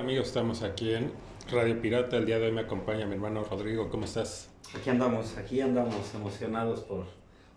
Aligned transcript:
amigos, 0.00 0.26
estamos 0.26 0.62
aquí 0.62 0.92
en 0.92 1.12
Radio 1.52 1.80
Pirata. 1.80 2.16
El 2.16 2.26
día 2.26 2.40
de 2.40 2.46
hoy 2.46 2.52
me 2.52 2.62
acompaña 2.62 3.06
mi 3.06 3.14
hermano 3.14 3.44
Rodrigo. 3.44 3.88
¿Cómo 3.90 4.04
estás? 4.06 4.50
Aquí 4.76 4.90
andamos, 4.90 5.38
aquí 5.38 5.60
andamos 5.60 6.12
emocionados 6.14 6.80
por 6.80 7.06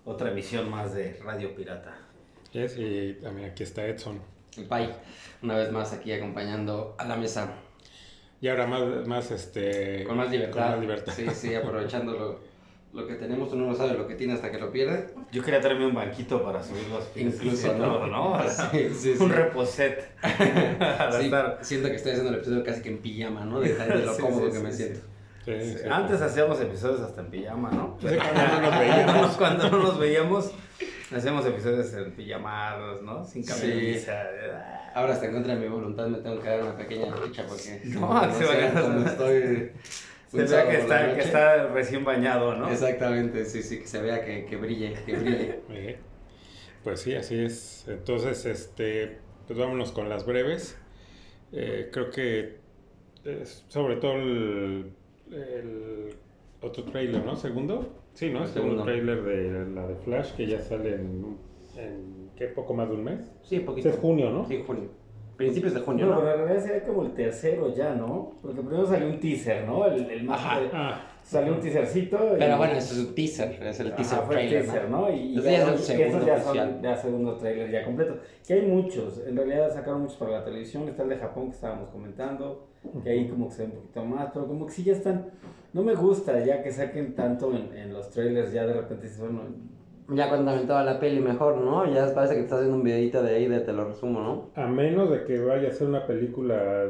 otra 0.06 0.30
emisión 0.30 0.70
más 0.70 0.94
de 0.94 1.20
Radio 1.24 1.56
Pirata. 1.56 1.98
Yes, 2.52 2.78
y 2.78 3.14
también 3.24 3.50
aquí 3.50 3.64
está 3.64 3.88
Edson. 3.88 4.22
El 4.56 4.66
Pai, 4.66 4.96
una 5.42 5.56
vez 5.56 5.72
más 5.72 5.94
aquí 5.94 6.12
acompañando 6.12 6.96
a 7.00 7.06
la 7.06 7.16
mesa. 7.16 7.56
Y 8.40 8.50
ahora 8.50 8.68
más, 8.68 9.08
más 9.08 9.32
este... 9.32 10.04
Con 10.04 10.18
más 10.18 10.30
libertad. 10.30 10.62
Con 10.62 10.72
más 10.74 10.80
libertad. 10.80 11.14
Sí, 11.16 11.28
sí, 11.34 11.56
aprovechando 11.56 12.40
lo, 12.98 13.08
que 13.08 13.14
tenemos, 13.16 13.54
uno 13.54 13.68
no 13.68 13.76
sabe 13.76 13.94
lo 13.98 14.08
que 14.08 14.16
tiene 14.16 14.34
hasta 14.34 14.52
que 14.52 14.58
lo 14.58 14.72
pierde. 14.72 15.08
Yo 15.32 15.44
quería 15.44 15.62
traerme 15.62 15.86
un 15.86 15.94
banquito 15.96 16.44
para 16.44 16.64
subir 16.64 16.88
los 16.90 17.04
pies. 17.06 17.36
Incluso, 17.36 17.74
¿no? 17.74 17.86
todo, 17.86 18.08
¿no? 18.08 18.40
Sí, 18.72 18.90
sí, 18.94 19.16
sí. 19.16 19.24
Un 19.24 19.30
reposet. 19.30 20.10
Siento 21.62 21.88
que 21.90 21.96
estoy 21.96 22.12
haciendo 22.12 22.30
el 22.30 22.36
episodio 22.36 22.64
casi 22.64 22.82
que 22.82 22.90
en 22.90 22.98
pijama, 23.00 23.46
¿no? 23.46 23.60
De, 23.60 23.74
de 23.74 23.96
lo 24.06 24.14
Sí, 24.14 24.22
cómodo 24.22 24.46
sí, 24.48 24.52
que 24.52 24.58
sí, 24.58 24.64
me 24.64 24.72
sí. 24.72 24.78
siento. 24.78 25.00
Sí, 25.46 25.54
Sí, 25.62 25.78
sí. 25.78 25.84
Antes 25.90 26.22
hacíamos 26.22 26.60
episodios 26.60 27.00
hasta 27.00 27.22
en 27.22 27.28
pijama, 27.28 27.72
¿no? 27.72 27.98
Sí, 28.02 28.08
cuando 28.18 28.42
no 28.52 28.62
nos 28.62 28.80
veíamos. 28.80 29.38
Cuando 29.38 29.70
no 29.70 29.78
nos 29.78 30.00
veíamos, 30.00 30.52
hacíamos 31.16 31.46
episodios 31.46 31.94
en 31.94 32.12
pijamados, 32.12 33.02
¿no? 33.02 33.24
Sin 33.26 33.44
Sí. 33.46 33.50
camisa. 33.50 34.24
Ahora 34.94 35.14
hasta 35.14 35.28
en 35.28 35.34
contra 35.34 35.54
de 35.56 35.62
mi 35.62 35.68
voluntad 35.68 36.08
me 36.08 36.18
tengo 36.18 36.42
que 36.42 36.50
dar 36.50 36.62
una 36.64 36.76
pequeña 36.76 37.16
ficha 37.16 37.46
porque 37.48 37.80
No, 37.86 38.34
se 38.34 38.44
va 38.46 38.52
a- 38.52 39.06
estoy. 39.06 39.72
Se 40.28 40.38
un 40.38 40.44
ve 40.44 40.48
sábado 40.48 40.70
que 40.70 40.78
está, 40.78 41.16
que 41.16 41.22
está 41.22 41.68
recién 41.68 42.04
bañado, 42.04 42.56
¿no? 42.56 42.70
Exactamente, 42.70 43.46
sí, 43.46 43.64
sí, 43.64 43.80
que 43.80 43.88
se 43.88 44.02
vea 44.02 44.24
que, 44.24 44.46
que 44.46 44.56
brille, 44.58 44.94
que 45.06 45.16
brille. 45.16 46.00
Pues 46.84 47.02
sí, 47.02 47.16
así 47.16 47.40
es. 47.40 47.86
Entonces, 47.88 48.46
este, 48.46 49.20
pues 49.48 49.58
vámonos 49.60 49.92
con 49.92 50.10
las 50.10 50.26
breves. 50.26 50.78
Eh, 51.52 51.90
creo 51.92 52.10
que 52.12 52.58
es 53.24 53.66
sobre 53.70 53.98
todo 53.98 54.14
el, 54.14 54.92
el 55.32 56.16
otro 56.62 56.84
trailer, 56.86 57.24
¿no? 57.24 57.36
¿Segundo? 57.36 57.94
Sí, 58.14 58.30
¿no? 58.30 58.44
El 58.44 58.48
segundo 58.50 58.84
Segundo. 58.84 58.84
trailer 58.84 59.24
de 59.24 59.66
la 59.74 59.88
de 59.88 59.96
Flash 59.96 60.34
que 60.34 60.48
ya 60.48 60.60
sale 60.62 60.96
en, 60.96 61.38
en 61.78 62.32
¿qué? 62.36 62.48
Poco 62.48 62.74
más 62.74 62.90
de 62.90 62.96
un 62.96 63.04
mes. 63.04 63.32
Sí, 63.44 63.60
poquito. 63.60 63.90
Es 63.90 63.98
junio, 63.98 64.30
¿no? 64.32 64.46
Sí, 64.48 64.64
junio. 64.66 64.90
Principios 65.38 65.74
de 65.76 65.82
junio, 65.82 66.06
No, 66.08 66.16
¿no? 66.16 66.20
pero 66.22 66.32
en 66.34 66.38
realidad 66.46 66.66
sería 66.66 66.84
como 66.84 67.04
el 67.04 67.12
tercero 67.14 67.74
ya, 67.74 67.94
¿no? 67.94 68.34
Porque 68.42 68.60
primero 68.62 68.86
salió 68.88 69.08
un 69.08 69.20
teaser, 69.20 69.66
¿no? 69.68 69.86
El, 69.86 70.10
el 70.10 70.24
más 70.24 70.40
Ajá. 70.40 70.60
Ah, 70.74 71.02
salió 71.24 71.54
un 71.54 71.60
teasercito. 71.62 72.18
y- 72.36 72.40
Pero 72.40 72.58
bueno, 72.58 72.74
eso 72.74 72.94
es 72.96 73.00
un 73.08 73.14
teaser, 73.16 73.64
es 73.64 73.80
el 73.80 73.88
Ajá, 73.88 73.96
teaser 73.98 74.18
fue 74.20 74.36
el 74.42 74.50
trailer, 74.50 74.64
teaser, 74.66 74.90
¿no? 74.90 75.02
¿no? 75.02 75.10
Y, 75.14 75.16
y 75.20 75.36
ya, 75.36 75.42
ya 75.44 75.52
es 75.52 75.60
el 75.60 75.66
son- 75.68 75.78
segundo 75.78 76.18
esos 76.18 76.26
ya 76.26 76.40
son 76.42 76.82
ya 76.82 76.96
segundo 76.98 77.36
trailer 77.36 77.70
ya 77.72 77.86
completo. 77.86 78.18
Que 78.48 78.54
hay 78.56 78.62
muchos, 78.64 79.22
en 79.28 79.36
realidad 79.38 79.72
sacaron 79.74 80.02
muchos 80.02 80.18
para 80.18 80.32
la 80.32 80.44
televisión, 80.44 80.88
está 80.90 81.04
el 81.04 81.10
de 81.10 81.18
Japón 81.18 81.50
que 81.50 81.56
estábamos 81.56 81.90
comentando, 81.90 82.68
que 83.04 83.10
ahí 83.12 83.28
como 83.28 83.48
que 83.50 83.54
se 83.54 83.62
ve 83.64 83.70
un 83.70 83.76
poquito 83.76 84.06
más, 84.06 84.30
pero 84.34 84.48
como 84.48 84.66
que 84.66 84.72
sí 84.72 84.84
ya 84.84 84.94
están, 84.94 85.28
no 85.74 85.84
me 85.84 85.94
gusta 85.94 86.44
ya 86.44 86.64
que 86.64 86.72
saquen 86.72 87.14
tanto 87.14 87.52
en, 87.56 87.78
en 87.78 87.94
los 87.94 88.10
trailers, 88.10 88.52
ya 88.54 88.66
de 88.66 88.74
repente 88.74 89.04
dices, 89.04 89.20
bueno, 89.20 89.42
Ya 90.10 90.30
cuando 90.30 90.52
aventaba 90.52 90.84
la 90.84 91.00
peli 91.00 91.20
mejor, 91.20 91.58
¿no? 91.58 91.86
Ya 91.94 92.14
parece 92.14 92.34
que 92.36 92.40
te 92.40 92.46
estás 92.46 92.60
haciendo 92.60 92.78
un 92.78 92.84
videito 92.84 93.22
de 93.22 93.36
ahí 93.36 93.48
de 93.48 93.60
te 93.60 93.74
lo 93.74 93.86
resumo, 93.86 94.22
¿no? 94.22 94.50
a 94.56 94.66
menos 94.68 95.10
de 95.12 95.26
que 95.26 95.38
vaya 95.40 95.68
a 95.68 95.72
ser 95.72 95.88
una 95.88 96.08
película 96.08 96.86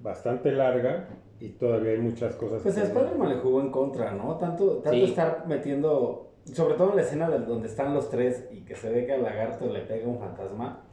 bastante 0.00 0.52
larga 0.52 1.08
y 1.40 1.48
todavía 1.50 1.92
hay 1.92 1.98
muchas 1.98 2.36
cosas 2.36 2.62
pues 2.62 2.76
Spider-Man 2.76 3.28
le 3.30 3.34
jugó 3.36 3.60
en 3.60 3.70
contra, 3.70 4.12
¿no? 4.12 4.36
Tanto, 4.36 4.76
tanto 4.78 4.92
Sí. 4.92 5.04
estar 5.04 5.44
metiendo, 5.48 6.30
sobre 6.44 6.74
todo 6.74 6.90
en 6.90 6.96
la 6.96 7.02
escena 7.02 7.28
de- 7.30 7.40
donde 7.40 7.66
están 7.68 7.94
los 7.94 8.08
tres 8.10 8.48
y 8.52 8.60
que 8.64 8.76
se 8.76 8.90
ve 8.90 9.06
que 9.06 9.12
al 9.14 9.22
lagarto 9.24 9.66
le 9.66 9.80
pega 9.80 10.06
un 10.08 10.18
fantasma, 10.20 10.84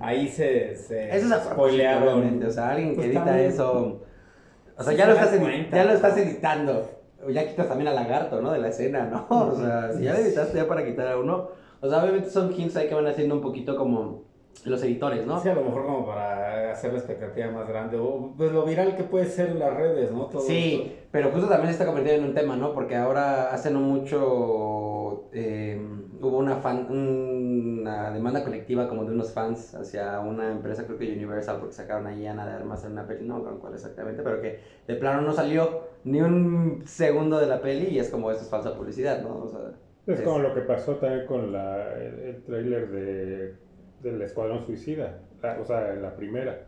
ahí 0.00 0.26
se, 0.28 0.74
se 0.74 1.08
Eso 1.16 1.32
es 1.36 1.42
spoilearon. 1.44 2.42
O 2.44 2.50
sea, 2.50 2.70
alguien 2.70 2.90
que 2.90 2.94
Pues 2.96 3.06
edita 3.08 3.24
también- 3.24 3.46
eso. 3.48 4.00
O 4.76 4.82
sea, 4.82 4.92
Sí 4.92 4.98
ya, 4.98 5.04
se 5.04 5.10
lo 5.10 5.16
estás, 5.16 5.34
edi- 5.34 5.40
cuenta. 5.40 5.76
ya 5.76 5.84
lo 5.84 5.92
estás 5.92 6.16
editando. 6.18 6.88
Ya 7.30 7.48
quitas 7.48 7.68
también 7.68 7.88
al 7.88 7.94
lagarto, 7.94 8.40
¿no? 8.40 8.52
De 8.52 8.58
la 8.58 8.68
escena, 8.68 9.04
¿no? 9.06 9.26
O 9.30 9.56
sea, 9.56 9.92
si 9.92 10.04
ya 10.04 10.12
lo 10.12 10.18
editaste 10.18 10.56
ya 10.56 10.66
para 10.66 10.84
quitar 10.84 11.08
a 11.08 11.18
uno. 11.18 11.48
O 11.80 11.88
sea, 11.88 12.02
obviamente 12.02 12.30
son 12.30 12.52
hints 12.52 12.76
ahí 12.76 12.88
que 12.88 12.94
van 12.94 13.06
haciendo 13.06 13.34
un 13.34 13.40
poquito 13.42 13.76
como 13.76 14.22
los 14.64 14.82
editores, 14.82 15.26
¿no? 15.26 15.40
Sí, 15.40 15.48
a 15.48 15.54
lo 15.54 15.62
mejor 15.62 15.84
como 15.84 16.06
para 16.06 16.70
hacer 16.72 16.92
la 16.92 16.98
expectativa 16.98 17.50
más 17.50 17.68
grande, 17.68 17.96
o 17.98 18.32
pues 18.36 18.52
lo 18.52 18.64
viral 18.64 18.96
que 18.96 19.02
puede 19.02 19.26
ser 19.26 19.50
en 19.50 19.58
las 19.58 19.74
redes, 19.74 20.12
¿no? 20.12 20.26
Todo 20.26 20.42
Sí, 20.42 20.96
pero 21.10 21.30
justo 21.30 21.48
también 21.48 21.66
se 21.66 21.72
está 21.72 21.86
convirtiendo 21.86 22.22
en 22.22 22.28
un 22.30 22.34
tema, 22.34 22.56
¿no? 22.56 22.72
Porque 22.72 22.96
ahora 22.96 23.52
hace 23.52 23.70
no 23.70 23.80
mucho 23.80 25.24
eh, 25.32 25.80
hubo 26.20 26.38
una 26.38 26.56
fan, 26.56 26.86
una 26.90 28.10
demanda 28.12 28.44
colectiva 28.44 28.88
como 28.88 29.04
de 29.04 29.12
unos 29.12 29.32
fans 29.32 29.74
hacia 29.74 30.20
una 30.20 30.52
empresa, 30.52 30.84
creo 30.84 30.98
que 30.98 31.12
Universal, 31.12 31.56
porque 31.58 31.74
sacaron 31.74 32.06
ahí 32.06 32.26
Ana 32.26 32.46
de 32.46 32.52
Armas 32.52 32.84
en 32.84 32.92
una 32.92 33.06
peli, 33.06 33.26
no 33.26 33.42
con 33.42 33.58
cuál 33.58 33.74
exactamente, 33.74 34.22
pero 34.22 34.40
que 34.40 34.60
de 34.86 34.94
plano 34.94 35.22
no 35.22 35.32
salió 35.32 35.91
ni 36.04 36.20
un 36.20 36.82
segundo 36.86 37.38
de 37.38 37.46
la 37.46 37.60
peli 37.60 37.86
y 37.88 37.98
es 37.98 38.08
como 38.10 38.30
eso 38.30 38.40
es 38.42 38.48
falsa 38.48 38.74
publicidad, 38.76 39.22
¿no? 39.22 39.36
O 39.44 39.48
sea, 39.48 39.60
Es 40.06 40.18
Es- 40.18 40.24
como 40.24 40.40
lo 40.40 40.52
que 40.54 40.62
pasó 40.62 40.96
también 40.96 41.26
con 41.26 41.52
la, 41.52 41.94
el, 41.96 42.18
el 42.20 42.42
tráiler 42.42 42.88
de, 42.90 43.54
del 44.02 44.20
Escuadrón 44.22 44.64
Suicida, 44.66 45.20
la- 45.42 45.58
o 45.60 45.64
sea, 45.64 45.94
la 45.94 46.16
primera. 46.16 46.66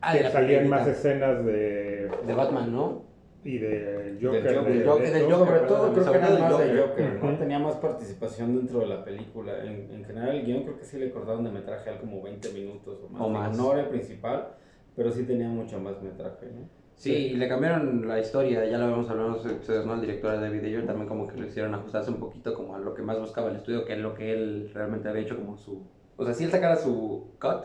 ah, 0.00 0.12
que 0.12 0.18
de 0.18 0.24
la 0.24 0.30
salían 0.30 0.68
más 0.68 0.86
escenas 0.86 1.44
de 1.44 2.08
de 2.26 2.34
Batman, 2.34 2.72
¿no? 2.72 3.10
y 3.44 3.58
de 3.58 3.68
Del 3.68 4.24
Joker. 4.24 4.42
De- 4.44 4.52
del 4.52 4.86
Joker, 4.86 5.02
de 5.06 5.10
del 5.18 5.26
todo. 5.26 5.38
Joker, 5.38 5.62
creo 5.66 6.12
que 6.12 6.18
era 6.18 6.38
más 6.38 6.58
de 6.60 6.78
Joker. 6.80 7.20
¿no? 7.24 7.38
Tenía 7.38 7.58
más 7.58 7.74
participación 7.74 8.56
dentro 8.56 8.78
de 8.78 8.86
la 8.86 9.04
película. 9.04 9.64
En, 9.64 9.90
en 9.90 10.04
general 10.04 10.36
el 10.36 10.44
guion 10.46 10.62
creo 10.62 10.78
que 10.78 10.84
sí 10.84 10.96
le 11.00 11.10
cortaron 11.10 11.42
de 11.42 11.50
metraje 11.50 11.90
al 11.90 11.98
como 11.98 12.22
20 12.22 12.52
minutos 12.52 13.00
o 13.04 13.08
más. 13.08 13.20
O 13.22 13.28
más. 13.28 13.56
No 13.58 13.72
era 13.72 13.82
el 13.82 13.88
principal, 13.88 14.50
pero 14.94 15.10
sí 15.10 15.24
tenía 15.24 15.48
mucho 15.48 15.80
más 15.80 16.00
metraje, 16.00 16.46
¿no? 16.54 16.68
Sí, 16.94 17.12
y 17.12 17.36
le 17.36 17.48
cambiaron 17.48 18.06
la 18.06 18.20
historia, 18.20 18.64
ya 18.66 18.78
lo 18.78 18.84
habíamos 18.84 19.08
hablado 19.10 19.36
episodios, 19.48 19.86
¿no? 19.86 19.94
El 19.94 20.02
director 20.02 20.32
de 20.32 20.40
David 20.40 20.64
Ayer 20.64 20.86
también 20.86 21.08
como 21.08 21.26
que 21.26 21.36
lo 21.36 21.46
hicieron 21.46 21.74
ajustarse 21.74 22.10
un 22.10 22.18
poquito 22.20 22.54
como 22.54 22.76
a 22.76 22.78
lo 22.78 22.94
que 22.94 23.02
más 23.02 23.18
buscaba 23.18 23.50
el 23.50 23.56
estudio, 23.56 23.84
que 23.84 23.94
es 23.94 23.98
lo 23.98 24.14
que 24.14 24.32
él 24.32 24.70
realmente 24.72 25.08
había 25.08 25.22
hecho 25.22 25.36
como 25.36 25.56
su... 25.56 25.82
O 26.16 26.24
sea, 26.24 26.32
si 26.34 26.44
él 26.44 26.50
sacara 26.50 26.76
su 26.76 27.32
cut, 27.40 27.64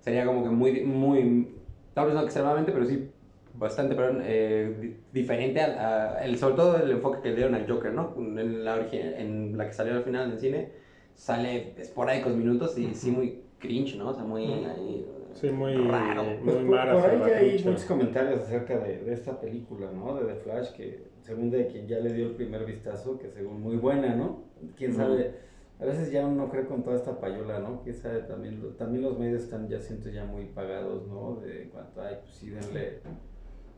sería 0.00 0.24
como 0.26 0.42
que 0.44 0.50
muy, 0.50 0.82
muy, 0.82 1.48
tal 1.94 2.06
vez 2.06 2.14
no 2.14 2.22
extremadamente, 2.22 2.72
pero 2.72 2.86
sí 2.86 3.10
bastante, 3.54 3.94
perdón, 3.94 4.22
eh, 4.24 4.76
di- 4.80 4.96
diferente 5.12 5.60
a, 5.60 6.16
a- 6.18 6.24
el, 6.24 6.38
sobre 6.38 6.54
todo 6.54 6.76
el 6.78 6.90
enfoque 6.90 7.20
que 7.20 7.30
le 7.30 7.36
dieron 7.36 7.54
al 7.54 7.68
Joker, 7.70 7.92
¿no? 7.92 8.14
En 8.16 8.64
la, 8.64 8.76
origi- 8.78 9.14
en 9.18 9.56
la 9.56 9.66
que 9.66 9.72
salió 9.74 9.94
al 9.94 10.02
final 10.04 10.30
del 10.30 10.38
cine, 10.40 10.68
sale 11.14 11.74
esporádicos 11.76 12.34
minutos 12.34 12.76
y 12.78 12.94
sí 12.94 13.10
muy 13.10 13.42
cringe, 13.58 13.96
¿no? 13.96 14.08
O 14.10 14.14
sea, 14.14 14.24
muy... 14.24 14.64
Ahí, 14.64 15.06
Sí, 15.34 15.50
muy, 15.50 15.74
Raro. 15.74 16.24
muy 16.24 16.36
Pues 16.44 16.56
por, 16.56 16.64
mara 16.64 16.92
por 16.94 17.10
ahí 17.10 17.18
ya 17.18 17.36
hay 17.36 17.64
muchos 17.64 17.84
comentarios 17.84 18.40
acerca 18.40 18.78
de, 18.78 18.98
de 18.98 19.12
esta 19.12 19.40
película, 19.40 19.90
¿no? 19.90 20.14
De 20.14 20.32
The 20.32 20.40
Flash, 20.40 20.72
que 20.72 21.04
según 21.22 21.50
de 21.50 21.66
quien 21.66 21.86
ya 21.86 21.98
le 21.98 22.12
dio 22.12 22.26
el 22.26 22.34
primer 22.34 22.64
vistazo, 22.64 23.18
que 23.18 23.30
según 23.30 23.60
muy 23.60 23.76
buena, 23.76 24.14
¿no? 24.14 24.44
Quién 24.76 24.94
sabe, 24.94 25.32
a 25.80 25.84
veces 25.84 26.10
ya 26.12 26.26
uno 26.26 26.48
cree 26.48 26.66
con 26.66 26.82
toda 26.82 26.96
esta 26.96 27.18
payola, 27.18 27.58
¿no? 27.58 27.82
Quién 27.82 27.96
sabe, 27.96 28.20
también, 28.20 28.76
también 28.76 29.02
los 29.02 29.18
medios 29.18 29.42
están, 29.42 29.68
ya 29.68 29.80
siento 29.80 30.08
ya 30.08 30.24
muy 30.24 30.46
pagados, 30.46 31.06
¿no? 31.08 31.36
De 31.36 31.68
cuanto 31.70 32.00
hay, 32.02 32.16
pues 32.22 32.34
sí, 32.34 32.50
denle... 32.50 33.00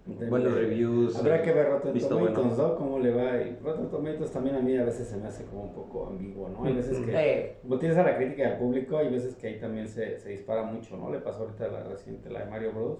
denle- 0.06 0.28
Buenos 0.30 0.54
reviews. 0.54 1.16
Habrá 1.16 1.42
que 1.42 1.52
ver 1.52 1.68
Rotten 1.68 1.92
Visto 1.92 2.08
Tomatoes, 2.16 2.56
bueno. 2.56 2.68
¿no? 2.68 2.76
Cómo 2.76 2.98
le 2.98 3.10
va. 3.12 3.42
Y 3.42 3.58
Rotten 3.62 3.88
Tomatoes 3.90 4.30
también 4.30 4.56
a 4.56 4.60
mí 4.60 4.76
a 4.76 4.84
veces 4.84 5.08
se 5.08 5.16
me 5.16 5.26
hace 5.26 5.44
como 5.44 5.62
un 5.64 5.72
poco 5.72 6.06
ambiguo, 6.08 6.48
¿no? 6.48 6.64
Hay 6.64 6.72
veces 6.74 6.98
que... 7.00 7.12
Eh, 7.14 7.56
Como 7.62 7.78
tienes 7.78 7.98
a 7.98 8.02
la 8.04 8.16
crítica 8.16 8.48
del 8.50 8.58
público, 8.58 8.98
hay 8.98 9.08
veces 9.08 9.34
que 9.34 9.48
ahí 9.48 9.58
también 9.58 9.88
se, 9.88 10.18
se 10.18 10.28
dispara 10.30 10.62
mucho, 10.62 10.96
¿no? 10.96 11.10
Le 11.10 11.18
pasó 11.20 11.42
ahorita 11.44 11.64
a 11.66 11.68
la 11.68 11.82
reciente, 11.84 12.30
la 12.30 12.44
de 12.44 12.50
Mario 12.50 12.72
Bros. 12.72 12.98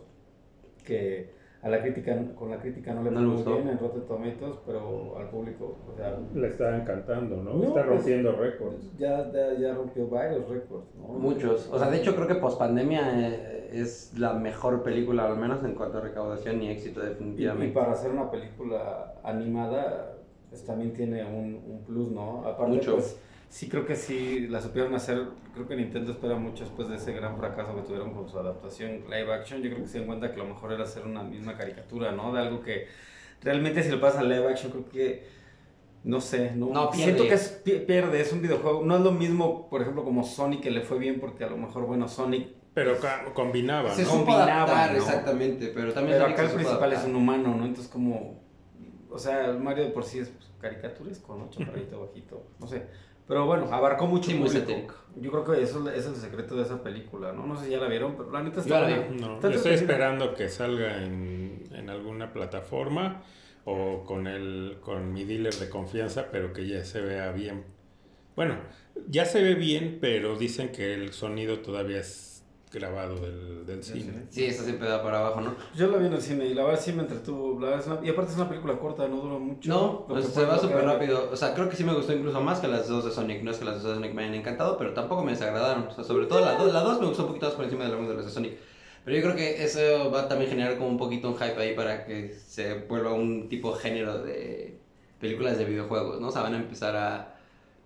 Que 0.84 1.30
a 1.66 1.68
la 1.70 1.82
crítica, 1.82 2.16
con 2.36 2.50
la 2.50 2.58
crítica 2.58 2.94
no 2.94 3.02
le 3.02 3.10
fue 3.10 3.20
muy 3.22 3.34
gustó. 3.36 3.54
bien 3.56 3.68
en 3.70 3.78
Rotten 3.78 4.02
Tomatoes, 4.06 4.56
pero 4.64 5.18
al 5.18 5.28
público, 5.30 5.76
o 5.92 5.96
sea, 5.96 6.16
Le 6.34 6.46
está 6.48 6.76
encantando, 6.76 7.36
¿no? 7.42 7.54
No, 7.54 7.64
está 7.64 7.74
pues, 7.84 7.86
rompiendo 7.86 8.32
récords. 8.32 8.96
ya, 8.96 9.30
ya, 9.32 9.54
ya 9.58 9.74
rompió 9.74 10.08
varios 10.08 10.48
récords, 10.48 10.86
¿no? 10.96 11.08
Muchos. 11.08 11.68
O 11.72 11.78
sea, 11.78 11.90
de 11.90 11.96
hecho 11.98 12.14
creo 12.14 12.28
que 12.28 12.36
post 12.36 12.58
pandemia 12.58 13.28
es 13.72 14.12
la 14.16 14.34
mejor 14.34 14.82
película, 14.82 15.26
al 15.26 15.36
menos 15.38 15.64
en 15.64 15.74
cuanto 15.74 15.98
a 15.98 16.00
recaudación 16.02 16.62
y 16.62 16.70
éxito 16.70 17.00
Y, 17.00 17.06
y 17.06 17.08
definitivamente. 17.08 17.74
para 17.74 17.92
hacer 17.92 18.10
una 18.12 18.30
película 18.30 19.14
animada, 19.24 20.14
pues 20.50 20.64
también 20.64 20.92
tiene 20.92 21.24
un, 21.24 21.60
un 21.68 21.84
plus, 21.84 22.10
¿no? 22.12 22.46
Aparte, 22.46 22.72
Mucho. 22.74 22.94
pues, 22.94 23.20
sí 23.48 23.68
creo 23.68 23.86
que 23.86 23.96
sí 23.96 24.46
la 24.48 24.60
supieron 24.60 24.94
hacer. 24.94 25.22
Creo 25.54 25.66
que 25.66 25.76
Nintendo 25.76 26.12
espera 26.12 26.36
mucho 26.36 26.64
después 26.64 26.88
de 26.88 26.96
ese 26.96 27.12
gran 27.12 27.36
fracaso 27.38 27.74
que 27.74 27.82
tuvieron 27.82 28.12
con 28.12 28.28
su 28.28 28.38
adaptación 28.38 29.04
live 29.08 29.32
action. 29.32 29.62
Yo 29.62 29.70
creo 29.70 29.82
que 29.82 29.88
se 29.88 29.98
dan 29.98 30.06
cuenta 30.06 30.30
que 30.32 30.38
lo 30.38 30.44
mejor 30.46 30.72
era 30.72 30.84
hacer 30.84 31.04
una 31.06 31.22
misma 31.22 31.56
caricatura, 31.56 32.12
¿no? 32.12 32.32
De 32.32 32.40
algo 32.40 32.60
que 32.62 32.86
realmente 33.42 33.82
si 33.82 33.90
lo 33.90 34.00
pasas 34.00 34.20
a 34.20 34.24
live 34.24 34.48
action, 34.48 34.70
creo 34.72 34.88
que. 34.88 35.36
No 36.04 36.20
sé, 36.20 36.52
no, 36.54 36.66
No, 36.68 36.90
pierde. 36.90 37.04
siento 37.04 37.24
que 37.24 37.34
es, 37.34 37.48
pi- 37.64 37.80
pierde, 37.80 38.20
es 38.20 38.32
un 38.32 38.40
videojuego. 38.40 38.84
No 38.84 38.96
es 38.96 39.02
lo 39.02 39.10
mismo, 39.10 39.68
por 39.68 39.82
ejemplo, 39.82 40.04
como 40.04 40.22
Sonic, 40.22 40.60
que 40.60 40.70
le 40.70 40.82
fue 40.82 40.98
bien 41.00 41.18
porque 41.18 41.42
a 41.42 41.48
lo 41.48 41.56
mejor, 41.56 41.84
bueno, 41.84 42.06
Sonic 42.06 42.46
Pero 42.74 42.96
combinaba, 43.34 43.90
se 43.92 44.02
¿no? 44.02 44.10
supo 44.10 44.18
combinaba, 44.26 44.62
adaptar, 44.62 44.92
¿no? 44.92 44.98
exactamente, 44.98 45.72
pero 45.74 45.92
también 45.92 46.18
Pero 46.18 46.30
acá 46.32 46.42
el 46.42 46.50
principal 46.50 46.92
es 46.92 47.04
un 47.04 47.16
humano, 47.16 47.56
¿no? 47.56 47.64
Entonces 47.66 47.90
como... 47.90 48.40
O 49.10 49.18
sea, 49.18 49.52
Mario 49.54 49.82
de 49.84 49.90
por 49.90 50.04
sí 50.04 50.20
es 50.20 50.28
pues, 50.28 50.48
caricaturesco, 50.60 51.34
¿no? 51.36 51.50
Chaparrito, 51.50 52.00
bajito, 52.06 52.44
no 52.60 52.68
sé. 52.68 52.86
Pero 53.28 53.46
bueno, 53.46 53.66
abarcó 53.72 54.06
mucho 54.06 54.30
Sí, 54.30 54.36
muy 54.36 54.48
satírico. 54.48 54.94
Yo 55.16 55.30
creo 55.30 55.44
que 55.44 55.62
eso 55.62 55.88
es 55.90 56.06
el 56.06 56.14
secreto 56.16 56.54
de 56.56 56.62
esa 56.62 56.82
película, 56.82 57.32
¿no? 57.32 57.46
No 57.46 57.58
sé 57.58 57.66
si 57.66 57.70
ya 57.72 57.78
la 57.78 57.88
vieron, 57.88 58.16
pero 58.16 58.30
la 58.30 58.42
neta 58.42 58.56
Yo 58.56 58.60
está 58.62 58.80
la 58.82 58.96
buena. 58.96 59.08
vi. 59.08 59.20
No, 59.20 59.34
Está 59.36 59.48
yo 59.50 59.56
estoy 59.56 59.72
esperando 59.74 60.34
que 60.34 60.48
salga 60.48 61.02
en, 61.02 61.64
en 61.72 61.90
alguna 61.90 62.32
plataforma 62.32 63.22
o 63.64 64.04
con 64.04 64.26
el 64.26 64.76
con 64.80 65.12
mi 65.12 65.24
dealer 65.24 65.54
de 65.54 65.68
confianza, 65.70 66.28
pero 66.30 66.52
que 66.52 66.66
ya 66.68 66.84
se 66.84 67.00
vea 67.00 67.32
bien. 67.32 67.64
Bueno, 68.36 68.56
ya 69.08 69.24
se 69.24 69.42
ve 69.42 69.54
bien, 69.54 69.98
pero 70.00 70.36
dicen 70.36 70.70
que 70.70 70.94
el 70.94 71.12
sonido 71.12 71.60
todavía 71.60 72.00
es 72.00 72.35
grabado 72.72 73.14
del, 73.16 73.64
del 73.64 73.82
cine. 73.82 74.26
Sí, 74.28 74.44
eso 74.44 74.64
siempre 74.64 74.88
da 74.88 75.02
para 75.02 75.18
abajo, 75.20 75.40
¿no? 75.40 75.54
Yo 75.74 75.86
la 75.88 75.98
vi 75.98 76.06
en 76.06 76.12
el 76.14 76.20
cine 76.20 76.46
y 76.46 76.54
la 76.54 76.64
verdad 76.64 76.80
sí 76.80 76.92
me 76.92 77.02
entretuvo. 77.02 77.58
La 77.60 77.68
verdad 77.70 77.80
es 77.80 77.86
una- 77.86 78.06
y 78.06 78.10
aparte 78.10 78.32
es 78.32 78.36
una 78.36 78.48
película 78.48 78.78
corta, 78.78 79.06
no 79.08 79.16
dura 79.16 79.38
mucho. 79.38 79.68
No, 79.68 80.04
pues 80.06 80.26
se 80.26 80.44
va 80.44 80.58
súper 80.58 80.84
rápido. 80.84 81.30
O 81.32 81.36
sea, 81.36 81.54
creo 81.54 81.68
que 81.68 81.76
sí 81.76 81.84
me 81.84 81.94
gustó 81.94 82.12
incluso 82.12 82.40
más 82.40 82.60
que 82.60 82.68
las 82.68 82.88
dos 82.88 83.04
de 83.04 83.10
Sonic. 83.12 83.42
No 83.42 83.50
es 83.50 83.58
que 83.58 83.64
las 83.64 83.76
dos 83.82 83.84
de 83.84 83.94
Sonic 83.94 84.14
me 84.14 84.22
hayan 84.24 84.34
encantado, 84.34 84.76
pero 84.76 84.92
tampoco 84.94 85.22
me 85.24 85.32
desagradaron. 85.32 85.86
O 85.88 85.92
sea, 85.94 86.04
sobre 86.04 86.26
todo 86.26 86.40
la 86.40 86.56
2 86.56 86.72
la 86.72 86.80
dos 86.80 87.00
me 87.00 87.06
gustó 87.06 87.22
un 87.22 87.28
poquito 87.28 87.46
más 87.46 87.54
por 87.54 87.64
encima 87.64 87.84
de 87.84 87.90
la 87.90 87.96
1 87.96 88.08
de 88.08 88.14
las 88.16 88.26
de 88.26 88.30
Sonic. 88.32 88.52
Pero 89.04 89.16
yo 89.16 89.22
creo 89.22 89.36
que 89.36 89.62
eso 89.64 90.10
va 90.10 90.22
a 90.22 90.28
también 90.28 90.50
generar 90.50 90.76
como 90.76 90.88
un 90.90 90.98
poquito 90.98 91.28
un 91.28 91.36
hype 91.36 91.56
ahí 91.62 91.74
para 91.76 92.04
que 92.04 92.34
se 92.34 92.74
vuelva 92.88 93.12
un 93.12 93.48
tipo 93.48 93.72
de 93.72 93.80
género 93.80 94.18
de 94.24 94.76
películas 95.20 95.56
de 95.56 95.64
videojuegos, 95.64 96.20
¿no? 96.20 96.28
O 96.28 96.32
sea, 96.32 96.42
van 96.42 96.54
a 96.54 96.56
empezar 96.58 96.96
a... 96.96 97.35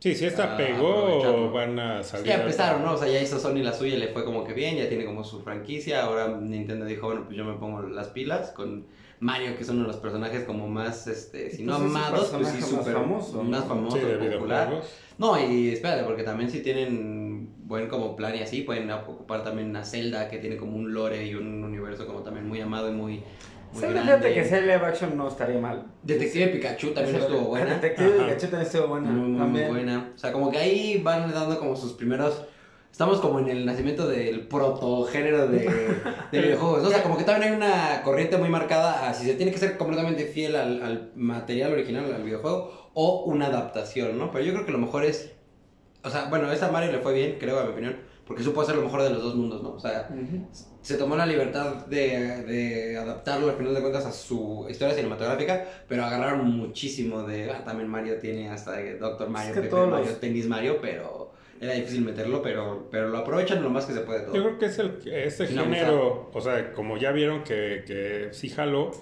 Sí, 0.00 0.14
si 0.14 0.24
esta 0.24 0.54
Ah, 0.54 0.56
pegó, 0.56 1.50
van 1.52 1.78
a 1.78 2.02
salir. 2.02 2.26
Ya 2.26 2.40
empezaron, 2.40 2.82
¿no? 2.82 2.94
O 2.94 2.96
sea, 2.96 3.06
ya 3.06 3.20
hizo 3.20 3.38
Sony 3.38 3.56
la 3.62 3.74
suya 3.74 3.94
y 3.96 3.98
le 3.98 4.08
fue 4.08 4.24
como 4.24 4.44
que 4.44 4.54
bien, 4.54 4.76
ya 4.76 4.88
tiene 4.88 5.04
como 5.04 5.22
su 5.24 5.40
franquicia. 5.42 6.02
Ahora 6.04 6.28
Nintendo 6.28 6.86
dijo, 6.86 7.06
bueno, 7.08 7.24
pues 7.26 7.36
yo 7.36 7.44
me 7.44 7.54
pongo 7.54 7.82
las 7.82 8.08
pilas 8.08 8.50
con 8.52 8.86
Mario, 9.20 9.54
que 9.56 9.62
es 9.62 9.68
uno 9.68 9.82
de 9.82 9.88
los 9.88 9.98
personajes 9.98 10.44
como 10.44 10.68
más, 10.68 11.06
este, 11.06 11.50
si 11.50 11.62
no 11.62 11.74
amados, 11.74 12.30
pues 12.34 12.48
sí, 12.48 12.62
súper 12.62 12.94
famoso, 12.94 13.42
más 13.44 13.66
famoso, 13.66 13.98
Sí, 13.98 14.02
de 14.02 14.30
popular. 14.30 14.80
No, 15.18 15.38
y 15.38 15.68
espérate, 15.68 16.04
porque 16.04 16.22
también 16.22 16.50
si 16.50 16.60
tienen 16.62 17.50
buen 17.64 17.86
como 17.88 18.16
plan 18.16 18.34
y 18.34 18.40
así, 18.40 18.62
pueden 18.62 18.90
ocupar 18.90 19.44
también 19.44 19.68
una 19.68 19.84
Zelda 19.84 20.30
que 20.30 20.38
tiene 20.38 20.56
como 20.56 20.76
un 20.76 20.94
lore 20.94 21.26
y 21.26 21.34
un 21.34 21.62
universo 21.62 22.06
como 22.06 22.20
también 22.22 22.48
muy 22.48 22.58
amado 22.62 22.88
y 22.88 22.92
muy, 22.92 23.22
muy 23.72 23.82
grande. 23.82 24.00
fíjate 24.02 24.34
que 24.34 24.44
sea 24.44 24.60
live 24.60 24.74
action 24.86 25.16
no 25.16 25.28
estaría 25.28 25.58
mal. 25.60 25.86
Detective 26.02 26.48
Pikachu 26.48 26.90
también 26.92 27.16
estuvo 27.16 27.40
buena. 27.40 27.74
Detective 27.74 28.08
Ajá. 28.08 28.24
Pikachu 28.26 28.40
también 28.42 28.62
estuvo 28.62 28.86
buena. 28.88 29.08
Muy, 29.10 29.20
muy, 29.20 29.30
muy 29.30 29.38
también. 29.40 29.68
buena. 29.68 30.12
O 30.14 30.18
sea, 30.18 30.32
como 30.32 30.50
que 30.50 30.58
ahí 30.58 31.00
van 31.02 31.32
dando 31.32 31.58
como 31.58 31.76
sus 31.76 31.92
primeros. 31.92 32.42
Estamos 32.90 33.20
como 33.20 33.38
en 33.38 33.48
el 33.48 33.64
nacimiento 33.64 34.08
del 34.08 34.48
protogénero 34.48 35.46
de, 35.48 35.60
de 36.32 36.40
videojuegos. 36.42 36.82
¿no? 36.82 36.88
O 36.88 36.90
sea, 36.90 37.02
como 37.02 37.16
que 37.16 37.24
también 37.24 37.52
hay 37.52 37.56
una 37.56 38.02
corriente 38.02 38.36
muy 38.36 38.48
marcada 38.48 39.08
a 39.08 39.14
si 39.14 39.24
se 39.26 39.34
tiene 39.34 39.52
que 39.52 39.58
ser 39.58 39.76
completamente 39.76 40.24
fiel 40.26 40.56
al, 40.56 40.82
al 40.82 41.10
material 41.14 41.72
original, 41.72 42.12
al 42.12 42.24
videojuego, 42.24 42.90
o 42.94 43.22
una 43.26 43.46
adaptación, 43.46 44.18
¿no? 44.18 44.32
Pero 44.32 44.44
yo 44.44 44.52
creo 44.52 44.66
que 44.66 44.72
lo 44.72 44.78
mejor 44.78 45.04
es. 45.04 45.32
O 46.02 46.10
sea, 46.10 46.24
bueno, 46.28 46.50
esta 46.50 46.70
Mario 46.72 46.90
le 46.92 46.98
fue 46.98 47.14
bien, 47.14 47.36
creo, 47.38 47.60
a 47.60 47.64
mi 47.64 47.70
opinión, 47.70 47.96
porque 48.30 48.44
supo 48.44 48.60
hacer 48.60 48.76
lo 48.76 48.82
mejor 48.82 49.02
de 49.02 49.10
los 49.10 49.24
dos 49.24 49.34
mundos, 49.34 49.60
¿no? 49.60 49.70
O 49.72 49.80
sea, 49.80 50.08
se 50.82 50.96
tomó 50.96 51.16
la 51.16 51.26
libertad 51.26 51.84
de, 51.86 52.44
de 52.44 52.96
adaptarlo 52.96 53.50
al 53.50 53.56
final 53.56 53.74
de 53.74 53.80
cuentas 53.80 54.06
a 54.06 54.12
su 54.12 54.68
historia 54.70 54.94
cinematográfica, 54.94 55.66
pero 55.88 56.04
agarraron 56.04 56.48
muchísimo 56.48 57.24
de... 57.24 57.50
ah, 57.50 57.64
también 57.64 57.88
Mario 57.88 58.18
tiene 58.20 58.48
hasta 58.48 58.74
de 58.76 58.98
Doctor 58.98 59.28
Mario, 59.30 59.48
Es 59.48 59.54
que 59.54 59.60
Paper 59.62 59.70
todos 59.70 59.90
Mario, 59.90 60.06
los- 60.10 60.20
Tennis 60.20 60.46
Mario, 60.46 60.78
pero 60.80 61.32
era 61.60 61.72
difícil 61.72 62.02
meterlo, 62.02 62.40
pero, 62.40 62.86
pero 62.88 63.08
lo 63.08 63.18
aprovechan 63.18 63.64
lo 63.64 63.68
más 63.68 63.84
que 63.86 63.94
se 63.94 64.00
puede 64.02 64.20
todo. 64.20 64.36
Yo 64.36 64.44
creo 64.44 64.58
que 64.60 64.66
es 64.66 64.78
el, 64.78 65.00
ese 65.12 65.48
Sin 65.48 65.58
género, 65.58 66.30
o 66.32 66.40
sea, 66.40 66.72
como 66.72 66.98
ya 66.98 67.10
vieron 67.10 67.42
que, 67.42 67.82
que 67.84 68.28
sí 68.30 68.48
jaló, 68.48 68.92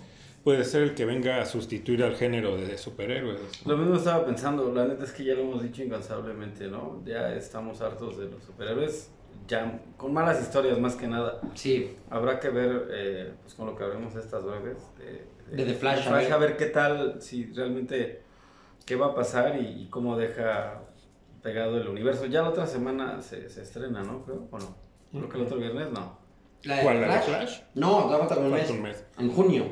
puede 0.43 0.65
ser 0.65 0.85
el 0.85 0.95
que 0.95 1.05
venga 1.05 1.43
a 1.43 1.45
sustituir 1.45 2.03
al 2.03 2.17
género 2.17 2.57
de 2.57 2.79
superhéroes. 2.79 3.39
Lo 3.67 3.77
mismo 3.77 3.97
estaba 3.97 4.25
pensando, 4.25 4.73
la 4.73 4.87
neta 4.87 5.05
es 5.05 5.13
que 5.13 5.23
ya 5.23 5.35
lo 5.35 5.43
hemos 5.43 5.63
dicho 5.63 5.83
incansablemente, 5.83 6.67
¿no? 6.69 7.03
Ya 7.05 7.35
estamos 7.35 7.83
hartos 7.83 8.17
de 8.19 8.31
los 8.31 8.43
superhéroes, 8.43 9.11
ya 9.47 9.81
con 9.97 10.13
malas 10.13 10.41
historias 10.43 10.79
más 10.79 10.95
que 10.97 11.07
nada. 11.07 11.41
Sí, 11.55 11.97
Habrá 12.11 12.39
que 12.41 12.51
ver, 12.51 12.89
eh, 12.91 13.33
pues 13.43 13.55
con 13.55 13.67
lo 13.67 13.77
que 13.77 13.85
hablemos 13.85 14.15
de 14.15 14.21
estas 14.21 14.45
breves, 14.45 14.79
de, 14.99 15.57
De 15.57 15.65
The 15.65 15.75
Flash, 15.75 16.07
a 16.07 16.11
a, 16.11 16.17
ver. 16.19 16.39
ver. 16.41 16.57
qué 16.57 16.67
tal, 16.67 17.21
si 17.23 17.53
realmente, 17.53 18.23
qué 18.85 18.97
va 18.97 19.07
a 19.07 19.15
pasar 19.15 19.61
y, 19.61 19.83
y 19.83 19.89
cómo 19.89 20.17
deja 20.17 20.83
pegado 21.43 21.77
el 21.77 21.89
universo. 21.89 22.27
Ya 22.27 22.43
la 22.43 22.51
otra 22.51 22.67
semana 22.67 23.21
se, 23.23 23.49
se 23.49 23.63
estrena, 23.63 24.03
¿no? 24.03 24.25
Creo, 24.25 24.49
o 24.51 24.59
no. 24.59 24.77
Creo 25.11 25.29
que 25.29 25.37
el 25.39 25.43
otro 25.45 25.59
viernes 25.59 25.91
no. 25.93 26.19
¿La 26.65 26.77
de 26.77 26.83
¿Cuál, 26.83 27.01
la 27.01 27.07
de 27.07 27.13
Flash? 27.23 27.27
Flash? 27.27 27.61
No, 27.75 28.09
mes. 28.09 28.19
Falta 28.19 28.73
un 28.73 28.83
mes. 28.83 29.07
En 29.19 29.31
junio. 29.31 29.65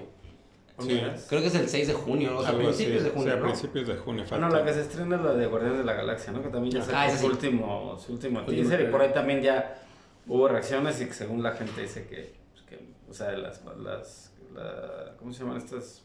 Sí. 0.79 1.01
Creo 1.29 1.41
que 1.41 1.47
es 1.47 1.55
el 1.55 1.69
6 1.69 1.89
de 1.89 1.95
junio, 1.95 2.37
o 2.39 2.43
sea, 2.43 2.51
a 2.51 2.57
principios 2.59 2.97
así. 2.97 3.05
de 3.05 3.11
junio, 3.11 3.25
Sí, 3.25 3.31
a 3.33 3.37
¿no? 3.41 3.43
principios 3.47 3.87
de 3.89 3.97
junio. 3.97 4.25
Bueno, 4.29 4.47
falta. 4.47 4.59
la 4.61 4.65
que 4.67 4.73
se 4.75 4.81
estrena 4.83 5.17
es 5.17 5.23
la 5.23 5.33
de 5.35 5.47
Guardianes 5.47 5.79
de 5.79 5.85
la 5.85 5.93
Galaxia, 5.95 6.33
¿no? 6.33 6.43
Que 6.43 6.49
también 6.49 6.75
ya 6.75 6.81
Ah, 6.81 6.85
sacó 6.85 6.99
esa 7.09 7.17
su 7.17 7.25
sí. 7.25 7.27
último, 7.31 7.99
su 7.99 8.13
último 8.13 8.39
Último 8.41 8.57
teaser 8.69 8.81
y 8.89 8.91
por 8.91 9.01
ahí 9.01 9.13
también 9.13 9.41
ya 9.43 9.83
hubo 10.27 10.49
reacciones 10.49 11.01
y 11.01 11.07
que 11.07 11.13
según 11.15 11.43
la 11.43 11.53
gente 11.53 11.81
dice 11.81 12.07
que, 12.07 12.35
pues, 12.53 12.65
que 12.67 12.87
o 13.09 13.15
sea, 13.15 13.33
las, 13.33 13.65
las 13.79 14.33
la- 14.55 15.15
¿cómo 15.19 15.33
se 15.33 15.45
llaman 15.45 15.57
estas 15.57 16.03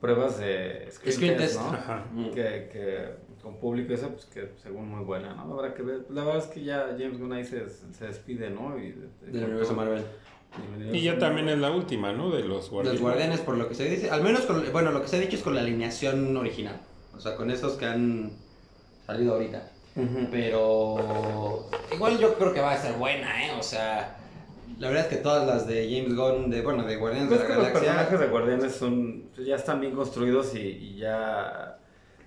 pruebas 0.00 0.38
de 0.38 0.88
Screen 0.90 1.36
test. 1.36 1.60
¿no? 1.60 1.68
Ajá. 1.68 2.04
Mm. 2.12 2.30
Que, 2.30 2.68
que 2.72 3.08
con 3.42 3.58
público 3.58 3.92
eso, 3.92 4.08
pues 4.10 4.24
que 4.26 4.50
según 4.62 4.88
muy 4.88 5.04
buena, 5.04 5.34
¿no? 5.34 5.52
Habrá 5.54 5.74
que 5.74 5.82
ver. 5.82 6.06
La 6.10 6.24
verdad 6.24 6.42
es 6.42 6.48
que 6.48 6.62
ya 6.64 6.86
James 6.98 7.18
Gunn 7.18 7.32
ahí 7.32 7.44
se, 7.44 7.68
se 7.68 8.06
despide, 8.06 8.50
¿no? 8.50 8.78
Y 8.78 8.92
de- 8.92 9.08
de- 9.20 9.32
Del 9.32 9.44
universo 9.44 9.74
Marvel. 9.74 10.02
Y 10.92 11.02
ya 11.02 11.18
también 11.18 11.48
es 11.48 11.58
la 11.58 11.70
última, 11.70 12.12
¿no? 12.12 12.30
De 12.30 12.42
los 12.42 12.70
guardianes. 12.70 13.00
Los 13.00 13.10
guardianes, 13.10 13.40
por 13.40 13.56
lo 13.56 13.68
que 13.68 13.74
se 13.74 13.88
dice, 13.88 14.10
al 14.10 14.22
menos 14.22 14.42
con, 14.42 14.62
bueno, 14.72 14.92
lo 14.92 15.00
que 15.02 15.08
se 15.08 15.16
ha 15.16 15.20
dicho 15.20 15.36
es 15.36 15.42
con 15.42 15.54
la 15.54 15.60
alineación 15.60 16.36
original. 16.36 16.80
O 17.16 17.20
sea, 17.20 17.36
con 17.36 17.50
esos 17.50 17.74
que 17.74 17.86
han 17.86 18.32
salido 19.06 19.34
ahorita. 19.34 19.70
Pero 20.30 21.68
igual 21.94 22.18
yo 22.18 22.34
creo 22.34 22.52
que 22.54 22.60
va 22.60 22.72
a 22.72 22.78
ser 22.78 22.94
buena, 22.94 23.46
¿eh? 23.46 23.50
O 23.58 23.62
sea, 23.62 24.16
la 24.78 24.88
verdad 24.88 25.04
es 25.04 25.08
que 25.10 25.22
todas 25.22 25.46
las 25.46 25.66
de 25.66 25.84
James 25.84 26.16
Gunn, 26.16 26.50
de, 26.50 26.62
bueno, 26.62 26.84
de 26.84 26.96
Guardianes 26.96 27.30
de 27.30 27.36
Pues 27.36 27.48
la 27.48 27.54
que 27.54 27.62
los 27.62 27.70
personajes 27.70 28.20
de 28.20 28.26
Guardianes 28.28 28.74
son, 28.74 29.24
pues, 29.34 29.46
ya 29.46 29.56
están 29.56 29.80
bien 29.80 29.94
construidos 29.94 30.54
y, 30.54 30.60
y 30.60 30.96
ya, 30.96 31.78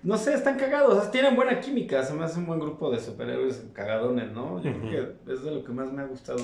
no 0.04 0.16
sé, 0.16 0.34
están 0.34 0.56
cagados, 0.56 0.94
o 0.94 1.00
sea, 1.00 1.10
tienen 1.10 1.34
buena 1.34 1.60
química, 1.60 2.04
se 2.04 2.14
me 2.14 2.24
hace 2.24 2.38
un 2.38 2.46
buen 2.46 2.60
grupo 2.60 2.90
de 2.90 3.00
superhéroes 3.00 3.64
cagadones, 3.72 4.30
¿no? 4.30 4.62
Yo 4.62 4.72
creo 4.72 5.14
que 5.24 5.32
es 5.32 5.42
de 5.42 5.50
lo 5.50 5.64
que 5.64 5.72
más 5.72 5.92
me 5.92 6.02
ha 6.02 6.06
gustado, 6.06 6.38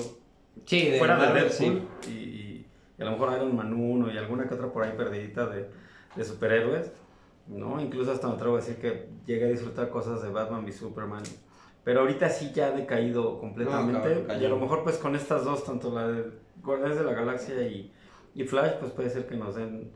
Sí, 0.65 0.89
de 0.91 0.97
fuera 0.99 1.15
de 1.17 1.25
Marvel, 1.27 1.43
Deadpool 1.49 1.81
sí. 2.01 2.09
y, 2.09 2.13
y- 2.13 2.65
y 2.97 3.01
a 3.01 3.05
lo 3.05 3.11
mejor 3.11 3.33
Iron 3.33 3.55
Man 3.55 3.73
1 3.73 4.11
y 4.13 4.17
alguna 4.17 4.47
que 4.47 4.53
otra 4.53 4.71
por 4.71 4.83
ahí 4.83 4.93
perdidita 4.95 5.47
de, 5.47 5.67
de 6.15 6.23
superhéroes, 6.23 6.91
¿no? 7.47 7.81
Incluso 7.81 8.11
hasta 8.11 8.27
me 8.27 8.35
atrevo 8.35 8.55
a 8.55 8.59
decir 8.59 8.77
que 8.77 9.07
llegué 9.25 9.45
a 9.45 9.49
disfrutar 9.49 9.89
cosas 9.89 10.21
de 10.21 10.29
Batman 10.29 10.65
y 10.67 10.71
Superman. 10.71 11.23
Pero 11.83 12.01
ahorita 12.01 12.29
sí 12.29 12.51
ya 12.53 12.67
ha 12.67 12.71
decaído 12.71 13.39
completamente. 13.39 14.01
cabrón, 14.01 14.23
cañón. 14.25 14.41
y 14.41 14.45
a 14.45 14.49
lo 14.49 14.57
mejor 14.57 14.83
pues 14.83 14.97
con 14.97 15.15
estas 15.15 15.43
dos, 15.43 15.65
tanto 15.65 15.91
la 15.93 16.07
de 16.07 16.23
Guardianes 16.61 16.97
de 16.97 17.03
la 17.03 17.13
Galaxia 17.13 17.61
y, 17.67 17.91
y 18.35 18.43
Flash, 18.45 18.75
pues 18.79 18.91
puede 18.93 19.09
ser 19.09 19.25
que 19.27 19.35
nos 19.35 19.55
den 19.55 19.91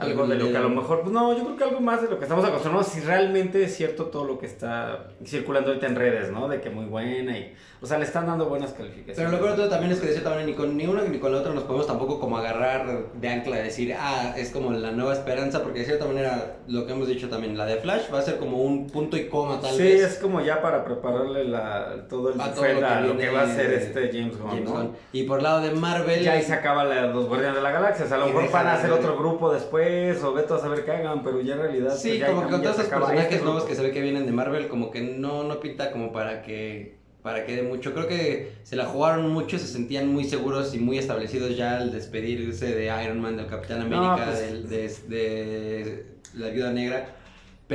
algo 0.00 0.26
de 0.26 0.36
lo 0.36 0.50
que 0.50 0.56
a 0.56 0.60
lo 0.60 0.70
mejor, 0.70 1.02
pues 1.02 1.12
no, 1.12 1.36
yo 1.36 1.44
creo 1.44 1.56
que 1.56 1.64
algo 1.64 1.80
más 1.80 2.02
de 2.02 2.08
lo 2.08 2.18
que 2.18 2.24
estamos 2.24 2.44
acostumbrados, 2.44 2.88
si 2.88 3.00
realmente 3.00 3.62
es 3.62 3.76
cierto 3.76 4.06
todo 4.06 4.24
lo 4.24 4.38
que 4.38 4.46
está 4.46 5.10
circulando 5.24 5.68
ahorita 5.68 5.86
en 5.86 5.96
redes, 5.96 6.30
¿no? 6.30 6.48
De 6.48 6.60
que 6.60 6.70
muy 6.70 6.86
buena 6.86 7.36
y, 7.36 7.54
o 7.80 7.86
sea, 7.86 7.98
le 7.98 8.04
están 8.04 8.26
dando 8.26 8.46
buenas 8.46 8.72
calificaciones. 8.72 9.16
Pero 9.16 9.30
lo 9.30 9.38
peor 9.38 9.50
de 9.50 9.56
todo 9.56 9.68
también 9.68 9.92
es 9.92 10.00
que 10.00 10.06
de 10.06 10.12
cierta 10.12 10.30
manera 10.30 10.46
ni 10.46 10.54
con 10.54 10.76
ni 10.76 10.86
una 10.86 11.02
ni 11.02 11.18
con 11.18 11.32
la 11.32 11.38
otra 11.38 11.52
nos 11.52 11.64
podemos 11.64 11.86
tampoco 11.86 12.18
como 12.20 12.38
agarrar 12.38 13.12
de 13.12 13.28
ancla 13.28 13.56
decir, 13.56 13.94
ah, 13.98 14.34
es 14.36 14.50
como 14.50 14.72
la 14.72 14.92
nueva 14.92 15.12
esperanza, 15.12 15.62
porque 15.62 15.80
de 15.80 15.84
cierta 15.84 16.06
manera 16.06 16.56
lo 16.68 16.86
que 16.86 16.92
hemos 16.92 17.08
dicho 17.08 17.28
también, 17.28 17.58
la 17.58 17.66
de 17.66 17.76
Flash 17.76 18.12
va 18.12 18.20
a 18.20 18.22
ser 18.22 18.38
como 18.38 18.62
un 18.62 18.88
punto 18.88 19.16
y 19.16 19.28
coma 19.28 19.60
tal 19.60 19.76
sí, 19.76 19.82
vez. 19.82 20.02
es 20.02 20.18
como 20.18 20.40
ya 20.40 20.62
para 20.62 20.84
prepararle 20.84 21.44
la, 21.44 22.06
todo 22.08 22.32
el 22.32 22.40
A 22.40 22.54
todo 22.54 22.66
lo 22.66 22.80
que 22.80 22.84
a 22.86 23.00
lo 23.00 23.16
que 23.16 23.30
va 23.30 23.42
a 23.42 23.48
ser 23.48 23.72
este 23.72 24.10
James 24.12 24.38
Gunn, 24.38 24.50
James 24.50 24.64
¿no? 24.64 24.72
Gunn. 24.72 24.96
Y 25.12 25.24
por 25.24 25.42
lado 25.42 25.60
de 25.60 25.72
Marvel... 25.72 26.22
Ya 26.22 26.32
ahí 26.32 26.42
se 26.42 26.54
acaba 26.54 26.84
la, 26.84 27.06
los 27.08 27.26
Guardianes 27.26 27.56
de 27.56 27.62
la 27.62 27.72
Galaxia, 27.72 28.04
o 28.04 28.08
sea, 28.08 28.16
a 28.16 28.20
lo 28.20 28.26
mejor 28.26 28.50
van 28.50 28.66
a 28.68 28.74
hacer 28.74 28.90
otro 28.90 29.18
grupo 29.18 29.52
después, 29.52 29.81
o 30.22 30.32
veto 30.32 30.54
a 30.54 30.58
saber 30.58 30.84
qué 30.84 30.90
hagan, 30.92 31.22
pero 31.22 31.40
ya 31.40 31.54
en 31.54 31.60
realidad... 31.60 31.94
Sí, 31.96 32.18
pues, 32.18 32.30
como 32.30 32.44
que 32.46 32.50
con 32.52 32.62
todos 32.62 32.78
acaba 32.78 33.06
personajes 33.06 33.32
este 33.32 33.44
nuevos 33.44 33.64
que 33.64 33.74
se 33.74 33.82
ve 33.82 33.90
que 33.92 34.00
vienen 34.00 34.26
de 34.26 34.32
Marvel, 34.32 34.68
como 34.68 34.90
que 34.90 35.00
no, 35.00 35.42
no 35.44 35.60
pinta 35.60 35.90
como 35.92 36.12
para 36.12 36.42
que 36.42 37.00
para 37.22 37.46
que 37.46 37.54
dé 37.54 37.62
mucho. 37.62 37.92
Creo 37.94 38.08
que 38.08 38.50
se 38.64 38.74
la 38.74 38.84
jugaron 38.86 39.30
mucho, 39.30 39.56
se 39.56 39.68
sentían 39.68 40.08
muy 40.08 40.24
seguros 40.24 40.74
y 40.74 40.78
muy 40.78 40.98
establecidos 40.98 41.56
ya 41.56 41.76
al 41.76 41.92
despedirse 41.92 42.74
de 42.74 42.86
Iron 43.04 43.20
Man, 43.20 43.36
del 43.36 43.46
Capitán 43.46 43.80
América, 43.82 44.24
pues- 44.26 44.40
del- 44.40 44.68
de, 44.68 44.88
de 45.08 46.06
la 46.34 46.48
Viuda 46.48 46.72
Negra. 46.72 47.14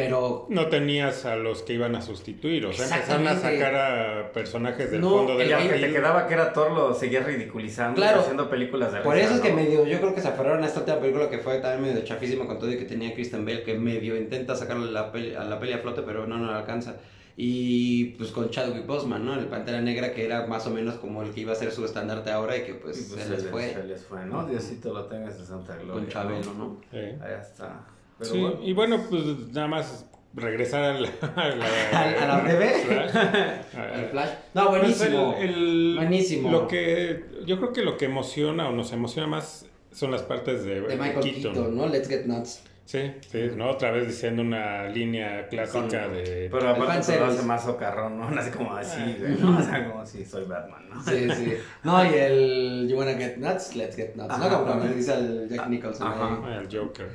Pero 0.04 0.46
No 0.50 0.68
tenías 0.68 1.26
a 1.26 1.36
los 1.36 1.62
que 1.64 1.74
iban 1.74 1.96
a 1.96 2.02
sustituir, 2.02 2.66
o 2.66 2.74
sea, 2.74 2.86
empezaron 2.86 3.28
a 3.28 3.36
sacar 3.36 3.76
a 3.76 4.32
personajes 4.32 4.92
del 4.92 5.02
No, 5.02 5.10
fondo 5.10 5.38
del 5.38 5.48
que 5.50 5.56
te 5.56 5.68
barril. 5.68 5.94
quedaba 5.94 6.28
que 6.28 6.34
era 6.34 6.54
Thor 6.54 6.72
lo 6.72 6.94
seguías 6.94 7.26
ridiculizando, 7.26 7.96
Claro. 8.02 8.22
haciendo 8.22 8.50
películas 8.50 8.94
de 8.94 9.00
por 9.02 9.14
risa, 9.16 9.26
eso 9.28 9.36
es 9.36 9.42
que 9.42 9.54
medio, 9.54 9.86
yo 9.86 10.00
creo 10.00 10.14
que 10.16 10.22
se 10.22 10.28
aferraron 10.28 10.64
a 10.64 10.68
esta 10.68 10.80
última 10.82 11.00
película 11.00 11.30
que 11.30 11.40
fue 11.40 11.60
también 11.60 11.94
medio 11.94 12.06
chafísima 12.06 12.46
con 12.46 12.60
todo 12.60 12.72
y 12.72 12.78
que 12.78 12.86
tenía 12.86 13.14
Kristen 13.14 13.46
Bell, 13.46 13.64
que 13.64 13.78
medio 13.78 14.16
intenta 14.16 14.56
sacarle 14.56 14.92
la 14.92 15.12
peli, 15.12 15.34
a 15.36 15.44
la 15.44 15.60
peli 15.60 15.74
a 15.74 15.80
flote, 15.80 16.02
pero 16.04 16.28
no, 16.28 16.38
no 16.38 16.52
la 16.52 16.60
alcanza. 16.60 16.96
Y 17.40 18.06
pues 18.18 18.32
con 18.32 18.50
Chadwick 18.50 18.88
Boseman, 18.88 19.24
¿no? 19.24 19.36
El 19.36 19.46
Pantera 19.46 19.80
Negra, 19.80 20.12
que 20.12 20.26
era 20.26 20.48
más 20.48 20.66
o 20.66 20.72
menos 20.72 20.96
como 20.96 21.22
el 21.22 21.30
que 21.32 21.42
iba 21.42 21.52
a 21.52 21.56
ser 21.56 21.72
su 21.72 21.86
estandarte 21.86 22.32
ahora 22.32 22.58
y 22.58 22.64
que 22.64 22.74
pues, 22.74 23.00
Y, 23.00 23.14
pues, 23.14 23.24
se 23.26 23.30
les 23.30 23.46
fue 23.46 23.74
Se 23.74 23.84
les 23.84 24.04
fue, 24.04 24.26
¿no? 24.26 24.48
Diosito 24.48 24.92
lo 24.92 25.06
tenga 25.06 25.28
en 25.28 25.46
santa 25.46 25.76
gloria. 25.76 25.94
con 25.94 26.08
Chabelo, 26.08 26.54
¿no? 26.56 26.82
Sí. 26.90 26.98
Ahí 26.98 27.36
está. 27.40 27.80
Pero 28.20 28.32
Sí, 28.32 28.40
bueno. 28.40 28.60
y 28.64 28.74
bueno, 28.74 29.02
pues 29.10 29.24
nada 29.54 29.68
más 29.68 30.06
regresar 30.34 30.84
a 30.84 31.00
la, 31.00 31.10
a 31.36 31.50
la, 31.50 32.24
¿A 32.24 32.28
la 32.28 32.40
breve? 32.44 32.70
Flash. 32.86 33.12
El 33.96 34.06
Flash. 34.10 34.30
No, 34.54 34.70
buenísimo. 34.70 35.32
Pues 35.34 35.44
el- 35.44 35.50
el- 35.56 35.96
Buenísimo. 35.96 36.52
Lo 36.52 36.68
que, 36.68 37.26
yo 37.46 37.58
creo 37.58 37.74
que 37.74 37.82
lo 37.82 37.98
que 37.98 38.06
emociona 38.06 38.70
o 38.70 38.72
nos 38.72 38.92
emociona 38.94 39.28
más 39.28 39.66
son 39.92 40.12
las 40.12 40.22
partes 40.24 40.64
de, 40.64 40.82
de 40.82 40.96
Michael 40.96 41.20
Keaton. 41.42 41.76
¿no? 41.76 41.88
Let's 41.88 42.08
Get 42.08 42.26
Nuts. 42.26 42.62
Sí, 42.88 43.12
sí, 43.30 43.52
¿no? 43.58 43.72
Otra 43.72 43.92
vez 43.92 44.08
diciendo 44.08 44.42
una 44.42 44.88
línea 44.88 45.46
clásica 45.50 46.04
Con- 46.06 46.14
de... 46.14 46.48
Pero 46.50 46.70
aparte 46.70 46.80
lo 46.80 46.88
fanservice. 46.88 47.38
hace 47.38 47.46
más 47.46 47.64
socarrón, 47.66 48.18
¿no? 48.18 48.30
Así 48.40 48.50
como 48.50 48.74
así, 48.74 49.16
güey, 49.20 49.36
¿no? 49.42 49.60
O 49.60 49.62
sea, 49.62 49.92
como 49.92 50.06
si 50.06 50.24
soy 50.24 50.46
Batman, 50.46 50.90
¿no? 50.90 51.04
Sí, 51.04 51.30
sí. 51.30 51.54
No, 51.84 52.06
y 52.06 52.14
el 52.16 52.88
You 52.90 52.98
Wanna 52.98 53.16
Get 53.16 53.36
Nuts, 53.38 53.76
Let's 53.76 53.98
Get 53.98 54.16
Nuts. 54.16 54.38
¿no? 54.40 54.66
Como 54.66 54.86
le 54.86 54.94
dice 54.94 55.12
al 55.12 55.50
Jack 55.50 55.68
Nicholson. 55.68 56.08
Ajá. 56.08 56.40
ahí. 56.46 56.60
El 56.64 56.80
Joker. 56.80 57.10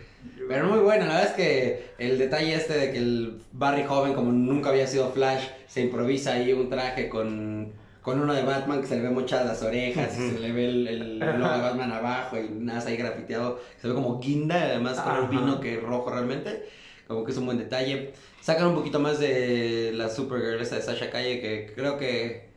Pero 0.46 0.66
muy 0.68 0.80
bueno, 0.80 1.06
la 1.06 1.14
verdad 1.14 1.30
es 1.30 1.36
que 1.36 1.86
el 1.98 2.18
detalle 2.18 2.54
este 2.54 2.74
de 2.74 2.92
que 2.92 2.98
el 2.98 3.38
Barry 3.52 3.84
joven, 3.84 4.12
como 4.12 4.30
nunca 4.30 4.68
había 4.68 4.86
sido 4.86 5.10
Flash, 5.10 5.46
se 5.66 5.80
improvisa 5.80 6.34
ahí 6.34 6.52
un 6.52 6.68
traje 6.68 7.08
con, 7.08 7.72
con 8.02 8.20
uno 8.20 8.34
de 8.34 8.42
Batman 8.42 8.80
que 8.80 8.88
se 8.88 8.96
le 8.96 9.02
ve 9.02 9.10
mochadas 9.10 9.46
las 9.46 9.62
orejas 9.62 10.18
y 10.18 10.30
se 10.30 10.38
le 10.40 10.52
ve 10.52 10.64
el, 10.66 10.88
el 10.88 11.18
logo 11.18 11.52
de 11.52 11.60
Batman 11.60 11.92
abajo 11.92 12.36
y 12.36 12.48
nada 12.48 12.86
ahí 12.88 12.96
grafiteado, 12.96 13.60
se 13.80 13.88
ve 13.88 13.94
como 13.94 14.18
guinda, 14.18 14.56
además 14.56 14.98
Ajá. 14.98 15.28
vino 15.30 15.60
que 15.60 15.78
rojo 15.78 16.10
realmente, 16.10 16.68
como 17.06 17.24
que 17.24 17.30
es 17.32 17.38
un 17.38 17.46
buen 17.46 17.58
detalle. 17.58 18.12
Sacan 18.40 18.66
un 18.68 18.74
poquito 18.74 18.98
más 18.98 19.20
de 19.20 19.92
la 19.94 20.08
Supergirl 20.08 20.60
esa 20.60 20.76
de 20.76 20.82
Sasha 20.82 21.10
Calle 21.10 21.40
que 21.40 21.72
creo 21.76 21.96
que 21.96 22.51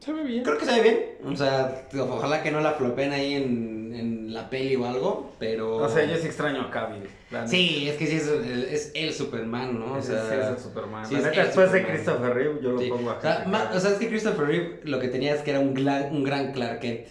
Se 0.00 0.12
ve 0.12 0.22
bien. 0.24 0.44
Creo 0.44 0.58
que 0.58 0.64
se 0.64 0.72
ve 0.72 0.82
bien. 0.82 1.32
O 1.32 1.36
sea, 1.36 1.88
ojalá 2.10 2.42
que 2.42 2.50
no 2.50 2.60
la 2.60 2.72
flopen 2.72 3.12
ahí 3.12 3.34
en, 3.34 3.92
en 3.94 4.34
la 4.34 4.48
peli 4.50 4.76
o 4.76 4.86
algo, 4.86 5.32
pero... 5.38 5.76
O 5.76 5.88
sea, 5.88 6.04
yo 6.04 6.16
sí 6.16 6.26
extraño 6.26 6.62
a 6.62 6.70
Cavill. 6.70 7.02
Sí, 7.46 7.88
es 7.88 7.96
que 7.96 8.06
sí 8.06 8.16
es, 8.16 8.28
el- 8.28 8.64
es 8.70 8.92
el 8.94 9.12
Superman, 9.12 9.78
¿no? 9.78 9.94
O 9.94 10.02
sea, 10.02 10.22
sí 10.28 10.34
es 10.40 10.46
el 10.46 10.58
Superman. 10.58 11.04
sí 11.06 11.14
La 11.14 11.18
es 11.20 11.24
neta, 11.26 11.40
el 11.40 11.46
después 11.48 11.72
de. 11.72 11.86
Christopher 11.86 12.34
Reeve, 12.34 12.58
yo 12.62 12.70
lo 12.72 12.78
sí. 12.80 12.88
pongo 12.88 13.10
a 13.10 13.14
o, 13.16 13.20
sea, 13.20 13.90
o 13.90 13.92
es 13.92 13.98
que 13.98 14.08
Christopher 14.08 14.46
Reeve 14.46 14.80
lo 14.84 14.98
que 15.00 15.08
tenía 15.08 15.34
es 15.34 15.40
que 15.42 15.50
era 15.50 15.60
un, 15.60 15.74
gran- 15.74 16.14
un 16.14 16.22
gran 16.24 16.52
Clark 16.52 16.80
Kent. 16.80 17.06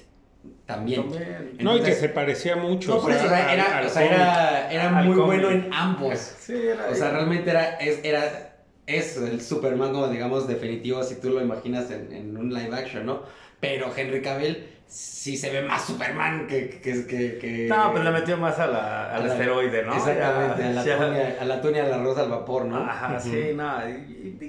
También. 0.65 1.01
También. 1.09 1.57
No, 1.59 1.75
y 1.77 1.81
que 1.81 1.93
se 1.93 2.09
parecía 2.09 2.55
mucho. 2.55 2.95
No, 2.95 3.01
por 3.01 3.11
eso 3.11 3.25
era, 3.25 3.47
al- 3.49 3.53
era- 3.59 3.77
al 3.79 3.85
o 3.85 3.89
sea, 3.89 4.71
era, 4.71 4.89
muy 5.03 5.15
bueno 5.15 5.49
en 5.49 5.69
ambos. 5.73 6.17
Sí, 6.39 6.53
era 6.55 6.87
O 6.91 6.95
sea, 6.95 7.11
realmente 7.11 7.49
era, 7.49 7.75
es, 7.77 7.99
era 8.03 8.46
es 8.87 9.17
el 9.17 9.41
Superman 9.41 9.91
como 9.93 10.07
digamos 10.07 10.47
definitivo 10.47 11.03
si 11.03 11.15
tú 11.19 11.29
lo 11.29 11.41
imaginas 11.41 11.91
en, 11.91 12.11
en 12.11 12.37
un 12.37 12.53
live 12.53 12.75
action, 12.75 13.05
¿no? 13.05 13.21
Pero 13.59 13.91
Henry 13.95 14.21
Cavill 14.21 14.65
sí 14.87 15.35
se 15.35 15.51
ve 15.51 15.61
más 15.63 15.83
Superman 15.85 16.47
que... 16.47 16.69
que, 16.69 17.05
que, 17.05 17.37
que- 17.37 17.67
No, 17.67 17.91
pues 17.91 18.03
le 18.03 18.11
metió 18.11 18.37
más 18.37 18.57
a 18.59 18.67
la, 18.67 19.13
al 19.13 19.23
a 19.23 19.33
esteroide, 19.33 19.83
¿no? 19.83 19.93
Exactamente, 19.93 20.63
a 20.63 20.69
la 20.71 20.83
ya- 20.85 20.97
tunia, 20.97 21.37
a 21.41 21.45
la 21.45 21.61
tunia 21.61 21.95
arroz 21.95 22.17
al 22.17 22.29
vapor, 22.29 22.65
¿no? 22.65 22.77
Ajá, 22.77 23.19
sí, 23.19 23.51
no, 23.53 23.79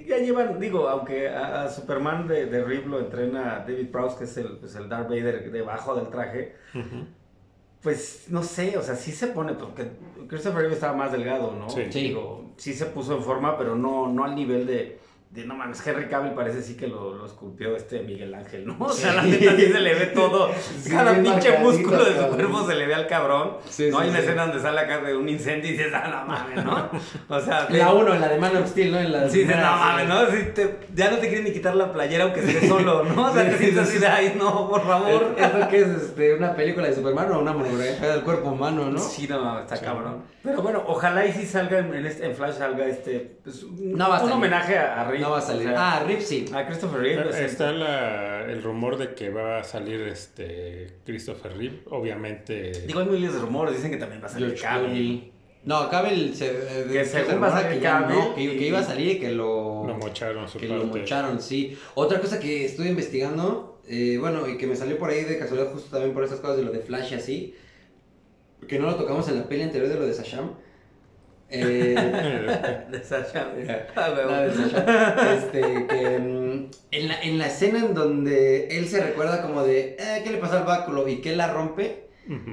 ya 0.07 0.19
llevan, 0.19 0.61
digo, 0.61 0.89
aunque 0.89 1.29
a, 1.29 1.69
Superman 1.69 2.29
de, 2.29 2.47
de 2.47 2.63
Reeve 2.63 2.87
lo 2.87 3.01
entrena 3.01 3.65
David 3.67 3.91
Prowse, 3.91 4.19
que 4.19 4.25
es 4.25 4.37
el, 4.37 4.59
pues, 4.59 4.77
el 4.77 4.89
Darth 4.89 5.09
Vader 5.09 5.51
debajo 5.51 5.97
del 5.97 6.09
traje. 6.11 6.55
Pues 7.89 8.25
no 8.29 8.43
sé, 8.43 8.77
o 8.77 8.83
sea, 8.83 8.97
sí 8.97 9.13
se 9.13 9.29
pone, 9.29 9.55
porque 9.55 9.89
Christopher 10.29 10.61
Reeve 10.61 10.75
estaba 10.75 10.95
más 10.95 11.11
delgado, 11.11 11.55
¿no? 11.59 11.71
Sí. 11.71 11.85
Sí. 11.89 12.01
Digo, 12.09 12.51
sí 12.59 12.75
se 12.75 12.85
puso 12.85 13.17
en 13.17 13.23
forma, 13.23 13.57
pero 13.57 13.77
no, 13.77 14.09
no 14.09 14.25
al 14.25 14.35
nivel 14.35 14.67
de, 14.67 14.99
de 15.31 15.45
no 15.45 15.55
mames, 15.55 15.87
Henry 15.87 16.07
Cavill 16.09 16.33
parece 16.33 16.63
sí 16.63 16.75
que 16.75 16.87
lo, 16.87 17.13
lo 17.15 17.27
esculpió 17.27 17.77
este 17.77 18.01
Miguel 18.03 18.33
Ángel, 18.35 18.67
¿no? 18.67 18.77
O 18.81 18.89
sea, 18.93 19.13
la 19.13 19.23
Sí. 19.25 19.31
neta 19.33 19.57
sí 19.57 19.67
se 19.73 19.81
le 19.81 19.95
ve 19.95 20.07
todo, 20.07 20.51
Sí, 20.81 20.91
cada 20.91 21.13
pinche 21.23 21.59
músculo 21.59 22.03
de 22.05 22.17
su 22.19 22.27
cuerpo 22.29 22.67
se 22.67 22.75
le 22.75 22.87
ve 22.87 22.95
al 22.95 23.07
cabrón. 23.07 23.59
Sí, 23.69 23.89
no 23.91 23.99
hay 23.99 24.09
una 24.09 24.21
escena 24.21 24.47
donde 24.47 24.61
sale 24.63 24.81
acá 24.81 25.01
de 25.03 25.15
un 25.15 25.29
incendio 25.29 25.69
y 25.71 25.73
dices, 25.75 25.93
ah, 25.95 26.09
no 26.09 26.25
mames, 26.33 26.65
¿no? 26.65 26.89
O 27.37 27.41
sea, 27.41 27.67
La 27.69 27.93
1, 27.93 28.15
en 28.15 28.21
la 28.23 28.29
de 28.29 28.39
Man 28.39 28.57
of 28.57 28.69
Steel, 28.69 28.91
¿no? 28.93 28.99
En 29.01 29.13
la 29.13 29.29
Sí, 29.29 29.41
dices, 29.41 29.57
no 29.57 29.63
mames, 29.63 30.09
¿no? 30.09 30.31
Sí, 30.31 30.39
te- 30.55 30.79
ya 30.95 31.11
no 31.11 31.19
te 31.19 31.29
quieren 31.29 31.45
ni 31.45 31.53
quitar 31.53 31.77
la 31.77 31.93
playera 31.93 32.25
aunque 32.25 32.41
estés 32.41 32.67
solo, 32.69 33.05
¿no? 33.05 33.27
O 33.31 33.35
sea, 33.35 33.45
te 33.51 33.59
sientes 33.59 33.87
sí, 33.89 33.97
así 33.97 33.99
de, 33.99 34.07
ay, 34.07 34.35
no, 34.39 34.69
por 34.71 34.83
favor. 34.87 35.35
¿Esto 35.37 35.69
qué 35.69 35.79
es? 35.81 35.89
Este, 35.89 36.35
¿Una 36.35 36.55
película 36.55 36.87
de 36.89 36.95
Superman 36.95 37.31
o 37.33 37.41
una 37.41 37.53
monografía 37.53 38.09
del 38.13 38.23
cuerpo 38.23 38.49
humano, 38.51 38.91
no? 38.91 38.99
Sí, 38.99 39.29
no, 39.29 39.43
no, 39.43 39.61
está 39.61 39.79
cabrón. 39.79 40.23
Pero 40.43 40.63
bueno, 40.63 40.83
ojalá 40.87 41.27
y 41.27 41.33
sí 41.33 41.45
salga 41.45 41.79
en, 41.81 42.07
este, 42.07 42.25
en 42.25 42.35
Flash, 42.35 42.55
salga 42.55 42.87
este, 42.87 43.39
pues, 43.45 43.63
un, 43.65 43.93
No 43.93 44.11
un 44.11 44.19
salir. 44.19 44.33
homenaje 44.33 44.79
a, 44.79 45.03
a 45.03 45.05
Reeve. 45.19 45.25
No 45.25 45.31
va 45.31 45.39
a 45.39 45.43
o 45.43 45.47
salir. 45.47 45.63
sea, 45.69 45.97
ah, 45.97 46.05
Rip 46.05 46.21
sí. 46.21 46.45
a 46.55 46.67
Christopher 46.67 47.01
Reeve. 47.01 47.23
pues, 47.25 47.37
Está 47.37 47.73
la- 47.73 48.45
el 48.51 48.63
rumor 48.63 48.97
de 48.99 49.15
que 49.15 49.31
va 49.31 49.59
a 49.59 49.65
salir 49.65 50.01
este 50.03 50.95
Christopher 51.05 51.57
Reeve, 51.57 51.83
obviamente. 51.91 52.73
Digo, 52.87 53.01
hay 53.01 53.07
miles 53.07 53.35
de 53.35 53.41
rumores, 53.41 53.75
dicen 53.77 53.91
que 53.91 53.97
también 53.99 54.23
va 54.23 54.27
a 54.27 54.31
salir 54.31 54.55
Cavill. 54.61 55.33
No, 55.65 55.91
Cavill 55.91 56.35
se, 56.35 56.47
eh, 56.51 56.87
Que 56.91 57.05
se 57.05 57.25
según 57.25 57.43
va 57.43 57.49
a 57.49 57.51
rumora 57.51 57.63
salir 57.63 57.79
que 57.79 57.83
ya 57.83 58.01
no, 58.01 58.35
que, 58.35 58.57
que 58.57 58.67
iba 58.69 58.79
a 58.79 58.83
salir 58.85 59.17
y 59.17 59.19
que 59.19 59.31
lo, 59.31 59.85
lo 59.87 59.95
mocharon 59.97 60.49
su 60.49 60.59
que 60.59 60.67
parte. 60.69 60.85
lo 60.87 60.91
mocharon, 60.93 61.43
sí. 61.43 61.77
Otra 61.95 62.21
cosa 62.21 62.39
que 62.41 62.65
estuve 62.65 62.89
investigando, 62.89 63.81
eh, 63.87 64.17
bueno, 64.19 64.49
y 64.49 64.57
que 64.57 64.67
me 64.67 64.77
salió 64.77 64.97
por 64.99 65.11
ahí 65.11 65.25
de 65.25 65.39
casualidad 65.39 65.71
justo 65.73 65.91
también 65.91 66.15
por 66.15 66.25
esas 66.25 66.41
cosas 66.41 66.57
de 66.59 66.63
lo 66.63 66.71
de 66.73 66.79
Flash 66.79 67.13
y 67.13 67.15
así, 67.17 67.55
que 68.67 68.79
no 68.79 68.87
lo 68.87 68.95
tocamos 68.97 69.29
en 69.29 69.37
la 69.37 69.49
peli 69.49 69.63
anterior 69.63 69.89
de 69.89 69.97
lo 69.97 70.07
de 70.07 70.15
Sasham. 70.15 70.53
Eh, 71.51 72.87
De 72.91 73.03
Sasha. 73.03 73.53
Ah, 73.97 74.13
huevo. 74.15 74.31
La 74.31 74.47
de 74.47 74.55
Sasha. 74.55 75.35
Este, 75.35 75.61
que 75.61 76.19
mm, 76.19 76.71
en 76.91 77.09
la, 77.09 77.23
en 77.23 77.39
la 77.39 77.47
escena 77.47 77.79
en 77.79 77.95
donde 77.95 78.69
él 78.69 78.87
se 78.87 79.03
recuerda 79.03 79.43
como 79.43 79.63
de, 79.63 79.97
eh, 79.99 80.23
¿qué 80.25 80.31
le 80.31 80.39
pasó 80.39 80.59
al 80.59 80.65
báculo? 80.65 81.09
Y 81.09 81.17
que 81.17 81.31
él 81.31 81.39
la 81.39 81.53
rompe, 81.53 82.09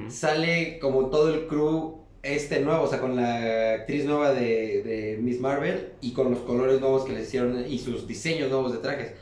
sale 0.08 0.78
como 0.78 1.10
todo 1.10 1.34
el 1.34 1.46
crew 1.46 2.06
este 2.22 2.60
nuevo, 2.60 2.84
o 2.84 2.88
sea, 2.88 3.00
con 3.00 3.14
la 3.14 3.74
actriz 3.74 4.06
nueva 4.06 4.32
de, 4.32 4.82
de 4.82 5.18
Miss 5.20 5.40
Marvel 5.40 5.92
y 6.00 6.12
con 6.12 6.30
los 6.30 6.40
colores 6.40 6.80
nuevos 6.80 7.04
que 7.04 7.12
le 7.12 7.22
hicieron 7.22 7.64
y 7.68 7.78
sus 7.78 8.06
diseños 8.06 8.50
nuevos 8.50 8.72
de 8.72 8.78
trajes. 8.78 9.12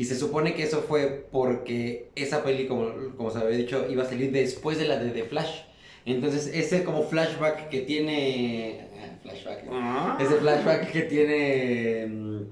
Y 0.00 0.06
se 0.06 0.16
supone 0.16 0.54
que 0.54 0.62
eso 0.62 0.80
fue 0.80 1.26
porque 1.30 2.10
esa 2.16 2.42
peli, 2.42 2.66
como, 2.66 3.14
como 3.16 3.30
se 3.30 3.38
había 3.38 3.56
dicho, 3.56 3.86
iba 3.88 4.02
a 4.02 4.06
salir 4.06 4.32
después 4.32 4.78
de 4.78 4.88
la 4.88 4.96
de 4.98 5.10
The 5.10 5.24
Flash. 5.24 5.60
Entonces, 6.06 6.50
ese 6.54 6.84
como 6.84 7.02
flashback 7.04 7.68
que 7.68 7.80
tiene... 7.80 8.88
Flashback. 9.22 9.64
Ah. 9.70 10.18
Ese 10.20 10.36
flashback 10.36 10.90
que 10.90 11.02
tiene 11.02 12.06
mm, 12.06 12.42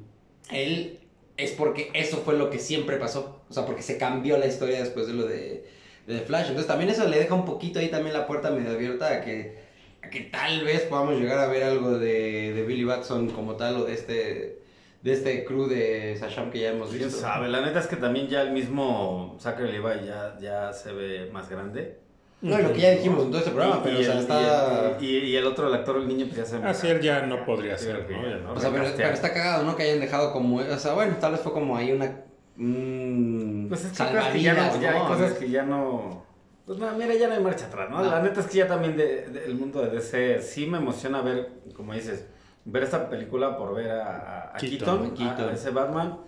él 0.50 0.98
es 1.36 1.52
porque 1.52 1.90
eso 1.94 2.18
fue 2.18 2.36
lo 2.36 2.50
que 2.50 2.58
siempre 2.58 2.96
pasó. 2.96 3.40
O 3.48 3.52
sea, 3.52 3.64
porque 3.64 3.82
se 3.82 3.96
cambió 3.96 4.36
la 4.38 4.46
historia 4.46 4.80
después 4.80 5.06
de 5.06 5.14
lo 5.14 5.26
de, 5.26 5.64
de 6.06 6.20
Flash. 6.20 6.48
Entonces 6.48 6.66
también 6.66 6.90
eso 6.90 7.06
le 7.08 7.18
deja 7.18 7.34
un 7.34 7.44
poquito 7.44 7.78
ahí 7.78 7.88
también 7.88 8.12
la 8.12 8.26
puerta 8.26 8.50
medio 8.50 8.70
abierta 8.72 9.08
a 9.12 9.20
que, 9.22 9.58
a 10.02 10.10
que 10.10 10.20
tal 10.22 10.64
vez 10.64 10.82
podamos 10.82 11.18
llegar 11.18 11.38
a 11.38 11.46
ver 11.46 11.62
algo 11.62 11.98
de, 11.98 12.52
de 12.52 12.62
Billy 12.64 12.84
Batson 12.84 13.30
como 13.30 13.54
tal 13.56 13.76
o 13.76 13.84
de 13.84 13.94
este, 13.94 14.58
de 15.02 15.12
este 15.12 15.44
crew 15.44 15.66
de 15.68 16.16
Sasham 16.18 16.50
que 16.50 16.60
ya 16.60 16.70
hemos 16.70 16.90
¿Quién 16.90 17.04
visto. 17.04 17.20
sabe? 17.20 17.48
La 17.48 17.60
neta 17.60 17.78
es 17.78 17.86
que 17.86 17.96
también 17.96 18.28
ya 18.28 18.42
el 18.42 18.50
mismo 18.52 19.36
Zachary 19.40 19.72
Levi 19.72 20.06
ya, 20.06 20.36
ya 20.40 20.72
se 20.72 20.92
ve 20.92 21.30
más 21.32 21.48
grande. 21.48 21.98
No, 22.40 22.58
y 22.58 22.62
lo 22.62 22.72
que 22.72 22.80
ya 22.80 22.90
dijimos 22.92 23.24
en 23.24 23.30
todo 23.30 23.38
este 23.40 23.50
programa, 23.50 23.82
pero 23.82 23.98
y 23.98 24.02
o 24.02 24.04
sea, 24.04 24.12
el- 24.14 24.18
está... 24.20 24.96
Y, 25.00 25.04
y- 25.06 25.18
y 25.30 25.36
el 25.36 25.44
otro, 25.46 25.66
el 25.66 25.74
actor, 25.74 25.96
el 25.96 26.06
niño, 26.06 26.26
pues 26.26 26.36
ya 26.38 26.44
se. 26.44 26.56
Así 26.64 26.86
él 26.86 27.00
ya 27.00 27.22
no 27.26 27.44
podría 27.44 27.76
Sí, 27.76 27.86
ser, 27.86 28.06
que 28.06 28.14
¿no? 28.14 28.22
ya 28.22 28.28
Ya 28.28 28.36
no. 28.38 28.52
O 28.52 28.60
sea, 28.60 28.70
pero, 28.70 28.84
pero 28.96 29.08
está 29.10 29.32
cagado, 29.32 29.64
¿no? 29.64 29.74
Que 29.74 29.82
hayan 29.82 29.98
dejado 30.00 30.32
como... 30.32 30.56
O 30.58 30.78
sea, 30.78 30.94
bueno, 30.94 31.16
tal 31.20 31.32
vez 31.32 31.40
fue 31.40 31.52
como 31.52 31.76
ahí 31.76 31.90
una... 31.90 32.22
mm, 32.56 33.68
Pues 33.68 33.84
es 33.86 33.90
que, 33.92 34.04
cosas 34.04 34.32
que 34.32 34.42
ya, 34.42 34.52
no, 34.54 34.60
salvavidas, 34.60 34.80
ya 34.80 34.92
hay 34.92 34.98
¿no? 35.00 35.08
cosas 35.08 35.32
que 35.34 35.50
ya 35.50 35.62
no. 35.64 36.24
Pues 36.66 36.78
no, 36.78 36.92
mira, 36.92 37.14
ya 37.14 37.28
no 37.28 37.34
hay 37.34 37.42
marcha 37.42 37.66
atrás, 37.66 37.90
¿no? 37.90 38.02
No. 38.04 38.10
La 38.10 38.22
neta 38.22 38.40
es 38.40 38.46
que 38.46 38.58
ya 38.58 38.68
también 38.68 38.96
de- 38.96 39.26
de- 39.28 39.44
el 39.46 39.54
mundo 39.54 39.80
de 39.80 39.90
DC 39.90 40.40
sí 40.42 40.66
me 40.66 40.78
emociona 40.78 41.22
ver, 41.22 41.48
como 41.74 41.94
dices, 41.94 42.26
ver 42.64 42.82
esta 42.82 43.08
película 43.08 43.56
por 43.56 43.74
ver 43.74 43.90
a, 43.90 44.04
a- 44.06 44.54
a 44.54 44.56
Keaton, 44.58 45.10
Keaton, 45.10 45.26
a- 45.28 45.34
Keaton. 45.34 45.48
a 45.48 45.52
ese 45.54 45.70
Batman. 45.70 46.18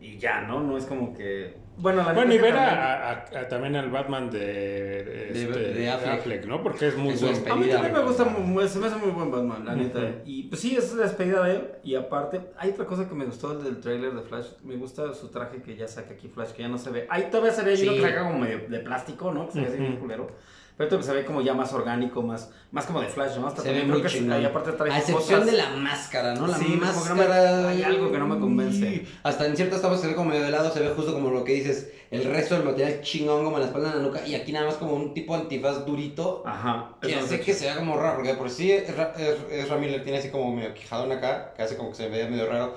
Y 0.00 0.16
ya, 0.18 0.42
¿no? 0.42 0.60
No 0.60 0.76
es 0.78 0.84
como 0.86 1.12
que. 1.12 1.56
Bueno, 1.76 2.04
la 2.04 2.12
Bueno, 2.12 2.32
y 2.32 2.36
que 2.36 2.42
ver 2.42 2.54
también- 2.54 2.78
a, 2.78 2.92
a- 3.10 3.12
a- 3.40 3.48
también 3.48 3.74
al 3.76 3.90
Batman 3.90 4.30
de, 4.30 4.38
de, 4.38 5.04
De- 5.04 5.42
este, 5.42 5.58
de 5.74 5.90
Affleck. 5.90 6.46
¿no? 6.46 6.62
Porque 6.62 6.86
es 6.88 6.96
muy 6.96 7.14
Es 7.14 7.18
su 7.20 7.26
buen 7.26 7.34
despedida. 7.34 7.54
A 7.54 7.58
mí 7.58 7.68
también 7.68 7.92
me 7.92 8.00
gusta, 8.02 8.24
mu- 8.24 8.60
se 8.68 8.78
me 8.78 8.86
hace 8.86 8.96
muy 8.96 9.10
buen 9.10 9.30
Batman, 9.32 9.64
la 9.64 9.74
neta. 9.74 9.98
Ujú. 9.98 10.08
Y 10.24 10.44
pues 10.44 10.60
sí, 10.60 10.76
es 10.76 10.94
la 10.94 11.02
despedida 11.02 11.42
de 11.44 11.56
él. 11.56 11.68
Y 11.82 11.96
aparte, 11.96 12.40
hay 12.56 12.70
otra 12.70 12.84
cosa 12.86 13.08
que 13.08 13.14
me 13.14 13.24
gustó 13.24 13.58
del 13.58 13.80
trailer 13.80 14.12
de 14.12 14.22
Flash. 14.22 14.46
Me 14.62 14.76
gusta 14.76 15.12
su 15.14 15.28
traje 15.28 15.62
que 15.62 15.74
ya 15.76 15.88
saca 15.88 16.14
aquí 16.14 16.28
Flash, 16.28 16.50
que 16.52 16.62
ya 16.62 16.68
no 16.68 16.78
se 16.78 16.90
ve. 16.90 17.06
Ahí 17.10 17.24
todavía 17.30 17.52
se 17.52 17.62
ve, 17.64 17.76
Sí. 17.76 17.86
yo 17.86 17.92
lo 17.92 18.00
traigo 18.02 18.24
como 18.26 18.38
medio 18.38 18.60
de 18.68 18.78
plástico, 18.78 19.32
¿no? 19.32 19.46
Que 19.46 19.52
se 19.54 19.60
ve 19.60 19.66
así 19.66 19.74
Ujú. 19.76 19.82
bien 19.84 19.96
culero. 19.96 20.30
Pero 20.76 20.90
esto 20.90 21.02
se 21.02 21.12
ve 21.14 21.24
como 21.24 21.40
ya 21.40 21.54
más 21.54 21.72
orgánico, 21.72 22.20
más, 22.22 22.50
más 22.72 22.84
como 22.84 23.00
de 23.00 23.06
Flash, 23.06 23.36
¿no? 23.38 23.46
Hasta 23.46 23.62
Se 23.62 23.68
también 23.68 23.86
ve 23.86 23.92
creo 23.92 24.02
muy 24.02 24.10
que 24.10 24.18
chingón. 24.18 24.42
Y 24.42 24.44
aparte 24.44 24.72
trae 24.72 24.90
A 24.90 24.98
excepción 24.98 25.40
cosas- 25.40 25.46
de 25.46 25.52
la 25.56 25.70
máscara, 25.70 26.34
¿no? 26.34 26.48
La 26.48 26.58
Sí, 26.58 26.64
que 26.64 26.70
no 26.72 26.76
me- 26.78 26.86
máscara. 26.86 27.68
hay 27.68 27.82
algo 27.84 28.10
que 28.10 28.18
no 28.18 28.26
me 28.26 28.40
convence. 28.40 29.06
Hasta 29.22 29.46
en 29.46 29.56
ciertas 29.56 29.80
tomas 29.80 30.00
se 30.00 30.08
ve 30.08 30.14
como 30.16 30.30
medio 30.30 30.42
de 30.44 30.50
lado, 30.50 30.72
se 30.72 30.80
ve 30.80 30.88
justo 30.88 31.12
como 31.14 31.30
lo 31.30 31.44
que 31.44 31.52
dices. 31.52 31.92
El 32.10 32.24
resto 32.24 32.56
del 32.56 32.64
material 32.64 33.00
chingón, 33.02 33.44
como 33.44 33.56
en 33.56 33.62
la 33.62 33.66
espalda 33.68 33.90
en 33.92 33.96
la 33.98 34.02
nuca. 34.02 34.26
Y 34.26 34.34
aquí 34.34 34.50
nada 34.52 34.66
más 34.66 34.74
como 34.74 34.94
un 34.94 35.14
tipo 35.14 35.34
antifaz 35.36 35.86
durito. 35.86 36.42
Ajá. 36.44 36.90
Que 37.00 37.14
hace 37.14 37.36
es- 37.36 37.40
que 37.42 37.54
se 37.54 37.66
vea 37.66 37.76
como 37.76 37.96
raro, 37.96 38.16
porque 38.16 38.30
de 38.30 38.34
por 38.36 38.50
sí 38.50 38.72
Ezra, 38.72 39.12
Ezra 39.50 39.76
Miller 39.76 40.02
tiene 40.02 40.18
así 40.18 40.30
como 40.30 40.54
medio 40.54 40.74
quijadón 40.74 41.12
acá, 41.12 41.52
que 41.56 41.62
hace 41.62 41.76
como 41.76 41.90
que 41.90 41.96
se 41.96 42.08
vea 42.08 42.28
medio 42.28 42.46
raro. 42.48 42.74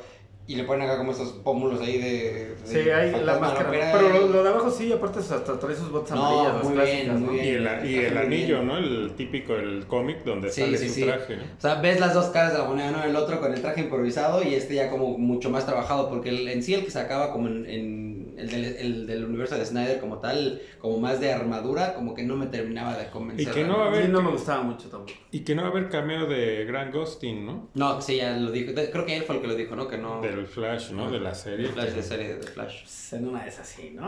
Y 0.47 0.55
le 0.55 0.63
ponen 0.63 0.87
acá 0.87 0.97
como 0.97 1.11
esos 1.11 1.29
pómulos 1.43 1.81
ahí 1.81 1.97
de. 1.97 2.07
de 2.09 2.55
Sí, 2.63 2.89
hay 2.89 3.11
la 3.23 3.37
máscara. 3.37 3.69
Pero 3.69 4.09
y- 4.09 4.13
lo, 4.19 4.27
lo 4.29 4.43
de 4.43 4.49
abajo 4.49 4.71
sí, 4.71 4.91
aparte 4.93 5.19
hasta 5.19 5.59
trae 5.59 5.75
sus 5.75 5.91
botas 5.91 6.11
No, 6.17 6.25
amarillas. 6.25 6.53
las 6.55 6.63
muy 6.63 6.73
clásicas, 6.73 7.03
bien, 7.05 7.13
¿no? 7.25 7.31
muy 7.31 7.35
Y 7.39 7.41
bien. 7.41 7.67
el, 7.67 7.89
y 7.89 7.95
el 7.97 8.03
Está 8.05 8.15
muy 8.19 8.25
anillo, 8.27 8.55
bien. 8.55 8.67
¿no? 8.67 8.77
El 8.77 9.11
típico, 9.17 9.55
el 9.55 9.85
cómic 9.87 10.23
donde 10.23 10.49
Sí, 10.49 10.61
sale 10.61 10.77
sí, 10.77 10.87
su 10.87 10.93
sí. 10.95 11.03
traje, 11.03 11.35
¿no? 11.35 11.43
O 11.43 11.61
sea, 11.61 11.75
ves 11.81 11.99
las 11.99 12.13
dos 12.13 12.27
caras 12.27 12.53
de 12.53 12.59
la 12.59 12.63
moneda, 12.65 12.91
¿no? 12.91 13.03
El 13.03 13.15
otro 13.17 13.41
con 13.41 13.53
el 13.53 13.61
traje 13.61 13.81
improvisado 13.81 14.41
y 14.41 14.53
este 14.55 14.75
ya 14.75 14.89
como 14.89 15.17
mucho 15.17 15.49
más 15.49 15.65
trabajado, 15.65 16.09
porque 16.09 16.29
el- 16.29 16.47
en 16.47 16.63
sí 16.63 16.73
el 16.73 16.85
que 16.85 16.91
sacaba 16.91 17.33
como 17.33 17.47
en, 17.49 17.65
en 17.69 18.06
el, 18.37 18.49
del, 18.49 18.65
el 18.65 19.07
del 19.07 19.25
universo 19.25 19.57
de 19.57 19.65
Snyder 19.65 19.99
como 19.99 20.19
tal, 20.19 20.61
como 20.79 20.99
más 20.99 21.19
de 21.19 21.31
armadura, 21.33 21.93
como 21.93 22.13
que 22.13 22.23
no 22.23 22.35
me 22.35 22.47
terminaba 22.47 22.97
de 22.97 23.09
convencer. 23.09 23.47
Y 23.47 23.51
que 23.51 23.63
no 23.63 23.77
va 23.79 23.85
a 23.85 23.87
haber- 23.89 24.09
no 24.09 24.21
me 24.21 24.31
gustaba 24.31 24.61
mucho 24.63 24.89
tampoco. 24.89 25.11
Y 25.31 25.41
que 25.41 25.55
no 25.55 25.63
va 25.63 25.69
a 25.69 25.71
haber 25.71 25.89
cameo 25.89 26.25
de 26.27 26.65
Grant 26.65 26.93
Gustin, 26.93 27.45
¿no? 27.45 27.69
No, 27.73 28.01
sí, 28.01 28.17
ya 28.17 28.37
lo 28.37 28.51
dijo. 28.51 28.73
Creo 28.73 29.05
que 29.05 29.17
él 29.17 29.23
fue 29.23 29.35
el 29.35 29.41
que 29.41 29.47
lo 29.47 29.55
dijo, 29.55 29.75
¿no? 29.75 29.87
Que 29.87 29.97
no... 29.97 30.21
Del 30.21 30.45
Flash, 30.47 30.91
¿no? 30.91 31.09
De 31.11 31.19
la 31.19 31.33
serie. 31.33 31.65
El 31.67 31.71
Flash 31.73 31.91
de 31.93 32.03
serie 32.03 32.35
de 32.35 32.43
Flash. 32.47 32.81
Pues 32.83 33.13
en 33.13 33.27
una 33.27 33.45
es 33.47 33.59
así, 33.59 33.91
¿no? 33.91 34.03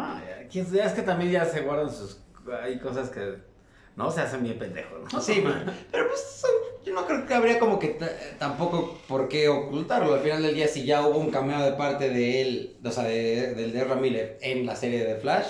Ya 0.51 0.85
es 0.85 0.93
que 0.93 1.01
también 1.01 1.31
ya 1.31 1.45
se 1.45 1.61
guardan 1.61 1.89
sus. 1.91 2.21
Hay 2.63 2.79
cosas 2.79 3.09
que. 3.09 3.47
No 3.95 4.09
se 4.09 4.21
hacen 4.21 4.43
bien 4.43 4.57
pendejos, 4.57 5.11
¿no? 5.11 5.19
Sí, 5.19 5.41
pero, 5.43 5.55
pero 5.91 6.07
pues 6.07 6.43
yo 6.85 6.93
no 6.93 7.05
creo 7.05 7.25
que 7.25 7.33
habría 7.33 7.59
como 7.59 7.77
que 7.79 7.97
tampoco 8.37 8.97
por 9.07 9.27
qué 9.27 9.47
ocultarlo. 9.49 10.13
Al 10.13 10.21
final 10.21 10.41
del 10.43 10.55
día, 10.55 10.67
si 10.67 10.85
ya 10.85 11.05
hubo 11.05 11.17
un 11.19 11.29
cameo 11.31 11.59
de 11.61 11.73
parte 11.73 12.09
de 12.09 12.41
él, 12.41 12.77
o 12.83 12.91
sea, 12.91 13.03
de, 13.03 13.53
del 13.53 13.73
de 13.73 13.85
Miller 13.95 14.37
en 14.41 14.65
la 14.65 14.75
serie 14.75 15.03
de 15.03 15.15
Flash, 15.15 15.47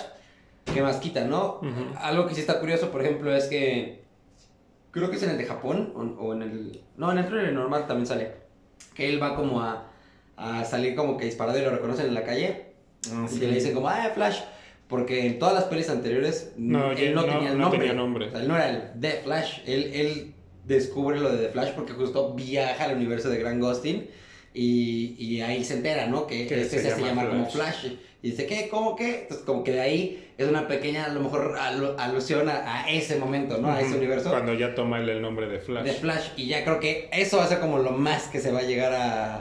¿qué 0.74 0.82
más 0.82 0.98
quita, 0.98 1.24
no? 1.26 1.62
Algo 2.00 2.28
que 2.28 2.36
sí 2.36 2.42
está 2.42 2.60
curioso, 2.60 2.90
por 2.92 3.02
ejemplo, 3.02 3.34
es 3.36 3.46
que 3.46 4.02
creo 4.92 5.10
que 5.10 5.18
es 5.18 5.24
en 5.24 5.32
el 5.32 5.38
de 5.38 5.46
Japón 5.46 5.94
o, 5.96 6.02
o 6.24 6.34
en 6.34 6.42
el... 6.42 6.82
No, 6.98 7.12
en 7.12 7.20
el 7.20 7.28
trailer 7.28 7.54
normal 7.54 7.86
también 7.88 8.08
sale. 8.08 8.32
Que 8.96 9.08
él 9.10 9.22
va 9.22 9.36
como 9.36 9.62
a, 9.62 9.88
a 10.36 10.66
salir 10.66 10.96
como 10.96 11.16
que 11.18 11.26
disparado 11.26 11.58
y 11.58 11.62
lo 11.62 11.70
reconocen 11.70 12.08
en 12.08 12.14
la 12.16 12.24
calle. 12.24 12.66
Ah, 13.14 13.26
Y 13.30 13.34
sí. 13.34 13.40
le 13.42 13.54
dicen 13.54 13.74
como, 13.74 13.88
ah, 13.88 14.10
Flash. 14.14 14.40
Porque 14.88 15.28
en 15.28 15.38
todas 15.38 15.54
las 15.54 15.66
pelis 15.66 15.88
anteriores 15.90 16.54
No, 16.58 16.92
él 16.92 17.14
no, 17.14 17.22
no- 17.22 17.34
tenía 17.34 17.52
no 17.52 17.58
nombre. 17.60 17.80
tenía 17.80 17.94
nombre. 17.94 18.28
O 18.28 18.32
sea, 18.32 18.40
él 18.42 18.48
no 18.48 18.56
era 18.56 18.70
el 18.70 19.00
The 19.00 19.12
Flash. 19.24 19.60
Él, 19.68 19.92
él 19.94 20.34
descubre 20.70 21.20
lo 21.20 21.32
de 21.32 21.48
The 21.48 21.50
Flash 21.52 21.72
porque 21.76 21.94
justo 21.94 22.34
viaja 22.34 22.86
al 22.86 22.96
universo 22.96 23.30
de 23.30 23.40
Grant 23.40 23.62
Gustin 23.62 24.08
y, 24.54 25.16
y 25.20 25.42
ahí 25.42 25.64
se 25.64 25.76
entera, 25.76 26.08
¿no? 26.08 26.26
Que, 26.26 26.44
este 26.44 26.80
se 26.80 26.92
se, 26.96 27.02
llama 27.02 27.28
como 27.28 27.46
Flash. 27.50 27.88
Y 28.22 28.32
dice, 28.32 28.46
¿qué? 28.46 28.68
¿Cómo 28.70 28.96
qué? 28.96 29.22
Entonces, 29.22 29.46
como 29.46 29.64
que 29.64 29.72
de 29.72 29.82
ahí 29.82 30.34
es 30.38 30.48
una 30.48 30.68
pequeña, 30.68 31.06
a 31.06 31.10
lo 31.10 31.22
mejor, 31.22 31.56
alu- 31.58 31.96
alusión 31.98 32.50
a, 32.50 32.84
a 32.84 32.90
ese 32.90 33.18
momento, 33.18 33.58
¿no? 33.60 33.72
A 33.72 33.80
ese 33.82 33.96
universo. 33.96 34.30
Cuando 34.30 34.54
ya 34.54 34.76
toma 34.76 35.00
él 35.00 35.08
el 35.10 35.22
nombre 35.22 35.48
de 35.48 35.60
Flash. 35.60 35.86
De 35.86 35.94
Flash. 35.94 36.30
Y 36.36 36.48
ya 36.48 36.64
creo 36.64 36.80
que 36.80 37.10
eso 37.14 37.38
va 37.38 37.46
a 37.46 37.48
ser 37.48 37.60
como 37.60 37.80
lo 37.80 37.92
más 37.92 38.28
que 38.28 38.40
se 38.40 38.52
va 38.52 38.60
a 38.60 38.64
llegar 38.64 38.92
a, 38.94 39.36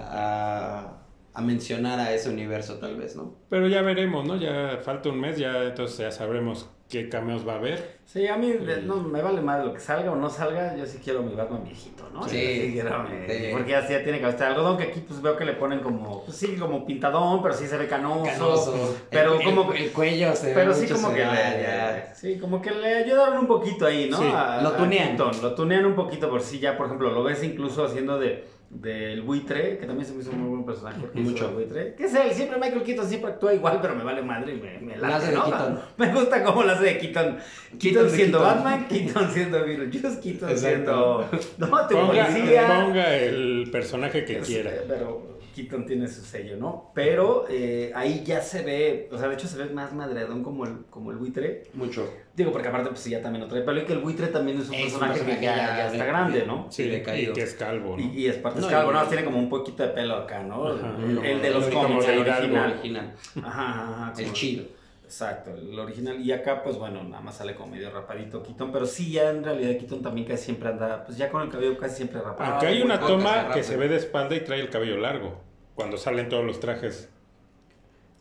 a, 0.82 1.02
a 1.34 1.42
mencionar 1.42 1.98
a 1.98 2.14
ese 2.14 2.28
universo, 2.28 2.74
tal 2.78 2.96
vez, 2.96 3.16
¿no? 3.16 3.34
Pero 3.50 3.66
ya 3.68 3.82
veremos, 3.82 4.24
¿no? 4.26 4.36
Ya 4.36 4.78
falta 4.84 5.08
un 5.08 5.20
mes, 5.20 5.36
ya 5.38 5.64
entonces 5.64 5.98
ya 5.98 6.10
sabremos 6.12 6.68
qué 6.88 7.08
cameos 7.08 7.46
va 7.46 7.54
a 7.54 7.56
haber. 7.56 7.98
Sí, 8.06 8.26
a 8.26 8.36
mí 8.36 8.50
de- 8.52 8.80
no 8.82 8.96
me 8.96 9.20
vale 9.20 9.42
más 9.42 9.62
lo 9.64 9.74
que 9.74 9.80
salga 9.80 10.10
o 10.10 10.16
no 10.16 10.30
salga, 10.30 10.74
yo 10.74 10.86
sí 10.86 10.98
quiero 11.04 11.22
mi 11.22 11.34
Batman 11.34 11.62
viejito, 11.64 12.08
¿no? 12.12 12.26
Sí. 12.26 12.36
Yo 12.68 12.72
quiero 12.72 13.06
Sí. 13.06 13.48
porque 13.52 13.70
ya, 13.70 13.86
sí 13.86 13.92
ya 13.92 14.02
tiene 14.02 14.18
que 14.20 14.28
estar 14.28 14.48
algodón 14.52 14.78
que 14.78 14.84
aquí 14.84 15.00
pues 15.06 15.20
veo 15.20 15.36
que 15.36 15.44
le 15.44 15.52
ponen 15.52 15.80
como, 15.80 16.24
pues 16.24 16.36
sí, 16.38 16.56
como 16.56 16.86
pintadón, 16.86 17.42
pero 17.42 17.54
sí 17.54 17.66
se 17.66 17.76
ve 17.76 17.86
canoso. 17.86 18.24
Canoso. 18.24 18.96
Pero 19.10 19.34
El- 19.34 19.44
como 19.44 19.72
el, 19.72 19.82
el 19.82 19.92
cuello 19.92 20.34
se 20.34 20.46
ve 20.48 20.54
Pero 20.54 20.72
sí 20.72 20.82
mucho 20.82 20.94
como 20.94 21.12
que 21.14 21.24
le, 21.26 22.14
sí, 22.14 22.38
como 22.38 22.62
que 22.62 22.70
le 22.70 22.94
ayudaron 23.04 23.38
un 23.38 23.46
poquito 23.46 23.84
ahí, 23.86 24.08
¿no? 24.10 24.16
Sí, 24.16 24.24
A- 24.34 24.62
lo 24.62 24.68
a 24.70 24.76
tunean. 24.78 25.08
Keaton, 25.16 25.42
lo 25.42 25.54
tunean 25.54 25.84
un 25.84 25.94
poquito 25.94 26.30
por 26.30 26.40
si 26.40 26.58
ya, 26.58 26.76
por 26.78 26.86
ejemplo, 26.86 27.10
lo 27.10 27.22
ves 27.22 27.44
incluso 27.44 27.84
haciendo 27.84 28.18
de 28.18 28.44
del 28.70 29.22
buitre, 29.22 29.78
que 29.78 29.86
también 29.86 30.06
se 30.06 30.12
me 30.14 30.20
hizo 30.20 30.30
un 30.30 30.40
muy 30.40 30.48
buen 30.50 30.64
personaje. 30.66 30.98
Mucho. 31.14 31.48
el 31.48 31.54
buitre. 31.54 31.94
Que 31.94 32.04
es 32.04 32.14
él, 32.14 32.30
siempre 32.32 32.58
Michael 32.58 32.82
Keaton 32.82 33.08
siempre 33.08 33.30
actúa 33.32 33.54
igual, 33.54 33.78
pero 33.80 33.94
me 33.94 34.04
vale 34.04 34.20
madre 34.22 34.54
y 34.54 34.60
me, 34.60 34.78
me 34.80 34.96
La 34.98 35.16
hace 35.16 35.32
¿no? 35.32 35.44
Keaton. 35.44 35.80
Me 35.96 36.12
gusta 36.12 36.44
cómo 36.44 36.62
lo 36.62 36.72
hace 36.72 36.84
de 36.84 36.98
Keaton. 36.98 37.38
Keaton, 37.78 38.10
siendo 38.10 38.38
Keaton. 38.40 38.56
Batman, 38.64 38.86
Keaton 38.88 39.30
siendo 39.30 39.64
Beetlejuice, 39.64 40.20
Keaton 40.20 40.50
Exacto. 40.50 41.28
siendo... 41.30 41.30
No, 41.58 41.88
tu 41.88 41.94
Ponga, 41.94 42.26
policía. 42.26 42.66
ponga 42.84 43.16
el 43.16 43.68
personaje 43.72 44.24
que 44.26 44.38
Es- 44.38 44.46
quiera. 44.46 44.70
Pero 44.86 45.27
Keaton 45.62 45.86
tiene 45.86 46.06
su 46.08 46.22
sello, 46.22 46.56
¿no? 46.56 46.90
Pero 46.94 47.46
eh, 47.50 47.90
ahí 47.94 48.22
ya 48.24 48.40
se 48.40 48.62
ve, 48.62 49.08
o 49.12 49.18
sea, 49.18 49.28
de 49.28 49.34
hecho 49.34 49.48
se 49.48 49.58
ve 49.58 49.66
más 49.70 49.92
madreadón 49.92 50.42
como 50.44 50.64
el, 50.64 50.84
como 50.90 51.10
el 51.10 51.16
buitre. 51.18 51.64
Mucho. 51.74 52.08
Digo, 52.36 52.52
porque 52.52 52.68
aparte, 52.68 52.88
pues 52.90 53.00
sí, 53.00 53.10
ya 53.10 53.20
también 53.20 53.42
lo 53.42 53.48
trae 53.48 53.62
pelo 53.62 53.80
y 53.80 53.84
que 53.84 53.92
el 53.94 53.98
buitre 53.98 54.28
también 54.28 54.58
es 54.60 54.68
un 54.68 54.74
Es 54.74 54.92
un 54.94 55.00
personaje 55.00 55.18
que 55.20 55.24
personaje 55.26 55.44
ya, 55.44 55.56
ya 55.56 55.76
ya 55.78 55.86
está 55.86 56.04
de- 56.04 56.08
grande, 56.10 56.40
de- 56.40 56.46
¿no? 56.46 56.66
Sí, 56.70 56.84
y 56.84 56.88
decaído. 56.90 57.34
que 57.34 57.42
es 57.42 57.54
calvo, 57.54 57.96
¿no? 57.96 58.02
Y, 58.02 58.08
y 58.20 58.26
es 58.28 58.36
parte 58.36 58.60
No, 58.60 58.66
es 58.66 58.72
calvo, 58.72 58.90
y- 58.90 58.94
¿no? 58.94 59.04
Tiene 59.06 59.24
como 59.24 59.38
un 59.38 59.48
poquito 59.48 59.82
de 59.82 59.88
pelo 59.90 60.14
acá, 60.14 60.42
¿no? 60.44 60.68
Ajá. 60.68 60.96
El, 61.02 61.18
el 61.24 61.42
de 61.42 61.50
los 61.50 61.66
cómics, 61.66 62.06
el 62.06 62.24
de 62.24 62.30
original. 62.30 62.70
original. 62.72 63.14
Ajá, 63.42 63.68
ajá, 63.70 64.10
ajá, 64.10 64.22
El 64.22 64.32
chido. 64.32 64.64
Exacto, 65.04 65.54
el 65.54 65.78
original. 65.78 66.20
Y 66.20 66.32
acá, 66.32 66.62
pues 66.62 66.76
bueno, 66.76 67.02
nada 67.02 67.22
más 67.22 67.38
sale 67.38 67.54
como 67.54 67.72
medio 67.72 67.90
rapadito 67.90 68.42
Keaton. 68.42 68.70
Pero 68.70 68.84
sí, 68.84 69.10
ya 69.12 69.30
en 69.30 69.42
realidad 69.42 69.78
Keaton 69.78 70.02
también 70.02 70.26
casi 70.26 70.44
siempre 70.44 70.68
anda, 70.68 71.02
pues 71.06 71.16
ya 71.16 71.30
con 71.30 71.40
el 71.40 71.48
cabello 71.48 71.78
casi 71.78 71.96
siempre 71.96 72.20
rapado. 72.20 72.50
Aunque 72.52 72.66
hay 72.66 72.82
una 72.82 73.00
toma 73.00 73.48
se 73.48 73.54
que 73.54 73.62
se 73.64 73.76
ve 73.78 73.88
de 73.88 73.96
espalda 73.96 74.36
y 74.36 74.40
trae 74.40 74.60
el 74.60 74.68
cabello 74.68 74.98
largo. 74.98 75.40
Cuando 75.78 75.96
salen 75.96 76.28
todos 76.28 76.44
los 76.44 76.58
trajes. 76.58 77.08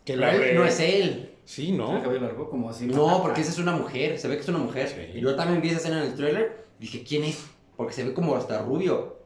Que 0.05 0.15
la 0.15 0.35
él 0.35 0.53
no 0.53 0.63
es 0.63 0.79
él. 0.79 1.33
Sí, 1.43 1.69
¿El 1.71 1.77
¿no? 1.77 2.03
cabello 2.03 2.21
largo? 2.21 2.51
Como 2.51 2.69
así. 2.69 2.85
No, 2.85 3.19
porque 3.23 3.41
esa 3.41 3.49
es 3.49 3.57
una 3.57 3.71
mujer. 3.71 4.19
Se 4.19 4.27
ve 4.27 4.35
que 4.35 4.43
es 4.43 4.47
una 4.47 4.59
mujer. 4.59 4.87
Sí. 4.87 5.17
Y 5.17 5.21
yo 5.21 5.35
también 5.35 5.59
vi 5.59 5.69
esa 5.69 5.77
escena 5.77 6.03
en 6.03 6.11
el 6.11 6.13
trailer. 6.15 6.65
Dije, 6.79 7.03
¿quién 7.03 7.23
es? 7.23 7.47
Porque 7.75 7.93
se 7.93 8.03
ve 8.03 8.13
como 8.13 8.35
hasta 8.35 8.61
rubio. 8.61 9.17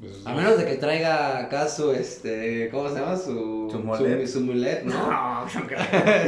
Pues, 0.00 0.26
A 0.26 0.34
menos 0.34 0.58
de 0.58 0.64
que 0.64 0.74
traiga 0.74 1.38
acá 1.38 1.68
su, 1.68 1.92
este, 1.92 2.68
¿cómo 2.72 2.88
se 2.88 2.96
llama? 2.96 3.16
Su, 3.16 3.68
Su 3.70 3.78
mulet. 3.78 4.26
Su, 4.26 4.32
su 4.32 4.40
mulet, 4.40 4.82
¿no? 4.82 4.94
No, 5.12 5.44
no 5.44 5.66
creo. 5.68 5.82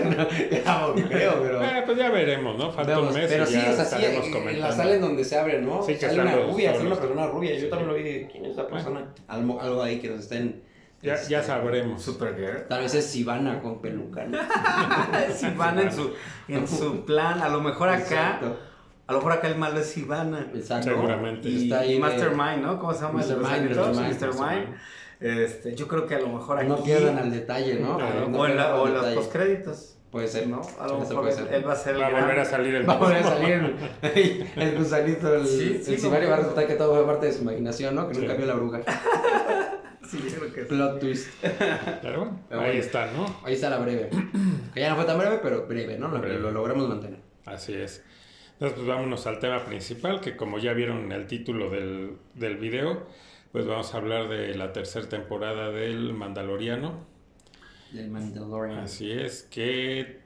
no, 0.04 0.30
ya 0.52 0.86
no 0.94 1.08
creo, 1.08 1.42
pero... 1.42 1.64
Eh, 1.64 1.82
pues 1.84 1.98
ya 1.98 2.10
veremos, 2.10 2.56
¿no? 2.56 2.70
Falta 2.70 3.00
un 3.00 3.12
mes 3.12 3.26
pero 3.28 3.42
y 3.42 3.46
sí, 3.48 3.54
ya 3.54 3.72
o 3.72 3.74
sea, 3.74 3.84
sí, 3.86 4.04
en 4.04 4.60
la 4.60 4.70
sala 4.70 4.94
en 4.94 5.00
donde 5.00 5.24
se 5.24 5.36
abre, 5.36 5.60
¿no? 5.60 5.82
Sí, 5.82 5.94
que 5.94 6.06
sale 6.06 6.20
una 6.20 6.36
rubia, 6.36 6.74
sale 6.74 6.86
una 6.86 6.94
persona 6.94 7.26
rubia. 7.26 7.58
Yo 7.58 7.68
también 7.68 7.88
lo 7.88 7.94
vi. 7.94 8.28
¿Quién 8.30 8.44
es 8.44 8.52
esa 8.52 8.68
persona? 8.68 9.12
Algo, 9.26 9.60
algo 9.60 9.82
ahí 9.82 9.98
que 9.98 10.10
nos 10.10 10.20
estén... 10.20 10.62
Ya, 11.04 11.14
este, 11.14 11.30
ya 11.30 11.42
sabremos. 11.42 12.02
Supergirl. 12.02 12.66
Tal 12.68 12.80
vez 12.82 12.94
es 12.94 13.06
Sivana 13.06 13.60
con 13.60 13.80
peluca, 13.80 14.24
¿no? 14.24 14.38
Si 15.36 15.48
van 15.50 15.78
en 15.78 15.92
su, 15.92 16.12
en 16.48 16.66
su 16.66 17.04
plan, 17.04 17.40
a 17.42 17.48
lo 17.48 17.60
mejor 17.60 17.88
acá, 17.90 17.98
Exacto. 18.00 18.56
a 19.06 19.12
lo 19.12 19.18
mejor 19.18 19.32
acá 19.32 19.48
el 19.48 19.56
malo 19.56 19.80
es 19.80 19.96
Ivana. 19.98 20.46
Exacto. 20.54 20.88
Seguramente. 20.90 21.48
Y, 21.48 21.64
Está 21.64 21.80
ahí 21.80 21.94
y 21.94 21.98
Mastermind, 21.98 22.62
¿no? 22.62 22.78
¿Cómo 22.78 22.94
se 22.94 23.02
llama? 23.02 23.22
el 23.22 23.28
de 23.28 23.34
los 23.36 23.42
Mr. 23.44 23.50
Mind, 23.52 23.64
árbitros? 23.64 23.96
Mr. 23.96 24.02
Mind, 24.02 24.20
Mr. 24.22 24.34
Mind. 24.34 24.76
Este, 25.20 25.74
yo 25.74 25.86
creo 25.88 26.06
que 26.06 26.14
a 26.16 26.20
lo 26.20 26.28
mejor 26.28 26.58
aquí. 26.58 26.68
No 26.68 26.82
pierdan 26.82 27.18
al 27.18 27.30
detalle, 27.30 27.76
¿no? 27.80 27.98
No, 27.98 28.28
No 28.28 28.38
o 28.40 28.46
en, 28.46 28.56
la- 28.56 28.74
o 28.76 28.86
los 28.86 28.94
detalle. 28.96 29.16
postcréditos, 29.16 29.90
Puede 30.10 30.28
ser, 30.28 30.46
¿no? 30.46 30.60
A 30.78 30.86
lo 30.86 31.00
mejor 31.00 31.28
él, 31.50 31.66
va 31.66 31.72
a 31.72 31.76
ser 31.76 31.96
el 31.96 32.02
Va 32.02 32.06
a 32.06 32.10
volver 32.20 32.38
a 32.38 32.44
salir 32.44 32.74
el 32.76 32.88
Va 32.88 32.92
a 32.92 32.98
volver 32.98 33.16
a 33.16 33.22
salir 33.24 33.76
el, 34.02 34.46
el 34.54 34.78
gusanito, 34.78 35.34
el, 35.34 35.44
Sí, 35.44 35.80
sí, 35.84 35.94
el 36.06 36.30
va 36.30 36.34
a 36.34 36.36
resultar 36.36 36.68
que 36.68 36.74
todo 36.74 36.94
fue 36.94 37.04
parte 37.04 37.26
de 37.26 37.32
su 37.32 37.42
imaginación, 37.42 37.96
¿no? 37.96 38.06
Que 38.06 38.14
Sí. 38.14 38.20
nunca 38.20 38.34
vio 38.34 38.46
la 38.46 38.54
bruja. 38.54 38.80
Sí, 40.08 40.18
yo 40.28 40.36
creo 40.38 40.52
que 40.52 40.60
sí. 40.62 40.66
Plot 40.68 41.00
twist. 41.00 41.28
Pero 42.02 42.18
bueno, 42.18 42.40
Pero 42.48 42.60
ahí 42.60 42.66
bueno. 42.68 42.80
está, 42.80 43.10
¿no? 43.12 43.40
Ahí 43.44 43.54
está 43.54 43.70
la 43.70 43.78
breve. 43.78 44.10
Que 44.72 44.80
ya 44.80 44.90
no 44.90 44.96
fue 44.96 45.04
tan 45.04 45.18
breve, 45.18 45.38
pero 45.42 45.66
breve, 45.66 45.98
¿no? 45.98 46.08
Lo, 46.08 46.20
Breve. 46.20 46.38
lo 46.38 46.50
logramos 46.50 46.88
mantener. 46.88 47.20
Así 47.46 47.74
es. 47.74 48.02
Entonces, 48.52 48.76
pues 48.76 48.86
vámonos 48.86 49.26
al 49.26 49.38
tema 49.40 49.64
principal, 49.64 50.20
que 50.20 50.36
como 50.36 50.58
ya 50.58 50.72
vieron 50.72 51.04
en 51.04 51.12
el 51.12 51.26
título 51.26 51.70
del, 51.70 52.16
del 52.34 52.56
video, 52.56 53.06
pues 53.52 53.66
vamos 53.66 53.92
a 53.94 53.96
hablar 53.98 54.28
de 54.28 54.54
la 54.54 54.72
tercera 54.72 55.08
temporada 55.08 55.70
del 55.70 56.12
Mandaloriano. 56.14 57.04
Del 57.92 58.10
Mandalorian. 58.10 58.78
Así 58.78 59.10
es, 59.10 59.42
que 59.50 60.20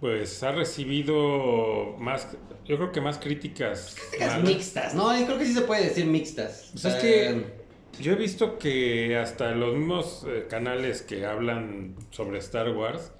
pues 0.00 0.42
ha 0.42 0.52
recibido 0.52 1.96
más, 1.98 2.28
yo 2.64 2.76
creo 2.76 2.92
que 2.92 3.00
más 3.00 3.18
críticas. 3.18 3.94
Críticas 3.98 4.32
malas. 4.32 4.48
mixtas, 4.48 4.94
¿no? 4.94 5.18
Yo 5.18 5.26
creo 5.26 5.38
que 5.38 5.46
sí 5.46 5.52
se 5.54 5.60
puede 5.62 5.84
decir 5.84 6.06
mixtas. 6.06 6.70
Pues 6.72 6.84
es 6.86 6.94
que 6.96 7.61
yo 8.00 8.12
he 8.12 8.16
visto 8.16 8.58
que 8.58 9.16
hasta 9.16 9.52
los 9.52 9.74
mismos 9.76 10.26
eh, 10.28 10.46
canales 10.48 11.02
que 11.02 11.26
hablan 11.26 11.96
sobre 12.10 12.38
Star 12.38 12.70
Wars, 12.70 13.12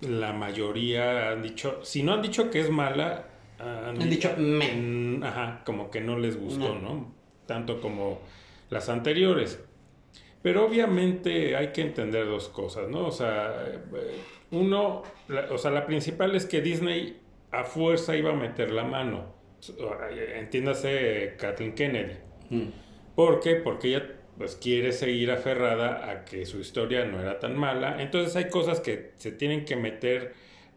la 0.00 0.32
mayoría 0.32 1.30
han 1.30 1.42
dicho, 1.42 1.80
si 1.82 2.02
no 2.02 2.14
han 2.14 2.22
dicho 2.22 2.50
que 2.50 2.60
es 2.60 2.70
mala, 2.70 3.26
han, 3.58 4.00
Han 4.00 4.10
dicho, 4.10 4.34
"Meh". 4.38 4.74
Mm, 4.74 5.22
Ajá, 5.22 5.62
como 5.66 5.90
que 5.90 6.00
no 6.00 6.18
les 6.18 6.38
gustó, 6.40 6.74
No. 6.76 6.80
¿no? 6.80 7.14
Tanto 7.46 7.80
como 7.80 8.20
las 8.70 8.88
anteriores. 8.88 9.62
Pero 10.42 10.64
obviamente 10.64 11.54
hay 11.56 11.68
que 11.72 11.82
entender 11.82 12.24
dos 12.26 12.48
cosas, 12.48 12.88
¿no? 12.88 13.06
O 13.06 13.10
sea, 13.12 13.66
eh, 13.68 13.78
uno, 14.52 15.02
la- 15.28 15.52
o 15.52 15.58
sea, 15.58 15.70
la 15.70 15.84
principal 15.84 16.34
es 16.34 16.46
que 16.46 16.62
Disney 16.62 17.20
a 17.50 17.64
fuerza 17.64 18.16
iba 18.16 18.30
a 18.30 18.34
meter 18.34 18.70
la 18.72 18.84
mano. 18.84 19.34
Entiéndase 20.36 21.34
Kathleen 21.38 21.74
Kennedy. 21.74 22.14
Mm. 22.50 22.68
¿Por 23.14 23.40
qué? 23.40 23.56
Porque 23.56 23.88
ella 23.88 24.16
pues 24.38 24.56
quiere 24.56 24.92
seguir 24.92 25.30
aferrada 25.30 26.10
a 26.10 26.24
que 26.24 26.46
su 26.46 26.60
historia 26.60 27.04
no 27.04 27.20
era 27.20 27.38
tan 27.38 27.56
mala. 27.58 28.00
Entonces 28.02 28.34
hay 28.36 28.48
cosas 28.50 28.80
que 28.80 29.12
se 29.16 29.32
tienen 29.32 29.64
que 29.64 29.76
meter 29.76 30.34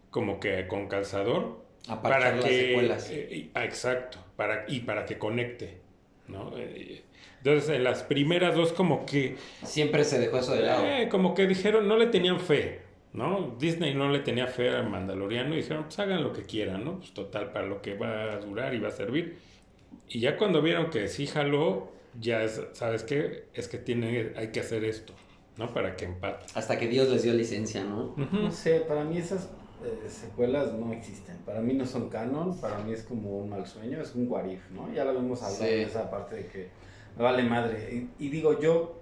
como 0.10 0.40
que 0.40 0.68
con 0.68 0.88
calzador 0.90 1.64
Aparchar 1.88 2.34
para 2.34 2.36
las 2.36 2.46
que 2.46 2.60
secuelas. 2.68 3.10
eh, 3.12 3.50
ah, 3.54 3.66
exacto, 3.66 4.20
para 4.36 4.66
y 4.68 4.82
para 4.82 5.06
que 5.06 5.18
conecte. 5.18 5.82
¿no? 6.28 6.54
Eh, 6.58 7.04
Entonces, 7.40 7.70
en 7.72 7.84
las 7.84 8.04
primeras 8.04 8.56
dos 8.56 8.74
como 8.74 9.06
que... 9.06 9.38
Siempre 9.64 10.04
se 10.06 10.20
dejó 10.20 10.38
eso 10.40 10.56
de 10.56 10.64
lado. 10.64 10.86
eh, 10.86 11.10
como 11.10 11.34
que 11.34 11.48
dijeron, 11.48 11.88
no 11.88 11.98
le 11.98 12.08
tenían 12.08 12.40
fe, 12.40 12.82
¿no? 13.14 13.56
Disney 13.60 13.94
no 13.94 14.10
le 14.10 14.20
tenía 14.20 14.48
fe 14.48 14.70
al 14.70 14.90
Mandaloriano 14.90 15.54
y 15.54 15.58
dijeron, 15.58 15.84
pues 15.86 16.00
hagan 16.00 16.24
lo 16.24 16.34
que 16.34 16.44
quieran, 16.44 16.84
¿no? 16.86 17.00
Pues 17.00 17.14
total, 17.14 17.52
para 17.52 17.66
lo 17.68 17.82
que 17.82 17.96
va 17.96 18.34
a 18.34 18.38
durar 18.40 18.74
y 18.74 18.80
va 18.80 18.90
a 18.90 18.92
servir. 18.92 19.38
Y 20.10 20.20
ya 20.22 20.38
cuando 20.38 20.62
vieron 20.62 20.90
que 20.90 21.08
sí 21.08 21.28
jaló, 21.28 21.93
ya 22.20 22.44
es, 22.44 22.62
¿sabes 22.74 23.04
qué? 23.04 23.46
Es 23.54 23.68
que 23.68 23.78
tiene, 23.78 24.34
hay 24.36 24.50
que 24.52 24.60
hacer 24.60 24.84
esto, 24.84 25.14
¿no? 25.58 25.74
Para 25.74 25.96
que 25.96 26.06
empate. 26.06 26.46
Hasta 26.56 26.78
que 26.78 26.88
Dios 26.88 27.10
les 27.10 27.24
dio 27.24 27.34
licencia, 27.34 27.84
¿no? 27.84 28.16
No 28.32 28.52
sé, 28.52 28.82
para 28.82 29.04
mí 29.04 29.18
esas 29.18 29.50
eh, 29.84 30.08
secuelas 30.10 30.74
no 30.74 30.94
existen. 30.94 31.38
Para 31.46 31.62
mí 31.62 31.74
no 31.74 31.86
son 31.86 32.10
canon, 32.10 32.60
para 32.60 32.80
mí 32.80 32.94
es 32.94 33.04
como 33.04 33.38
un 33.40 33.50
mal 33.50 33.66
sueño, 33.66 34.02
es 34.02 34.16
un 34.16 34.30
what 34.32 34.46
if, 34.46 34.70
¿no? 34.72 34.92
Ya 34.94 35.04
lo 35.06 35.18
hemos 35.18 35.42
hablado 35.44 35.64
Sí. 35.64 35.70
de 35.70 35.84
esa 35.84 36.10
parte 36.10 36.36
de 36.36 36.48
que 36.48 36.70
me 37.18 37.24
vale 37.24 37.44
madre. 37.44 38.08
Y, 38.20 38.26
y 38.26 38.30
digo 38.30 38.60
yo, 38.60 39.00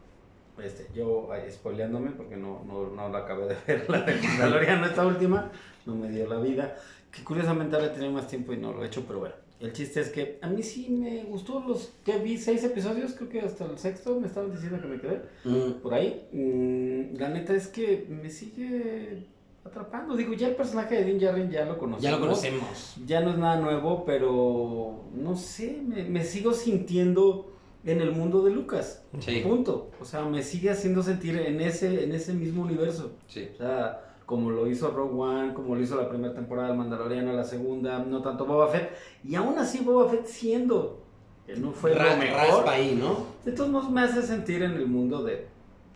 este, 0.63 0.87
yo 0.93 1.29
spoileándome 1.49 2.11
porque 2.11 2.35
no, 2.37 2.63
no, 2.65 2.89
no 2.89 3.09
la 3.09 3.19
acabé 3.19 3.47
de 3.47 3.55
ver, 3.67 3.89
la 3.89 4.01
de 4.01 4.15
Mandaloriano, 4.15 4.85
esta 4.85 5.05
última, 5.05 5.51
no 5.85 5.95
me 5.95 6.09
dio 6.09 6.27
la 6.27 6.39
vida. 6.39 6.75
Que 7.11 7.23
curiosamente 7.25 7.75
ahora 7.75 7.87
he 7.89 7.91
tenido 7.91 8.11
más 8.13 8.27
tiempo 8.27 8.53
y 8.53 8.57
no 8.57 8.71
lo 8.71 8.83
he 8.83 8.87
hecho, 8.87 9.03
pero 9.05 9.19
bueno. 9.19 9.35
El 9.61 9.73
chiste 9.73 10.01
es 10.01 10.09
que 10.09 10.39
a 10.41 10.47
mí 10.49 10.63
sí 10.63 10.89
me 10.89 11.23
gustó 11.25 11.59
los 11.59 11.91
que 12.03 12.17
vi 12.17 12.37
seis 12.37 12.63
episodios, 12.63 13.13
creo 13.13 13.29
que 13.29 13.41
hasta 13.41 13.65
el 13.65 13.77
sexto 13.77 14.19
me 14.19 14.27
estaban 14.27 14.51
diciendo 14.51 14.81
que 14.81 14.87
me 14.87 14.99
quedé 14.99 15.21
Mm. 15.45 15.81
por 15.81 15.93
ahí. 15.93 16.27
mm, 16.31 17.17
la 17.19 17.29
neta 17.29 17.53
es 17.55 17.67
que 17.67 18.05
me 18.09 18.29
sigue 18.29 19.27
atrapando. 19.63 20.15
Digo, 20.15 20.33
ya 20.33 20.47
el 20.47 20.55
personaje 20.55 20.95
de 20.95 21.03
Din 21.05 21.19
Djarin 21.19 21.49
ya 21.51 21.65
lo 21.65 21.77
conocemos. 21.77 22.03
Ya 22.03 22.11
lo 22.11 22.19
conocemos. 22.19 22.95
Ya 23.05 23.21
no 23.21 23.29
es 23.31 23.37
nada 23.37 23.57
nuevo, 23.61 24.03
pero 24.05 25.03
no 25.13 25.35
sé, 25.35 25.79
me, 25.85 26.03
me 26.05 26.23
sigo 26.23 26.53
sintiendo 26.53 27.51
en 27.85 28.01
el 28.01 28.11
mundo 28.11 28.43
de 28.43 28.51
Lucas. 28.51 29.03
Sí. 29.19 29.41
Punto. 29.41 29.91
O 29.99 30.05
sea, 30.05 30.23
me 30.25 30.41
sigue 30.43 30.69
haciendo 30.71 31.03
sentir 31.03 31.37
en 31.37 31.61
ese, 31.61 32.03
en 32.03 32.11
ese 32.13 32.33
mismo 32.33 32.63
universo. 32.63 33.11
Sí. 33.27 33.47
O 33.53 33.57
sea, 33.57 34.10
como 34.31 34.49
lo 34.49 34.65
hizo 34.65 34.91
Rogue 34.91 35.13
One, 35.21 35.53
como 35.53 35.75
lo 35.75 35.81
hizo 35.81 35.97
la 35.97 36.07
primera 36.07 36.33
temporada 36.33 36.69
del 36.69 36.77
Mandaloriano, 36.77 37.33
la 37.33 37.43
segunda, 37.43 37.99
no 37.99 38.21
tanto 38.21 38.45
Boba 38.45 38.69
Fett. 38.69 38.91
Y 39.25 39.35
aún 39.35 39.59
así 39.59 39.79
Boba 39.79 40.09
Fett 40.09 40.25
siendo 40.25 41.01
que 41.45 41.53
no 41.57 41.73
fue 41.73 41.93
Ra- 41.93 42.11
lo 42.13 42.17
mejor. 42.17 42.37
raspa 42.37 42.71
ahí, 42.71 42.97
¿no? 42.97 43.25
Todos 43.53 43.69
modos 43.69 43.91
me 43.91 43.99
hace 43.99 44.21
sentir 44.23 44.63
en 44.63 44.71
el 44.71 44.87
mundo 44.87 45.21
de... 45.21 45.47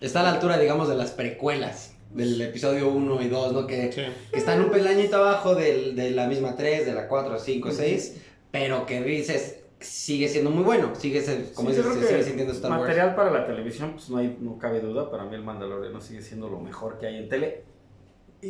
Está 0.01 0.19
a 0.19 0.23
la 0.23 0.31
altura, 0.33 0.57
digamos, 0.57 0.89
de 0.89 0.95
las 0.95 1.11
precuelas. 1.11 1.95
Del 2.13 2.41
episodio 2.41 2.89
1 2.89 3.21
y 3.21 3.29
2, 3.29 3.53
¿no? 3.53 3.65
Que, 3.67 3.89
Sí. 3.93 4.01
que 4.31 4.37
están 4.37 4.59
un 4.61 4.69
pelañito 4.69 5.15
abajo 5.15 5.55
del- 5.55 5.95
de 5.95 6.11
la 6.11 6.27
misma 6.27 6.57
3, 6.57 6.85
de 6.85 6.93
la 6.93 7.07
4, 7.07 7.39
5, 7.39 7.71
6. 7.71 8.21
Pero 8.51 8.85
que 8.85 9.01
dices, 9.01 9.63
sigue 9.79 10.27
siendo 10.27 10.49
muy 10.49 10.65
bueno. 10.65 10.93
Sigue, 10.95 11.23
como 11.53 11.69
Sí, 11.71 11.77
dices, 11.77 11.93
se 11.93 12.07
sigue 12.09 12.23
sintiendo 12.23 12.51
Star 12.53 12.71
Wars. 12.71 12.81
material 12.81 13.15
para 13.15 13.31
la 13.31 13.45
televisión, 13.47 13.91
pues 13.93 14.09
no, 14.09 14.17
hay, 14.17 14.37
no 14.41 14.57
cabe 14.57 14.81
duda. 14.81 15.09
Para 15.09 15.23
mí 15.23 15.35
el 15.35 15.43
Mandaloriano 15.43 16.01
sigue 16.01 16.21
siendo 16.21 16.49
lo 16.49 16.59
mejor 16.59 16.97
que 16.97 17.07
hay 17.07 17.15
en 17.15 17.29
tele. 17.29 17.63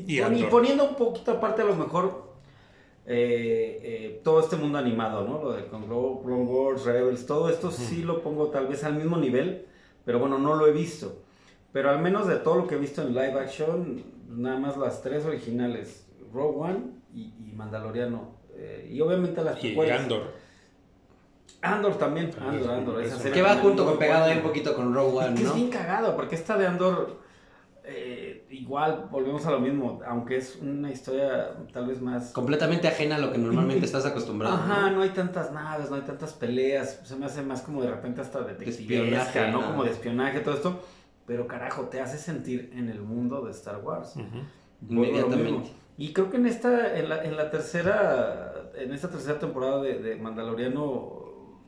Y, 0.05 0.43
poniendo 0.49 0.83
un 0.89 0.95
poquito 0.95 1.31
aparte 1.31 1.61
a 1.61 1.65
lo 1.65 1.75
mejor 1.75 2.25
eh, 3.05 3.79
eh, 3.83 4.21
todo 4.23 4.39
este 4.39 4.55
mundo 4.55 4.77
animado, 4.77 5.25
¿no? 5.27 5.41
Lo 5.43 5.51
de 5.53 5.65
Clone 5.67 5.85
Wars, 5.87 6.83
Rebels, 6.85 7.25
todo 7.25 7.49
esto 7.49 7.71
sí 7.71 8.03
lo 8.03 8.21
pongo 8.21 8.47
tal 8.47 8.67
vez 8.67 8.83
al 8.83 8.95
mismo 8.95 9.17
nivel, 9.17 9.65
pero 10.03 10.19
bueno, 10.19 10.37
no 10.39 10.55
lo 10.55 10.67
he 10.67 10.71
visto. 10.71 11.21
Pero 11.71 11.89
al 11.89 11.99
menos 11.99 12.27
de 12.27 12.37
todo 12.37 12.55
lo 12.55 12.67
que 12.67 12.75
he 12.75 12.77
visto 12.79 13.01
en 13.01 13.09
live 13.09 13.39
action, 13.39 14.03
nada 14.29 14.57
más 14.57 14.77
las 14.77 15.01
tres 15.01 15.25
originales, 15.25 16.07
Rogue 16.33 16.57
One 16.57 16.79
y, 17.13 17.21
y 17.49 17.53
Mandaloriano. 17.55 18.35
eh, 18.55 18.89
y 18.91 18.99
obviamente 19.01 19.43
las 19.43 19.57
Y 19.59 19.67
precuelas. 19.67 20.01
Andor. 20.01 20.31
Andor 21.61 21.97
también, 21.97 22.31
Ah, 22.39 22.49
Andor, 22.49 22.69
Andor. 22.71 23.01
es 23.01 23.13
esa 23.13 23.31
Que 23.31 23.41
va 23.41 23.55
junto 23.57 23.85
con 23.85 23.97
pegado 23.97 24.25
ahí 24.25 24.37
un 24.37 24.43
poquito 24.43 24.75
con 24.75 24.93
Rogue 24.93 25.17
One, 25.17 25.35
que 25.35 25.41
es 25.43 25.47
¿no? 25.49 25.53
bien 25.55 25.69
cagado, 25.69 26.15
porque 26.15 26.35
esta 26.35 26.57
de 26.57 26.67
Andor, 26.67 27.19
igual 28.65 29.07
volvemos 29.11 29.45
a 29.45 29.51
lo 29.51 29.59
mismo, 29.59 29.99
aunque 30.07 30.37
es 30.37 30.55
una 30.61 30.91
historia 30.91 31.51
tal 31.71 31.85
vez 31.87 32.01
más... 32.01 32.31
Completamente 32.31 32.87
ajena 32.87 33.15
a 33.17 33.19
lo 33.19 33.31
que 33.31 33.37
normalmente 33.37 33.85
estás 33.89 34.05
acostumbrado. 34.05 34.55
Ajá, 34.55 34.89
¿no? 34.89 34.97
no 34.97 35.01
hay 35.03 35.09
tantas 35.09 35.51
naves, 35.51 35.89
no 35.91 35.95
hay 35.97 36.01
tantas 36.01 36.33
peleas, 36.33 36.99
se 37.03 37.15
me 37.15 37.27
hace 37.27 37.43
más 37.43 37.61
como 37.61 37.81
de 37.83 37.91
repente 37.91 38.21
hasta 38.21 38.39
espionaje, 38.39 38.65
detectivesca, 38.65 39.51
¿no? 39.51 39.61
¿no? 39.61 39.67
Como 39.67 39.83
de 39.83 39.91
espionaje, 39.91 40.39
todo 40.39 40.55
esto, 40.55 40.83
pero 41.27 41.47
carajo, 41.47 41.83
te 41.83 42.01
hace 42.01 42.17
sentir 42.17 42.71
en 42.73 42.89
el 42.89 43.01
mundo 43.01 43.45
de 43.45 43.51
Star 43.51 43.77
Wars. 43.83 44.17
A 44.17 44.21
lo 44.21 44.25
Inmediatamente. 44.89 45.69
Y 45.97 46.11
creo 46.11 46.29
que 46.31 46.37
en 46.37 46.45
esta, 46.47 46.97
en 46.97 47.07
la, 47.07 47.23
en 47.23 47.37
la 47.37 47.49
tercera, 47.51 48.69
en 48.75 48.91
esta 48.93 49.09
tercera 49.09 49.39
temporada 49.39 49.81
de, 49.81 49.99
de 49.99 50.15
Mandaloriano 50.17 51.23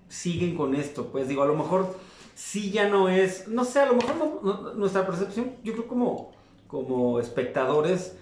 siguen 0.10 0.56
con 0.56 0.76
esto. 0.76 1.08
Pues 1.12 1.28
digo, 1.28 1.44
a 1.44 1.48
lo 1.48 1.56
mejor 1.56 1.96
sí 2.36 2.72
ya 2.72 2.90
no 2.90 3.08
es, 3.10 3.48
no 3.48 3.64
sé, 3.64 3.80
a 3.82 3.86
lo 3.86 3.94
mejor 3.96 4.16
no- 4.18 4.40
no- 4.44 4.74
nuestra 4.74 5.06
percepción, 5.06 5.52
yo 5.64 5.74
creo 5.74 5.88
como, 5.88 6.32
como 6.68 7.20
espectadores, 7.20 8.18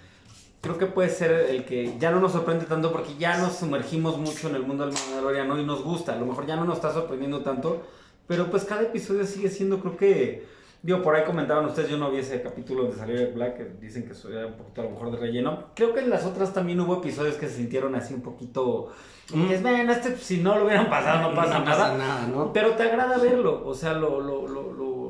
creo 0.62 0.78
que 0.78 0.86
puede 0.86 1.10
ser 1.10 1.32
el 1.50 1.66
que 1.66 1.98
ya 2.00 2.12
no 2.12 2.20
nos 2.20 2.32
sorprende 2.32 2.66
tanto 2.66 2.92
porque 2.92 3.16
ya 3.20 3.38
nos 3.38 3.56
sumergimos 3.58 4.18
mucho 4.18 4.50
en 4.50 4.56
el 4.56 4.64
mundo 4.64 4.86
del 4.86 4.94
Mandaloriano 4.94 5.60
y 5.60 5.66
nos 5.66 5.84
gusta. 5.84 6.14
A 6.14 6.18
lo 6.18 6.26
mejor 6.26 6.46
ya 6.46 6.56
no 6.56 6.66
nos 6.66 6.78
está 6.78 6.92
sorprendiendo 6.94 7.42
tanto, 7.42 7.84
pero 8.28 8.50
pues 8.50 8.66
cada 8.66 8.82
episodio 8.84 9.26
sigue 9.26 9.50
siendo, 9.50 9.80
creo 9.80 9.98
que 9.98 10.56
Digo, 10.86 11.02
por 11.02 11.16
ahí 11.16 11.24
comentaban 11.24 11.66
ustedes, 11.66 11.90
yo 11.90 11.98
no 11.98 12.12
vi 12.12 12.20
ese 12.20 12.44
capítulo 12.44 12.84
donde 12.84 12.96
salió 12.98 13.16
Jack 13.16 13.34
Black, 13.34 13.58
que 13.58 13.64
dicen 13.82 14.04
que 14.08 14.14
era 14.32 14.46
un 14.46 14.54
poquito 14.54 14.82
a 14.82 14.84
lo 14.84 14.92
mejor 14.92 15.10
de 15.10 15.18
relleno. 15.18 15.64
Creo 15.74 15.96
que 15.96 16.02
en 16.02 16.12
las 16.12 16.26
otras 16.26 16.54
también 16.54 16.80
hubo 16.80 16.98
episodios 17.00 17.38
que 17.38 17.48
se 17.48 17.56
sintieron 17.56 17.96
así 17.96 18.14
un 18.14 18.22
poquito... 18.22 18.92
Mm. 19.34 19.42
Dices, 19.42 19.64
"Ven, 19.64 19.90
este 19.90 20.16
si 20.18 20.42
no 20.42 20.56
lo 20.60 20.66
hubieran 20.66 20.88
pasado 20.88 21.32
no 21.32 21.36
pasa 21.36 21.58
no 21.58 21.66
nada. 21.66 21.78
pasa 21.86 21.98
nada, 21.98 22.28
¿no? 22.28 22.54
Pero 22.54 22.76
te 22.76 22.84
agrada 22.84 23.18
verlo, 23.18 23.64
o 23.66 23.74
sea, 23.74 23.94
lo... 23.94 24.22
lo, 24.22 24.48
lo, 24.48 24.74
lo- 24.74 25.05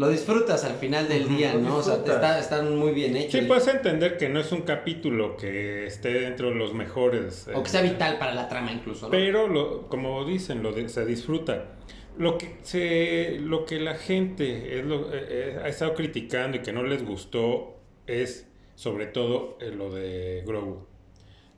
Lo 0.00 0.08
disfrutas 0.08 0.64
al 0.64 0.76
final 0.76 1.08
del 1.08 1.28
día, 1.28 1.52
¿no? 1.52 1.76
O 1.76 1.82
sea, 1.82 2.02
te 2.02 2.10
está, 2.10 2.38
están 2.38 2.74
muy 2.74 2.92
bien 2.92 3.14
hechos. 3.18 3.38
Sí, 3.38 3.46
puedes 3.46 3.68
entender 3.68 4.16
que 4.16 4.30
no 4.30 4.40
es 4.40 4.50
un 4.50 4.62
capítulo 4.62 5.36
que 5.36 5.84
esté 5.86 6.20
dentro 6.20 6.48
de 6.48 6.54
los 6.54 6.72
mejores. 6.72 7.46
O 7.48 7.60
eh, 7.60 7.62
que 7.62 7.68
sea 7.68 7.82
vital 7.82 8.18
para 8.18 8.32
la 8.34 8.48
trama 8.48 8.72
incluso, 8.72 9.04
¿no? 9.06 9.10
Pero, 9.10 9.46
lo, 9.46 9.88
como 9.88 10.24
dicen, 10.24 10.62
lo 10.62 10.72
de- 10.72 10.88
se 10.88 11.04
disfruta. 11.04 11.76
Lo 12.16 12.38
que, 12.38 12.56
se, 12.62 13.40
lo 13.40 13.66
que 13.66 13.78
la 13.78 13.94
gente 13.94 14.78
es 14.78 14.86
lo- 14.86 15.12
eh, 15.12 15.26
eh, 15.28 15.58
ha 15.62 15.68
estado 15.68 15.92
criticando 15.92 16.56
y 16.56 16.60
que 16.60 16.72
no 16.72 16.82
les 16.82 17.04
gustó 17.04 17.76
es 18.06 18.48
sobre 18.76 19.04
todo 19.04 19.58
eh, 19.60 19.70
lo 19.70 19.92
de 19.92 20.42
Grogu. 20.46 20.86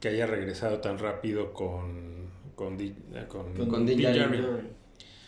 Que 0.00 0.08
haya 0.08 0.26
regresado 0.26 0.80
tan 0.80 0.98
rápido 0.98 1.52
con, 1.52 2.26
con, 2.56 2.76
eh, 2.80 2.94
con, 3.28 3.54
Con 3.54 3.86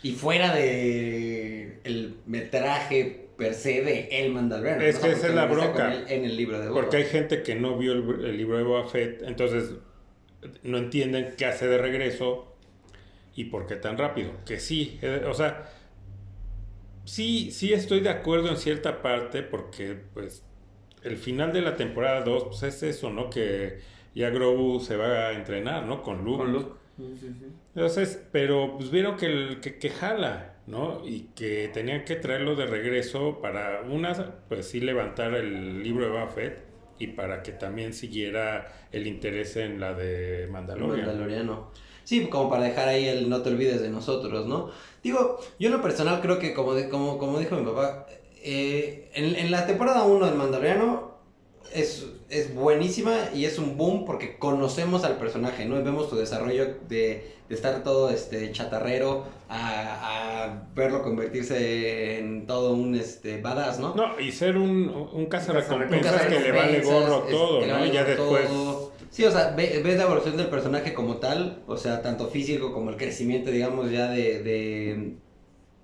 Y 0.05 0.11
fuera 0.11 0.53
de 0.53 1.79
el 1.83 2.17
metraje 2.27 3.27
per 3.35 3.55
se 3.55 3.81
de 3.81 4.07
El 4.11 4.31
Mandaloriano. 4.33 4.83
Es 4.83 4.99
que 4.99 5.09
esa 5.09 5.29
es 5.29 5.33
la 5.33 5.47
bronca. 5.47 5.95
En 6.07 6.25
el 6.25 6.37
libro 6.37 6.59
de 6.59 6.69
Boba. 6.69 6.81
Porque 6.81 6.97
hay 6.97 7.05
gente 7.05 7.41
que 7.41 7.55
no 7.55 7.75
vio 7.75 7.93
el, 7.93 8.23
el 8.23 8.37
libro 8.37 8.55
de 8.55 8.63
Boba 8.63 8.87
Fett, 8.87 9.23
entonces 9.23 9.73
no 10.61 10.77
entienden 10.77 11.33
qué 11.35 11.47
hace 11.47 11.67
de 11.67 11.79
regreso 11.79 12.55
y 13.33 13.45
por 13.45 13.65
qué 13.65 13.77
tan 13.77 13.97
rápido. 13.97 14.29
Que 14.45 14.59
sí, 14.59 14.99
eh, 15.01 15.23
o 15.27 15.33
sea, 15.33 15.71
sí, 17.05 17.49
sí 17.49 17.73
estoy 17.73 18.01
de 18.01 18.09
acuerdo 18.09 18.49
en 18.49 18.57
cierta 18.57 19.01
parte 19.01 19.41
porque 19.41 19.97
pues 20.13 20.43
el 21.01 21.17
final 21.17 21.51
de 21.51 21.61
la 21.61 21.77
temporada 21.77 22.21
2 22.21 22.43
pues 22.43 22.61
es 22.61 22.83
eso, 22.83 23.09
¿no? 23.09 23.31
Que 23.31 23.79
ya 24.13 24.29
Grogu 24.29 24.81
se 24.81 24.97
va 24.97 25.29
a 25.29 25.31
entrenar, 25.31 25.87
¿no? 25.87 26.03
Con 26.03 26.23
Luke. 26.23 26.43
Con 26.43 26.53
Luke. 26.53 26.84
Sí, 26.97 27.03
sí, 27.19 27.27
sí. 27.39 27.45
Entonces, 27.73 28.25
pero 28.31 28.75
pues 28.77 28.89
vieron 28.89 29.17
que, 29.17 29.25
el, 29.25 29.59
que, 29.59 29.77
que 29.79 29.89
jala, 29.89 30.55
¿no? 30.65 31.05
Y 31.05 31.31
que 31.35 31.69
tenían 31.73 32.05
que 32.05 32.15
traerlo 32.15 32.55
de 32.55 32.65
regreso 32.67 33.41
para 33.41 33.81
una, 33.81 34.13
pues 34.47 34.67
sí 34.69 34.79
levantar 34.79 35.33
el 35.35 35.83
libro 35.83 36.05
de 36.05 36.21
Buffett 36.21 36.63
y 36.97 37.07
para 37.07 37.43
que 37.43 37.51
también 37.51 37.93
siguiera 37.93 38.87
el 38.93 39.07
interés 39.07 39.57
en 39.57 39.81
la 39.81 39.93
de 39.93 40.47
Mandalorian. 40.49 41.05
Mandaloriano. 41.07 41.71
Sí, 42.05 42.27
como 42.27 42.49
para 42.49 42.63
dejar 42.63 42.87
ahí 42.87 43.07
el 43.07 43.29
no 43.29 43.41
te 43.41 43.49
olvides 43.49 43.81
de 43.81 43.89
nosotros, 43.89 44.45
¿no? 44.45 44.69
Digo, 45.03 45.39
yo 45.59 45.67
en 45.69 45.73
lo 45.75 45.81
personal 45.81 46.21
creo 46.21 46.39
que 46.39 46.53
como, 46.53 46.73
de- 46.75 46.87
como, 46.89 47.17
como 47.17 47.39
dijo 47.39 47.55
mi 47.57 47.65
papá, 47.65 48.05
eh, 48.43 49.09
en, 49.13 49.35
en 49.35 49.51
la 49.51 49.65
temporada 49.67 50.03
1 50.03 50.25
del 50.27 50.35
Mandaloriano 50.35 51.04
es, 51.73 52.05
es 52.29 52.53
buenísima 52.53 53.15
y 53.33 53.45
es 53.45 53.57
un 53.59 53.77
boom 53.77 54.05
porque 54.05 54.37
conocemos 54.37 55.03
al 55.03 55.17
personaje, 55.17 55.65
¿no? 55.65 55.79
Y 55.79 55.83
vemos 55.83 56.09
su 56.09 56.15
desarrollo 56.15 56.65
de, 56.87 57.31
de 57.49 57.55
estar 57.55 57.83
todo 57.83 58.09
este 58.09 58.51
chatarrero 58.51 59.25
a, 59.49 60.43
a 60.45 60.67
verlo 60.75 61.01
convertirse 61.03 62.17
en 62.19 62.47
todo 62.47 62.73
un 62.73 62.95
este 62.95 63.41
badass, 63.41 63.79
¿no? 63.79 63.93
No, 63.95 64.19
y 64.19 64.31
ser 64.31 64.57
un, 64.57 64.89
un 65.13 65.25
cazarrecompensas 65.27 66.23
Un 66.23 66.29
que 66.29 66.39
le 66.39 66.51
vale 66.51 66.81
gorro 66.81 67.25
es- 67.25 67.31
todo, 67.31 67.59
que 67.59 67.65
le 67.67 67.71
¿no? 67.73 67.79
vale 67.79 67.89
Y 67.89 67.91
ya 67.93 68.03
gorro 68.03 68.15
después... 68.15 68.47
todo. 68.47 68.91
Sí, 69.11 69.23
o 69.23 69.31
sea, 69.31 69.51
ve- 69.55 69.81
ves 69.83 69.95
la 69.97 70.03
evolución 70.03 70.35
del 70.35 70.47
personaje 70.47 70.93
como 70.93 71.17
tal, 71.17 71.63
o 71.67 71.77
sea, 71.77 72.01
tanto 72.01 72.27
físico 72.27 72.73
como 72.73 72.89
el 72.89 72.97
crecimiento, 72.97 73.49
digamos, 73.49 73.89
ya 73.89 74.09
de, 74.09 74.43
de- 74.43 75.15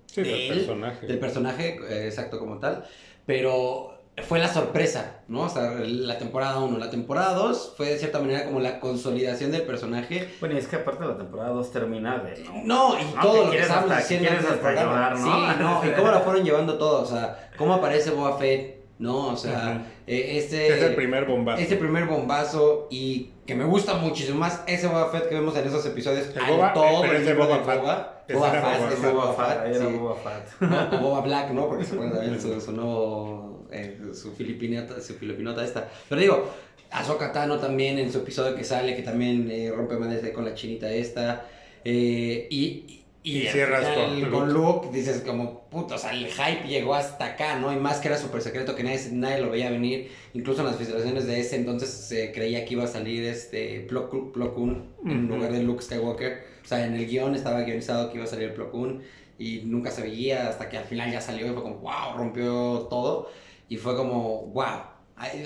Sí, 0.06 0.20
de 0.22 0.28
del 0.28 0.40
él, 0.40 0.58
personaje. 0.58 1.06
del 1.06 1.18
personaje, 1.18 1.78
eh, 1.88 2.06
exacto 2.08 2.38
como 2.38 2.58
tal. 2.58 2.84
Pero 3.24 3.91
fue 4.28 4.38
la 4.38 4.48
sorpresa, 4.52 5.20
¿no? 5.28 5.42
O 5.42 5.48
sea, 5.48 5.70
la 5.84 6.18
temporada 6.18 6.58
1. 6.60 6.78
La 6.78 6.90
temporada 6.90 7.32
2 7.34 7.74
fue 7.76 7.88
de 7.88 7.98
cierta 7.98 8.18
manera 8.20 8.44
como 8.44 8.60
la 8.60 8.78
consolidación 8.78 9.50
del 9.52 9.62
personaje. 9.62 10.28
Bueno, 10.40 10.54
y 10.54 10.58
es 10.58 10.66
que 10.68 10.76
aparte 10.76 11.04
la 11.04 11.16
temporada 11.16 11.50
2 11.50 11.72
termina 11.72 12.18
de... 12.18 12.44
No, 12.64 12.98
y 13.00 13.04
No, 13.14 13.22
todo 13.22 13.32
que 13.32 13.44
lo 13.44 13.50
que 13.50 13.56
que 13.56 13.96
diciendo 13.96 14.28
quieres 14.28 14.44
hasta 14.44 14.60
programa. 14.60 14.92
llorar, 14.92 15.18
¿no? 15.18 15.24
Sí, 15.24 15.58
no, 15.60 15.86
y 15.86 15.90
cómo 15.96 16.10
la 16.10 16.20
fueron 16.20 16.44
llevando 16.44 16.76
todo, 16.78 17.02
o 17.02 17.06
sea, 17.06 17.50
cómo 17.56 17.72
aparece 17.74 18.10
Boba 18.10 18.36
Fett, 18.36 18.84
¿no? 18.98 19.28
O 19.28 19.36
sea, 19.36 19.82
eh, 20.06 20.36
este... 20.38 20.68
es 20.76 20.82
el 20.82 20.94
primer 20.94 21.24
bombazo. 21.24 21.62
Ese 21.62 21.76
primer 21.76 22.04
bombazo 22.04 22.88
y 22.90 23.30
que 23.46 23.54
me 23.54 23.64
gusta 23.64 23.94
muchísimo 23.94 24.38
más 24.40 24.62
ese 24.66 24.88
Boba 24.88 25.08
Fett 25.10 25.28
que 25.30 25.36
vemos 25.36 25.56
en 25.56 25.66
esos 25.66 25.84
episodios. 25.86 26.26
El 26.36 26.42
Boba- 26.54 26.74
todo 26.74 27.00
pero 27.00 27.16
el 27.16 27.34
Boba 27.36 27.56
Fett. 27.64 27.80
Boba. 27.80 28.22
Boba 28.32 28.50
Boba 28.50 28.88
Fett. 28.90 29.12
Boba 29.12 29.32
Fett. 29.34 29.98
Boba 29.98 30.16
Fett. 30.16 30.60
No, 30.92 30.98
Boba 31.00 31.20
Black, 31.22 31.50
¿no? 31.50 31.66
Porque 31.68 31.84
se 31.84 31.94
acuerdan 31.94 32.18
también 32.18 32.40
su, 32.40 32.60
su 32.60 32.72
nuevo, 32.72 33.61
eh, 33.72 33.98
su 34.14 34.32
filipinata, 34.34 35.00
su 35.00 35.14
filipinota 35.14 35.64
esta. 35.64 35.90
Pero 36.08 36.20
digo, 36.20 36.50
Ahsoka 36.90 37.32
Tano 37.32 37.58
también 37.58 37.98
en 37.98 38.12
su 38.12 38.18
episodio 38.18 38.54
que 38.54 38.64
sale, 38.64 38.94
que 38.96 39.02
también 39.02 39.50
eh, 39.50 39.70
rompe 39.74 39.96
madres 39.96 40.28
con 40.32 40.44
la 40.44 40.54
chinita 40.54 40.90
esta. 40.92 41.46
eh, 41.84 42.46
y, 42.50 43.04
y, 43.24 43.38
Y 43.38 43.46
al 43.46 43.52
cierras 43.52 43.86
final 43.88 44.30
con 44.30 44.52
Luke, 44.52 44.88
dices 44.92 45.22
como, 45.24 45.68
puto, 45.70 45.94
o 45.94 45.98
sea, 45.98 46.10
el 46.12 46.26
hype 46.26 46.66
llegó 46.68 46.94
hasta 46.94 47.24
acá, 47.24 47.56
¿no? 47.58 47.72
Y 47.72 47.76
más 47.76 47.98
que 48.00 48.08
era 48.08 48.18
súper 48.18 48.42
secreto, 48.42 48.74
que 48.74 48.82
nadie, 48.82 48.98
nadie 49.12 49.40
lo 49.40 49.50
veía 49.50 49.70
venir. 49.70 50.10
Incluso 50.34 50.60
en 50.62 50.66
las 50.66 50.76
filtraciones 50.76 51.26
de 51.26 51.38
ese 51.40 51.56
entonces 51.56 51.88
se 51.88 52.32
creía 52.32 52.64
que 52.64 52.74
iba 52.74 52.84
a 52.84 52.88
salir 52.88 53.24
este 53.24 53.80
Plo, 53.88 54.10
Plo 54.32 54.54
Koon 54.54 54.88
en 55.06 55.24
Ujú. 55.26 55.34
lugar 55.36 55.52
de 55.52 55.62
Luke 55.62 55.82
Skywalker. 55.82 56.44
O 56.64 56.66
sea, 56.66 56.84
en 56.86 56.94
el 56.94 57.06
guion 57.06 57.34
estaba 57.34 57.62
guionizado 57.62 58.10
que 58.10 58.16
iba 58.16 58.24
a 58.24 58.28
salir 58.28 58.54
Plo 58.54 58.70
Koon 58.72 59.02
y 59.38 59.62
nunca 59.64 59.90
se 59.92 60.02
veía 60.02 60.48
hasta 60.48 60.68
que 60.68 60.78
al 60.78 60.84
final 60.84 61.10
ya 61.12 61.20
salió 61.20 61.46
y 61.46 61.50
fue 61.50 61.62
como, 61.62 61.76
wow, 61.76 62.16
rompió 62.16 62.86
todo. 62.90 63.30
Y 63.72 63.78
fue 63.78 63.96
como, 63.96 64.48
wow. 64.48 64.82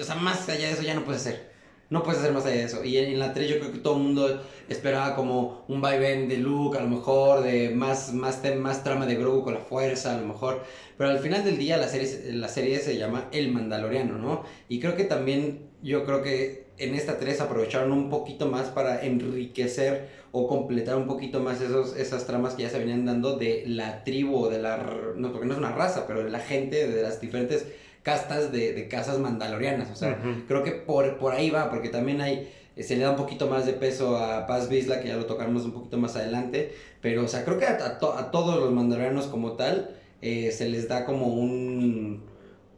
O 0.00 0.02
sea, 0.02 0.16
más 0.16 0.48
allá 0.48 0.66
de 0.66 0.72
eso 0.72 0.82
ya 0.82 0.94
no 0.94 1.04
puedes 1.04 1.20
hacer. 1.20 1.52
No 1.90 2.02
puedes 2.02 2.18
hacer 2.18 2.32
más 2.32 2.44
allá 2.44 2.56
de 2.56 2.64
eso. 2.64 2.82
Y 2.82 2.98
en, 2.98 3.12
en 3.12 3.20
la 3.20 3.32
3 3.32 3.48
yo 3.48 3.60
creo 3.60 3.70
que 3.70 3.78
todo 3.78 3.98
el 3.98 4.02
mundo 4.02 4.42
esperaba 4.68 5.14
como 5.14 5.64
un 5.68 5.80
vaivén 5.80 6.28
de 6.28 6.38
Luke, 6.38 6.76
a 6.76 6.80
lo 6.80 6.88
mejor, 6.88 7.44
de 7.44 7.70
más, 7.70 8.12
más, 8.12 8.42
más 8.56 8.82
trama 8.82 9.06
de 9.06 9.14
Grogu 9.14 9.44
con 9.44 9.54
la 9.54 9.60
fuerza, 9.60 10.16
a 10.16 10.20
lo 10.20 10.26
mejor. 10.26 10.64
Pero 10.98 11.10
al 11.10 11.20
final 11.20 11.44
del 11.44 11.56
día 11.56 11.76
la 11.76 11.86
serie, 11.86 12.32
la 12.32 12.48
serie 12.48 12.80
se 12.80 12.98
llama 12.98 13.28
El 13.30 13.52
Mandaloriano, 13.52 14.18
¿no? 14.18 14.42
Y 14.68 14.80
creo 14.80 14.96
que 14.96 15.04
también, 15.04 15.70
yo 15.80 16.04
creo 16.04 16.20
que 16.20 16.66
en 16.78 16.96
esta 16.96 17.20
3 17.20 17.42
aprovecharon 17.42 17.92
un 17.92 18.10
poquito 18.10 18.48
más 18.48 18.70
para 18.70 19.02
enriquecer 19.04 20.08
o 20.32 20.48
completar 20.48 20.96
un 20.96 21.06
poquito 21.06 21.38
más 21.38 21.60
esos, 21.60 21.96
esas 21.96 22.26
tramas 22.26 22.54
que 22.54 22.64
ya 22.64 22.70
se 22.70 22.80
venían 22.80 23.06
dando 23.06 23.36
de 23.36 23.62
la 23.68 24.02
tribu 24.02 24.48
de 24.48 24.58
la... 24.58 24.78
No, 25.14 25.30
porque 25.30 25.46
no 25.46 25.52
es 25.52 25.58
una 25.58 25.70
raza, 25.70 26.08
pero 26.08 26.24
de 26.24 26.30
la 26.30 26.40
gente, 26.40 26.88
de 26.88 27.02
las 27.02 27.20
diferentes 27.20 27.66
castas 28.07 28.53
de, 28.53 28.73
de 28.73 28.87
casas 28.88 29.19
mandalorianas. 29.19 29.90
O 29.90 29.97
sea, 29.97 30.16
creo 30.49 30.62
que 30.62 30.71
por, 30.73 31.19
por 31.19 31.33
ahí 31.35 31.51
va, 31.51 31.69
porque 31.71 31.88
también 31.88 32.21
hay... 32.21 32.35
eh, 32.77 32.83
Se 32.85 32.95
le 32.97 33.03
da 33.03 33.11
un 33.11 33.16
poquito 33.16 33.49
más 33.49 33.66
de 33.66 33.73
peso 33.73 34.16
a 34.16 34.47
Paz 34.47 34.69
Vizla, 34.69 35.01
que 35.01 35.09
ya 35.09 35.16
lo 35.16 35.27
tocaremos 35.27 35.64
un 35.64 35.73
poquito 35.73 35.97
más 35.99 36.14
adelante. 36.14 36.73
Pero, 37.03 37.25
o 37.25 37.29
sea, 37.29 37.45
creo 37.45 37.59
que 37.59 37.66
a, 37.66 37.75
a 37.85 37.99
to- 37.99 38.14
a 38.16 38.31
todos 38.31 38.55
los 38.61 38.71
mandalorianos 38.73 39.27
como 39.27 39.53
tal 39.53 39.90
eh, 40.23 40.51
se 40.53 40.69
les 40.69 40.88
da 40.88 41.05
como 41.05 41.27
un... 41.27 42.23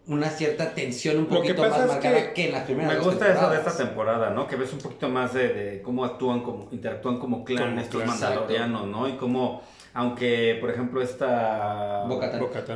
Una 0.07 0.31
cierta 0.31 0.73
tensión 0.75 1.19
un 1.19 1.27
poquito 1.27 1.61
más 1.69 1.81
es 1.83 1.87
marcada 1.87 2.17
que 2.29 2.33
que, 2.33 2.47
en 2.47 2.53
las 2.53 2.64
primeras 2.64 2.95
Me 2.95 2.99
gusta 3.05 3.31
eso 3.31 3.51
de 3.51 3.59
esta 3.59 3.77
temporada, 3.77 4.31
¿no? 4.31 4.47
Que 4.49 4.57
ves 4.57 4.73
un 4.73 4.79
poquito 4.79 5.07
más 5.11 5.35
de, 5.35 5.49
de 5.49 5.83
cómo 5.83 6.03
actúan, 6.07 6.41
como 6.43 6.69
interactúan 6.73 7.19
como 7.19 7.45
clan 7.45 7.69
Como 7.69 7.81
estos 7.83 8.07
mandalorianos, 8.07 8.87
¿no? 8.87 9.07
Y 9.07 9.12
cómo, 9.19 9.61
aunque, 9.98 10.56
por 10.61 10.70
ejemplo, 10.70 11.02
esta... 11.02 12.04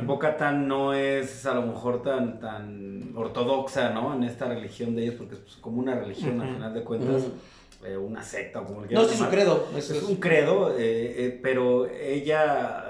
Bo-Katan 0.03 0.67
no 0.67 0.93
es 0.93 1.45
a 1.45 1.53
lo 1.53 1.61
mejor 1.61 2.03
tan, 2.03 2.37
tan 2.41 3.13
ortodoxa, 3.15 3.91
¿no? 3.91 4.13
En 4.13 4.25
esta 4.25 4.45
religión 4.45 4.93
de 4.93 5.03
ellos, 5.03 5.15
porque 5.15 5.35
es 5.35 5.39
pues, 5.39 5.55
como 5.55 5.79
una 5.79 5.95
religión 5.95 6.41
al 6.41 6.47
Ujú. 6.47 6.55
final 6.55 6.73
de 6.73 6.83
cuentas, 6.83 7.23
eh, 7.85 7.95
una 7.95 8.21
secta 8.21 8.59
o 8.59 8.65
como 8.65 8.81
le 8.81 8.87
No, 8.87 8.87
quieran 8.89 9.05
sí, 9.05 9.11
su 9.11 9.23
llamar. 9.23 9.35
credo. 9.35 9.67
Es, 9.77 9.89
es 9.89 10.03
un 10.03 10.17
credo, 10.17 10.71
eh, 10.71 10.75
eh, 11.17 11.39
pero 11.41 11.85
ella 11.87 12.83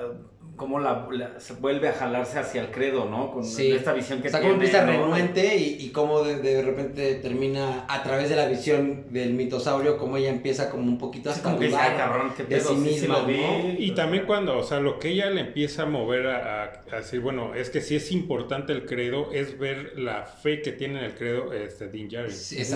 como 0.55 0.79
la, 0.79 1.07
la- 1.11 1.39
se 1.39 1.53
vuelve 1.53 1.89
a 1.89 1.93
jalarse 1.93 2.37
hacia 2.37 2.61
el 2.61 2.67
credo, 2.71 3.05
¿no? 3.09 3.31
Con 3.31 3.43
Sí. 3.43 3.71
esta 3.71 3.91
visión 3.91 4.21
que 4.21 4.27
o 4.27 4.31
sea, 4.31 4.39
tiene. 4.39 4.53
cómo 4.53 4.63
empieza 4.63 4.85
¿no? 4.85 4.91
renuente 4.91 5.55
y, 5.57 5.77
y 5.83 5.89
cómo 5.89 6.21
de, 6.23 6.35
de 6.37 6.61
repente 6.61 7.15
termina 7.15 7.85
a 7.89 8.03
través 8.03 8.29
de 8.29 8.35
la 8.35 8.45
visión 8.45 9.05
del 9.09 9.33
mitosaurio, 9.33 9.97
cómo 9.97 10.17
ella 10.17 10.29
empieza 10.29 10.69
como 10.69 10.83
un 10.83 10.97
poquito 10.99 11.29
Así 11.31 11.39
hasta 11.39 11.49
como 11.49 11.59
que 11.59 11.65
dice, 11.65 11.77
dudar 11.77 11.91
"Ay, 11.93 11.97
cabrón, 11.97 12.33
qué 12.37 12.43
de 12.43 12.57
pedo, 12.57 12.69
sí 12.69 12.75
misma, 12.75 13.19
lo 13.19 13.25
vi". 13.25 13.37
¿no? 13.37 13.73
Y 13.79 13.91
también 13.95 14.25
cuando, 14.25 14.57
o 14.57 14.63
sea, 14.63 14.79
lo 14.79 14.99
que 14.99 15.09
ella 15.09 15.29
le 15.31 15.41
empieza 15.41 15.83
a 15.83 15.85
mover 15.87 16.27
a, 16.27 16.63
a- 16.63 16.83
a 16.91 16.95
decir, 16.97 17.19
bueno, 17.19 17.55
es 17.55 17.69
que 17.71 17.81
sí 17.81 17.95
es 17.95 18.11
importante 18.11 18.73
el 18.73 18.85
credo, 18.85 19.31
es 19.33 19.57
ver 19.57 19.93
la 19.97 20.23
fe 20.23 20.61
que 20.61 20.71
tiene 20.71 20.99
en 20.99 21.05
el 21.05 21.15
credo 21.15 21.51
este, 21.53 21.87
Din 21.89 22.09
Djarin. 22.09 22.31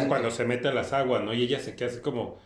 Cuando 0.08 0.32
se 0.32 0.46
mete 0.46 0.68
a 0.68 0.74
las 0.74 0.94
aguas, 0.94 1.24
¿no? 1.24 1.34
Y 1.34 1.44
ella 1.44 1.60
se 1.60 1.76
queda 1.76 1.90
así 1.90 2.00
como, 2.00 2.40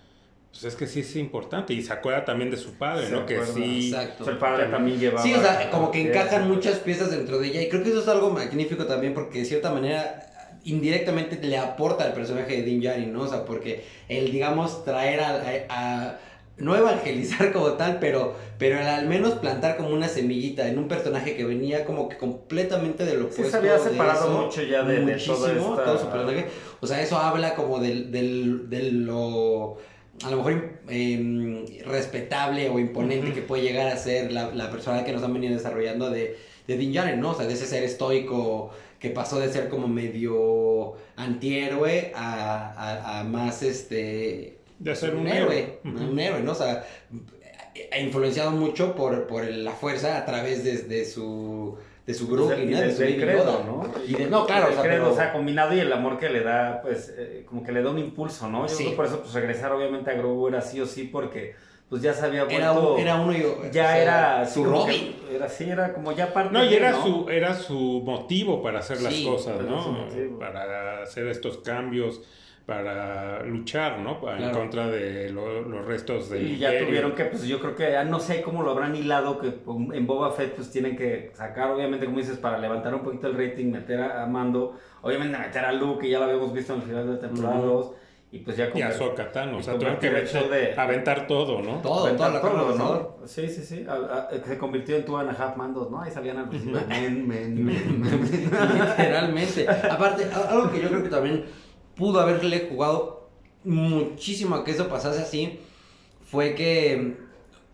pues 0.52 0.64
es 0.66 0.76
que 0.76 0.86
sí 0.88 1.00
es 1.00 1.16
importante. 1.16 1.74
Y 1.74 1.82
se 1.82 1.94
acuerda 1.94 2.26
también 2.26 2.52
de 2.52 2.58
su 2.58 2.74
padre, 2.74 3.08
Se 3.08 3.12
¿no? 3.14 3.26
Que 3.26 3.44
sí... 3.46 3.88
Exacto. 3.92 4.30
El 4.30 4.38
padre 4.38 4.66
también 4.68 5.00
llevaba. 5.00 5.24
Sí, 5.24 5.34
o 5.34 5.42
sea, 5.42 5.70
como 5.72 5.92
que 5.92 6.02
encajan 6.02 6.48
muchas 6.48 6.80
piezas 6.80 7.10
dentro 7.10 7.40
de 7.40 7.48
ella 7.48 7.62
y 7.62 7.70
creo 7.70 7.84
que 7.84 7.90
eso 7.90 8.02
es 8.02 8.08
algo 8.08 8.30
magnífico 8.32 8.86
también 8.86 9.14
porque 9.14 9.40
de 9.40 9.46
cierta 9.46 9.72
manera 9.72 10.28
indirectamente 10.64 11.40
le 11.42 11.58
aporta 11.58 12.04
al 12.04 12.14
personaje 12.14 12.58
de 12.58 12.62
Din 12.64 12.82
Djarin, 12.82 13.12
¿no? 13.12 13.24
O 13.24 13.28
sea, 13.28 13.46
porque 13.46 13.84
el, 14.10 14.32
digamos, 14.32 14.84
traer 14.86 15.20
a, 15.22 15.30
a- 15.30 15.66
a- 15.70 16.20
no 16.58 16.76
evangelizar 16.76 17.52
como 17.52 17.72
tal, 17.74 17.98
pero, 18.00 18.36
pero 18.60 18.80
el 18.80 18.86
al 18.86 19.08
menos 19.08 19.34
plantar 19.36 19.78
como 19.78 19.90
una 19.90 20.08
semillita 20.08 20.68
en 20.68 20.78
un 20.78 20.88
personaje 20.88 21.36
que 21.36 21.46
venía 21.46 21.86
como 21.86 22.08
que 22.10 22.18
completamente 22.18 23.06
de 23.06 23.16
lo 23.16 23.32
Sí, 23.32 23.42
opuesto 23.42 23.52
se 23.52 23.58
había 23.58 23.80
separado 23.80 24.26
eso, 24.30 24.42
mucho 24.44 24.62
ya 24.62 24.84
de, 24.84 25.00
de 25.00 25.14
muchísimo, 25.14 25.46
esta... 25.48 25.84
todo 25.86 25.98
su 25.98 26.10
personaje. 26.10 26.46
O 26.80 26.86
sea, 26.86 27.02
eso 27.02 27.18
habla 27.18 27.56
como 27.56 27.80
del, 27.80 28.12
del, 28.12 28.70
de 28.70 28.92
lo, 28.92 29.78
a 30.24 30.30
lo 30.30 30.38
mejor 30.38 30.80
em, 30.90 31.66
respetable 31.86 32.70
o 32.70 32.80
imponente 32.80 33.34
que 33.34 33.42
puede 33.42 33.64
llegar 33.64 33.88
a 33.88 33.98
ser 33.98 34.32
la, 34.32 34.54
la 34.54 34.70
persona 34.70 35.04
que 35.04 35.12
nos 35.12 35.24
han 35.24 35.34
venido 35.34 35.54
desarrollando 35.54 36.10
de, 36.10 36.38
de 36.68 36.78
Din 36.78 36.92
Djarin, 36.92 37.20
¿no? 37.20 37.32
O 37.32 37.36
sea, 37.36 37.48
de 37.48 37.54
ese 37.54 37.66
ser 37.66 37.84
estoico 37.84 38.72
que 39.00 39.10
pasó 39.10 39.40
de 39.40 39.52
ser 39.52 39.70
como 39.70 39.88
medio 39.88 40.94
antihéroe 41.16 42.12
a, 42.16 42.72
a, 42.72 43.20
a 43.20 43.24
más, 43.24 43.64
este... 43.64 44.58
De 44.78 44.96
ser 44.96 45.16
un, 45.16 45.28
héroe, 45.28 45.80
un 45.84 46.20
héroe, 46.20 46.42
¿no? 46.42 46.54
O 46.54 46.56
sea, 46.56 46.84
ha 47.92 48.00
influenciado 48.00 48.52
mucho 48.52 48.96
por, 48.96 49.28
por 49.28 49.46
la 49.46 49.72
fuerza 49.72 50.18
a 50.18 50.26
través 50.26 50.64
de, 50.64 50.78
de 50.84 51.06
su 51.06 51.78
de 52.06 52.14
su 52.14 52.28
grupo 52.28 52.48
Pues, 52.48 52.60
y 52.60 52.64
y 52.64 52.66
de 52.68 52.82
del- 52.82 52.92
su 52.92 52.98
credo, 53.22 53.44
Yoda. 53.46 53.64
¿no? 53.66 53.92
Y 54.08 54.14
de- 54.16 54.28
no, 54.28 54.46
claro, 54.46 54.68
el 54.68 54.72
o 54.72 54.76
sea, 54.76 54.84
credo, 54.84 55.04
pero- 55.04 55.14
o 55.14 55.16
sea, 55.16 55.32
combinado 55.34 55.74
y 55.76 55.80
el 55.80 55.94
amor 55.94 56.18
que 56.18 56.30
le 56.30 56.42
da, 56.42 56.82
pues, 56.82 57.14
eh, 57.18 57.46
como 57.48 57.64
que 57.64 57.72
le 57.72 57.84
da 57.84 57.90
un 57.92 58.00
impulso, 58.00 58.50
¿no? 58.50 58.64
Yo 58.64 58.70
Sí. 58.70 58.78
creo 58.78 58.90
que 58.92 58.96
por 58.96 59.06
eso, 59.06 59.20
pues, 59.22 59.34
regresar 59.34 59.72
obviamente 59.72 60.10
a 60.10 60.16
Grogu 60.16 60.48
era 60.48 60.62
sí 60.62 60.82
o 60.82 60.86
sí, 60.88 61.04
porque, 61.04 61.54
pues, 61.90 62.02
ya 62.02 62.14
se 62.14 62.26
había 62.26 62.46
vuelto... 62.46 62.60
era, 62.60 62.72
un- 62.74 63.00
era 63.00 63.16
uno 63.22 63.34
y 63.34 63.42
ya 63.42 63.48
o 63.48 63.72
sea, 63.72 64.02
era 64.02 64.46
su 64.48 64.64
Robin. 64.64 65.16
era 65.32 65.48
sí, 65.48 65.70
era 65.70 65.94
como 65.94 66.12
ya 66.14 66.34
parte 66.34 66.52
No, 66.54 66.64
y 66.66 66.70
de, 66.70 66.78
era 66.78 66.92
¿no? 66.92 67.04
su, 67.04 67.30
era 67.30 67.54
su 67.54 68.02
motivo 68.04 68.64
para 68.64 68.80
hacer 68.80 69.00
las 69.02 69.14
cosas, 69.22 69.62
¿no? 69.62 70.08
Para 70.40 71.04
hacer 71.04 71.28
estos 71.28 71.58
cambios, 71.60 72.22
para 72.76 73.44
luchar, 73.44 74.00
¿no? 74.00 74.12
En 74.32 74.38
Claro. 74.38 74.58
contra 74.58 74.88
de 74.88 75.30
lo- 75.30 75.62
los 75.62 75.86
restos 75.86 76.30
del 76.30 76.48
Y 76.48 76.58
ya 76.58 76.70
tuvieron 76.80 77.12
que, 77.14 77.26
pues 77.26 77.44
yo 77.44 77.60
creo 77.60 77.76
que 77.76 77.92
ya 77.92 78.04
no 78.06 78.20
sé 78.20 78.42
cómo 78.42 78.64
lo 78.64 78.72
habrán 78.72 78.96
hilado, 78.96 79.40
que 79.40 79.48
en 79.94 80.08
Boba 80.08 80.32
Fett 80.32 80.56
pues 80.56 80.72
tienen 80.72 80.96
que 80.96 81.32
sacar, 81.34 81.70
obviamente, 81.72 82.06
como 82.06 82.18
dices, 82.20 82.38
para 82.38 82.58
levantar 82.58 82.96
un 82.96 83.02
poquito 83.02 83.28
el 83.28 83.38
rating, 83.38 83.72
meter 83.72 84.00
a, 84.02 84.24
a 84.24 84.26
Mando, 84.26 84.78
obviamente 85.02 85.38
meter 85.38 85.66
a 85.66 85.74
Luke, 85.74 86.02
que 86.06 86.10
ya 86.10 86.20
lo 86.20 86.26
habíamos 86.26 86.54
visto 86.54 86.74
en 86.74 86.82
el 86.82 86.88
final 86.88 87.08
de 87.08 87.18
temporada. 87.28 87.60
2, 87.60 87.92
y 88.34 88.40
pues 88.40 88.56
ya 88.56 88.68
Y 88.68 88.72
como... 88.72 88.86
a 88.86 88.88
Ahsoka 88.88 89.30
Tano, 89.34 89.58
o 89.58 89.60
y 89.60 89.64
sea, 89.64 89.74
tuvieron 89.74 89.98
que 90.00 90.10
meter- 90.10 90.50
de- 90.50 90.74
aventar 90.80 91.28
todo, 91.28 91.62
¿no? 91.62 91.82
Todo, 91.82 92.06
Aventar 92.06 92.28
toda 92.32 92.40
la 92.40 92.42
carne 92.42 92.60
todo, 92.64 92.74
asador. 92.76 93.18
¿no? 93.20 93.28
Sí, 93.28 93.50
sí, 93.50 93.62
sí. 93.62 93.86
A- 93.90 94.30
a- 94.32 94.46
se 94.48 94.58
convirtió 94.58 94.96
en 94.96 95.04
and 95.28 95.30
a 95.32 95.34
Half 95.34 95.58
Mandos, 95.58 95.92
¿no? 95.92 96.02
Ahí 96.02 96.12
salían 96.12 96.38
al 96.38 96.48
principio. 96.48 96.80
Men, 96.88 97.28
men, 97.28 97.66
men, 97.66 98.02
men. 98.02 98.22
Literalmente. 98.98 99.68
Aparte, 99.70 100.28
algo 100.50 100.72
que 100.72 100.82
yo 100.82 100.88
creo 100.88 101.04
que 101.04 101.10
también 101.10 101.44
pudo 102.02 102.20
haberle 102.20 102.68
jugado 102.70 103.30
muchísimo 103.64 104.56
a 104.56 104.64
que 104.64 104.72
eso 104.72 104.88
pasase 104.90 105.22
así 105.22 105.60
fue 106.30 106.56
que, 106.56 107.18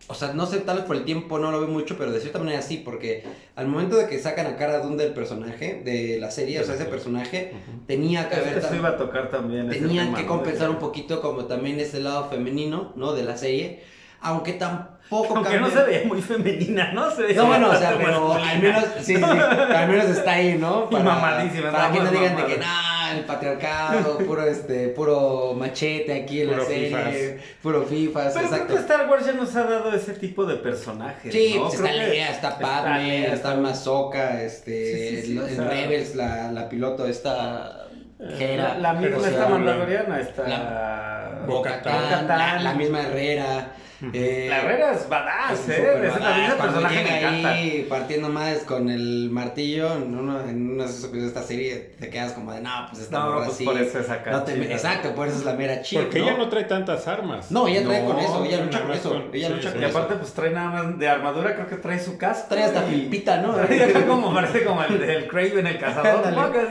o 0.07 0.13
sea, 0.15 0.33
no 0.33 0.45
sé, 0.47 0.59
tal 0.59 0.77
vez 0.77 0.85
por 0.85 0.95
el 0.95 1.05
tiempo 1.05 1.37
no 1.39 1.51
lo 1.51 1.59
veo 1.59 1.69
mucho, 1.69 1.95
pero 1.97 2.11
de 2.11 2.19
cierta 2.19 2.39
manera 2.39 2.61
sí, 2.61 2.81
porque 2.83 3.23
al 3.55 3.67
momento 3.67 3.95
de 3.95 4.07
que 4.07 4.17
sacan 4.19 4.47
a 4.47 4.55
Cara 4.57 4.79
Dune 4.79 4.97
del 5.03 5.13
personaje, 5.13 5.81
de 5.85 6.17
la 6.19 6.31
serie, 6.31 6.59
o 6.59 6.63
sea, 6.63 6.73
ese 6.75 6.85
personaje 6.85 7.53
tenía 7.85 8.27
que 8.29 8.35
haber... 8.35 8.57
Eso 8.57 8.75
iba 8.75 8.89
a 8.89 8.97
tocar 8.97 9.29
también. 9.29 9.69
tenían 9.69 10.13
que 10.15 10.23
¿no? 10.23 10.27
compensar 10.27 10.67
De- 10.67 10.73
un 10.73 10.79
poquito 10.79 11.21
como 11.21 11.45
también 11.45 11.79
ese 11.79 11.99
lado 11.99 12.29
femenino, 12.29 12.93
¿no? 12.95 13.13
De 13.13 13.23
la 13.23 13.37
serie, 13.37 13.83
aunque 14.21 14.53
tampoco 14.53 15.35
Aunque 15.37 15.59
no 15.59 15.67
cambia- 15.67 15.85
se 15.85 15.85
veía 15.91 16.07
muy 16.07 16.21
femenina, 16.21 16.91
¿no? 16.93 17.11
Se 17.11 17.21
veía 17.21 17.37
no, 17.41 17.47
bueno, 17.47 17.69
o 17.69 17.75
sea, 17.75 17.95
pero 17.97 18.33
al 18.33 18.59
menos, 18.61 18.83
sí, 19.01 19.15
sí, 19.15 19.23
al 19.23 19.87
menos 19.87 20.05
está 20.09 20.31
ahí, 20.31 20.57
¿no? 20.57 20.87
Y 20.91 20.95
mamadísima, 20.95 21.71
Para 21.71 21.89
nada 21.89 21.91
que 21.93 21.99
no 22.03 22.11
digan 22.11 22.35
de 22.35 22.41
mamada. 22.41 22.47
que, 22.47 22.57
no, 22.59 22.96
el 23.15 23.25
patriarcado, 23.25 24.17
puro 24.25 24.43
este, 24.45 24.89
puro 24.89 25.53
machete 25.53 26.13
aquí 26.23 26.41
en 26.41 26.49
Puro 26.49 26.59
la 26.61 26.65
serie, 26.65 26.87
fifas. 26.87 27.45
puro 27.61 27.83
fifas, 27.83 28.33
Pero 28.33 28.47
creo 28.47 28.53
exacto. 28.53 28.73
que 28.73 28.79
Star 28.81 29.09
Wars 29.09 29.25
ya 29.25 29.33
nos 29.33 29.55
ha 29.55 29.63
dado 29.63 29.93
ese 29.93 30.13
tipo 30.13 30.45
de 30.45 30.55
personajes. 30.55 31.31
Sí, 31.33 31.53
¿no? 31.55 31.67
pues 31.67 31.75
Creo 31.79 31.87
está 31.87 32.03
Leia, 32.03 32.29
está 32.31 32.59
Padme, 32.59 33.03
Leia, 33.07 33.33
está 33.33 33.55
Mazoka, 33.55 34.41
este, 34.41 35.21
Sí, 35.23 35.37
en 35.37 35.67
Rebels 35.69 36.15
la, 36.15 36.51
la 36.51 36.67
piloto 36.67 37.05
esta 37.07 37.87
Hera, 38.19 38.77
La, 38.79 38.93
la 38.93 38.93
misma 38.99 39.27
esta 39.27 39.47
mandaloriana, 39.47 40.19
está... 40.19 40.47
La-. 40.47 41.43
Bo-Katan, 41.47 42.27
la, 42.27 42.59
la 42.61 42.73
misma 42.73 43.01
Herrera. 43.03 43.71
Eh, 44.13 44.47
La 44.49 44.59
Herrera 44.61 44.93
es 44.93 45.09
badass, 45.09 45.59
es 45.59 45.69
¿eh? 45.69 45.71
Ese 45.73 45.87
también 45.89 46.11
badass, 46.19 46.47
ese 46.47 46.57
cuando 46.57 46.73
personaje 46.81 47.03
me 47.03 47.17
encanta. 47.19 47.49
ahí 47.49 47.85
partiendo 47.89 48.29
más 48.29 48.57
con 48.59 48.89
el 48.89 49.29
martillo 49.31 49.93
en 49.95 50.17
uno, 50.17 50.39
en 50.41 50.71
uno 50.71 50.83
de 50.83 50.89
esos 50.89 51.03
episodios 51.05 51.23
de 51.23 51.39
esta 51.39 51.43
serie 51.43 51.75
te 51.99 52.09
quedas 52.09 52.33
como 52.33 52.53
de 52.53 52.61
no 52.61 52.69
pues 52.89 53.01
esta 53.03 53.19
No, 53.19 53.25
morra 53.31 53.45
pues 53.45 53.57
sí, 53.57 53.65
por 53.65 53.77
eso 53.81 53.99
es 53.99 54.09
acá 54.09 54.31
no 54.31 54.43
te- 54.43 54.73
exacto 54.73 55.15
por 55.15 55.27
eso 55.27 55.37
es 55.37 55.45
la 55.45 55.53
mera 55.53 55.81
chip 55.81 55.99
Porque 56.01 56.19
¿no? 56.19 56.25
ella 56.25 56.37
no 56.37 56.49
trae 56.49 56.63
tantas 56.65 57.07
armas. 57.07 57.51
no 57.51 57.67
ella 57.67 57.83
trae 57.83 58.01
No, 58.03 58.07
con 58.09 58.19
eso 58.19 58.45
ella 58.45 58.63
lucha 58.63 58.81
con 58.81 58.91
eso 58.91 59.09
con- 59.09 59.29
ella 59.33 59.47
sí, 59.47 59.53
lucha 59.53 59.67
sí. 59.69 59.73
con 59.73 59.81
Y 59.83 59.85
eso 59.85 59.97
aparte, 59.97 60.15
pues 60.19 60.33
trae 60.33 60.51
nada 60.51 60.69
más 60.83 60.99
de 60.99 61.09
armadura, 61.09 61.55
creo 61.55 61.67
que 61.67 61.75
trae 61.77 61.99
su 61.99 62.17
casco. 62.17 62.47
trae 62.49 62.63
hasta 62.63 62.85
y- 62.85 62.89
filipita 62.91 63.41
¿no? 63.41 63.53
Trae 63.55 63.83
acá 63.83 64.05
como 64.05 64.33
parece 64.33 64.63
como 64.63 64.83
el 64.83 64.99
del 64.99 65.27
Craven, 65.27 65.65
el 65.67 65.79
cazador. 65.79 66.23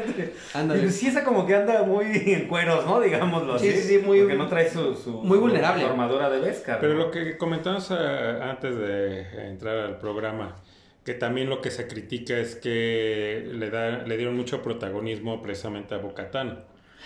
Este- 0.06 0.34
Ándale. 0.54 0.80
Pero 0.80 0.92
sí, 0.92 1.08
esa 1.08 1.24
como 1.24 1.46
que 1.46 1.54
anda 1.54 1.82
muy 1.82 2.06
en 2.26 2.46
cueros, 2.48 2.86
¿no? 2.86 3.00
Digámoslo 3.00 3.58
Sí, 3.58 3.68
así. 3.68 3.78
sí, 3.80 3.88
sí, 3.88 3.98
muy- 4.04 4.20
Porque 4.20 4.34
no 4.36 4.46
trae 4.48 4.70
su, 4.70 4.94
su 4.94 5.10
muy 5.22 5.38
vulnerable. 5.38 5.84
armadura 5.84 6.30
de 6.30 6.40
Beskar. 6.40 6.78
Pero 6.80 6.94
lo 6.94 7.10
que 7.10 7.15
comentamos 7.38 7.90
eh, 7.90 7.94
antes 8.42 8.76
de 8.76 9.48
entrar 9.48 9.76
al 9.78 9.98
programa, 9.98 10.56
que 11.04 11.14
también 11.14 11.48
lo 11.48 11.60
que 11.60 11.70
se 11.70 11.86
critica 11.86 12.36
es 12.38 12.56
que 12.56 13.48
le, 13.52 13.70
da, 13.70 14.02
le 14.04 14.16
dieron 14.16 14.36
mucho 14.36 14.62
protagonismo 14.62 15.42
precisamente 15.42 15.94
a 15.94 15.98
Bocatán. 15.98 16.64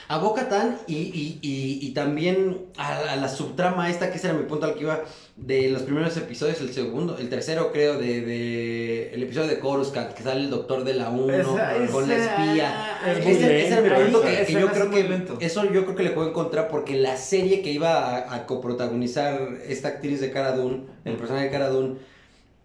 A 0.08 0.18
Bo-Katan 0.18 0.78
y, 0.88 0.94
y, 0.96 1.38
y, 1.42 1.78
y 1.86 1.90
también 1.92 2.66
a, 2.76 3.12
a 3.12 3.16
la 3.16 3.28
subtrama 3.28 3.88
esta, 3.90 4.10
que 4.10 4.18
ese 4.18 4.28
era 4.28 4.36
mi 4.36 4.44
punto 4.44 4.66
al 4.66 4.74
que 4.74 4.80
iba, 4.82 5.00
de 5.36 5.68
los 5.70 5.82
primeros 5.82 6.16
episodios, 6.16 6.60
el 6.60 6.72
segundo, 6.72 7.16
el 7.18 7.28
tercero 7.28 7.70
creo, 7.72 7.96
de, 7.96 8.20
de 8.20 9.14
el 9.14 9.22
episodio 9.22 9.48
de 9.48 9.58
Coruscant, 9.60 10.12
que 10.12 10.22
sale 10.22 10.40
el 10.40 10.50
doctor 10.50 10.84
de 10.84 10.94
la 10.94 11.10
1 11.10 11.32
Esa- 11.32 11.92
con 11.92 12.08
la 12.08 12.16
espía. 12.16 12.98
es 13.06 13.18
Ese, 13.26 13.66
ese 13.66 13.78
era 13.78 13.82
mi 13.98 14.04
punto 14.04 14.22
que, 14.22 14.52
yo 14.52 14.68
creo 14.72 14.90
que 14.90 15.04
lento. 15.04 15.38
eso 15.40 15.64
yo 15.72 15.84
creo 15.84 15.94
que 15.96 16.02
le 16.02 16.10
puedo 16.10 16.28
encontrar 16.28 16.68
porque 16.68 16.96
la 16.96 17.16
serie 17.16 17.62
que 17.62 17.70
iba 17.70 18.16
a, 18.16 18.34
a 18.34 18.46
coprotagonizar 18.46 19.38
esta 19.66 19.88
actriz 19.88 20.20
de 20.20 20.30
Cara 20.32 20.52
Dune, 20.56 20.82
el 21.04 21.14
personaje 21.16 21.46
de 21.46 21.50
Cara 21.52 21.68
Dune, 21.68 21.96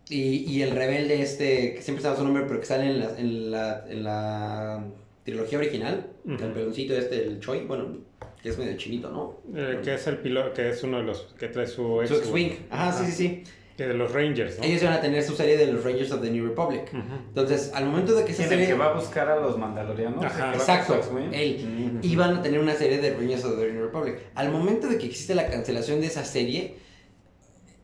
y, 0.10 0.44
y 0.52 0.62
el 0.62 0.72
rebelde 0.72 1.22
este, 1.22 1.74
que 1.76 1.82
siempre 1.82 2.04
sabe 2.04 2.18
su 2.18 2.24
nombre, 2.24 2.44
pero 2.48 2.60
que 2.60 2.66
sale 2.66 2.88
en 2.88 3.00
la, 3.00 3.10
en 3.18 3.52
la, 3.52 3.86
en 3.90 4.04
la 4.04 4.84
trilogía 5.26 5.58
original, 5.58 6.08
Ujú. 6.24 6.44
el 6.46 6.52
peloncito 6.54 6.96
este, 6.96 7.24
el 7.26 7.40
Choi, 7.40 7.66
bueno, 7.66 7.98
que 8.42 8.50
es 8.50 8.58
medio 8.58 8.78
chinito, 8.78 9.10
¿no? 9.10 9.42
Eh, 9.60 9.80
que 9.84 9.96
es 9.96 10.06
el 10.08 10.20
piloto, 10.20 10.54
que 10.54 10.70
es 10.70 10.84
uno 10.84 10.98
de 10.98 11.04
los 11.04 11.34
que 11.38 11.48
trae 11.48 11.66
su 11.68 12.02
ex 12.02 12.10
Su 12.10 12.16
X-Wing. 12.18 12.52
Ajá, 12.70 12.94
sí, 12.94 13.12
sí, 13.12 13.12
sí. 13.12 13.44
Que 13.76 13.88
de 13.88 13.94
los 13.96 14.14
Rangers, 14.14 14.58
¿no? 14.60 14.64
Ellos 14.64 14.82
iban 14.84 14.94
a 14.94 15.02
tener 15.02 15.22
su 15.24 15.36
serie 15.36 15.58
de 15.58 15.70
los 15.70 15.84
Rangers 15.84 16.10
of 16.14 16.22
the 16.22 16.30
New 16.32 16.46
Republic. 16.48 16.84
Entonces, 16.94 17.72
al 17.74 17.88
momento 17.88 18.14
de 18.16 18.24
que 18.24 18.32
esa 18.32 18.44
¿Quién, 18.44 18.54
el 18.54 18.60
serie... 18.60 18.68
que 18.68 18.80
va 18.80 18.92
a 18.92 18.94
buscar 18.94 19.28
a 19.28 19.36
los 19.38 19.58
mandalorianos? 19.58 20.24
Ajá. 20.24 20.28
¿El 20.28 20.34
que 20.38 20.42
va 20.42 20.52
con 20.86 20.98
Exacto, 20.98 21.20
él. 21.34 21.90
Ujú. 21.98 22.08
Iban 22.08 22.38
a 22.38 22.42
tener 22.42 22.60
una 22.62 22.74
serie 22.76 23.00
de 23.00 23.14
Rangers 23.16 23.44
of 23.44 23.60
the 23.60 23.70
New 23.74 23.84
Republic. 23.84 24.16
Al 24.36 24.50
momento 24.52 24.88
de 24.88 24.98
que 24.98 25.08
existe 25.08 25.36
la 25.36 25.50
cancelación 25.50 26.00
de 26.00 26.08
esa 26.08 26.24
serie, 26.24 26.76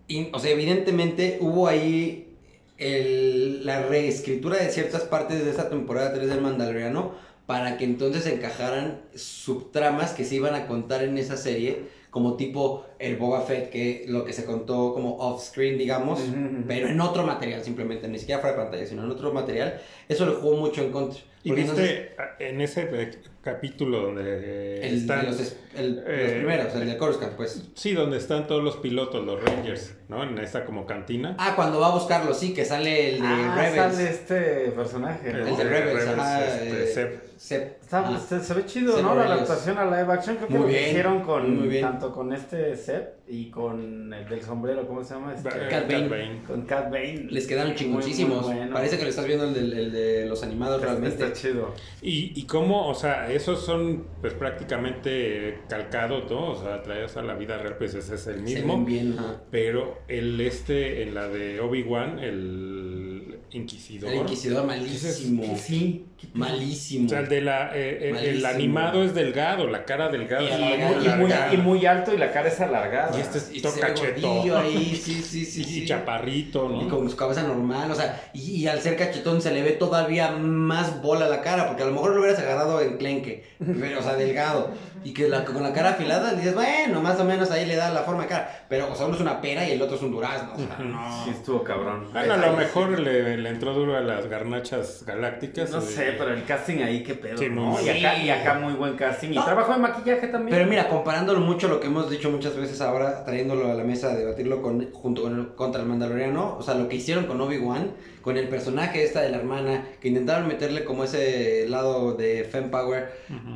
y- 0.07 0.29
o 0.31 0.39
sea, 0.39 0.51
evidentemente 0.51 1.39
hubo 1.41 1.67
ahí 1.67 2.37
el- 2.77 3.65
la 3.65 3.83
reescritura 3.85 4.57
de 4.57 4.69
ciertas 4.69 5.01
partes 5.01 5.43
de 5.43 5.51
esa 5.51 5.69
temporada 5.69 6.13
3 6.13 6.29
del 6.29 6.39
Mandaloriano 6.41 7.15
para 7.51 7.75
que 7.75 7.83
entonces 7.83 8.25
encajaran 8.27 9.01
subtramas 9.13 10.13
que 10.13 10.23
se 10.23 10.35
iban 10.35 10.55
a 10.55 10.67
contar 10.67 11.03
en 11.03 11.17
esa 11.17 11.35
serie, 11.35 11.83
como 12.11 12.35
tipo 12.35 12.85
el 12.99 13.15
Boba 13.15 13.41
Fett, 13.41 13.69
que 13.71 14.03
lo 14.07 14.23
que 14.25 14.33
se 14.33 14.45
contó 14.45 14.93
como 14.93 15.15
off-screen, 15.17 15.77
digamos, 15.77 16.19
pero 16.67 16.87
en 16.89 17.01
otro 17.01 17.23
material 17.25 17.63
simplemente, 17.63 18.07
ni 18.07 18.19
siquiera 18.19 18.39
fuera 18.41 18.55
de 18.57 18.61
pantalla, 18.63 18.85
sino 18.85 19.03
en 19.03 19.09
otro 19.11 19.33
material, 19.33 19.79
eso 20.09 20.25
le 20.25 20.33
jugó 20.33 20.57
mucho 20.57 20.81
en 20.83 20.91
contra. 20.91 21.19
Y 21.43 21.53
viste 21.53 21.71
entonces- 21.71 22.09
en 22.39 22.61
ese 22.61 23.11
capítulo 23.41 24.01
donde 24.01 24.85
el, 24.87 24.97
están... 24.97 25.21
de 25.21 25.27
los, 25.31 25.55
el- 25.75 25.95
los 25.95 26.03
eh, 26.05 26.33
primeros, 26.37 26.75
el 26.75 26.85
de 26.85 26.97
Coruscant, 26.97 27.33
pues. 27.33 27.63
Sí, 27.73 27.93
donde 27.93 28.17
están 28.17 28.45
todos 28.45 28.63
los 28.63 28.75
pilotos, 28.77 29.25
los 29.25 29.41
Rangers, 29.43 29.95
¿no? 30.09 30.21
En 30.23 30.37
esta 30.37 30.65
como 30.65 30.85
cantina. 30.85 31.35
Ah, 31.39 31.53
cuando 31.55 31.79
va 31.79 31.87
a 31.87 31.93
buscarlo, 31.95 32.33
sí, 32.35 32.53
que 32.53 32.63
sale 32.65 33.15
el 33.15 33.21
de 33.21 33.27
Ah, 33.27 33.55
Rebels. 33.57 33.95
sale 33.95 34.09
este 34.09 34.41
personaje. 34.75 35.29
El 35.31 35.39
¿no? 35.39 35.47
El 35.47 35.57
de 35.57 35.63
Rebels, 35.63 36.07
ajá, 36.09 36.45
este, 36.45 36.83
eh, 36.83 36.87
Seb. 36.87 37.21
Seb. 37.37 37.80
Está- 37.91 38.07
Ah. 38.07 38.17
se, 38.19 38.39
se 38.39 38.53
ve 38.53 38.65
chido, 38.65 39.01
¿no? 39.01 39.13
La 39.15 39.23
adaptación 39.23 39.77
a 39.77 39.83
live 39.85 40.13
action. 40.13 40.37
Creo 40.37 40.47
que 40.47 40.53
Muy 40.53 40.61
lo 40.63 40.67
bien, 40.69 40.89
hicieron 40.89 41.21
con 41.23 41.57
muy 41.59 41.67
bien. 41.67 41.81
tanto 41.83 42.13
con 42.13 42.31
este 42.31 42.75
Seb 42.77 43.15
y 43.27 43.49
con 43.49 44.13
el 44.13 44.27
del 44.29 44.41
sombrero, 44.41 44.87
¿cómo 44.87 45.03
se 45.03 45.13
llama? 45.13 45.33
Este, 45.33 45.49
Cat 45.49 45.87
Bane. 45.91 46.07
Bane. 46.07 46.41
Con 46.47 46.61
Cat 46.65 46.85
Bane. 46.89 47.27
Les 47.29 47.45
quedaron 47.47 47.71
Muy, 47.71 47.77
chingoncísimos. 47.77 48.45
muy 48.47 48.55
bueno. 48.55 48.73
Parece 48.73 48.97
que 48.97 49.03
lo 49.03 49.09
estás 49.09 49.25
viendo 49.27 49.43
el, 49.45 49.53
del- 49.53 49.73
el 49.73 49.91
de 49.91 50.25
los 50.25 50.41
animados 50.41 50.77
Está- 50.77 50.87
realmente. 50.87 51.21
Está 51.23 51.33
chido. 51.35 51.73
Y, 52.01 52.31
y 52.39 52.45
cómo, 52.45 52.87
o 52.87 52.93
sea, 52.95 53.29
esos 53.31 53.65
son 53.65 54.05
pues 54.21 54.33
prácticamente 54.33 55.59
calcados, 55.69 56.29
¿no? 56.31 56.51
O 56.51 56.55
sea, 56.61 56.81
traídos 56.83 57.17
a 57.17 57.21
la 57.23 57.33
vida 57.35 57.57
real, 57.57 57.75
pues 57.77 57.93
ese 57.93 58.15
es 58.15 58.27
el 58.27 58.35
Se 58.35 58.41
mismo. 58.41 58.75
ven 58.77 58.85
bien. 58.85 59.15
ajá. 59.19 59.41
Pero 59.51 59.99
el 60.07 60.39
este, 60.41 61.03
en 61.03 61.13
la 61.13 61.27
de 61.27 61.59
Obi-Wan, 61.59 62.19
el 62.19 63.10
Inquisidor. 63.53 64.09
El 64.11 64.17
Inquisidor 64.19 64.65
malísimo. 64.65 65.57
Sí. 65.57 66.05
Malísimo. 66.33 67.07
O 67.07 67.09
sea, 67.09 67.19
el 67.19 67.29
de 67.29 67.41
la, 67.41 67.71
eh, 67.75 68.11
eh, 68.13 68.29
el 68.29 68.45
animado 68.45 69.03
es 69.03 69.13
delgado, 69.15 69.67
la 69.67 69.85
cara 69.85 70.07
delgada. 70.09 70.43
Y 70.43 70.61
muy 70.61 70.73
Y 70.73 71.09
muy, 71.09 71.31
alargada. 71.31 71.53
y 71.53 71.57
muy 71.57 71.85
alto 71.85 72.13
y 72.13 72.17
la 72.17 72.31
cara 72.31 72.47
es 72.49 72.61
alargada. 72.61 73.17
Y 73.17 73.21
este 73.21 73.39
es 73.39 73.51
Y 73.53 73.61
todo 73.61 73.73
gordillo 73.73 74.57
ahí, 74.57 74.95
sí, 75.03 75.21
sí, 75.21 75.43
sí. 75.45 75.61
y 75.61 75.63
sí. 75.63 75.85
chaparrito, 75.85 76.69
¿no? 76.69 76.81
Y 76.83 76.87
con 76.87 77.09
su 77.09 77.15
cabeza 77.15 77.41
normal, 77.43 77.89
o 77.91 77.95
sea, 77.95 78.21
y, 78.33 78.51
y 78.61 78.67
al 78.67 78.79
ser 78.81 78.95
cachetón 78.97 79.41
se 79.41 79.51
le 79.51 79.63
ve 79.63 79.71
todavía 79.71 80.31
más 80.31 81.01
bola 81.01 81.25
a 81.25 81.29
la 81.29 81.41
cara, 81.41 81.67
porque 81.67 81.83
a 81.83 81.87
lo 81.87 81.91
mejor 81.93 82.13
lo 82.13 82.21
hubieras 82.21 82.39
agarrado 82.39 82.79
en 82.81 82.97
clenque, 82.97 83.43
pero, 83.79 83.99
o 83.99 84.03
sea, 84.03 84.13
delgado, 84.15 84.71
y 85.03 85.13
que 85.13 85.27
la- 85.27 85.43
con 85.43 85.63
la 85.63 85.73
cara 85.73 85.89
afilada 85.91 86.35
dices, 86.35 86.53
bueno, 86.53 87.01
más 87.01 87.19
o 87.19 87.25
menos 87.25 87.49
ahí 87.49 87.65
le 87.65 87.75
da 87.75 87.89
la 87.91 88.03
forma 88.03 88.23
de 88.23 88.29
cara, 88.29 88.65
pero 88.69 88.91
o 88.91 88.95
sea, 88.95 89.07
uno 89.07 89.15
es 89.15 89.21
una 89.21 89.41
pera 89.41 89.67
y 89.67 89.71
el 89.71 89.81
otro 89.81 89.95
es 89.95 90.03
un 90.03 90.11
durazno, 90.11 90.53
o 90.53 90.57
sea, 90.57 90.77
no. 90.79 91.23
Sí, 91.25 91.31
estuvo 91.31 91.63
cabrón. 91.63 92.09
Bueno, 92.13 92.33
a 92.35 92.37
lo 92.37 92.53
mejor 92.55 92.99
le, 92.99 93.37
le 93.41 93.49
entró 93.49 93.73
duro 93.73 93.97
a 93.97 94.01
las 94.01 94.27
garnachas 94.27 95.03
galácticas. 95.05 95.69
No 95.71 95.79
y- 95.79 95.81
sé, 95.81 96.13
pero 96.17 96.33
el 96.33 96.43
casting 96.45 96.77
ahí, 96.83 97.03
qué 97.03 97.15
pedo, 97.15 97.37
Sí, 97.37 97.45
Y 97.45 97.89
acá, 97.89 98.15
Sí. 98.15 98.23
y 98.25 98.29
acá 98.29 98.53
muy 98.55 98.73
buen 98.73 98.95
casting. 98.95 99.29
Y 99.31 99.35
No. 99.35 99.43
trabajo 99.45 99.73
de 99.73 99.79
maquillaje 99.79 100.27
también. 100.27 100.55
Pero 100.57 100.69
mira, 100.69 100.87
comparándolo 100.87 101.39
mucho 101.41 101.67
lo 101.67 101.79
que 101.79 101.87
hemos 101.87 102.09
dicho 102.09 102.31
muchas 102.31 102.55
veces 102.55 102.79
ahora, 102.81 103.25
trayéndolo 103.25 103.69
a 103.71 103.73
la 103.73 103.83
mesa, 103.83 104.15
debatirlo 104.15 104.61
con, 104.61 104.91
junto 104.93 105.23
con 105.23 105.39
el, 105.39 105.47
contra 105.55 105.81
el 105.81 105.87
Mandaloriano, 105.87 106.57
o 106.57 106.61
sea, 106.61 106.75
lo 106.75 106.87
que 106.87 106.95
hicieron 106.95 107.25
con 107.25 107.39
Obi-Wan, 107.41 107.91
con 108.21 108.37
el 108.37 108.47
personaje 108.47 109.03
esta 109.03 109.21
de 109.21 109.29
la 109.29 109.37
hermana, 109.37 109.85
que 109.99 110.07
intentaron 110.09 110.47
meterle 110.47 110.83
como 110.85 111.03
ese 111.03 111.65
lado 111.67 112.13
de 112.13 112.43
Femme 112.51 112.69
Power, 112.69 113.09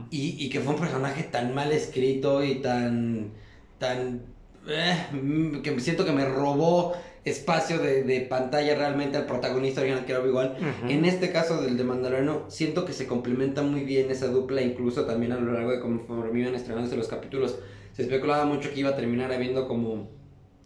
y 0.10 0.50
que 0.50 0.60
fue 0.60 0.74
un 0.74 0.80
personaje 0.80 1.24
tan 1.24 1.54
mal 1.54 1.71
escrito 1.71 2.43
y 2.43 2.56
tan. 2.56 3.32
tan. 3.80 4.21
eh, 4.67 4.95
mm, 5.12 5.62
que 5.62 5.80
siento 5.80 6.04
que 6.06 6.12
me 6.12 6.26
robó 6.26 6.93
espacio 7.25 7.79
de, 7.79 8.03
de 8.03 8.21
pantalla 8.21 8.75
realmente 8.75 9.17
al 9.17 9.25
protagonista 9.25 9.81
original 9.81 10.05
que 10.05 10.11
era 10.11 10.21
Obi-Wan. 10.21 10.53
En 10.88 11.05
este 11.05 11.31
caso 11.31 11.61
del 11.61 11.75
de 11.75 11.83
Mandaloriano, 11.83 12.43
siento 12.49 12.85
que 12.85 12.93
se 12.93 13.07
complementa 13.07 13.61
muy 13.63 13.81
bien 13.81 14.11
esa 14.11 14.27
dupla, 14.27 14.61
incluso 14.61 15.05
también 15.05 15.31
a 15.31 15.38
lo 15.38 15.51
largo 15.53 15.71
de 15.71 15.79
conforme 15.79 16.39
iban 16.39 16.55
estrenándose 16.55 16.95
los 16.95 17.07
capítulos. 17.07 17.57
Se 17.93 18.03
especulaba 18.03 18.45
mucho 18.45 18.71
que 18.71 18.79
iba 18.81 18.91
a 18.91 18.95
terminar 18.95 19.31
habiendo 19.33 19.67
como 19.67 20.09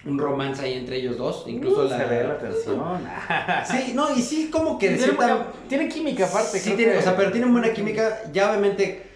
un 0.05 0.17
romance 0.17 0.63
ahí 0.63 0.73
entre 0.73 0.97
ellos 0.97 1.17
dos, 1.17 1.43
incluso 1.47 1.83
Uh, 1.85 1.89
la... 1.89 1.97
Se 1.97 2.05
ve 2.05 2.23
la 2.23 2.37
tensión. 2.37 2.79
Sí, 3.65 3.91
no, 3.93 4.15
y 4.15 4.21
sí 4.21 4.49
como 4.51 4.77
que 4.79 4.87
Tiene, 4.89 5.03
cierta... 5.03 5.17
buena- 5.35 5.47
tiene 5.67 5.87
química 5.89 6.25
aparte. 6.25 6.57
Sí, 6.59 6.63
creo 6.71 6.77
tiene, 6.77 6.91
que- 6.93 6.97
o 6.99 7.01
sea, 7.01 7.15
pero 7.17 7.31
tienen 7.31 7.51
buena 7.51 7.73
química, 7.73 8.21
ya 8.33 8.49
obviamente... 8.49 9.08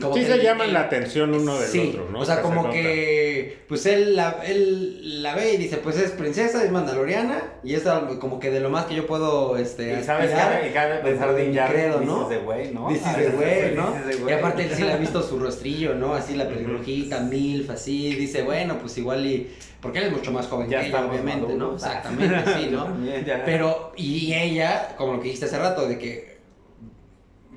Como 0.00 0.14
Sí 0.14 0.20
que 0.20 0.26
se 0.26 0.42
llaman 0.42 0.72
la 0.72 0.80
atención 0.82 1.34
uno 1.34 1.58
del 1.58 1.68
Sí, 1.68 1.90
otro, 1.90 2.08
¿no? 2.10 2.20
O 2.20 2.24
sea, 2.24 2.36
se 2.36 2.42
como 2.42 2.70
que, 2.70 3.58
pues 3.68 3.84
él 3.86 4.16
la, 4.16 4.38
él 4.44 5.22
la 5.22 5.34
ve 5.34 5.52
y 5.52 5.56
dice, 5.58 5.76
pues 5.76 5.98
es 5.98 6.12
princesa, 6.12 6.64
es 6.64 6.70
mandaloriana, 6.70 7.42
y 7.62 7.74
es 7.74 7.82
como 8.18 8.40
que 8.40 8.50
de 8.50 8.60
lo 8.60 8.70
más 8.70 8.86
que 8.86 8.94
yo 8.94 9.06
puedo, 9.06 9.56
este, 9.58 10.00
Y 10.00 10.02
sabes 10.02 10.32
aspirar, 10.32 10.62
que 10.62 10.72
cada 10.72 11.32
de 11.32 11.46
mi 11.46 11.54
ya 11.54 11.68
credo, 11.68 12.00
dices 12.00 12.14
¿no? 12.14 12.28
de 12.28 12.38
güey, 12.38 12.72
¿no? 12.72 12.88
Dices 12.88 13.16
de 13.16 13.28
güey, 13.30 13.74
¿no? 13.74 13.94
Y 14.28 14.32
aparte 14.32 14.64
él 14.64 14.70
sí 14.74 14.82
le 14.82 14.92
ha 14.92 14.96
visto 14.96 15.22
su 15.22 15.38
rostrillo, 15.38 15.94
¿no? 15.94 16.14
Así 16.14 16.36
la 16.36 16.48
pelirrojita, 16.48 17.20
milf, 17.20 17.68
así, 17.70 18.14
dice, 18.14 18.42
bueno, 18.42 18.78
pues 18.78 18.96
igual 18.98 19.26
y... 19.26 19.50
Porque 19.80 19.98
él 19.98 20.04
es 20.06 20.12
mucho 20.12 20.30
más 20.30 20.46
joven 20.46 20.70
Ya 20.70 20.80
que 20.80 20.86
ella, 20.88 21.04
obviamente, 21.04 21.54
¿no? 21.54 21.74
Exactamente, 21.74 22.36
sí, 22.56 22.68
¿no? 22.70 22.86
Pero, 23.44 23.92
y 23.96 24.32
ella, 24.32 24.94
como 24.96 25.14
lo 25.14 25.18
que 25.18 25.24
dijiste 25.24 25.46
hace 25.46 25.58
rato, 25.58 25.88
de 25.88 25.98
que 25.98 26.31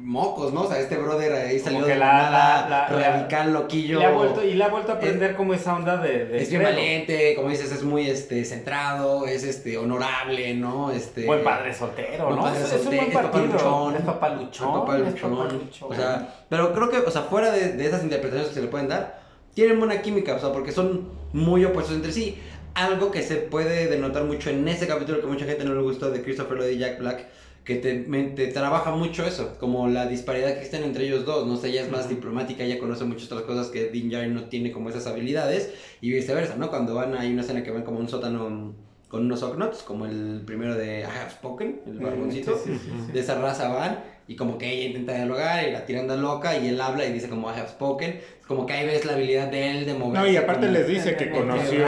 mocos, 0.06 0.54
¿no? 0.54 0.62
O 0.62 0.68
sea, 0.68 0.80
este 0.80 0.98
brother 0.98 1.34
ahí 1.34 1.60
salió 1.60 1.84
que 1.86 1.94
de 1.94 1.98
la- 1.98 2.06
nada, 2.14 2.70
la- 2.70 2.90
la- 2.90 3.12
radical, 3.12 3.52
loquillo. 3.54 4.00
Le 4.00 4.06
ha 4.06 4.12
vuelto, 4.12 4.44
y 4.44 4.54
le 4.54 4.64
ha 4.64 4.68
vuelto 4.68 4.92
a 4.92 4.96
aprender 4.96 5.36
como 5.36 5.54
esa 5.54 5.76
onda 5.76 5.98
de... 5.98 6.26
de 6.26 6.42
Es 6.42 6.50
bien 6.50 6.62
valiente, 6.64 7.34
como 7.36 7.50
dices, 7.50 7.72
es 7.72 7.84
muy 7.84 8.08
este 8.10 8.46
centrado, 8.46 9.26
es 9.26 9.44
este 9.44 9.78
honorable, 9.78 10.54
¿no? 10.54 10.92
Este 10.92 11.26
Buen 11.26 11.44
padre 11.44 11.74
soltero, 11.74 12.30
¿no? 12.30 12.42
padre 12.44 12.60
Es- 12.62 12.66
es 12.68 12.74
un 12.74 12.80
soltero, 12.84 13.02
buen 13.02 13.10
es 13.10 13.16
papá 13.16 13.32
partido. 13.32 13.54
luchón. 13.54 13.96
Es 13.96 14.02
papá 14.02 14.30
luchón. 14.30 14.68
El 14.74 14.80
papá 14.82 14.98
es 14.98 15.02
luchón. 15.12 15.38
papá 15.38 15.54
luchón. 15.54 15.92
O 15.92 15.96
sea, 15.96 16.36
pero 16.50 16.74
creo 16.74 16.90
que, 16.90 16.98
o 17.00 17.12
sea, 17.12 17.22
fuera 17.24 17.52
de, 17.52 17.74
de 17.74 17.86
esas 17.86 18.04
interpretaciones 18.04 18.50
que 18.50 18.56
se 18.56 18.62
le 18.62 18.68
pueden 18.68 18.88
dar, 18.88 19.20
tienen 19.54 19.80
buena 19.80 20.02
química, 20.02 20.36
o 20.36 20.40
sea, 20.40 20.52
porque 20.52 20.72
son 20.72 21.10
muy 21.34 21.66
opuestos 21.66 21.96
entre 21.96 22.12
sí. 22.12 22.38
Algo 22.76 23.10
que 23.10 23.24
se 23.24 23.38
puede 23.38 23.88
denotar 23.88 24.26
mucho 24.26 24.50
en 24.50 24.68
ese 24.68 24.86
capítulo 24.86 25.22
que 25.22 25.28
mucha 25.28 25.46
gente 25.46 25.64
no 25.64 25.74
le 25.74 25.82
gustó 25.82 26.12
de 26.12 26.22
Christopher 26.22 26.58
Lloyd 26.58 26.72
y 26.72 26.78
Jack 26.80 27.00
Black, 27.00 27.26
que 27.66 27.76
te, 27.76 27.96
me- 28.08 28.24
te 28.30 28.48
trabaja 28.48 28.92
mucho 28.92 29.26
eso, 29.26 29.58
como 29.60 29.88
la 29.88 30.06
disparidad 30.08 30.50
que 30.54 30.60
existe 30.60 30.78
entre 30.78 31.06
ellos 31.06 31.26
dos, 31.26 31.46
no 31.48 31.58
sé, 31.58 31.70
ella 31.70 31.82
es 31.82 31.92
más 31.92 32.08
diplomática, 32.08 32.64
ella 32.64 32.80
conoce 32.80 33.04
muchas 33.06 33.26
otras 33.32 33.42
cosas 33.42 33.68
que 33.68 33.90
Dean 33.90 34.10
Djarin 34.10 34.34
no 34.36 34.44
tiene 34.46 34.72
como 34.72 34.90
esas 34.90 35.08
habilidades, 35.08 35.74
y 36.00 36.12
viceversa, 36.12 36.56
¿no? 36.58 36.70
Cuando 36.70 36.94
van, 36.96 37.16
hay 37.16 37.32
una 37.34 37.42
escena 37.42 37.64
que 37.64 37.72
van 37.72 37.84
como 37.84 38.00
un 38.00 38.08
sótano 38.08 38.74
con 39.10 39.26
unos 39.26 39.44
Ognots, 39.44 39.82
como 39.84 40.06
el 40.06 40.42
primero 40.46 40.76
de 40.76 41.00
I 41.02 41.04
Have 41.04 41.30
Spoken, 41.32 41.82
el 41.88 42.00
barboncito, 42.00 42.56
Sí, 42.58 42.72
sí, 42.74 42.80
sí, 42.84 42.92
sí. 43.08 43.12
de 43.12 43.20
esa 43.20 43.40
raza 43.40 43.70
van 43.70 44.04
y 44.28 44.36
como 44.36 44.58
que 44.58 44.70
ella 44.72 44.88
intenta 44.88 45.14
dialogar 45.14 45.68
y 45.68 45.72
la 45.72 45.86
tiran 45.86 46.08
de 46.08 46.18
loca 46.18 46.58
y 46.58 46.68
él 46.68 46.82
habla 46.82 47.06
y 47.06 47.14
dice 47.14 47.30
como 47.30 47.48
I 47.50 47.60
have 47.60 47.70
spoken. 47.70 48.20
Como 48.48 48.66
que 48.66 48.74
ahí 48.74 48.86
ves 48.88 49.06
la 49.06 49.14
habilidad 49.14 49.48
de 49.50 49.72
él 49.72 49.86
de 49.86 49.94
moverse. 49.94 50.26
No, 50.28 50.32
y 50.34 50.36
aparte 50.36 50.68
les 50.70 50.88
dice 50.88 51.16
que 51.16 51.30
conoció, 51.32 51.86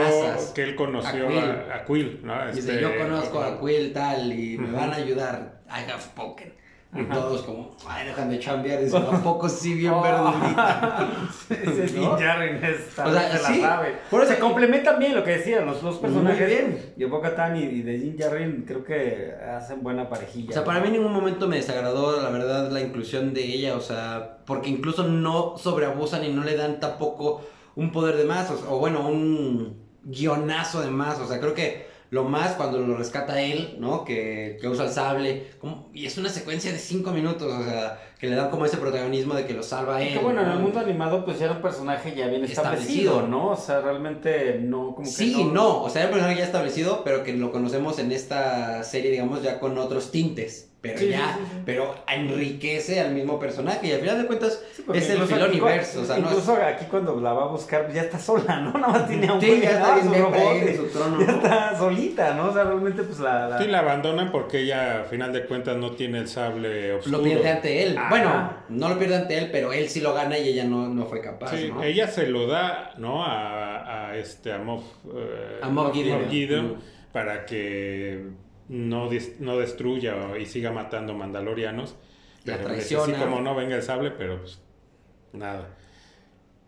que 0.54 0.62
él 0.62 0.74
conoció 0.76 1.26
A 1.26 1.28
Quill. 1.28 1.38
a, 1.38 1.74
a 1.74 1.84
Quill, 1.84 2.20
¿no? 2.24 2.46
Dice, 2.46 2.60
Este, 2.70 2.80
yo 2.80 2.96
conozco 2.96 3.40
a 3.42 3.60
Quill 3.60 3.92
tal 3.92 4.32
y 4.32 4.56
me 4.56 4.70
van 4.72 4.92
a 4.92 4.96
ayudar. 4.96 5.57
I 5.68 5.90
have 5.90 6.00
spoken. 6.02 6.52
Y 6.96 7.00
Ajá. 7.02 7.12
todos 7.12 7.42
como, 7.42 7.76
ay, 7.86 8.06
dejan 8.06 8.30
de 8.30 8.38
chambear. 8.38 8.82
Dicen, 8.82 9.02
¿a 9.02 9.22
poco 9.22 9.46
sí 9.46 9.74
bien 9.74 9.92
Oh. 9.92 10.00
verdurita? 10.00 11.06
Din 11.50 12.00
Djarin 12.16 12.64
es, 12.64 12.98
O 12.98 13.10
sea, 13.12 13.30
se 13.36 13.42
la 13.42 13.48
sí, 13.48 13.60
sabe. 13.60 13.94
por 14.10 14.22
eso- 14.22 14.32
se 14.32 14.38
complementan 14.38 14.98
bien 14.98 15.14
lo 15.14 15.22
que 15.22 15.32
decían 15.32 15.66
los 15.66 15.82
dos 15.82 15.98
personajes. 15.98 16.38
Muy 16.40 16.48
bien. 16.48 16.92
De 16.96 17.04
Boca 17.04 17.34
Tan 17.34 17.56
y, 17.56 17.64
y 17.64 17.82
de 17.82 18.64
creo 18.66 18.84
que 18.84 19.34
hacen 19.54 19.82
buena 19.82 20.08
parejilla. 20.08 20.48
O 20.48 20.52
sea, 20.54 20.64
para 20.64 20.80
mí 20.80 20.86
en 20.86 20.94
ningún 20.94 21.12
momento 21.12 21.46
me 21.46 21.56
desagradó, 21.56 22.22
la 22.22 22.30
verdad, 22.30 22.70
la 22.70 22.80
inclusión 22.80 23.34
de 23.34 23.42
ella, 23.44 23.76
o 23.76 23.80
sea, 23.82 24.38
porque 24.46 24.70
incluso 24.70 25.02
no 25.04 25.58
sobreabusan 25.58 26.24
y 26.24 26.32
no 26.32 26.42
le 26.42 26.56
dan 26.56 26.80
tampoco 26.80 27.42
un 27.76 27.92
poder 27.92 28.16
de 28.16 28.24
más, 28.24 28.50
o, 28.50 28.76
o 28.76 28.78
bueno, 28.78 29.06
un 29.06 29.76
guionazo 30.04 30.80
de 30.80 30.90
más, 30.90 31.18
o 31.20 31.26
sea, 31.28 31.38
creo 31.38 31.52
que 31.52 31.86
lo 32.10 32.24
más 32.24 32.52
cuando 32.52 32.78
lo 32.78 32.96
rescata 32.96 33.40
él, 33.42 33.76
¿no? 33.78 34.04
Que, 34.04 34.56
que 34.60 34.68
usa 34.68 34.84
el 34.86 34.90
sable, 34.90 35.48
como- 35.60 35.90
y 35.92 36.06
es 36.06 36.16
una 36.16 36.28
secuencia 36.30 36.72
de 36.72 36.78
cinco 36.78 37.10
minutos, 37.10 37.52
o 37.52 37.62
sea, 37.64 38.00
que 38.18 38.28
le 38.28 38.34
dan 38.36 38.50
como 38.50 38.64
ese 38.64 38.78
protagonismo 38.78 39.34
de 39.34 39.44
que 39.46 39.52
lo 39.54 39.62
salva 39.62 40.02
Y 40.02 40.08
él. 40.08 40.12
que 40.14 40.18
bueno, 40.20 40.40
en 40.42 40.50
el 40.50 40.58
mundo 40.58 40.80
animado 40.80 41.24
pues 41.24 41.38
ya 41.38 41.44
era 41.46 41.54
un 41.56 41.62
personaje 41.62 42.14
ya 42.16 42.26
bien 42.28 42.44
establecido, 42.44 43.12
Establecido. 43.12 43.26
¿no? 43.28 43.50
O 43.50 43.56
sea, 43.56 43.80
realmente 43.80 44.58
no 44.60 44.94
como 44.94 45.02
que 45.06 45.10
Sí, 45.12 45.44
no. 45.44 45.52
no. 45.52 45.82
o 45.82 45.90
sea, 45.90 46.02
era 46.02 46.08
un 46.10 46.14
personaje 46.14 46.38
ya 46.40 46.46
establecido, 46.46 47.02
pero 47.04 47.22
que 47.24 47.32
lo 47.34 47.52
conocemos 47.52 47.98
en 47.98 48.10
esta 48.12 48.82
serie, 48.84 49.10
digamos, 49.10 49.42
ya 49.42 49.60
con 49.60 49.76
otros 49.78 50.10
tintes. 50.10 50.67
Pero 50.80 50.96
Sí, 50.96 51.08
ya, 51.08 51.34
sí, 51.36 51.40
sí, 51.44 51.50
sí. 51.56 51.62
pero 51.66 51.92
enriquece 52.06 53.00
al 53.00 53.12
mismo 53.12 53.36
personaje 53.40 53.88
y 53.88 53.92
al 53.92 54.00
final 54.00 54.18
de 54.22 54.26
cuentas 54.28 54.62
es 54.94 55.08
el 55.10 55.14
incluso 55.16 55.34
filo 55.34 55.46
aquí 55.46 55.58
universo, 55.60 55.98
cu- 55.98 56.04
o 56.04 56.06
sea, 56.06 56.16
no 56.18 56.26
es- 56.26 56.30
incluso 56.32 56.54
aquí 56.62 56.84
cuando 56.88 57.20
la 57.20 57.32
va 57.32 57.42
a 57.44 57.46
buscar 57.48 57.82
pues, 57.82 57.94
ya 57.96 58.02
está 58.02 58.18
sola, 58.20 58.60
¿no? 58.60 58.72
Nada 58.78 58.86
más 58.92 59.08
tiene 59.08 59.26
a 59.26 59.32
un 59.32 59.40
ya 59.40 59.48
está 59.72 60.00
Su 60.02 60.14
robot, 60.14 60.36
en 60.62 60.76
su 60.76 60.86
trono, 60.86 61.20
Ya 61.26 61.32
está 61.32 61.76
solita, 61.78 62.34
¿no? 62.34 62.50
O 62.50 62.52
sea, 62.52 62.62
realmente 62.62 63.02
pues 63.02 63.18
la... 63.18 63.48
la- 63.48 63.58
Sí, 63.58 63.66
la 63.66 63.80
abandonan 63.80 64.30
porque 64.30 64.60
ella, 64.60 65.00
a 65.00 65.04
final 65.04 65.32
de 65.32 65.46
cuentas, 65.46 65.76
no 65.76 65.90
tiene 65.96 66.18
el 66.18 66.28
sable 66.28 66.92
oscuro. 66.92 67.18
Lo 67.18 67.24
pierde 67.24 67.48
ante 67.50 67.82
él. 67.82 67.98
Ajá. 67.98 68.08
Bueno, 68.10 68.52
no 68.68 68.88
lo 68.88 68.98
pierde 69.00 69.16
ante 69.16 69.36
él, 69.36 69.48
pero 69.50 69.72
él 69.72 69.88
sí 69.88 70.00
lo 70.00 70.14
gana 70.14 70.38
y 70.38 70.48
ella 70.48 70.62
no, 70.64 70.86
no 70.88 71.06
fue 71.06 71.20
capaz, 71.20 71.50
Sí, 71.56 71.70
¿no? 71.74 71.82
ella 71.82 72.06
se 72.06 72.28
lo 72.28 72.46
da, 72.46 72.92
¿no? 72.98 73.24
A, 73.24 74.10
a 74.10 74.16
este, 74.16 74.52
a 74.52 74.58
Moff, 74.58 74.84
eh, 75.12 75.58
A 75.60 75.68
Moff 75.68 75.92
Gideon. 75.92 76.28
Gideon 76.30 76.66
Mm. 76.68 77.12
para 77.12 77.44
que 77.46 78.26
no, 78.68 79.08
no 79.40 79.58
destruya 79.58 80.36
y 80.38 80.46
siga 80.46 80.70
matando 80.72 81.14
mandalorianos. 81.14 81.96
Pero 82.44 82.64
traiciona. 82.64 83.16
sí, 83.16 83.20
como 83.22 83.40
no 83.40 83.54
venga 83.54 83.76
el 83.76 83.82
sable, 83.82 84.10
pero 84.12 84.38
pues 84.40 84.60
nada. 85.32 85.74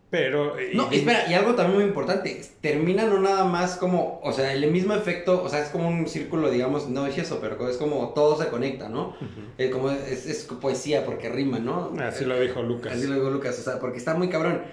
Pero... 0.09 0.59
y- 0.61 0.75
No, 0.75 0.91
espera, 0.91 1.25
y 1.29 1.33
algo 1.33 1.55
también 1.55 1.77
muy 1.79 1.85
importante, 1.85 2.41
termina 2.59 3.05
no 3.05 3.19
nada 3.19 3.45
más 3.45 3.77
como, 3.77 4.19
o 4.23 4.33
sea, 4.33 4.51
el 4.53 4.69
mismo 4.69 4.93
efecto, 4.93 5.41
o 5.41 5.47
sea, 5.47 5.61
es 5.63 5.69
como 5.69 5.87
un 5.87 6.05
círculo, 6.07 6.51
digamos, 6.51 6.89
no 6.89 7.07
es 7.07 7.17
eso, 7.17 7.39
pero 7.39 7.69
es 7.69 7.77
como 7.77 8.09
todo 8.09 8.37
se 8.37 8.49
conecta, 8.49 8.89
¿no? 8.89 9.09
Ujú. 9.11 9.41
Es 9.57 9.71
como, 9.71 9.89
es, 9.89 10.25
es 10.27 10.43
poesía 10.43 11.05
porque 11.05 11.29
rima, 11.29 11.59
¿no? 11.59 11.93
Así 12.01 12.25
lo 12.25 12.37
dijo 12.39 12.61
Lucas. 12.61 12.91
Así 12.93 13.07
lo 13.07 13.15
dijo 13.15 13.29
Lucas, 13.29 13.57
o 13.57 13.63
sea, 13.63 13.79
porque 13.79 13.99
está 13.99 14.13
muy 14.13 14.27
cabrón. 14.27 14.63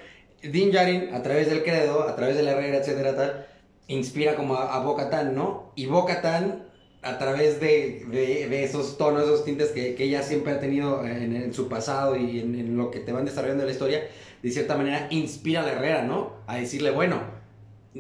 Dean 0.42 0.72
Djarin, 0.72 1.14
a 1.14 1.22
través 1.22 1.48
del 1.48 1.62
credo, 1.62 2.08
a 2.08 2.16
través 2.16 2.36
de 2.36 2.42
la 2.42 2.50
herrera, 2.52 2.78
etcétera, 2.78 3.14
tal, 3.14 3.46
inspira 3.86 4.34
como 4.34 4.56
a, 4.56 4.74
a 4.74 4.80
Bo-Katan, 4.80 5.36
¿no? 5.36 5.72
Y 5.76 5.86
Bo-Katan, 5.86 6.64
a 7.02 7.18
través 7.18 7.60
de, 7.60 8.04
de, 8.10 8.64
esos 8.64 8.98
tonos, 8.98 9.22
esos 9.22 9.44
tintes 9.44 9.70
que, 9.70 9.94
que 9.94 10.04
ella 10.04 10.22
siempre 10.22 10.52
ha 10.52 10.60
tenido 10.60 11.04
en, 11.06 11.54
su 11.54 11.68
pasado 11.68 12.16
y 12.16 12.40
en, 12.40 12.76
lo 12.76 12.90
que 12.90 13.00
te 13.00 13.12
van 13.12 13.24
desarrollando 13.24 13.64
la 13.64 13.70
historia, 13.70 14.08
de 14.42 14.50
cierta 14.50 14.76
manera 14.76 15.06
inspira 15.10 15.62
a 15.62 15.66
la 15.66 15.72
herrera, 15.72 16.02
¿no? 16.02 16.32
A 16.46 16.56
decirle, 16.56 16.90
bueno, 16.90 17.20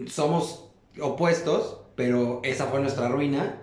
somos 0.06 0.68
opuestos, 1.00 1.80
pero 1.94 2.40
esa 2.44 2.66
fue 2.66 2.80
nuestra 2.80 3.08
ruina. 3.08 3.62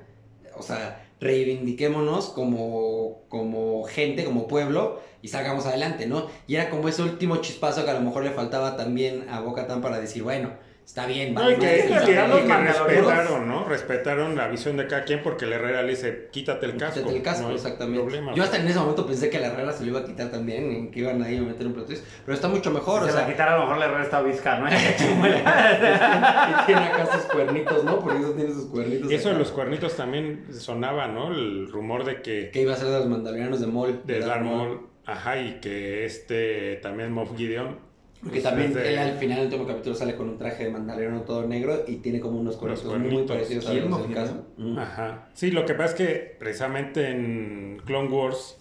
O 0.58 0.64
sea, 0.64 1.06
reivindiquémonos 1.20 2.30
como, 2.30 3.24
como 3.30 3.84
gente, 3.84 4.24
como 4.24 4.48
pueblo, 4.48 5.02
y 5.22 5.28
salgamos 5.28 5.66
adelante, 5.66 6.06
¿no? 6.06 6.28
Y 6.48 6.56
era 6.56 6.70
como 6.70 6.88
ese 6.88 7.02
último 7.02 7.38
chispazo 7.38 7.84
que 7.84 7.92
a 7.92 7.96
lo 7.96 8.02
mejor 8.02 8.24
le 8.24 8.32
faltaba 8.32 8.78
también 8.78 9.28
a 9.30 9.42
Boca 9.42 9.68
para 9.82 10.00
decir, 10.00 10.24
bueno, 10.24 10.52
está 10.86 11.06
bien, 11.08 11.34
No, 11.34 11.48
que, 11.48 11.56
que- 11.56 11.88
que 11.88 12.16
respetaron, 12.56 13.48
¿no? 13.48 13.66
Respetaron 13.66 14.36
la 14.36 14.48
visión 14.48 14.78
de 14.78 14.88
cada 14.88 15.04
quien 15.04 15.22
porque 15.24 15.46
el 15.46 15.54
Herrera 15.54 15.82
le 15.82 15.90
dice, 15.90 16.30
quítate 16.32 16.68
el 16.68 16.78
casco. 16.78 17.00
Quítate 17.00 17.18
el 17.18 17.24
casco, 17.24 17.48
no 17.50 17.54
exactamente. 17.56 18.00
problema. 18.02 18.34
Yo 18.36 18.44
hasta 18.44 18.58
en 18.58 18.68
ese 18.68 18.80
momento 18.80 19.06
pensé 19.06 19.30
que 19.30 19.40
la 19.40 19.48
Herrera 19.48 19.72
se 19.74 19.84
lo 19.84 19.90
iba 19.92 20.00
a 20.02 20.06
quitar 20.06 20.30
también, 20.30 20.92
que 20.92 21.00
iban 21.00 21.22
ahí 21.24 21.38
a 21.38 21.42
meter 21.42 21.68
un 21.68 21.86
twist, 21.86 22.06
pero 22.24 22.36
está 22.36 22.48
mucho 22.48 22.70
mejor, 22.72 23.02
si 23.04 23.08
o 23.10 23.12
se 23.12 23.14
la 23.18 23.26
sea, 23.26 23.32
quitara 23.34 23.54
a 23.56 23.58
lo 23.58 23.64
mejor 23.64 23.78
le 23.80 23.88
resta 23.88 24.18
a 24.20 24.22
Vizca, 24.22 24.60
¿no? 24.60 24.68
y 24.70 26.66
tiene 26.66 26.82
acá 26.82 27.06
sus 27.14 27.24
cuernitos, 27.32 27.84
¿no? 27.84 28.00
Por 28.00 28.16
eso 28.16 28.32
tiene 28.34 28.52
sus 28.54 28.66
cuernitos. 28.66 29.12
Y 29.12 29.16
eso 29.16 29.30
de 29.30 29.36
los 29.40 29.52
cuernitos 29.52 29.96
también 29.96 30.46
sonaba, 30.52 31.08
¿no? 31.08 31.32
El 31.32 31.72
rumor 31.72 32.06
de 32.06 32.22
que 32.22 32.52
Que 32.52 32.62
iba 32.62 32.74
a 32.74 32.78
ser 32.78 32.88
de 32.88 33.00
los 33.00 33.08
mandalorianos 33.08 33.60
de 33.60 33.68
Maul. 33.68 34.02
de 34.06 34.20
Darth. 34.20 34.42
Maul, 34.44 34.88
ajá, 35.06 35.38
y 35.40 35.60
que 35.60 36.06
este 36.06 36.78
también 36.82 37.12
Moff 37.12 37.36
Gideon. 37.36 37.80
Porque 38.26 38.42
pues, 38.42 38.44
también 38.44 38.74
de- 38.74 38.90
él 38.92 38.98
al 38.98 39.14
final 39.20 39.38
del 39.38 39.46
último 39.46 39.68
capítulo 39.68 39.94
sale 39.96 40.16
con 40.16 40.30
un 40.30 40.38
traje 40.40 40.64
de 40.64 40.72
mandaloriano 40.72 41.22
todo 41.22 41.46
negro 41.48 41.84
y 41.88 41.98
tiene 41.98 42.20
como 42.20 42.40
unos 42.40 42.58
cuernitos, 42.58 42.98
muy 42.98 43.22
parecidos 43.24 43.68
a 43.68 43.72
¿Quién, 43.72 43.88
los 43.88 44.02
del 44.02 44.16
caso. 44.16 44.48
Mm. 44.58 44.80
Ajá. 44.80 45.30
Sí, 45.36 45.52
lo 45.52 45.64
que 45.68 45.76
pasa 45.76 45.90
es 45.92 45.94
que 45.96 46.36
precisamente 46.40 47.08
en 47.12 47.80
Clone 47.86 48.10
Wars 48.10 48.58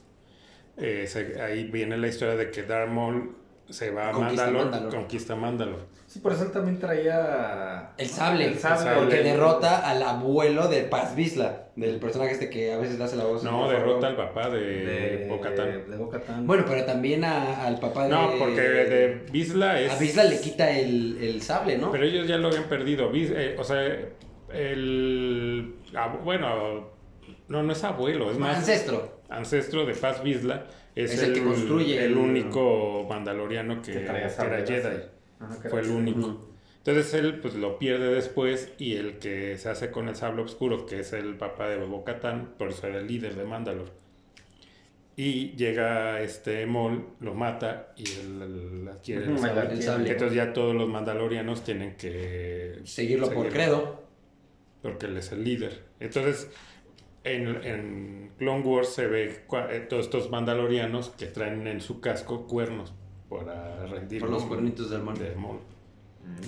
eh, 0.77 1.07
se- 1.07 1.41
ahí 1.41 1.65
viene 1.71 1.97
la 1.97 2.09
historia 2.09 2.35
de 2.37 2.51
que 2.51 2.63
Darth 2.65 2.91
Maul 2.91 3.37
se 3.71 3.91
va 3.91 4.11
a 4.11 4.13
Mandalor. 4.13 4.91
conquista 4.91 5.35
Mandalor. 5.35 5.87
Sí, 6.15 6.21
por 6.21 6.33
eso 6.33 6.45
él 6.45 6.53
también 6.53 6.79
traía... 6.79 7.91
El 7.99 8.07
sable, 8.09 8.47
El 8.47 8.57
sable. 8.61 8.89
porque 8.97 9.17
El- 9.19 9.25
derrota 9.25 9.79
al 9.91 10.01
abuelo 10.01 10.69
de 10.69 10.83
Paz 10.83 11.17
Vizla, 11.17 11.65
del 11.75 11.97
personaje 11.99 12.31
este 12.35 12.49
que 12.51 12.73
a 12.73 12.79
veces 12.79 12.99
le 12.99 13.05
hace 13.05 13.17
la 13.17 13.25
voz. 13.25 13.43
No, 13.43 13.69
derrota 13.69 14.07
al 14.07 14.15
papá 14.15 14.49
de, 14.49 14.61
De 14.61 15.27
Bo-Katan. 15.99 16.47
Bueno, 16.47 16.65
pero 16.69 16.85
también 16.85 17.25
a- 17.25 17.67
al 17.67 17.81
papá 17.81 18.05
de. 18.05 18.11
No, 18.11 18.31
porque 18.39 18.61
de 18.61 19.27
Vizla 19.33 19.81
es... 19.81 19.91
A 19.91 19.97
Vizla 19.99 20.23
le 20.23 20.41
quita 20.41 20.71
el, 20.71 21.19
el 21.21 21.43
sable, 21.43 21.79
¿no? 21.79 21.91
Pero 21.91 22.05
ellos 22.05 22.29
ya 22.29 22.37
lo 22.37 22.47
habían 22.47 22.69
perdido. 22.69 23.11
Vis- 23.11 23.33
eh, 23.35 23.57
o 23.59 23.65
sea, 23.65 23.83
el... 24.53 25.75
bueno, 26.23 26.91
no, 27.49 27.63
no 27.65 27.73
es 27.73 27.83
abuelo, 27.83 28.31
es 28.31 28.39
más... 28.39 28.59
Ancestro. 28.59 29.21
ancestro 29.29 29.85
de 29.85 29.95
Paz 29.95 30.23
Vizla 30.23 30.67
es, 30.95 31.13
Es 31.13 31.23
el 31.25 31.31
el, 31.31 31.35
que 31.35 31.43
construye 31.45 31.99
el 32.05 32.13
el- 32.13 32.17
único 32.19 33.05
mandaloriano 33.09 33.83
que, 33.83 33.93
Que 33.95 33.99
que 33.99 34.05
era 34.05 34.65
Jedi. 34.65 35.14
Ajá, 35.45 35.63
que 35.63 35.69
Fue 35.69 35.81
el 35.81 35.91
único. 35.91 36.55
Entonces 36.87 37.15
él 37.15 37.41
pues 37.41 37.55
lo 37.55 37.79
pierde 37.79 38.13
después 38.13 38.71
y 38.79 38.97
el 38.97 39.19
que 39.19 39.57
se 39.57 39.71
hace 39.71 39.91
con 39.91 40.09
el 40.09 40.17
sable 40.17 40.43
oscuro, 40.43 40.85
que 40.85 41.01
es 41.01 41.15
el 41.15 41.37
papá 41.37 41.67
de 41.69 41.79
Bo-Katan, 41.79 42.57
por 42.59 42.69
eso 42.69 42.87
era 42.87 42.99
el 42.99 43.07
líder 43.07 43.37
de 43.37 43.45
Mandalor. 43.45 43.91
Y 45.17 45.53
llega 45.53 46.21
este 46.21 46.67
Maul, 46.67 47.07
lo 47.21 47.35
mata 47.35 47.95
y 47.97 48.03
él, 48.03 48.89
adquiere 48.93 49.25
el 49.25 49.39
sable. 49.39 49.73
el 49.73 49.83
sable. 49.83 50.11
Entonces 50.11 50.37
ya 50.37 50.53
todos 50.53 50.75
los 50.75 50.89
mandalorianos 50.89 51.65
tienen 51.65 51.97
que 51.97 52.81
Seguirlo 52.85 53.31
por 53.31 53.49
credo. 53.49 54.03
porque 54.83 55.07
él 55.07 55.17
es 55.17 55.33
el 55.33 55.43
líder. 55.45 55.85
Entonces, 56.01 56.51
en, 57.23 57.65
en 57.65 58.33
Clone 58.37 58.63
Wars 58.63 58.89
se 58.89 59.07
ve 59.07 59.45
eh, 59.71 59.87
todos 59.89 60.05
estos 60.05 60.31
mandalorianos 60.31 61.11
que 61.11 61.27
traen 61.27 61.67
en 61.67 61.81
su 61.81 62.01
casco 62.01 62.47
cuernos 62.47 62.93
para 63.39 63.87
rendir 63.87 64.21
Por 64.21 64.31
los 64.31 64.45
cuernitos 64.45 64.91
del 64.91 65.03
mar. 65.03 65.17
Maul. 65.37 65.59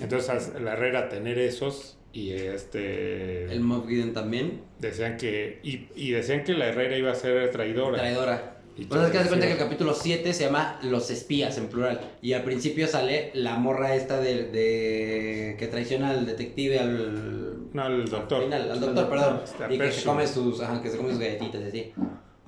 Entonces, 0.01 0.53
la 0.61 0.73
Herrera 0.73 1.09
tener 1.09 1.37
esos 1.37 1.97
y 2.13 2.31
este 2.31 3.45
El 3.51 3.59
Moff 3.59 3.87
Gideon 3.87 4.13
también. 4.13 4.61
decían 4.79 5.17
que 5.17 5.59
y, 5.63 5.87
y 5.95 6.11
decían 6.11 6.43
que 6.43 6.53
la 6.53 6.67
Herrera 6.67 6.97
iba 6.97 7.11
a 7.11 7.15
ser 7.15 7.51
traidora. 7.51 7.97
Traidora. 7.97 8.53
Y 8.75 8.85
Pues 8.85 9.01
es 9.05 9.09
que 9.11 9.17
de 9.19 9.27
cuenta 9.27 9.45
que 9.47 9.53
el 9.53 9.57
capítulo 9.57 9.93
7 9.95 10.33
se 10.33 10.43
llama 10.45 10.79
Los 10.83 11.09
espías 11.09 11.57
en 11.57 11.67
plural. 11.67 11.99
Y 12.21 12.33
al 12.33 12.43
principio 12.43 12.85
sale 12.87 13.31
la 13.33 13.55
morra 13.57 13.95
esta 13.95 14.19
de, 14.21 14.43
de- 14.51 15.55
que 15.57 15.65
traiciona 15.67 16.11
al 16.11 16.25
detective 16.27 16.77
al 16.79 17.71
No, 17.73 17.87
el 17.87 18.05
doctor. 18.07 18.37
al, 18.39 18.43
final, 18.45 18.61
al 18.63 18.71
Al 18.71 18.79
doctor, 18.79 18.95
doctor, 18.95 19.19
perdón. 19.19 19.41
está 19.43 19.73
Y 19.73 19.77
que 19.79 19.91
se 19.91 20.03
come 20.05 20.27
sus, 20.27 20.61
ajá, 20.61 20.79
que 20.81 20.89
se 20.91 20.97
come 20.97 21.09
sus 21.09 21.19
galletitas 21.19 21.61
y 21.61 21.65
así. 21.65 21.93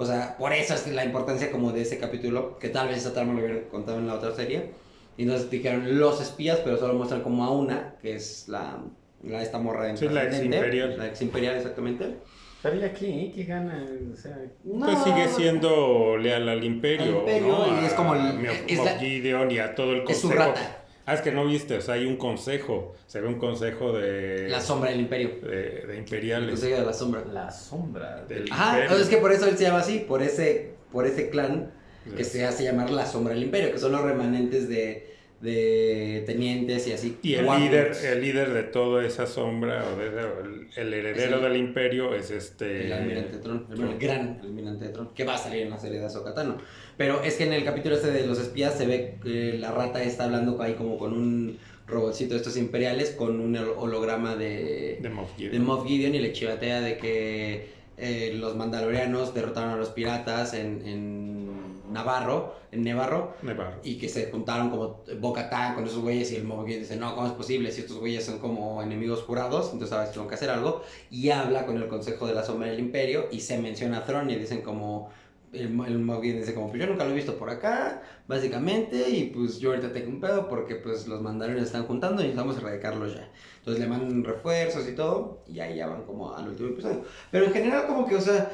O 0.02 0.06
sea, 0.06 0.38
por 0.38 0.54
eso 0.54 0.74
es 0.74 0.88
la 0.88 1.04
importancia 1.04 1.52
como 1.52 1.72
de 1.74 1.82
ese 1.82 1.98
capítulo, 1.98 2.58
que 2.58 2.70
tal 2.70 2.88
vez 2.88 2.98
esa 3.00 3.14
trama 3.14 3.34
lo 3.34 3.40
hubieran 3.40 3.64
contado 3.70 3.98
en 4.00 4.08
la 4.08 4.14
otra 4.16 4.34
serie. 4.34 4.72
Y 5.18 5.24
entonces 5.24 5.50
dijeron 5.52 6.00
los 6.00 6.22
espías, 6.22 6.60
pero 6.64 6.78
solo 6.78 6.94
muestran 6.94 7.22
como 7.22 7.44
a 7.44 7.52
una, 7.52 7.96
que 8.02 8.16
es 8.16 8.48
la, 8.48 8.78
la 9.24 9.42
esta 9.42 9.60
morra 9.60 9.90
en 9.90 9.98
Sí, 9.98 10.08
la 10.08 10.24
ex 10.24 10.42
imperial. 10.42 10.98
La 10.98 11.08
ex 11.08 11.22
imperial, 11.22 11.58
exactamente. 11.58 12.16
Pero 12.64 12.76
¿y 12.78 12.84
aquí? 12.84 13.32
¿Qué 13.36 13.44
gana? 13.44 13.86
O 14.14 14.16
sea, 14.16 14.38
Pues 14.64 14.98
sigue 15.04 15.28
siendo 15.28 16.18
leal 16.18 16.48
al 16.48 16.64
imperio, 16.64 17.04
Al 17.04 17.18
imperio, 17.20 17.48
¿no? 17.58 17.82
y 17.82 17.86
es 17.86 17.94
como 17.94 18.16
el- 18.16 18.22
A 18.22 18.54
es 18.68 18.84
la- 18.86 18.98
Gideon 19.00 19.52
y 19.52 19.60
a 19.60 19.76
todo 19.76 19.92
el 19.94 20.04
es 20.10 20.18
su 20.20 20.28
consejo. 20.30 20.50
rata. 20.50 20.79
Ah, 21.10 21.16
es 21.16 21.22
que 21.22 21.32
no 21.32 21.44
viste, 21.46 21.76
o 21.78 21.82
sea, 21.82 21.96
hay 21.96 22.06
un 22.06 22.18
consejo. 22.18 22.94
Se 23.08 23.20
ve 23.20 23.28
un 23.28 23.40
consejo 23.40 23.94
de, 23.94 24.48
La 24.48 24.62
sombra 24.62 24.92
del 24.92 25.00
imperio. 25.00 25.40
de, 25.42 25.50
de 25.88 25.94
El 25.94 25.98
imperiales. 26.00 26.52
consejo 26.52 26.80
de 26.82 26.86
la 26.86 26.94
sombra. 26.94 27.24
la 27.26 27.52
sombra 27.52 28.26
Del- 28.28 28.46
Ajá, 28.52 28.82
imperio. 28.84 29.04
es 29.04 29.10
que 29.10 29.18
por 29.18 29.32
eso 29.32 29.48
él 29.48 29.58
se 29.58 29.64
llama 29.64 29.80
así, 29.80 30.00
por 30.08 30.22
ese, 30.22 30.76
por 30.92 31.08
ese 31.08 31.30
clan 31.32 31.72
que 32.16 32.24
Sí. 32.24 32.32
se 32.38 32.46
hace 32.46 32.64
llamar 32.64 32.92
la 32.92 33.08
sombra 33.08 33.34
del 33.34 33.42
imperio, 33.44 33.72
que 33.72 33.80
son 33.80 33.92
los 33.92 34.02
remanentes 34.02 34.70
de, 34.70 35.09
de 35.42 36.24
tenientes 36.26 36.88
y 36.88 36.92
así. 36.92 37.18
Y 37.24 37.36
el 37.36 37.46
líder, 37.46 37.92
el 38.06 38.22
líder 38.22 38.54
de 38.54 38.64
toda 38.64 39.06
esa 39.06 39.26
sombra, 39.26 39.86
o 39.88 39.98
de, 39.98 40.08
el, 40.08 40.68
el 40.76 40.94
heredero 40.94 41.40
del 41.40 41.56
imperio 41.56 42.14
es 42.14 42.30
este... 42.30 42.88
El 42.88 42.94
almirante 42.94 43.38
Tron, 43.38 43.66
el, 43.72 43.98
gran 43.98 44.40
almirante 44.42 44.90
Tron, 44.90 45.10
que 45.14 45.24
va 45.24 45.36
a 45.36 45.38
salir 45.38 45.62
en 45.62 45.70
la 45.70 45.78
serie 45.78 46.00
de 46.00 46.06
Ahsoka 46.06 46.34
Tano. 46.34 46.58
Pero 46.98 47.24
es 47.24 47.36
que 47.36 47.46
en 47.46 47.54
el 47.54 47.64
capítulo 47.64 47.96
este 47.96 48.12
de 48.12 48.28
los 48.28 48.40
espías 48.40 48.78
se 48.78 48.86
ve 48.86 49.16
que 49.24 49.58
la 49.58 49.72
rata 49.72 50.04
está 50.04 50.26
hablando 50.26 50.62
ahí 50.62 50.74
como 50.74 50.98
con 50.98 51.14
un 51.14 51.58
robotcito 51.88 52.34
de 52.34 52.38
estos 52.38 52.58
imperiales, 52.58 53.12
con 53.12 53.40
un 53.40 53.56
hol- 53.56 53.74
holograma 53.78 54.36
de, 54.36 55.00
de 55.02 55.10
Moff 55.10 55.36
Gideon. 55.38 55.54
de 55.54 55.60
Moff 55.60 55.88
Gideon 55.88 56.16
y 56.16 56.20
le 56.20 56.34
chivatea 56.34 56.82
de 56.82 56.98
que 56.98 57.80
eh, 57.98 58.34
los 58.36 58.56
mandalorianos 58.56 59.34
derrotaron 59.34 59.72
a 59.72 59.76
los 59.78 59.90
piratas 59.90 60.54
en, 60.54 60.86
en 60.86 61.39
Navarro, 61.90 62.56
en 62.72 62.84
Nevarro, 62.84 63.34
Nevarro. 63.42 63.78
y 63.84 63.98
que 63.98 64.10
se 64.10 64.32
juntaron 64.32 64.70
como 64.70 65.04
Boca 65.20 65.50
Tan 65.50 65.76
con 65.76 65.86
esos 65.86 66.00
güeyes 66.00 66.32
y 66.32 66.36
el 66.36 66.44
Gideon 66.44 66.66
dice, 66.66 66.96
no, 66.96 67.16
¿cómo 67.16 67.28
es 67.28 67.34
posible? 67.34 67.72
Si 67.72 67.82
estos 67.82 67.98
güeyes 67.98 68.26
son 68.26 68.40
como 68.40 68.82
enemigos 68.82 69.24
jurados, 69.24 69.72
entonces 69.74 69.98
si 70.08 70.14
tengo 70.14 70.28
que 70.28 70.36
hacer 70.36 70.50
algo. 70.50 70.84
Y 71.10 71.30
habla 71.30 71.66
con 71.66 71.78
el 71.78 71.88
Consejo 71.88 72.28
de 72.28 72.36
la 72.36 72.44
Sombra 72.44 72.70
del 72.70 72.80
Imperio 72.80 73.28
y 73.32 73.40
se 73.42 73.58
menciona 73.58 74.00
a 74.00 74.06
Thrawn 74.06 74.30
y 74.30 74.36
dicen 74.36 74.62
como... 74.62 75.10
El, 75.52 75.80
el 75.80 76.22
dice 76.22 76.54
como, 76.54 76.70
pues 76.70 76.80
yo 76.80 76.86
nunca 76.86 77.06
lo 77.06 77.10
he 77.10 77.16
visto 77.16 77.36
por 77.36 77.50
acá, 77.50 78.04
básicamente, 78.28 79.10
y 79.10 79.32
pues 79.32 79.58
yo 79.58 79.72
ahorita 79.72 79.92
tengo 79.92 80.10
un 80.10 80.22
pedo 80.22 80.48
porque 80.48 80.76
pues 80.76 81.08
los 81.08 81.24
mandalorianos 81.24 81.66
están 81.66 81.88
juntando 81.88 82.22
y 82.22 82.26
necesitamos 82.26 82.58
erradicarlos 82.58 83.16
ya. 83.16 83.28
Entonces 83.58 83.82
le 83.84 83.90
mandan 83.90 84.24
refuerzos 84.24 84.88
y 84.88 84.94
todo, 84.94 85.44
y 85.48 85.60
ahí 85.60 85.78
ya 85.78 85.88
van 85.88 86.04
como 86.04 86.36
al 86.36 86.50
último 86.50 86.70
episodio. 86.70 87.04
Pero 87.32 87.46
en 87.46 87.52
general 87.52 87.88
como 87.88 88.08
que, 88.08 88.16
o 88.18 88.22
sea, 88.22 88.52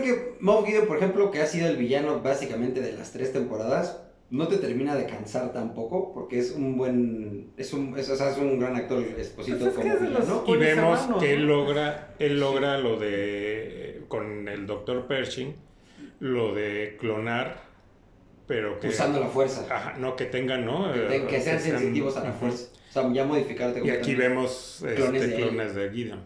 creo 0.00 0.02
que 0.02 0.36
Moff 0.40 0.66
Gideon, 0.66 0.86
por 0.86 0.96
ejemplo, 0.98 1.30
que 1.30 1.40
ha 1.40 1.46
sido 1.46 1.68
el 1.68 1.76
villano 1.76 2.20
básicamente 2.20 2.80
de 2.80 2.92
las 2.92 3.12
tres 3.12 3.32
temporadas, 3.32 4.00
no 4.30 4.48
te 4.48 4.56
termina 4.58 4.96
de 4.96 5.06
cansar 5.06 5.52
tampoco, 5.52 6.12
porque 6.12 6.38
es 6.38 6.52
un 6.52 6.76
buen, 6.76 7.52
es 7.56 7.72
un, 7.72 7.96
es, 7.98 8.08
o 8.10 8.16
sea, 8.16 8.30
es 8.30 8.38
un 8.38 8.58
gran 8.58 8.74
actor 8.76 9.02
Esposito 9.02 9.58
Pues 9.58 9.74
como 9.74 9.94
de 9.94 10.00
villano. 10.00 10.44
Y 10.46 10.56
vemos 10.56 11.00
que 11.20 11.34
él 11.34 11.46
logra, 11.46 12.14
él 12.18 12.40
logra 12.40 12.78
lo 12.78 12.98
de, 12.98 14.02
con 14.08 14.48
el 14.48 14.66
doctor 14.66 15.06
Pershing, 15.06 15.54
lo 16.20 16.54
de 16.54 16.96
clonar, 16.98 17.62
pero 18.46 18.80
que... 18.80 18.88
Usando 18.88 19.20
la 19.20 19.28
fuerza. 19.28 19.66
Ajá, 19.70 19.94
no, 19.98 20.16
que 20.16 20.24
tengan, 20.26 20.64
¿no? 20.64 20.92
Que, 20.92 21.00
te- 21.00 21.16
Eh, 21.16 21.26
que 21.26 21.40
sean 21.40 21.60
sensitivos 21.60 22.16
a 22.16 22.24
la 22.24 22.32
fuerza. 22.32 22.68
O 22.90 22.92
sea, 22.92 23.12
ya 23.12 23.24
modificarte 23.24 23.84
Y 23.84 23.90
aquí 23.90 24.14
vemos 24.14 24.82
este, 24.82 24.94
Clones 24.94 25.34
clones, 25.34 25.74
de 25.74 25.80
de, 25.80 25.86
él. 25.86 25.92
Gideon, 25.94 26.24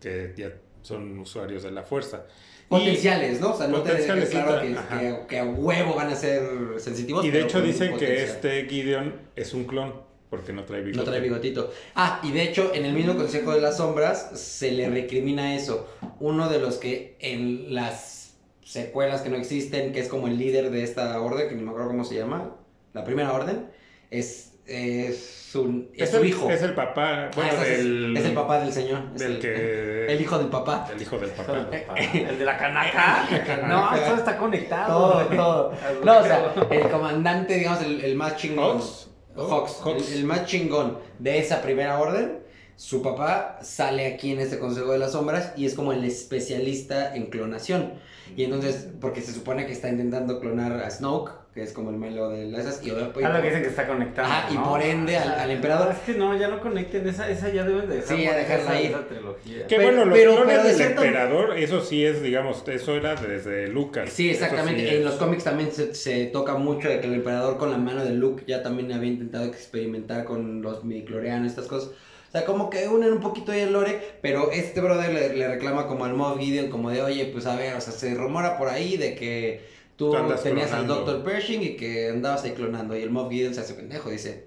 que 0.00 0.34
ya 0.36 0.52
son 0.82 1.18
usuarios 1.18 1.62
de 1.62 1.70
la 1.70 1.82
fuerza. 1.82 2.26
Potenciales, 2.70 3.40
¿no? 3.40 3.52
O 3.52 3.58
sea, 3.58 3.66
no 3.66 3.82
te 3.82 3.94
dejes 3.94 4.30
claro 4.30 4.62
que, 4.62 4.76
que, 4.96 5.26
que 5.28 5.38
a 5.40 5.44
huevo 5.44 5.94
van 5.96 6.08
a 6.08 6.14
ser 6.14 6.40
sensitivos. 6.78 7.24
Y, 7.24 7.30
de 7.32 7.42
hecho 7.42 7.60
dicen 7.60 7.96
que 7.96 8.22
este 8.22 8.64
Gideon 8.66 9.12
es 9.34 9.52
un 9.54 9.64
clon, 9.64 9.92
porque 10.30 10.52
no 10.52 10.62
trae 10.62 10.80
bigote. 10.80 10.98
No 10.98 11.10
trae 11.10 11.20
bigotito. 11.20 11.72
Ah, 11.96 12.20
y 12.22 12.30
de 12.30 12.44
hecho, 12.44 12.70
en 12.72 12.84
el 12.84 12.92
mismo 12.92 13.16
Consejo 13.16 13.52
de 13.52 13.60
las 13.60 13.78
Sombras 13.78 14.38
se 14.38 14.70
le 14.70 14.88
recrimina 14.88 15.56
eso. 15.56 15.88
Uno 16.20 16.48
de 16.48 16.60
los 16.60 16.76
que 16.76 17.16
en 17.18 17.74
las 17.74 18.34
secuelas 18.62 19.22
que 19.22 19.30
no 19.30 19.36
existen, 19.36 19.92
que 19.92 19.98
es 19.98 20.06
como 20.06 20.28
el 20.28 20.38
líder 20.38 20.70
de 20.70 20.84
esta 20.84 21.20
orden, 21.20 21.48
que 21.48 21.56
no 21.56 21.62
me 21.62 21.70
acuerdo 21.70 21.88
cómo 21.88 22.04
se 22.04 22.14
llama, 22.14 22.54
la 22.92 23.04
primera 23.04 23.32
orden, 23.32 23.66
es, 24.12 24.49
es, 24.70 25.48
su, 25.50 25.88
es 25.94 26.02
Es 26.02 26.10
su 26.10 26.16
el, 26.18 26.26
hijo. 26.26 26.48
es 26.50 26.62
el 26.62 26.74
papá, 26.74 27.30
bueno, 27.34 27.50
Ah, 27.58 27.62
es, 27.66 27.78
del, 27.78 28.16
es 28.16 28.24
el 28.24 28.32
papá 28.34 28.60
del 28.60 28.72
señor. 28.72 29.12
del 29.14 29.32
el, 29.32 29.38
que... 29.40 30.06
el 30.06 30.20
hijo 30.20 30.38
del 30.38 30.46
papá. 30.48 30.88
El 30.94 31.02
hijo 31.02 31.18
del 31.18 31.30
papá. 31.30 31.66
El 32.14 32.38
de 32.38 32.44
la 32.44 32.56
canaca. 32.56 33.24
No, 33.66 33.90
todo 33.98 34.16
está 34.16 34.36
conectado. 34.36 35.12
Todo, 35.12 35.24
todo. 35.36 35.72
No, 36.04 36.18
o 36.18 36.22
sea, 36.22 36.54
el 36.70 36.88
comandante, 36.88 37.54
digamos, 37.54 37.82
el, 37.82 38.04
el 38.04 38.14
más 38.16 38.36
chingón. 38.36 38.78
Hawks. 38.78 39.08
Hawks, 39.36 39.80
Hawks. 39.84 40.12
El, 40.12 40.18
el 40.18 40.24
más 40.24 40.44
chingón 40.46 40.98
de 41.18 41.38
esa 41.38 41.60
primera 41.62 41.98
orden. 41.98 42.40
Su 42.80 43.02
papá 43.02 43.58
sale 43.60 44.06
aquí 44.06 44.32
en 44.32 44.40
este 44.40 44.58
Consejo 44.58 44.92
de 44.92 44.98
las 44.98 45.12
Sombras 45.12 45.52
y 45.54 45.66
es 45.66 45.74
como 45.74 45.92
el 45.92 46.02
especialista 46.02 47.14
en 47.14 47.26
clonación. 47.26 47.92
Y 48.38 48.44
entonces, 48.44 48.88
porque 49.02 49.20
se 49.20 49.32
supone 49.34 49.66
que 49.66 49.72
está 49.72 49.90
intentando 49.90 50.40
clonar 50.40 50.72
a 50.72 50.88
Snoke, 50.90 51.32
que 51.52 51.62
es 51.62 51.74
como 51.74 51.90
el 51.90 51.96
malo 51.96 52.30
de 52.30 52.48
esas, 52.58 52.80
y, 52.82 52.88
Ah, 52.90 52.94
lo 53.34 53.42
que 53.42 53.48
dicen 53.48 53.62
que 53.62 53.68
está 53.68 53.86
conectado. 53.86 54.30
Y 54.50 54.54
¿no? 54.54 54.64
por 54.66 54.80
ende 54.80 55.18
al- 55.18 55.28
al 55.40 55.50
emperador. 55.50 55.92
Es 55.92 55.98
que 55.98 56.14
no, 56.18 56.34
ya 56.38 56.48
no 56.48 56.58
conecten. 56.60 57.06
Esa, 57.06 57.28
esa 57.28 57.50
ya 57.52 57.64
deben 57.64 57.86
de 57.86 57.96
dejar. 57.96 58.16
Sí, 58.16 58.22
ya 58.22 58.34
dejarla 58.34 58.70
esa- 58.72 58.80
ir. 58.80 58.90
esa 58.92 59.06
trilogía. 59.08 59.66
Que 59.66 59.76
Pero- 59.76 59.82
bueno, 59.82 60.04
los 60.06 60.18
pero- 60.18 60.30
clones 60.36 60.48
pero 60.52 60.62
de 60.62 60.68
del 60.70 60.76
cierto- 60.78 61.02
emperador, 61.04 61.58
eso 61.58 61.80
sí 61.84 62.06
es, 62.06 62.22
digamos, 62.22 62.64
eso 62.66 62.94
era 62.96 63.14
desde 63.14 63.68
Lucas. 63.68 64.08
Sí, 64.10 64.30
exactamente. 64.30 64.80
sí 64.80 64.88
en 64.88 64.98
es. 65.00 65.04
los 65.04 65.14
cómics 65.16 65.44
también 65.44 65.70
se, 65.70 65.94
se 65.94 66.24
toca 66.26 66.54
mucho 66.54 66.88
de 66.88 66.98
que 67.00 67.08
el 67.08 67.12
emperador 67.14 67.58
con 67.58 67.70
la 67.70 67.76
mano 67.76 68.02
de 68.06 68.12
Luke 68.14 68.44
ya 68.46 68.62
también 68.62 68.90
había 68.92 69.10
intentado 69.10 69.44
experimentar 69.44 70.24
con 70.24 70.62
los 70.62 70.82
midichlorianos, 70.84 71.50
estas 71.50 71.66
cosas. 71.66 71.90
O 72.30 72.32
sea, 72.32 72.44
como 72.44 72.70
que 72.70 72.86
unen 72.86 73.12
un 73.12 73.18
poquito 73.18 73.50
ahí 73.50 73.62
el 73.62 73.72
lore, 73.72 74.00
pero 74.22 74.52
este 74.52 74.80
brother 74.80 75.12
le, 75.12 75.36
le 75.36 75.48
reclama 75.48 75.88
como 75.88 76.04
al 76.04 76.14
Moff 76.14 76.38
Gideon, 76.38 76.70
como 76.70 76.88
de, 76.88 77.02
oye, 77.02 77.24
pues 77.26 77.44
a 77.46 77.56
ver, 77.56 77.74
o 77.74 77.80
sea, 77.80 77.92
se 77.92 78.14
rumora 78.14 78.56
por 78.56 78.68
ahí 78.68 78.96
de 78.96 79.16
que 79.16 79.62
tú 79.96 80.16
tenías 80.40 80.70
al. 80.70 80.86
Dr. 80.86 81.24
Pershing 81.24 81.60
y 81.60 81.76
que 81.76 82.08
andabas 82.08 82.44
ahí 82.44 82.52
clonando. 82.52 82.96
Y 82.96 83.02
el 83.02 83.10
Moff 83.10 83.32
Gideon 83.32 83.52
se 83.52 83.62
hace 83.62 83.74
pendejo, 83.74 84.10
dice, 84.10 84.44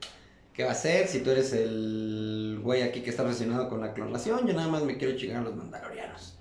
¿qué 0.54 0.64
va 0.64 0.70
a 0.70 0.72
hacer 0.72 1.10
si 1.10 1.20
tú 1.20 1.32
eres 1.32 1.52
el 1.52 2.62
güey 2.64 2.84
aquí 2.84 3.02
que 3.02 3.10
está 3.10 3.24
obsesionado 3.24 3.68
con 3.68 3.82
la 3.82 3.94
clonación? 3.94 4.48
Yo 4.48 4.54
nada 4.54 4.70
más 4.70 4.84
me 4.84 4.96
quiero 4.96 5.18
chingar 5.18 5.40
a 5.40 5.44
los 5.44 5.56
mandalorianos. 5.58 6.38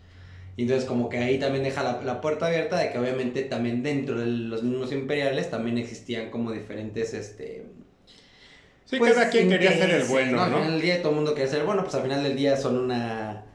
Y 0.57 0.63
entonces 0.63 0.89
como 0.89 1.09
que 1.09 1.19
ahí 1.19 1.41
también 1.41 1.65
deja 1.65 1.83
la, 1.83 2.03
la 2.03 2.21
puerta 2.21 2.47
abierta 2.47 2.79
de 2.79 2.93
que 2.93 2.99
obviamente 3.01 3.43
también 3.43 3.83
dentro 3.83 4.21
de 4.21 4.27
los 4.27 4.63
mismos 4.63 4.93
imperiales 4.93 5.51
también 5.51 5.77
existían 5.77 6.31
como 6.31 6.53
diferentes, 6.53 7.15
este... 7.15 7.67
Sí, 8.93 8.99
pues, 8.99 9.15
cada 9.15 9.31
quien 9.31 9.49
quería 9.49 9.73
ser 9.73 9.91
el 9.91 10.05
bueno, 10.05 10.41
Al 10.43 10.51
¿no? 10.51 10.57
final 10.59 10.73
del 10.73 10.83
día 10.83 10.99
todo 11.01 11.11
el 11.11 11.17
mundo 11.17 11.35
quería 11.35 11.49
ser 11.51 11.61
el 11.61 11.67
bueno, 11.67 11.83
pues 11.83 11.95
al 11.95 12.03
final 12.03 12.23
del 12.23 12.37
día 12.37 12.57
son 12.57 12.77
una... 12.79 13.47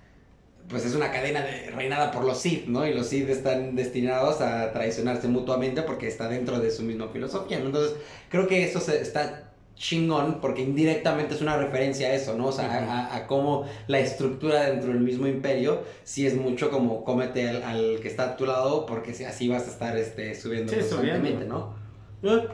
Pues 0.69 0.83
es 0.85 0.95
una 0.95 1.11
cadena 1.13 1.41
de, 1.43 1.71
reinada 1.71 2.11
por 2.11 2.25
los 2.25 2.39
Sith, 2.41 2.65
¿no? 2.67 2.85
Y 2.85 2.93
los 2.93 3.07
Sith 3.07 3.29
están 3.29 3.75
destinados 3.75 4.41
a 4.41 4.73
traicionarse 4.73 5.27
mutuamente 5.29 5.81
porque 5.83 6.07
está 6.09 6.27
dentro 6.27 6.59
de 6.59 6.71
su 6.71 6.83
misma 6.83 7.07
filosofía, 7.07 7.59
¿no? 7.59 7.67
Entonces 7.67 7.95
creo 8.29 8.47
que 8.47 8.65
eso 8.65 8.81
se, 8.81 8.99
está 9.01 9.53
chingón 9.75 10.41
porque 10.41 10.63
indirectamente 10.63 11.35
es 11.35 11.41
una 11.41 11.55
referencia 11.55 12.07
a 12.09 12.13
eso, 12.15 12.35
¿no? 12.35 12.47
O 12.47 12.51
sea, 12.51 12.65
a- 12.73 12.81
Ujú. 12.83 12.91
a, 12.91 13.15
a 13.15 13.27
cómo 13.27 13.65
la 13.87 13.99
estructura 13.99 14.63
dentro 14.69 14.89
del 14.89 14.99
mismo 15.01 15.27
imperio 15.27 15.83
sí 16.03 16.25
es 16.27 16.35
mucho 16.35 16.69
como 16.71 17.03
cómete 17.05 17.47
al, 17.47 17.63
al 17.63 17.99
que 18.01 18.07
está 18.09 18.31
a 18.31 18.37
tu 18.37 18.45
lado 18.45 18.85
porque 18.87 19.11
así 19.25 19.47
vas 19.47 19.67
a 19.67 19.71
estar 19.71 19.95
este, 19.97 20.35
subiendo 20.35 20.73
Sí, 20.73 20.79
constantemente, 20.79 21.45
subiendo. 21.45 21.77
¿no? 22.21 22.35
Eh, 22.37 22.47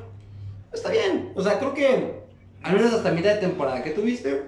Está 0.71 0.89
bien, 0.91 1.31
o 1.35 1.43
sea, 1.43 1.59
creo 1.59 1.73
que 1.73 2.22
al 2.63 2.75
menos 2.75 2.93
hasta 2.93 3.11
mitad 3.11 3.33
de 3.35 3.41
temporada 3.41 3.83
que 3.83 3.91
tuviste, 3.91 4.41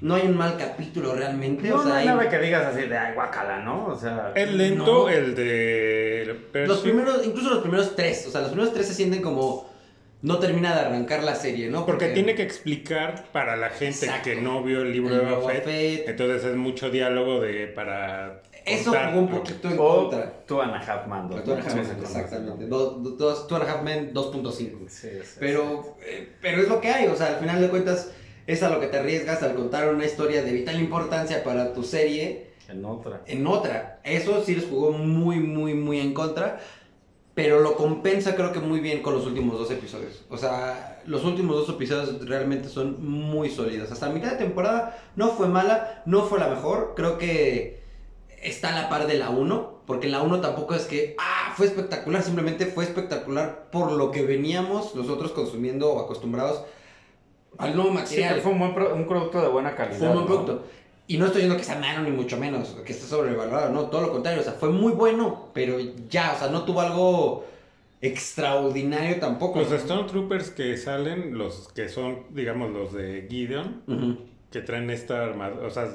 no 0.00 0.16
hay 0.16 0.22
un 0.22 0.36
mal 0.36 0.56
capítulo 0.56 1.14
realmente, 1.14 1.68
No, 1.68 1.76
o 1.76 1.82
sea, 1.82 1.88
no 1.90 1.94
hay 1.94 2.06
nada 2.06 2.28
que 2.28 2.38
digas 2.38 2.66
así 2.66 2.88
de 2.88 2.98
ay, 2.98 3.14
guacala, 3.14 3.60
¿no? 3.60 3.86
O 3.86 3.96
sea. 3.96 4.32
El 4.34 4.58
lento, 4.58 5.04
No. 5.04 5.08
el 5.08 5.34
de 5.34 6.36
los 6.66 6.80
primeros, 6.80 7.24
incluso 7.24 7.50
los 7.50 7.60
primeros 7.60 7.94
tres, 7.94 8.26
o 8.26 8.30
sea, 8.30 8.40
los 8.40 8.50
primeros 8.50 8.74
tres 8.74 8.88
se 8.88 8.94
sienten 8.94 9.22
como 9.22 9.70
no 10.22 10.38
termina 10.38 10.74
de 10.74 10.80
arrancar 10.82 11.22
la 11.24 11.34
serie, 11.34 11.68
¿no? 11.68 11.84
Porque 11.86 12.08
tiene 12.08 12.34
que 12.34 12.42
explicar 12.42 13.26
para 13.32 13.56
la 13.56 13.70
gente 13.70 14.06
Exacto. 14.06 14.30
que 14.30 14.40
no 14.40 14.62
vio 14.62 14.82
el 14.82 14.92
libro 14.92 15.14
el 15.14 15.20
de 15.20 15.26
Boba 15.26 15.38
Boba 15.38 15.52
Fett. 15.52 15.64
Fett, 15.64 16.08
Entonces 16.08 16.44
es 16.44 16.56
mucho 16.56 16.90
diálogo 16.90 17.40
de 17.40 17.66
para 17.68 18.42
eso 18.64 18.92
jugó 18.92 19.20
un 19.20 19.28
poquito 19.28 19.68
en 19.68 19.76
contra. 19.76 20.44
Two 20.46 20.62
and 20.62 20.74
a 20.74 20.78
Half 20.78 21.06
Man. 21.06 21.30
exactamente. 21.32 22.66
Two 22.66 23.56
and 23.56 23.62
a 23.62 23.72
Half 23.72 23.82
Men 23.82 24.12
2.5. 24.14 24.52
Sí, 24.52 25.08
sí, 25.22 25.36
Pero, 25.38 25.82
sí, 25.82 26.04
eh, 26.06 26.32
pero 26.40 26.62
es 26.62 26.68
lo 26.68 26.80
que 26.80 26.88
hay, 26.88 27.06
o 27.08 27.16
sea, 27.16 27.28
al 27.28 27.36
final 27.36 27.60
de 27.60 27.68
cuentas 27.68 28.10
es 28.46 28.62
a 28.62 28.70
lo 28.70 28.80
que 28.80 28.86
te 28.88 28.98
arriesgas 28.98 29.42
al 29.42 29.54
contar 29.54 29.92
una 29.92 30.04
historia 30.04 30.42
de 30.42 30.52
vital 30.52 30.80
importancia 30.80 31.44
para 31.44 31.72
tu 31.72 31.82
serie. 31.82 32.52
En 32.68 32.84
otra. 32.84 33.22
en 33.26 33.46
otra. 33.46 34.00
Eso 34.02 34.42
sí 34.42 34.54
les 34.54 34.64
jugó 34.66 34.92
muy, 34.92 35.38
muy, 35.40 35.74
muy 35.74 36.00
en 36.00 36.14
contra. 36.14 36.60
pero 37.34 37.60
lo 37.60 37.76
compensa 37.76 38.34
creo 38.34 38.52
que 38.52 38.60
muy 38.60 38.80
bien 38.80 39.02
con 39.02 39.14
los 39.14 39.26
últimos 39.26 39.58
dos 39.58 39.70
episodios. 39.70 40.24
O 40.28 40.36
sea, 40.36 41.02
los 41.06 41.24
últimos 41.24 41.56
dos 41.56 41.68
episodios 41.68 42.26
realmente 42.28 42.68
son 42.68 43.04
muy 43.04 43.48
sólidos. 43.50 43.90
Hasta 43.90 44.10
mitad 44.10 44.32
de 44.32 44.36
temporada 44.36 44.98
no 45.16 45.28
fue 45.30 45.48
mala, 45.48 46.02
no 46.06 46.24
fue 46.24 46.38
la 46.38 46.48
mejor. 46.48 46.92
Creo 46.94 47.18
que 47.18 47.81
está 48.42 48.76
a 48.76 48.82
la 48.82 48.88
par 48.88 49.06
de 49.06 49.14
la 49.18 49.30
1, 49.30 49.82
porque 49.86 50.08
la 50.08 50.22
1 50.22 50.40
tampoco 50.40 50.74
es 50.74 50.84
que, 50.84 51.14
ah, 51.18 51.52
fue 51.56 51.66
espectacular, 51.66 52.22
simplemente 52.22 52.66
fue 52.66 52.84
espectacular 52.84 53.68
por 53.70 53.92
lo 53.92 54.10
que 54.10 54.22
veníamos 54.22 54.94
nosotros 54.94 55.32
consumiendo 55.32 55.92
o 55.92 56.00
acostumbrados 56.00 56.62
al 57.58 57.74
nuevo 57.76 57.90
Sí, 57.90 57.96
material. 57.96 58.34
que 58.36 58.40
fue 58.40 58.52
un, 58.52 58.58
buen 58.58 58.74
pro- 58.74 58.94
un 58.94 59.06
producto 59.06 59.40
de 59.40 59.48
buena 59.48 59.74
calidad. 59.76 59.98
Fue 59.98 60.08
un 60.08 60.14
buen 60.14 60.24
¿no? 60.26 60.34
producto. 60.44 60.64
Y 61.08 61.18
no 61.18 61.26
estoy 61.26 61.42
diciendo 61.42 61.58
que 61.58 61.64
sea 61.64 61.78
malo 61.78 62.02
ni 62.08 62.10
mucho 62.10 62.36
menos, 62.38 62.68
que 62.86 62.92
esté 62.92 63.06
sobrevalorado, 63.06 63.70
no, 63.72 63.82
todo 63.86 64.00
lo 64.02 64.12
contrario, 64.12 64.40
o 64.40 64.44
sea, 64.44 64.52
fue 64.54 64.70
muy 64.70 64.92
bueno, 64.92 65.48
pero 65.52 65.76
ya, 66.08 66.32
o 66.34 66.38
sea, 66.38 66.48
no 66.48 66.62
tuvo 66.64 66.80
algo 66.80 67.44
extraordinario 68.00 69.18
tampoco. 69.20 69.60
Los 69.60 69.70
Stormtroopers 69.80 70.50
que 70.50 70.76
salen, 70.76 71.36
los 71.36 71.68
que 71.74 71.88
son, 71.88 72.24
digamos, 72.30 72.70
los 72.70 72.92
de 72.92 73.26
Gideon, 73.28 74.18
que 74.50 74.60
traen 74.60 74.90
esta 74.90 75.22
armadura, 75.24 75.66
o 75.66 75.70
sea, 75.70 75.88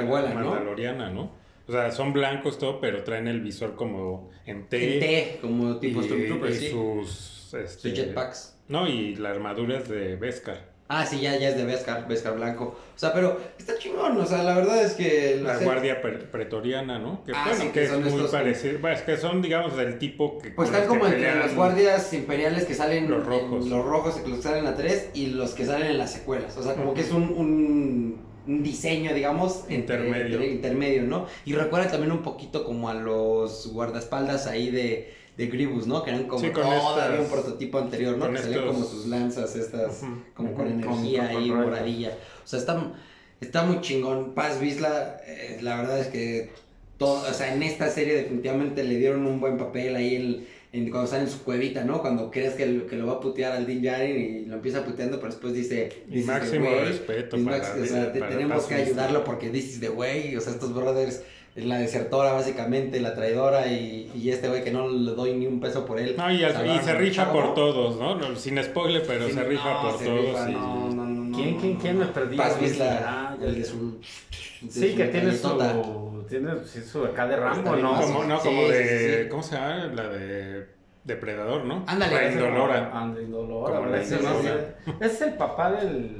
¿no? 0.00 0.06
mandaloriana, 0.34 1.10
¿no? 1.10 1.30
O 1.68 1.72
sea, 1.72 1.90
son 1.92 2.12
blancos 2.14 2.58
todo, 2.58 2.80
pero 2.80 3.04
traen 3.04 3.28
el 3.28 3.40
visor 3.40 3.74
como 3.76 4.30
en 4.46 4.68
T. 4.68 4.94
En 4.94 5.00
T, 5.00 5.38
como 5.42 5.76
tipo 5.78 6.02
Stormtrooper, 6.02 6.50
y 6.50 6.54
sí. 6.54 6.70
sus, 6.70 7.54
este, 7.54 7.90
Sus 7.90 7.92
jetpacks. 7.98 8.56
No, 8.68 8.86
y 8.88 9.14
la 9.16 9.30
armadura 9.30 9.78
es 9.78 9.88
de 9.88 10.16
Beskar. 10.16 10.76
Ah, 10.90 11.04
sí, 11.04 11.20
ya, 11.20 11.36
ya 11.36 11.50
es 11.50 11.56
de 11.58 11.64
Beskar, 11.66 12.08
Beskar 12.08 12.34
Blanco. 12.36 12.64
O 12.94 12.98
sea, 12.98 13.12
pero 13.12 13.38
está 13.58 13.76
chingón, 13.76 14.16
o 14.18 14.24
sea, 14.24 14.42
la 14.42 14.54
verdad 14.54 14.82
es 14.82 14.94
que... 14.94 15.38
La 15.42 15.58
sé- 15.58 15.64
guardia 15.66 16.00
pre- 16.00 16.12
pretoriana, 16.20 16.98
¿no? 16.98 17.22
Que, 17.24 17.32
Ah, 17.34 17.44
bueno, 17.48 17.60
sí, 17.60 17.66
que, 17.66 17.72
que 17.80 17.84
es 17.84 17.92
muy 17.92 18.08
estos- 18.08 18.30
parecido. 18.30 18.78
Bueno, 18.78 18.96
es 18.96 19.02
que 19.02 19.16
son, 19.18 19.42
digamos, 19.42 19.76
del 19.76 19.98
tipo 19.98 20.38
que. 20.38 20.50
Pues 20.52 20.70
están 20.70 20.82
que 20.84 20.88
como 20.88 21.06
entre 21.06 21.34
las 21.34 21.54
guardias 21.54 22.10
imperiales 22.14 22.64
que 22.64 22.72
salen 22.72 23.10
Los 23.10 23.20
en 23.20 23.26
rojos. 23.26 23.66
los 23.68 23.84
rojos 23.84 24.14
que 24.16 24.36
salen 24.40 24.60
en 24.60 24.64
la 24.64 24.74
3 24.76 25.10
y 25.12 25.26
los 25.26 25.50
que 25.52 25.66
salen 25.66 25.88
en 25.88 25.98
las 25.98 26.10
secuelas. 26.14 26.56
O 26.56 26.62
sea, 26.62 26.72
como 26.74 26.94
que 26.94 27.02
es 27.02 27.10
un 27.12 28.26
diseño, 28.48 29.12
digamos, 29.14 29.64
entre- 29.68 29.96
Intermedio. 30.06 30.34
entre- 30.36 30.50
intermedio, 30.52 31.02
¿no? 31.02 31.26
Y 31.44 31.52
recuerda 31.54 31.90
también 31.90 32.12
un 32.12 32.22
poquito 32.22 32.64
como 32.64 32.88
a 32.88 32.94
los 32.94 33.70
guardaespaldas 33.72 34.46
ahí 34.46 34.70
de, 34.70 35.12
de 35.36 35.46
Grievous, 35.46 35.86
¿no? 35.86 36.02
Que 36.02 36.10
eran 36.10 36.24
como 36.24 36.40
Sí, 36.40 36.50
con 36.50 36.62
todavía 36.64 36.88
estas- 36.88 37.20
un 37.20 37.26
prototipo 37.30 37.78
anterior, 37.78 38.16
¿no? 38.16 38.24
con 38.24 38.34
Que 38.34 38.40
salían 38.42 38.60
estos- 38.60 38.74
como 38.74 38.86
sus 38.86 39.06
lanzas 39.06 39.54
estas, 39.54 40.02
como 40.34 40.54
con 40.54 40.66
energía 40.66 41.24
con- 41.26 41.32
con 41.34 41.42
ahí, 41.42 41.50
moradilla. 41.50 42.10
O 42.44 42.46
sea, 42.48 42.58
está, 42.58 42.92
está 43.40 43.62
muy 43.64 43.80
chingón. 43.82 44.34
Paz 44.34 44.60
Vizla, 44.60 45.18
eh, 45.26 45.58
la 45.60 45.76
verdad 45.76 46.00
es 46.00 46.08
que 46.08 46.50
todo, 46.96 47.22
o 47.28 47.32
sea, 47.34 47.54
en 47.54 47.62
esta 47.62 47.88
serie 47.90 48.14
definitivamente 48.16 48.82
le 48.82 48.96
dieron 48.96 49.26
un 49.26 49.38
buen 49.40 49.56
papel 49.58 49.94
ahí 49.94 50.16
en, 50.16 50.46
en- 50.78 50.90
cuando 50.90 51.08
sale 51.10 51.24
en 51.24 51.30
su 51.30 51.42
cuevita, 51.44 51.84
¿no? 51.84 52.00
Cuando 52.00 52.30
crees 52.30 52.54
que, 52.54 52.66
lo- 52.66 52.86
que 52.86 52.96
lo 52.96 53.06
va 53.06 53.14
a 53.14 53.20
putear 53.20 53.52
al 53.52 53.66
Din 53.66 53.82
Djarin 53.82 54.16
y 54.16 54.46
lo 54.46 54.54
empieza 54.56 54.84
puteando, 54.84 55.18
pero 55.18 55.30
después 55.30 55.52
dice... 55.54 55.88
Y 56.08 56.10
"This 56.12 56.20
is 56.20 56.26
the 56.26 56.32
máximo 56.32 56.70
way". 56.70 56.84
respeto 56.86 57.36
para, 57.44 57.58
max- 57.58 57.74
o 57.82 57.86
sea, 57.86 58.12
para 58.12 58.28
tenemos 58.30 58.64
que 58.64 58.74
ayudarlo 58.74 59.24
porque 59.24 59.50
this 59.50 59.64
is 59.74 59.80
the 59.80 59.90
way. 59.90 60.34
O 60.36 60.40
sea, 60.40 60.52
estos 60.54 60.72
brothers, 60.74 61.22
la 61.56 61.78
desertora 61.78 62.32
básicamente, 62.32 63.00
la 63.00 63.14
traidora 63.14 63.66
y, 63.66 64.10
y 64.14 64.30
este 64.30 64.48
güey 64.48 64.62
que 64.62 64.70
no 64.70 64.88
le 64.88 65.10
doy 65.12 65.34
ni 65.34 65.46
un 65.46 65.58
peso 65.60 65.84
por 65.84 65.98
él. 65.98 66.14
No, 66.16 66.30
y, 66.32 66.42
al- 66.44 66.50
y 66.52 66.54
Salvaron 66.54 66.84
se 66.84 66.94
rifa 66.94 67.32
por 67.32 67.54
todos, 67.54 67.98
¿no? 67.98 68.14
No, 68.14 68.36
Sin 68.36 68.62
spoiler, 68.62 69.02
pero 69.06 69.26
Sí, 69.26 69.32
se 69.34 69.42
rifa 69.44 69.74
no, 69.74 69.82
por 69.90 69.98
se 69.98 70.04
todos. 70.04 70.20
rifa, 70.26 70.50
y- 70.50 70.52
no, 70.52 70.88
no, 70.90 71.04
no, 71.06 71.06
no, 71.06 71.36
¿Quién, 71.36 71.54
no, 71.54 71.60
quién, 71.60 71.74
no. 71.74 71.80
quién 71.80 71.98
me 71.98 72.06
perdí? 72.06 72.36
Paz 72.36 72.60
Vizla, 72.60 73.27
el 73.42 73.54
de 73.56 73.64
su... 73.64 73.98
de 73.98 74.70
Sí, 74.70 74.90
su 74.90 74.96
que 74.96 75.04
tiene 75.06 75.32
su, 75.32 76.24
tiene 76.28 76.50
sí, 76.64 76.80
su 76.82 77.04
acá 77.04 77.26
de 77.26 77.36
Rambo, 77.36 77.76
¿no? 77.76 78.00
Como, 78.00 78.24
no, 78.24 78.40
Sí, 78.40 78.48
como 78.48 78.62
sí, 78.62 78.68
de. 78.72 78.98
sí, 79.16 79.22
sí. 79.24 79.28
¿Cómo 79.28 79.42
se 79.42 79.54
llama? 79.56 79.76
La 79.94 80.08
de 80.08 80.66
Depredador, 81.04 81.64
¿no? 81.64 81.84
Ándale, 81.86 82.14
La 82.14 82.32
Indolora. 82.32 82.90
Como 82.90 83.86
la 83.86 84.00
ese, 84.00 84.16
Indolora. 84.16 84.74
ese- 85.00 85.06
es 85.06 85.20
el 85.22 85.34
papá 85.34 85.72
del, 85.72 86.16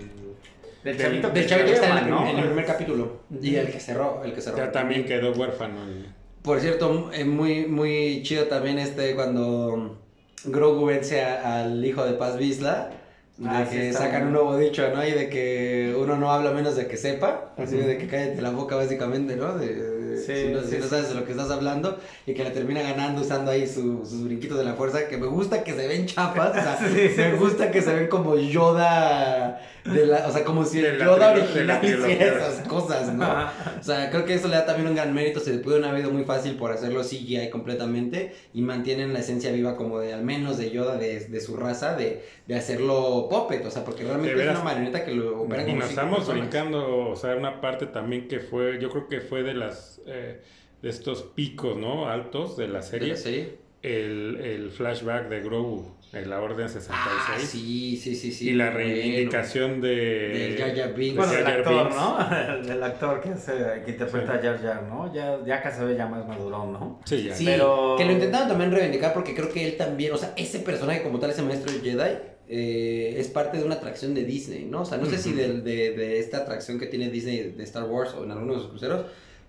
del 0.84 0.96
chavito 0.98 1.28
Del 1.30 1.42
que 1.42 1.48
chavito 1.48 1.68
que 1.68 1.74
está 1.74 1.98
en 1.98 2.04
el, 2.04 2.10
¿no? 2.10 2.26
en 2.28 2.38
el 2.38 2.44
primer 2.46 2.64
capítulo. 2.64 3.20
Y 3.42 3.56
el 3.56 3.70
que 3.70 3.80
cerró, 3.80 4.22
el 4.24 4.32
que 4.32 4.40
cerró. 4.40 4.56
Ya 4.58 4.72
también 4.72 5.04
quedó 5.04 5.32
huérfano. 5.32 5.74
Por 6.42 6.60
cierto, 6.60 7.10
eh, 7.12 7.24
muy, 7.24 7.66
muy 7.66 8.22
chido 8.22 8.44
también 8.44 8.78
este 8.78 9.14
cuando 9.14 9.98
Grogu 10.44 10.86
vence 10.86 11.22
a- 11.22 11.60
al 11.62 11.84
hijo 11.84 12.04
de 12.04 12.12
Paz 12.14 12.38
Vizla. 12.38 12.90
De 13.39 13.49
Ah, 13.49 13.64
sí, 13.70 13.76
que 13.76 13.93
sacan 13.93 14.11
bien. 14.12 14.26
un 14.26 14.32
nuevo 14.32 14.57
dicho, 14.57 14.82
¿no? 14.93 15.07
Y 15.07 15.12
de 15.12 15.28
que 15.30 15.95
uno 15.97 16.16
no 16.16 16.32
habla 16.32 16.51
menos 16.51 16.74
de 16.76 16.86
que 16.89 16.97
sepa. 16.97 17.53
Así 17.57 17.76
de 17.76 17.97
que 17.97 18.09
cállate 18.09 18.43
la 18.43 18.51
boca, 18.51 18.74
básicamente, 18.76 19.36
¿no? 19.36 19.55
De, 19.57 19.74
de- 19.74 19.99
Sí, 20.18 20.34
si 20.34 20.49
no, 20.53 20.61
sí, 20.62 20.70
si 20.70 20.76
no 20.78 20.82
sí. 20.82 20.89
sabes 20.91 21.09
de 21.11 21.14
lo 21.14 21.24
que 21.24 21.30
estás 21.30 21.49
hablando. 21.51 21.97
Y 22.26 22.34
que 22.34 22.43
le 22.43 22.51
termina 22.51 22.82
ganando 22.82 23.22
usando 23.22 23.53
ahí 23.53 23.66
su- 23.68 24.05
sus 24.05 24.24
brinquitos 24.24 24.59
de 24.59 24.64
la 24.64 24.74
fuerza. 24.74 25.07
Que 25.07 25.16
me 25.16 25.28
gusta 25.28 25.62
que 25.62 25.72
se 25.74 25.86
ven 25.86 26.07
chapas. 26.07 26.51
O 26.51 26.55
sea, 26.55 26.76
sí, 26.93 27.11
me 27.16 27.34
gusta 27.36 27.70
que 27.70 27.80
se 27.80 27.95
ven 27.95 28.09
como 28.09 28.34
Yoda. 28.36 29.61
De 29.93 30.07
la, 30.07 30.26
o 30.28 30.32
sea, 30.32 30.45
como 30.45 30.64
si 30.64 30.80
De 30.80 30.91
el 30.91 30.99
Yoda 30.99 31.34
de 31.34 31.41
original 31.43 31.84
hiciera 31.84 32.36
esas 32.36 32.66
cosas, 32.68 33.12
¿no? 33.14 33.26
O 33.80 33.82
sea, 33.82 34.11
creo 34.11 34.24
que 34.24 34.34
eso 34.34 34.49
le 34.49 34.57
da 34.57 34.66
también 34.66 34.89
un 34.89 34.95
gran 34.95 35.14
mérito. 35.14 35.41
Se 35.41 35.53
le 35.53 35.59
pudo 35.59 35.76
haber 35.76 35.89
habido 35.91 36.11
muy 36.11 36.24
fácil 36.24 36.57
por 36.57 36.72
hacerlo 36.72 37.03
CGI 37.03 37.51
completamente 37.51 38.34
y 38.53 38.62
mantienen 38.62 39.12
la 39.12 39.20
esencia 39.20 39.53
viva 39.53 39.76
como 39.76 39.99
de 40.01 40.12
al 40.14 40.24
menos 40.24 40.59
de 40.59 40.70
Yoda, 40.70 40.97
de, 40.97 41.20
de 41.20 41.41
su 41.41 41.57
raza, 41.57 41.97
de, 41.97 42.24
de 42.47 42.55
hacerlo 42.55 43.28
puppet. 43.30 43.64
O 43.66 43.70
sea, 43.70 43.84
porque 43.84 44.05
realmente 44.05 44.36
De 44.36 44.45
es 44.45 44.51
una 44.51 44.62
marioneta 44.62 45.05
que 45.05 45.12
lo 45.12 45.43
operan 45.43 45.68
Y 45.68 45.74
nos 45.74 45.89
estamos 45.91 46.18
personas. 46.18 46.41
brincando, 46.41 47.09
o 47.09 47.16
sea, 47.16 47.34
una 47.36 47.61
parte 47.61 47.86
también 47.86 48.28
que 48.28 48.41
fue, 48.41 48.78
yo 48.80 48.91
creo 48.91 49.09
que 49.09 49.20
fue 49.20 49.43
de 49.43 49.55
las, 49.55 50.01
eh, 50.07 50.41
de 50.82 50.89
estos 50.89 51.22
picos, 51.22 51.76
¿no? 51.76 52.09
Altos 52.09 52.57
de 52.57 52.68
la 52.68 52.80
¿De 52.80 52.82
serie. 52.82 53.09
la 53.09 53.16
serie? 53.16 53.59
El, 53.82 54.41
el 54.43 54.70
flashback 54.72 55.28
de 55.28 55.41
Grogu, 55.41 55.97
en 56.12 56.30
la 56.30 56.40
Orden 56.40 56.68
66. 56.68 56.90
Ah, 56.90 57.38
sí, 57.38 57.96
sí, 58.02 58.14
sí, 58.16 58.32
sí. 58.32 58.48
y 58.50 58.52
la 58.54 58.66
bueno. 58.70 58.78
reivindicación 58.78 59.80
de... 59.82 59.88
Del 59.88 60.56
Jar 60.59 60.74
Jar 60.76 60.94
Binks. 60.94 61.16
Bueno, 61.16 61.32
de 61.32 61.42
Jar 61.42 61.59
actor. 61.59 61.90
¿no? 61.94 62.62
Del 62.66 62.82
actor 62.82 63.20
que, 63.20 63.28
hace, 63.30 63.52
que 63.84 63.90
interpreta 63.90 64.34
a 64.34 64.38
Jar 64.42 64.62
Jar, 64.62 64.82
¿no? 64.84 65.12
Ya, 65.12 65.38
ya 65.44 65.61
casi 65.62 65.78
se 65.80 65.84
ve 65.84 65.96
ya 65.96 66.06
más 66.06 66.26
madurón, 66.26 66.72
¿no? 66.72 67.00
Sí, 67.04 67.24
ya. 67.24 67.34
Sí, 67.34 67.44
Pero- 67.44 67.94
que 67.98 68.04
lo 68.06 68.12
intentaron 68.12 68.48
también 68.48 68.70
reivindicar 68.72 69.12
porque 69.12 69.34
creo 69.34 69.50
que 69.52 69.66
él 69.66 69.76
también, 69.76 70.12
o 70.12 70.16
sea, 70.16 70.32
ese 70.36 70.61
personaje 70.61 71.02
como 71.02 71.18
tal, 71.18 71.30
ese 71.30 71.42
maestro 71.42 71.72
Jedi, 71.82 72.16
eh, 72.48 73.16
es 73.18 73.28
parte 73.28 73.59
de 73.59 73.64
una 73.64 73.74
atracción 73.74 74.14
de 74.14 74.24
Disney, 74.24 74.64
¿no? 74.64 74.80
O 74.82 74.84
sea, 74.86 74.96
no 74.96 75.04
sé 75.04 75.18
si 75.18 75.34
del- 75.34 75.62
de, 75.62 75.90
de 75.90 76.18
esta 76.20 76.38
atracción 76.38 76.78
que 76.78 76.86
tiene 76.86 77.11
Disney 77.11 77.52
de 77.54 77.62
Star 77.64 77.84
Wars 77.84 78.14
o 78.14 78.24
en 78.24 78.30
algunos 78.30 78.56
de 78.56 78.62
sus 78.62 78.70
cruceros, 78.70 79.04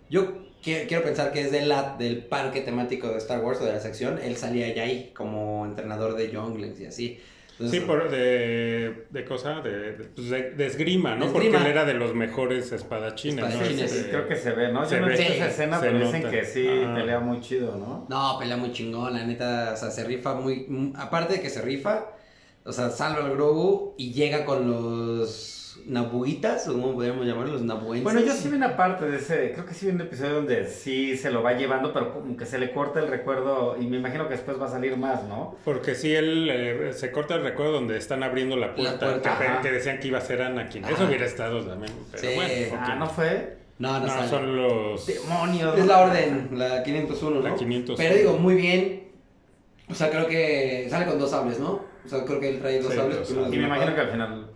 yo 0.10 0.49
quiero 0.64 1.04
pensar 1.04 1.32
que 1.32 1.42
es 1.42 1.52
de 1.52 1.66
la, 1.66 1.96
del 1.98 2.18
parque 2.26 2.62
temático 2.62 3.10
de 3.10 3.18
Star 3.18 3.44
Wars 3.44 3.60
o 3.62 3.66
de 3.66 3.74
la 3.74 3.80
sección, 3.80 4.20
él 4.24 4.36
salía 4.38 4.74
ya 4.74 4.84
ahí 4.84 5.12
como 5.16 5.66
entrenador 5.66 6.16
de 6.16 6.32
Younglings 6.32 6.80
y 6.80 6.86
así. 6.86 7.20
Entonces, 7.54 7.82
Sí, 7.82 7.86
por, 7.86 8.10
de, 8.10 9.06
de 9.10 9.26
cosa, 9.26 9.60
de, 9.60 9.70
de, 9.92 9.92
pues, 10.16 10.30
de- 10.30 10.66
esgrima, 10.66 11.16
¿no? 11.16 11.28
Porque 11.34 11.50
él 11.50 11.66
era 11.66 11.84
de 11.84 11.94
los 11.94 12.16
mejores 12.16 12.72
espadachines. 12.72 13.44
Espadachines, 13.46 13.92
Sí, 13.92 14.06
creo 14.10 14.28
que 14.30 14.36
se 14.38 14.52
ve, 14.52 14.72
¿no? 14.72 14.86
se 14.86 14.96
Yo 14.96 15.02
no 15.02 15.08
he 15.08 15.10
ve. 15.10 15.18
visto 15.18 15.34
Sí, 15.34 15.38
esa 15.40 15.50
escena, 15.50 15.80
se 15.80 15.86
pero 15.88 16.00
dicen 16.00 16.22
nota. 16.24 16.32
que 16.32 16.46
sí 16.46 16.66
Ah. 16.70 16.94
pelea 16.96 17.20
muy 17.20 17.42
chido, 17.42 17.76
¿no? 17.76 18.06
No, 18.08 18.40
pelea 18.40 18.56
muy 18.56 18.72
chingón, 18.72 19.14
la 19.14 19.26
neta, 19.26 19.72
o 19.74 19.78
sea, 19.78 19.92
se 19.92 20.06
rifa 20.06 20.36
muy... 20.36 20.94
Aparte 20.96 21.34
de 21.34 21.42
que 21.42 21.50
se 21.50 21.62
rifa, 21.62 22.06
o 22.64 22.72
sea, 22.72 22.90
salva 22.92 23.26
al 23.26 23.34
Grogu 23.34 23.94
y 23.98 24.14
llega 24.14 24.46
con 24.46 24.70
los 24.72 25.59
nabuitas, 25.88 26.68
o 26.68 26.74
como 26.74 26.94
podríamos 26.94 27.26
llamarlos, 27.26 27.54
los 27.54 27.62
nabuenses. 27.64 28.04
Bueno, 28.04 28.20
yo 28.22 28.34
sí 28.34 28.50
vi 28.50 28.56
una 28.56 28.76
parte 28.78 29.06
de 29.06 29.18
ese, 29.18 29.52
creo 29.54 29.66
que 29.66 29.74
sí 29.74 29.86
vi 29.88 29.94
un 29.94 30.02
episodio 30.02 30.36
donde 30.36 30.66
sí 30.68 31.18
se 31.18 31.32
lo 31.32 31.42
va 31.44 31.54
llevando, 31.54 31.92
pero 31.94 32.14
como 32.14 32.36
que 32.38 32.46
se 32.46 32.58
le 32.60 32.72
corta 32.72 33.00
el 33.00 33.08
recuerdo 33.08 33.76
y 33.80 33.86
me 33.88 33.98
imagino 33.98 34.28
que 34.28 34.36
después 34.36 34.60
va 34.62 34.66
a 34.66 34.70
salir 34.70 34.98
más, 34.98 35.24
¿no? 35.26 35.56
Porque 35.66 35.96
sí, 35.96 36.14
él 36.14 36.50
eh, 36.52 36.94
se 36.94 37.12
corta 37.12 37.36
el 37.36 37.44
recuerdo 37.44 37.74
donde 37.74 37.98
están 37.98 38.24
abriendo 38.24 38.56
la 38.58 38.76
puerta, 38.76 39.00
puerta, 39.00 39.60
que, 39.62 39.72
decían 39.72 40.00
que 40.00 40.08
iba 40.10 40.18
a 40.18 40.22
ser 40.22 40.42
Anakin. 40.42 40.86
Eso 40.86 40.94
Ajá. 40.96 41.06
hubiera 41.06 41.26
estado 41.26 41.62
también. 41.64 41.94
Pero 42.12 42.24
Sí. 42.30 42.36
bueno. 42.36 42.78
Ah, 42.82 42.96
¿no 42.96 43.08
fue? 43.08 43.58
No, 43.80 43.94
no, 43.94 44.08
No, 44.08 44.08
sale. 44.08 44.28
son 44.28 44.56
los... 44.58 45.06
¡Demonios! 45.08 45.78
Es 45.80 45.86
la 45.86 46.00
orden, 46.00 46.50
la 46.54 46.84
501, 46.84 47.40
La 47.42 47.50
¿no? 47.52 47.56
501. 47.56 47.96
Pero 47.98 48.16
digo, 48.18 48.38
muy 48.38 48.56
bien. 48.56 49.04
O 49.90 49.96
sea, 49.96 50.10
creo 50.10 50.28
que 50.28 50.86
sale 50.90 51.06
con 51.06 51.18
dos 51.18 51.32
sables, 51.32 51.60
¿no? 51.60 51.88
O 52.06 52.08
sea, 52.08 52.24
creo 52.26 52.40
que 52.40 52.50
él 52.50 52.60
trae 52.60 52.80
dos 52.82 52.92
Sí, 52.92 52.98
sables. 52.98 53.18
dos 53.20 53.28
pero 53.30 53.42
sables. 53.44 53.54
Y 53.58 53.62
me 53.62 53.68
no- 53.68 53.76
imagino 53.76 53.96
que 53.96 54.02
al 54.02 54.10
final 54.10 54.49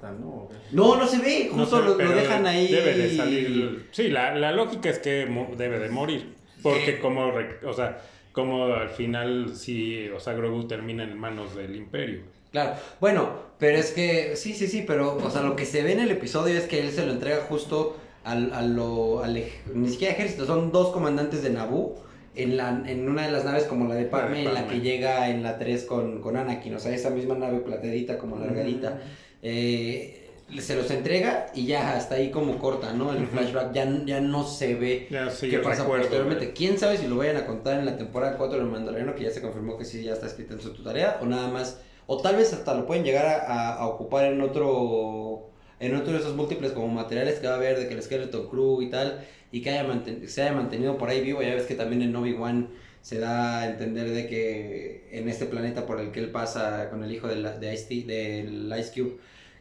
matan, 0.00 0.20
¿no? 0.20 0.48
No, 0.72 0.96
no 0.96 1.06
se 1.06 1.18
ve, 1.18 1.48
No 1.52 1.58
justo 1.64 1.78
sé, 1.78 1.84
lo, 2.04 2.14
dejan 2.14 2.46
ahí. 2.46 2.68
Debe 2.68 2.94
de 2.96 3.16
salir... 3.16 3.88
Sí, 3.92 4.08
la, 4.08 4.34
la 4.34 4.52
lógica 4.52 4.90
es 4.90 4.98
que 4.98 5.26
debe 5.56 5.78
de 5.78 5.88
morir. 5.90 6.34
Porque 6.62 6.98
como, 6.98 7.32
o 7.64 7.72
sea, 7.72 8.00
como 8.32 8.66
al 8.66 8.90
final 8.90 9.54
sí, 9.56 10.08
o 10.08 10.20
sea, 10.20 10.34
Grogu 10.34 10.66
termina 10.66 11.04
en 11.04 11.18
manos 11.18 11.54
del 11.56 11.74
Imperio. 11.76 12.20
Claro, 12.52 12.74
bueno, 13.00 13.30
pero 13.58 13.78
es 13.78 13.92
que, 13.92 14.34
sí, 14.36 14.54
sí, 14.54 14.66
sí, 14.66 14.84
pero, 14.86 15.16
o 15.16 15.30
sea, 15.30 15.42
lo 15.42 15.54
que 15.56 15.64
se 15.64 15.82
ve 15.82 15.92
en 15.92 16.00
el 16.00 16.10
episodio 16.10 16.58
es 16.58 16.64
que 16.66 16.80
él 16.80 16.90
se 16.90 17.06
lo 17.06 17.12
entrega 17.12 17.42
justo 17.48 17.96
al, 18.24 18.52
a 18.52 18.62
lo, 18.62 19.22
al 19.22 19.36
ej- 19.36 19.62
ni 19.72 19.88
siquiera 19.88 20.14
ejército, 20.14 20.46
son 20.46 20.72
dos 20.72 20.90
comandantes 20.92 21.42
de 21.44 21.50
Naboo 21.50 22.02
en, 22.34 22.56
la, 22.56 22.82
en 22.86 23.08
una 23.08 23.24
de 23.26 23.30
las 23.32 23.44
naves 23.44 23.64
como 23.64 23.88
la 23.88 23.94
de 23.94 24.04
Padme, 24.04 24.42
La 24.44 24.50
de 24.50 24.58
en 24.58 24.64
la 24.66 24.68
que 24.68 24.80
llega 24.80 25.30
en 25.30 25.42
la 25.44 25.58
3 25.58 25.84
con, 25.84 26.20
con 26.20 26.36
Anakin, 26.36 26.74
o 26.74 26.78
sea, 26.80 26.92
esa 26.92 27.10
misma 27.10 27.36
nave 27.36 27.60
plateadita 27.60 28.18
como 28.18 28.36
alargadita. 28.36 29.00
Eh, 29.42 30.20
se 30.58 30.74
los 30.74 30.90
entrega 30.90 31.46
y 31.54 31.66
ya 31.66 31.96
hasta 31.96 32.16
ahí 32.16 32.30
como 32.30 32.58
corta, 32.58 32.92
¿no? 32.92 33.12
El 33.12 33.26
flashback 33.26 33.72
ya, 33.72 33.88
ya 34.04 34.20
no 34.20 34.44
se 34.44 34.74
ve 34.74 35.06
Ya 35.10 35.30
sí, 35.30 35.48
qué 35.48 35.58
pasa 35.58 35.82
recuerdo. 35.82 36.04
posteriormente. 36.04 36.52
¿Quién 36.52 36.78
sabe 36.78 36.96
si 36.96 37.06
lo 37.06 37.16
vayan 37.16 37.36
a 37.36 37.46
contar 37.46 37.78
en 37.78 37.86
la 37.86 37.96
temporada 37.96 38.36
4 38.36 38.58
del 38.58 38.66
Mandaloriano, 38.66 39.14
que 39.14 39.24
ya 39.24 39.30
se 39.30 39.40
confirmó 39.40 39.78
que 39.78 39.84
sí 39.84 40.02
ya 40.02 40.12
está 40.12 40.26
escrita 40.26 40.54
en 40.54 40.60
su 40.60 40.72
tarea, 40.82 41.18
o 41.22 41.26
nada 41.26 41.48
más, 41.48 41.80
o 42.06 42.20
tal 42.20 42.36
vez 42.36 42.52
hasta 42.52 42.74
lo 42.74 42.86
pueden 42.86 43.04
llegar 43.04 43.44
a, 43.46 43.86
ocupar 43.86 44.24
en 44.24 44.40
otro 44.40 45.46
en 45.78 45.96
otro 45.96 46.12
de 46.12 46.18
esos 46.18 46.36
múltiples 46.36 46.72
como 46.72 46.88
materiales 46.88 47.38
que 47.38 47.46
va 47.46 47.54
a 47.54 47.56
haber 47.56 47.78
de 47.78 47.88
que 47.88 47.94
el 47.94 48.02
Skeleton 48.02 48.48
Crew 48.48 48.82
y 48.82 48.90
tal, 48.90 49.24
y 49.50 49.62
que 49.62 49.70
haya 49.70 49.86
se 50.26 50.42
haya 50.42 50.52
mantenido 50.52 50.98
por 50.98 51.08
ahí 51.08 51.22
vivo, 51.22 51.40
ya 51.42 51.54
ves 51.54 51.66
que 51.66 51.74
también 51.74 52.02
en 52.02 52.14
Obi-Wan 52.14 52.68
se 53.02 53.18
da 53.18 53.60
a 53.60 53.70
entender 53.70 54.10
de 54.10 54.26
que 54.26 55.08
en 55.12 55.28
este 55.28 55.46
planeta 55.46 55.86
por 55.86 56.00
el 56.00 56.10
que 56.12 56.20
él 56.20 56.30
pasa 56.30 56.88
con 56.90 57.02
el 57.02 57.12
hijo 57.12 57.28
de, 57.28 57.36
la- 57.36 57.58
de 57.58 57.72
Ice-T, 57.74 58.04
del 58.06 58.72
Ice 58.78 58.92
Cube, 58.94 59.16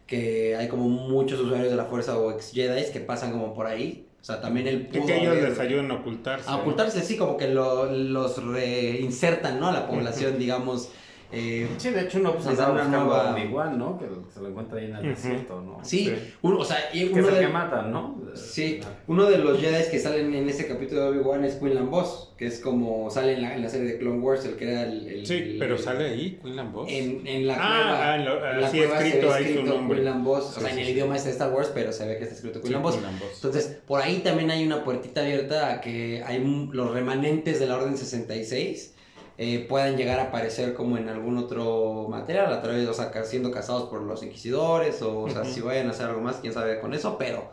que 0.07 0.55
hay 0.55 0.67
como 0.67 0.89
muchos 0.89 1.39
usuarios 1.39 1.69
de 1.69 1.75
la 1.77 1.85
fuerza 1.85 2.17
o 2.17 2.31
ex 2.31 2.51
Jedi 2.51 2.91
que 2.91 2.99
pasan 2.99 3.31
como 3.31 3.53
por 3.53 3.67
ahí. 3.67 4.05
O 4.21 4.25
sea, 4.25 4.41
también 4.41 4.67
él 4.67 4.87
pudo 4.87 5.05
que 5.05 5.17
ellos 5.17 5.35
les 5.41 5.59
ayudan 5.59 5.89
a 5.91 5.95
ocultarse. 5.95 6.49
a 6.49 6.57
ocultarse, 6.57 7.01
sí, 7.01 7.15
como 7.15 7.37
que 7.37 7.47
lo- 7.47 7.85
los 7.91 8.43
reinsertan, 8.43 9.59
¿no? 9.59 9.67
A 9.69 9.71
la 9.71 9.87
población, 9.89 10.37
digamos. 10.37 10.89
Eh, 11.31 11.67
Sí, 11.77 11.89
de 11.91 12.01
hecho 12.01 12.19
uno 12.19 12.33
pues 12.33 12.47
andaba 12.47 12.73
una 12.73 12.85
nueva- 12.85 13.31
a 13.31 13.35
Obi-Wan, 13.35 13.77
¿no? 13.77 13.99
Que 13.99 14.05
se 14.33 14.39
lo 14.41 14.47
encuentra 14.49 14.79
ahí 14.79 14.85
en 14.85 14.95
el 14.95 15.03
desierto, 15.15 15.61
¿no? 15.61 15.77
sí, 15.83 16.05
Sí. 16.05 16.33
uno, 16.41 16.57
o 16.59 16.65
sea, 16.65 16.77
y 16.93 17.07
Que 17.07 17.13
uno 17.13 17.21
es 17.21 17.27
el 17.29 17.35
de, 17.35 17.45
que 17.45 17.47
matan, 17.53 17.91
¿no? 17.91 18.19
sí, 18.35 18.79
uno 19.07 19.25
de 19.29 19.37
los 19.37 19.59
Jedi 19.59 19.89
que 19.91 19.99
salen 19.99 20.33
en 20.33 20.49
ese 20.49 20.67
capítulo 20.67 21.01
de 21.03 21.07
Obi-Wan 21.19 21.43
es 21.45 21.55
Quinlan 21.55 21.89
Boss, 21.91 22.33
que 22.37 22.47
es 22.47 22.59
como 22.59 23.09
sale 23.09 23.33
en 23.33 23.41
la, 23.41 23.55
en 23.55 23.61
la 23.63 23.69
serie 23.69 23.87
de 23.93 23.97
Clone 23.99 24.19
Wars, 24.19 24.45
el 24.45 24.55
que 24.55 24.71
era 24.71 24.83
el... 24.83 25.07
el- 25.07 25.25
Sí, 25.27 25.33
el- 25.35 25.57
pero 25.59 25.77
sale 25.77 26.05
ahí, 26.09 26.39
Quinlan 26.41 26.71
Boss. 26.71 26.87
En, 26.91 27.27
en 27.27 27.47
la 27.47 27.55
Ah, 27.55 27.57
cueva, 27.57 28.11
ah, 28.11 28.15
en 28.15 28.25
lo- 28.25 28.51
en 28.51 28.61
la 28.61 28.69
cueva 28.71 28.97
se 28.99 29.07
escrito 29.07 29.33
ahí 29.33 29.43
su 29.43 29.49
escrito 29.51 29.73
nombre. 29.75 29.97
Quinlan 29.97 30.23
Boss, 30.23 30.43
o 30.45 30.53
Sí, 30.53 30.59
sea, 30.61 30.67
sí, 30.69 30.73
en 30.73 30.79
el 30.79 30.85
sí. 30.85 30.91
idioma 30.93 31.15
es 31.15 31.25
de 31.25 31.31
Star 31.31 31.51
Wars, 31.53 31.71
pero 31.73 31.91
se 31.91 32.07
ve 32.07 32.17
que 32.17 32.23
está 32.23 32.35
escrito 32.35 32.59
Sí, 32.59 32.63
Quinlan 32.65 32.81
Boss. 32.81 32.95
Quinlan 32.95 33.19
Boss. 33.19 33.29
Entonces, 33.35 33.77
por 33.87 34.01
ahí 34.01 34.19
también 34.19 34.49
hay 34.51 34.65
una 34.65 34.83
puertita 34.83 35.21
abierta 35.21 35.73
a 35.73 35.81
que 35.81 36.23
hay 36.25 36.37
un- 36.37 36.69
los 36.73 36.91
remanentes 36.91 37.59
de 37.59 37.67
la 37.67 37.75
Orden 37.77 37.97
66 37.97 38.95
eh, 39.41 39.65
puedan 39.69 39.95
llegar 39.95 40.19
a 40.19 40.23
aparecer 40.23 40.73
como 40.73 40.97
en 40.97 41.07
algún 41.07 41.37
otro 41.37 42.07
material, 42.09 42.51
a 42.51 42.61
través, 42.61 42.85
o 42.89 42.93
sea, 42.93 43.09
siendo 43.23 43.51
cazados 43.51 43.89
por 43.89 44.01
los 44.01 44.21
inquisidores, 44.21 45.01
o, 45.01 45.21
o 45.21 45.29
sea, 45.29 45.45
si 45.45 45.61
vayan 45.61 45.87
a 45.87 45.91
hacer 45.91 46.07
algo 46.07 46.19
más, 46.19 46.35
quién 46.41 46.51
sabe 46.51 46.81
con 46.81 46.93
eso, 46.93 47.17
pero 47.17 47.49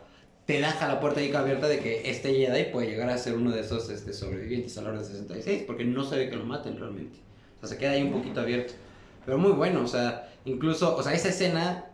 te 0.46 0.54
deja 0.54 0.88
la 0.88 0.98
puerta 0.98 1.20
ahí 1.20 1.32
abierta 1.32 1.68
de 1.68 1.78
que 1.78 2.10
este 2.10 2.34
Jedi 2.34 2.72
puede 2.72 2.88
llegar 2.88 3.08
a 3.08 3.16
ser 3.16 3.34
uno 3.34 3.52
de 3.52 3.60
esos 3.60 3.88
este, 3.88 4.12
sobrevivientes 4.12 4.76
a 4.78 4.82
la 4.82 4.88
Orden 4.88 5.04
66, 5.04 5.62
porque 5.64 5.84
no 5.84 6.02
se 6.02 6.16
ve 6.16 6.28
que 6.28 6.34
lo 6.34 6.44
maten 6.44 6.76
realmente. 6.76 7.20
O 7.58 7.60
sea, 7.60 7.68
se 7.68 7.78
queda 7.78 7.92
ahí 7.92 8.02
un 8.02 8.14
poquito 8.14 8.40
abierto. 8.40 8.74
Pero 9.24 9.38
muy 9.38 9.52
bueno, 9.52 9.84
o 9.84 9.86
sea, 9.86 10.32
incluso, 10.44 10.96
o 10.96 11.04
sea, 11.04 11.12
esa 11.12 11.28
escena 11.28 11.84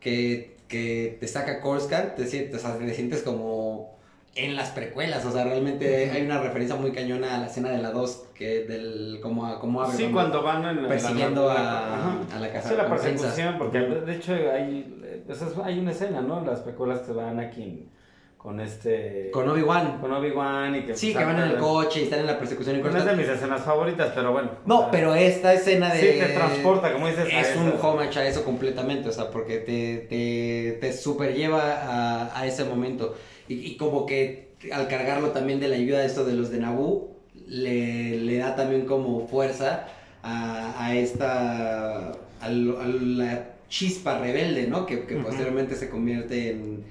que, 0.00 0.56
que 0.68 1.18
te 1.20 1.28
saca 1.28 1.60
Coruscant, 1.60 2.14
te 2.14 2.26
sientes, 2.26 2.64
o 2.64 2.66
sea, 2.66 2.78
te 2.78 2.94
sientes 2.94 3.20
como 3.20 3.97
en 4.38 4.54
las 4.56 4.70
precuelas, 4.70 5.24
o 5.26 5.32
sea, 5.32 5.44
realmente 5.44 6.10
hay 6.12 6.22
una 6.22 6.40
referencia 6.40 6.76
muy 6.76 6.92
cañona 6.92 7.34
a 7.36 7.38
la 7.40 7.46
escena 7.46 7.70
de 7.70 7.78
la 7.78 7.90
2, 7.90 8.26
que 8.34 8.64
del, 8.64 9.18
como, 9.22 9.46
a- 9.46 9.58
como 9.60 9.82
abre 9.82 9.96
Sí, 9.96 10.08
cuando 10.12 10.42
van 10.42 10.64
en 10.64 10.82
la- 10.84 10.88
persiguiendo 10.88 11.48
la- 11.48 11.54
a, 11.94 12.36
a 12.36 12.38
la 12.40 12.52
casa 12.52 12.68
Sí, 12.70 12.74
la 12.76 12.88
persecución, 12.88 13.56
porque 13.58 13.78
de 13.80 14.14
hecho 14.14 14.32
hay, 14.32 15.00
eh, 15.04 15.24
hay 15.64 15.78
una 15.80 15.90
escena, 15.90 16.20
¿no? 16.20 16.38
En 16.38 16.46
las 16.46 16.60
precuelas 16.60 17.00
que 17.00 17.12
va 17.12 17.30
Anakin 17.30 17.88
con 18.36 18.60
este... 18.60 19.30
Con 19.32 19.48
Obi-Wan. 19.48 19.98
con 20.00 20.12
Obi-Wan 20.12 20.76
y 20.76 20.82
que... 20.82 20.94
Sí, 20.96 21.08
que 21.08 21.14
salta 21.14 21.32
van 21.32 21.42
en 21.42 21.50
el 21.50 21.56
coche 21.58 22.00
y 22.00 22.02
están 22.04 22.20
en 22.20 22.26
la 22.28 22.38
persecución 22.38 22.76
y 22.78 22.82
No 22.82 22.96
es 22.96 23.04
de 23.04 23.16
mis 23.16 23.28
escenas 23.28 23.62
favoritas, 23.62 24.12
pero 24.14 24.30
bueno. 24.30 24.50
o 24.64 24.68
No, 24.68 24.78
sea, 24.82 24.90
pero 24.92 25.14
esta 25.16 25.52
escena 25.52 25.92
de... 25.92 26.00
Sí, 26.00 26.18
te 26.20 26.26
transporta, 26.34 26.92
como 26.92 27.08
dices. 27.08 27.26
Es 27.32 27.56
un 27.56 27.72
homage 27.82 28.16
a 28.20 28.28
eso 28.28 28.44
completamente, 28.44 29.08
o 29.08 29.12
sea, 29.12 29.28
porque 29.32 29.56
te, 29.58 30.06
te, 30.08 30.78
te 30.80 30.92
super 30.92 31.34
lleva 31.34 31.62
a, 31.82 32.38
a 32.40 32.46
ese 32.46 32.62
momento. 32.64 33.16
Y, 33.48 33.54
y 33.54 33.76
como 33.76 34.06
que 34.06 34.48
al 34.72 34.88
cargarlo 34.88 35.30
también 35.30 35.60
de 35.60 35.68
la 35.68 35.76
ayuda 35.76 36.00
de 36.00 36.06
esto 36.06 36.24
de 36.24 36.34
los 36.34 36.50
de 36.50 36.58
Naboo, 36.58 37.16
le, 37.46 38.18
le 38.18 38.36
da 38.38 38.54
también 38.56 38.84
como 38.86 39.26
fuerza 39.28 39.86
a, 40.22 40.84
a 40.84 40.94
esta. 40.96 42.12
A, 42.40 42.48
lo- 42.50 42.80
a 42.80 42.86
la 42.86 43.50
chispa 43.68 44.18
rebelde, 44.18 44.66
¿no? 44.68 44.86
Que, 44.86 44.98
posteriormente 44.98 45.74
se 45.76 45.90
convierte 45.90 46.50
en, 46.50 46.84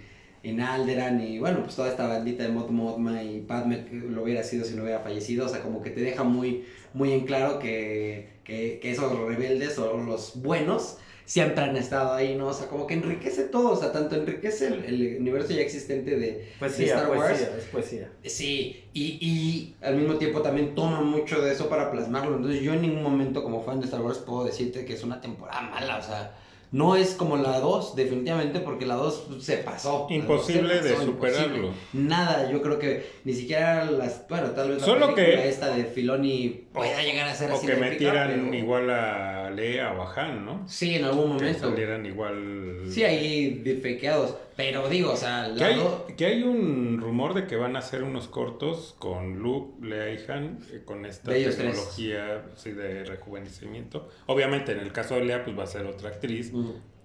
en 0.43 0.59
Alderan 0.61 1.21
y 1.21 1.39
bueno, 1.39 1.63
pues 1.63 1.75
toda 1.75 1.89
esta 1.89 2.05
bandita 2.07 2.43
de 2.43 2.49
Mod 2.49 2.69
Mothma 2.69 3.23
y 3.23 3.39
Padme 3.39 3.85
que 3.85 3.95
lo 3.95 4.23
hubiera 4.23 4.43
sido 4.43 4.63
si 4.65 4.75
no 4.75 4.83
hubiera 4.83 4.99
fallecido, 4.99 5.45
o 5.45 5.49
sea, 5.49 5.61
como 5.61 5.81
que 5.81 5.89
te 5.89 6.01
deja 6.01 6.23
muy, 6.23 6.65
muy 6.93 7.13
en 7.13 7.25
claro 7.25 7.59
que, 7.59 8.27
que, 8.43 8.79
que 8.81 8.91
esos 8.91 9.17
rebeldes 9.17 9.79
o 9.79 9.97
los 9.97 10.41
buenos 10.41 10.97
siempre 11.27 11.61
han 11.63 11.75
estado 11.75 12.13
ahí, 12.13 12.35
¿no? 12.35 12.47
O 12.47 12.53
sea, 12.53 12.67
como 12.67 12.87
que 12.87 12.93
enriquece 12.95 13.43
todo, 13.43 13.71
o 13.71 13.75
sea, 13.75 13.91
tanto 13.91 14.15
enriquece 14.15 14.67
el, 14.67 14.85
el 14.85 15.17
universo 15.19 15.51
ya 15.53 15.61
existente 15.61 16.11
de, 16.11 16.17
de 16.17 16.53
Poesía, 16.57 16.95
Star 16.95 17.09
Wars. 17.09 17.27
poesía, 17.27 17.57
es 17.57 17.65
poesía. 17.65 18.11
Sí, 18.23 18.85
y, 18.93 19.03
y 19.21 19.75
al 19.81 19.97
mismo 19.97 20.15
tiempo 20.15 20.41
también 20.41 20.73
toma 20.73 21.01
mucho 21.01 21.41
de 21.41 21.51
eso 21.51 21.67
para 21.67 21.91
plasmarlo. 21.91 22.37
Entonces 22.37 22.61
yo 22.61 22.73
en 22.73 22.81
ningún 22.81 23.03
momento 23.03 23.43
como 23.43 23.61
fan 23.61 23.79
de 23.81 23.85
Star 23.85 24.01
Wars 24.01 24.19
puedo 24.19 24.45
decirte 24.45 24.85
que 24.85 24.93
es 24.93 25.03
una 25.03 25.19
temporada 25.19 25.61
mala, 25.61 25.97
o 25.97 26.01
sea, 26.01 26.33
no 26.71 26.95
es 26.95 27.11
como 27.13 27.37
la 27.37 27.59
2 27.59 27.95
definitivamente 27.95 28.59
porque 28.59 28.85
la 28.85 28.95
2 28.95 29.27
se 29.39 29.57
pasó. 29.57 30.07
Imposible 30.09 30.81
de 30.81 30.95
superarlo. 30.97 31.71
Nada, 31.93 32.51
yo 32.51 32.61
creo 32.61 32.77
que 32.79 33.05
ni 33.23 33.33
siquiera 33.33 33.85
las, 33.85 34.27
bueno, 34.27 34.51
tal 34.51 34.69
vez 34.69 34.79
la 34.81 34.85
Solo 34.85 35.15
película 35.15 35.43
que- 35.43 35.49
esta 35.49 35.69
de 35.73 35.85
Filoni 35.85 36.65
pueda 36.73 37.01
llegar 37.01 37.27
a 37.29 37.33
ser 37.35 37.51
O 37.51 37.55
así 37.55 37.65
que 37.67 37.73
de 37.75 37.77
épica, 37.79 37.91
metieran 37.91 38.41
pero- 38.45 38.53
igual 38.55 38.89
a 38.89 39.49
Lea 39.51 39.93
o 39.93 40.01
a 40.01 40.13
Han, 40.13 40.45
¿no? 40.45 40.67
Sí, 40.67 40.95
en 40.95 41.05
algún 41.05 41.37
Que 41.37 41.43
momento. 41.45 41.69
salieran 41.69 42.05
igual... 42.05 42.81
Sí, 42.89 43.03
ahí 43.03 43.61
defequeados, 43.63 44.35
pero 44.57 44.89
digo, 44.89 45.11
o 45.13 45.15
sea, 45.15 45.53
Que 45.55 45.63
hay, 45.63 45.75
do- 45.75 46.05
que 46.17 46.25
hay 46.25 46.43
un 46.43 46.99
rumor 46.99 47.33
de 47.35 47.45
que 47.45 47.55
van 47.55 47.75
a 47.75 47.79
hacer 47.79 48.01
unos 48.03 48.27
cortos 48.27 48.95
con 48.99 49.37
Luke, 49.39 49.85
Lea 49.85 50.11
y 50.11 50.31
Han, 50.31 50.59
eh, 50.73 50.81
con 50.83 51.05
esta 51.05 51.31
De 51.31 51.45
tecnología 51.45 52.43
sí, 52.55 52.71
de 52.71 53.05
rejuvenecimiento. 53.05 54.09
Obviamente, 54.25 54.71
en 54.73 54.79
el 54.79 54.91
caso 54.91 55.13
de 55.15 55.25
Lea, 55.25 55.43
pues 55.45 55.57
va 55.57 55.63
a 55.63 55.67
ser 55.67 55.85
otra 55.85 56.09
actriz 56.09 56.51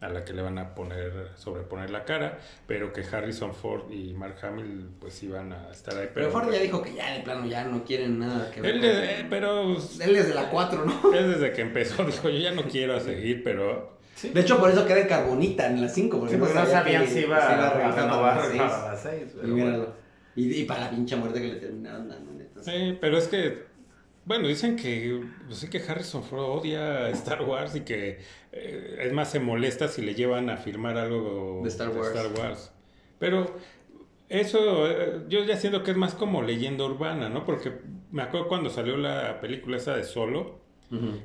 a 0.00 0.08
la 0.08 0.24
que 0.24 0.32
le 0.32 0.42
van 0.42 0.58
a 0.58 0.74
poner, 0.74 1.28
sobreponer 1.36 1.90
la 1.90 2.04
cara, 2.04 2.38
pero 2.66 2.92
que 2.92 3.02
Harrison 3.02 3.54
Ford 3.54 3.92
y 3.92 4.14
Mark 4.14 4.36
Hamill, 4.42 4.88
pues 4.98 5.12
sí 5.14 5.28
van 5.28 5.52
a 5.52 5.70
estar 5.70 5.96
ahí. 5.96 6.08
Pero 6.12 6.30
Ford 6.30 6.50
ya 6.50 6.58
dijo 6.58 6.82
que 6.82 6.94
ya 6.94 7.12
de 7.12 7.20
plano 7.20 7.46
ya 7.46 7.64
no 7.64 7.84
quieren 7.84 8.18
nada 8.18 8.50
que 8.50 8.60
ver. 8.62 8.74
Él, 8.76 8.80
eh, 8.82 9.26
pero 9.30 9.74
Él 9.74 10.12
desde 10.14 10.34
la 10.34 10.48
4, 10.50 10.84
¿no? 10.86 11.12
él 11.14 11.32
desde 11.34 11.52
que 11.52 11.60
empezó 11.60 12.02
dijo, 12.04 12.28
yo 12.30 12.38
ya 12.38 12.50
no 12.52 12.62
quiero 12.62 12.98
seguir, 12.98 13.44
pero 13.44 14.00
De 14.28 14.40
hecho, 14.40 14.58
por 14.58 14.70
eso 14.70 14.86
queda 14.86 15.00
en 15.00 15.08
carbonita 15.08 15.66
en 15.66 15.80
la 15.82 15.88
5. 15.88 16.18
Porque, 16.18 16.34
Sí, 16.34 16.40
porque 16.40 16.54
no 16.54 16.66
sabían 16.66 17.04
que 17.04 17.10
si 17.10 17.18
iba 17.20 17.40
se 17.40 17.46
a 17.52 17.70
regresar 17.74 18.04
renovar 18.04 18.36
para 18.40 18.92
las 18.92 19.02
seis. 19.02 19.22
Y, 19.32 19.36
pero 19.36 19.48
míralo. 19.48 19.78
bueno. 19.78 19.94
y, 20.36 20.60
y 20.60 20.64
para 20.64 20.80
la 20.82 20.90
pinche 20.90 21.16
muerte 21.16 21.40
que 21.40 21.48
le 21.48 21.56
terminaron 21.56 22.08
dando, 22.08 22.32
neta. 22.32 22.62
Sí, 22.62 22.96
pero 23.00 23.18
es 23.18 23.28
que, 23.28 23.64
bueno, 24.24 24.48
dicen 24.48 24.76
que, 24.76 25.24
pues 25.46 25.58
sí 25.58 25.68
que 25.68 25.78
Harrison 25.78 26.22
Ford 26.22 26.40
odia 26.60 27.08
Star 27.10 27.42
Wars 27.42 27.74
y 27.76 27.80
que 27.80 28.20
eh, 28.52 28.98
es 29.00 29.12
más 29.12 29.30
se 29.30 29.40
molesta 29.40 29.88
si 29.88 30.02
le 30.02 30.14
llevan 30.14 30.48
a 30.50 30.56
filmar 30.56 30.96
algo 30.96 31.60
De 31.62 31.68
Star 31.68 31.88
Wars. 31.90 32.14
Wars. 32.38 32.72
Pero 33.18 33.56
eso, 34.28 34.88
eh, 34.90 35.20
yo 35.28 35.44
ya 35.44 35.56
siento 35.56 35.82
que 35.82 35.90
es 35.90 35.96
más 35.96 36.14
como 36.14 36.42
leyenda 36.42 36.84
urbana, 36.84 37.28
¿no? 37.28 37.44
Porque 37.44 37.72
me 38.10 38.22
acuerdo 38.22 38.48
cuando 38.48 38.70
salió 38.70 38.96
la 38.96 39.40
película 39.40 39.76
esa 39.76 39.94
de 39.96 40.04
Solo, 40.04 40.61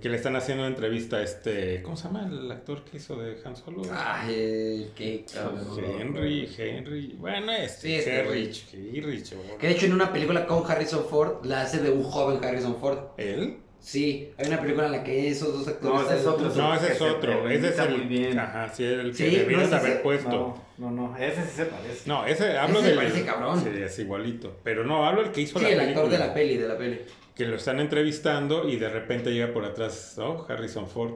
Que 0.01 0.07
le 0.09 0.15
están 0.15 0.35
haciendo 0.35 0.63
una 0.63 0.73
entrevista 0.73 1.17
a 1.17 1.23
este, 1.23 1.81
¿cómo 1.81 1.97
se 1.97 2.05
llama 2.05 2.25
el 2.31 2.49
actor 2.51 2.83
que 2.85 2.97
hizo 2.97 3.15
de 3.17 3.37
Han 3.43 3.55
Solo? 3.55 3.81
Ay, 3.91 4.89
qué 4.95 5.25
cabrón. 5.33 5.65
Henry, 5.99 6.49
Henry, 6.57 7.15
bueno, 7.17 7.51
este, 7.51 7.81
Sí, 7.87 7.95
este 7.95 8.15
Herrich, 8.19 9.33
o- 9.33 9.57
Que 9.57 9.67
de 9.67 9.73
hecho 9.73 9.85
en 9.87 9.93
una 9.93 10.11
película 10.13 10.45
con 10.45 10.69
Harrison 10.69 11.05
Ford 11.09 11.45
la 11.45 11.61
hace 11.63 11.79
de 11.79 11.89
un 11.91 12.03
joven 12.03 12.43
Harrison 12.43 12.77
Ford. 12.79 12.97
¿Él? 13.17 13.57
Sí, 13.79 14.31
hay 14.37 14.47
una 14.47 14.59
película 14.59 14.87
en 14.87 14.91
la 14.93 15.03
que 15.03 15.29
esos 15.29 15.53
dos 15.53 15.67
actores. 15.67 15.93
No, 16.01 16.05
ese 16.09 16.19
es 16.19 16.25
otro. 16.25 16.49
No, 16.55 16.73
ese 16.73 16.93
es 16.93 17.01
otro. 17.01 17.49
Ese 17.49 17.67
es 17.69 17.79
el. 17.79 17.97
muy 17.97 18.05
bien. 18.07 18.39
Ajá, 18.39 18.69
sí, 18.73 18.83
el 18.83 19.11
que 19.11 19.17
Sí, 19.17 19.23
debieron 19.35 19.61
no, 19.61 19.65
ese 19.67 19.75
haber 19.75 19.91
es- 19.97 19.99
puesto. 20.01 20.29
No, 20.77 20.89
no, 20.89 20.91
no, 21.09 21.17
ese 21.17 21.43
sí 21.43 21.51
se 21.57 21.65
parece. 21.65 22.01
No, 22.09 22.25
ese 22.25 22.57
hablo 22.57 22.79
Ese 22.79 22.87
del. 22.89 22.97
parece 22.97 23.23
cabrón. 23.25 23.61
Sí, 23.61 23.69
es 23.81 23.99
igualito. 23.99 24.57
Pero 24.63 24.83
no, 24.83 25.05
hablo 25.05 25.21
el 25.21 25.31
que 25.31 25.41
hizo 25.41 25.59
Sí, 25.59 25.65
la 25.65 25.71
el 25.71 25.77
película. 25.77 26.03
actor 26.05 26.19
de 26.19 26.25
la 26.27 26.33
peli, 26.33 26.57
de 26.57 26.67
la 26.67 26.77
peli. 26.77 27.01
Que 27.37 27.45
lo 27.45 27.55
están 27.57 27.79
entrevistando 27.79 28.67
y 28.67 28.77
de 28.77 28.89
repente 28.89 29.31
llega 29.31 29.53
por 29.53 29.63
atrás, 29.63 30.17
oh, 30.17 30.45
Harrison 30.49 30.87
Ford. 30.87 31.13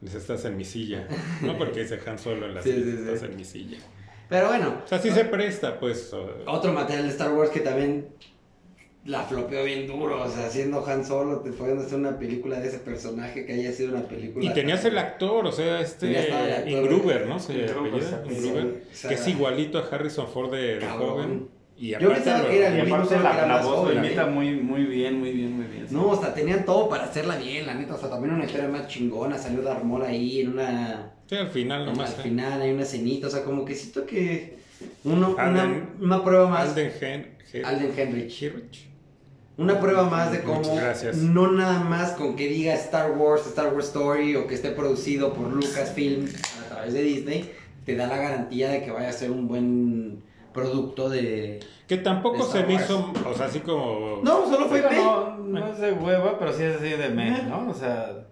Dice, 0.00 0.18
estás 0.18 0.44
en 0.46 0.56
mi 0.56 0.64
silla. 0.64 1.06
No 1.42 1.56
porque 1.58 1.82
dice 1.82 2.00
Han 2.06 2.18
Solo 2.18 2.46
en 2.46 2.54
la 2.54 2.62
Sí, 2.64 2.72
silla, 2.72 2.84
sí, 2.84 2.90
sí. 2.92 2.98
estás 3.12 3.22
en 3.30 3.36
mi 3.36 3.44
silla. 3.44 3.78
Pero 4.28 4.48
bueno, 4.48 4.80
O 4.84 4.88
sea, 4.88 4.98
sí 4.98 5.10
se 5.10 5.24
presta, 5.26 5.78
pues. 5.78 6.12
o- 6.12 6.34
otro 6.46 6.72
material 6.72 7.04
de 7.04 7.10
Star 7.10 7.32
Wars 7.32 7.50
que 7.50 7.60
también 7.60 8.08
la 9.04 9.22
flopeó 9.24 9.64
bien 9.64 9.86
duro. 9.86 10.22
O 10.22 10.28
sea, 10.28 10.48
siendo 10.50 10.84
Han 10.86 11.04
Solo, 11.04 11.40
te 11.40 11.52
pueden 11.52 11.78
hacer 11.78 11.98
una 11.98 12.18
película 12.18 12.58
de 12.60 12.68
ese 12.68 12.78
personaje 12.78 13.44
que 13.46 13.52
haya 13.54 13.72
sido 13.72 13.90
una 13.96 14.02
película. 14.08 14.44
Y 14.44 14.52
tenías 14.54 14.84
el 14.84 14.96
actor, 14.98 15.46
o 15.46 15.52
sea, 15.52 15.80
este. 15.80 16.28
Ingruber, 16.66 17.26
¿no? 17.26 17.38
Se 17.38 17.52
Ingruber, 17.54 18.02
sí, 18.02 18.34
Ingruber, 18.34 18.82
o 18.90 18.94
sea, 18.94 19.08
que 19.08 19.14
es 19.14 19.28
igualito 19.28 19.78
a 19.78 19.82
Harrison 19.82 20.26
Ford 20.28 20.50
de, 20.52 20.80
joven. 20.98 21.48
Y 21.82 21.92
Yo 21.98 22.10
pensaba 22.12 22.46
que 22.46 22.58
era 22.58 22.68
Y 22.68 22.78
el 22.80 22.82
mismo, 22.82 22.96
aparte 22.96 23.14
la, 23.16 23.30
que 23.30 23.36
era 23.38 23.46
la 23.46 23.54
más 23.54 23.64
voz 23.64 23.74
lo 23.76 23.82
joven, 23.84 24.04
imita 24.04 24.22
¿eh? 24.22 24.26
muy, 24.30 24.50
muy 24.56 24.84
bien, 24.84 25.18
muy 25.18 25.30
bien, 25.32 25.56
muy 25.56 25.64
bien. 25.66 25.88
sí. 25.88 25.94
No, 25.94 26.08
o 26.08 26.20
sea, 26.20 26.34
tenían 26.34 26.66
todo 26.66 26.90
para 26.90 27.04
hacerla 27.04 27.36
bien, 27.36 27.66
la 27.66 27.74
neta. 27.74 27.94
O 27.94 27.98
sea, 27.98 28.10
también 28.10 28.34
una 28.34 28.44
historia 28.44 28.68
más 28.68 28.86
chingona. 28.86 29.38
Salió 29.38 29.62
Darmol 29.62 30.02
ahí 30.02 30.42
en 30.42 30.50
una. 30.50 31.12
Sí, 31.26 31.36
al 31.36 31.48
final 31.48 31.86
nomás. 31.86 32.12
al 32.14 32.20
¿eh? 32.20 32.22
final 32.24 32.60
hay 32.60 32.72
una 32.72 32.84
cenita. 32.84 33.28
O 33.28 33.30
sea, 33.30 33.44
como 33.44 33.64
que 33.64 33.74
siento 33.74 34.04
que. 34.04 34.58
Uno, 35.04 35.30
una, 35.30 35.42
Alden- 35.64 35.84
una 36.00 36.22
prueba 36.22 36.48
más. 36.48 36.68
Alden 36.68 36.92
Hen- 37.00 37.26
Hen- 37.52 37.64
Alden 37.64 37.92
Henrich. 37.96 38.42
Henrich. 38.42 38.86
Una 39.56 39.80
prueba 39.80 40.04
más 40.08 40.32
de 40.32 40.38
Muchas 40.40 40.66
cómo 40.68 40.76
gracias. 40.76 41.16
no 41.16 41.50
nada 41.52 41.80
más 41.84 42.12
con 42.12 42.34
que 42.36 42.46
diga 42.48 42.74
Star 42.74 43.10
Wars, 43.12 43.46
Star 43.46 43.72
Wars 43.74 43.86
Story 43.88 44.36
o 44.36 44.46
que 44.46 44.54
esté 44.54 44.70
producido 44.70 45.34
por 45.34 45.48
Lucasfilm 45.52 46.26
a 46.64 46.68
través 46.74 46.94
de 46.94 47.02
Disney, 47.02 47.50
te 47.84 47.94
da 47.94 48.06
la 48.06 48.16
garantía 48.16 48.70
de 48.70 48.82
que 48.82 48.90
vaya 48.90 49.10
a 49.10 49.12
ser 49.12 49.30
un 49.30 49.48
buen 49.48 50.22
producto 50.52 51.08
de... 51.08 51.60
Que 51.86 51.96
tampoco 51.98 52.44
De 52.46 52.52
se 52.52 52.62
me 52.64 52.74
hizo, 52.74 53.12
o 53.28 53.34
sea, 53.34 53.46
así 53.46 53.60
como... 53.60 54.20
No, 54.22 54.46
solo 54.48 54.66
fue 54.66 54.80
no, 54.94 55.36
no 55.38 55.66
es 55.66 55.78
de 55.80 55.92
hueva, 55.92 56.38
pero 56.38 56.52
sí 56.52 56.62
es 56.62 56.76
así 56.76 56.90
de 56.90 57.08
meh, 57.08 57.42
¿no? 57.48 57.68
O 57.70 57.74
sea, 57.74 58.26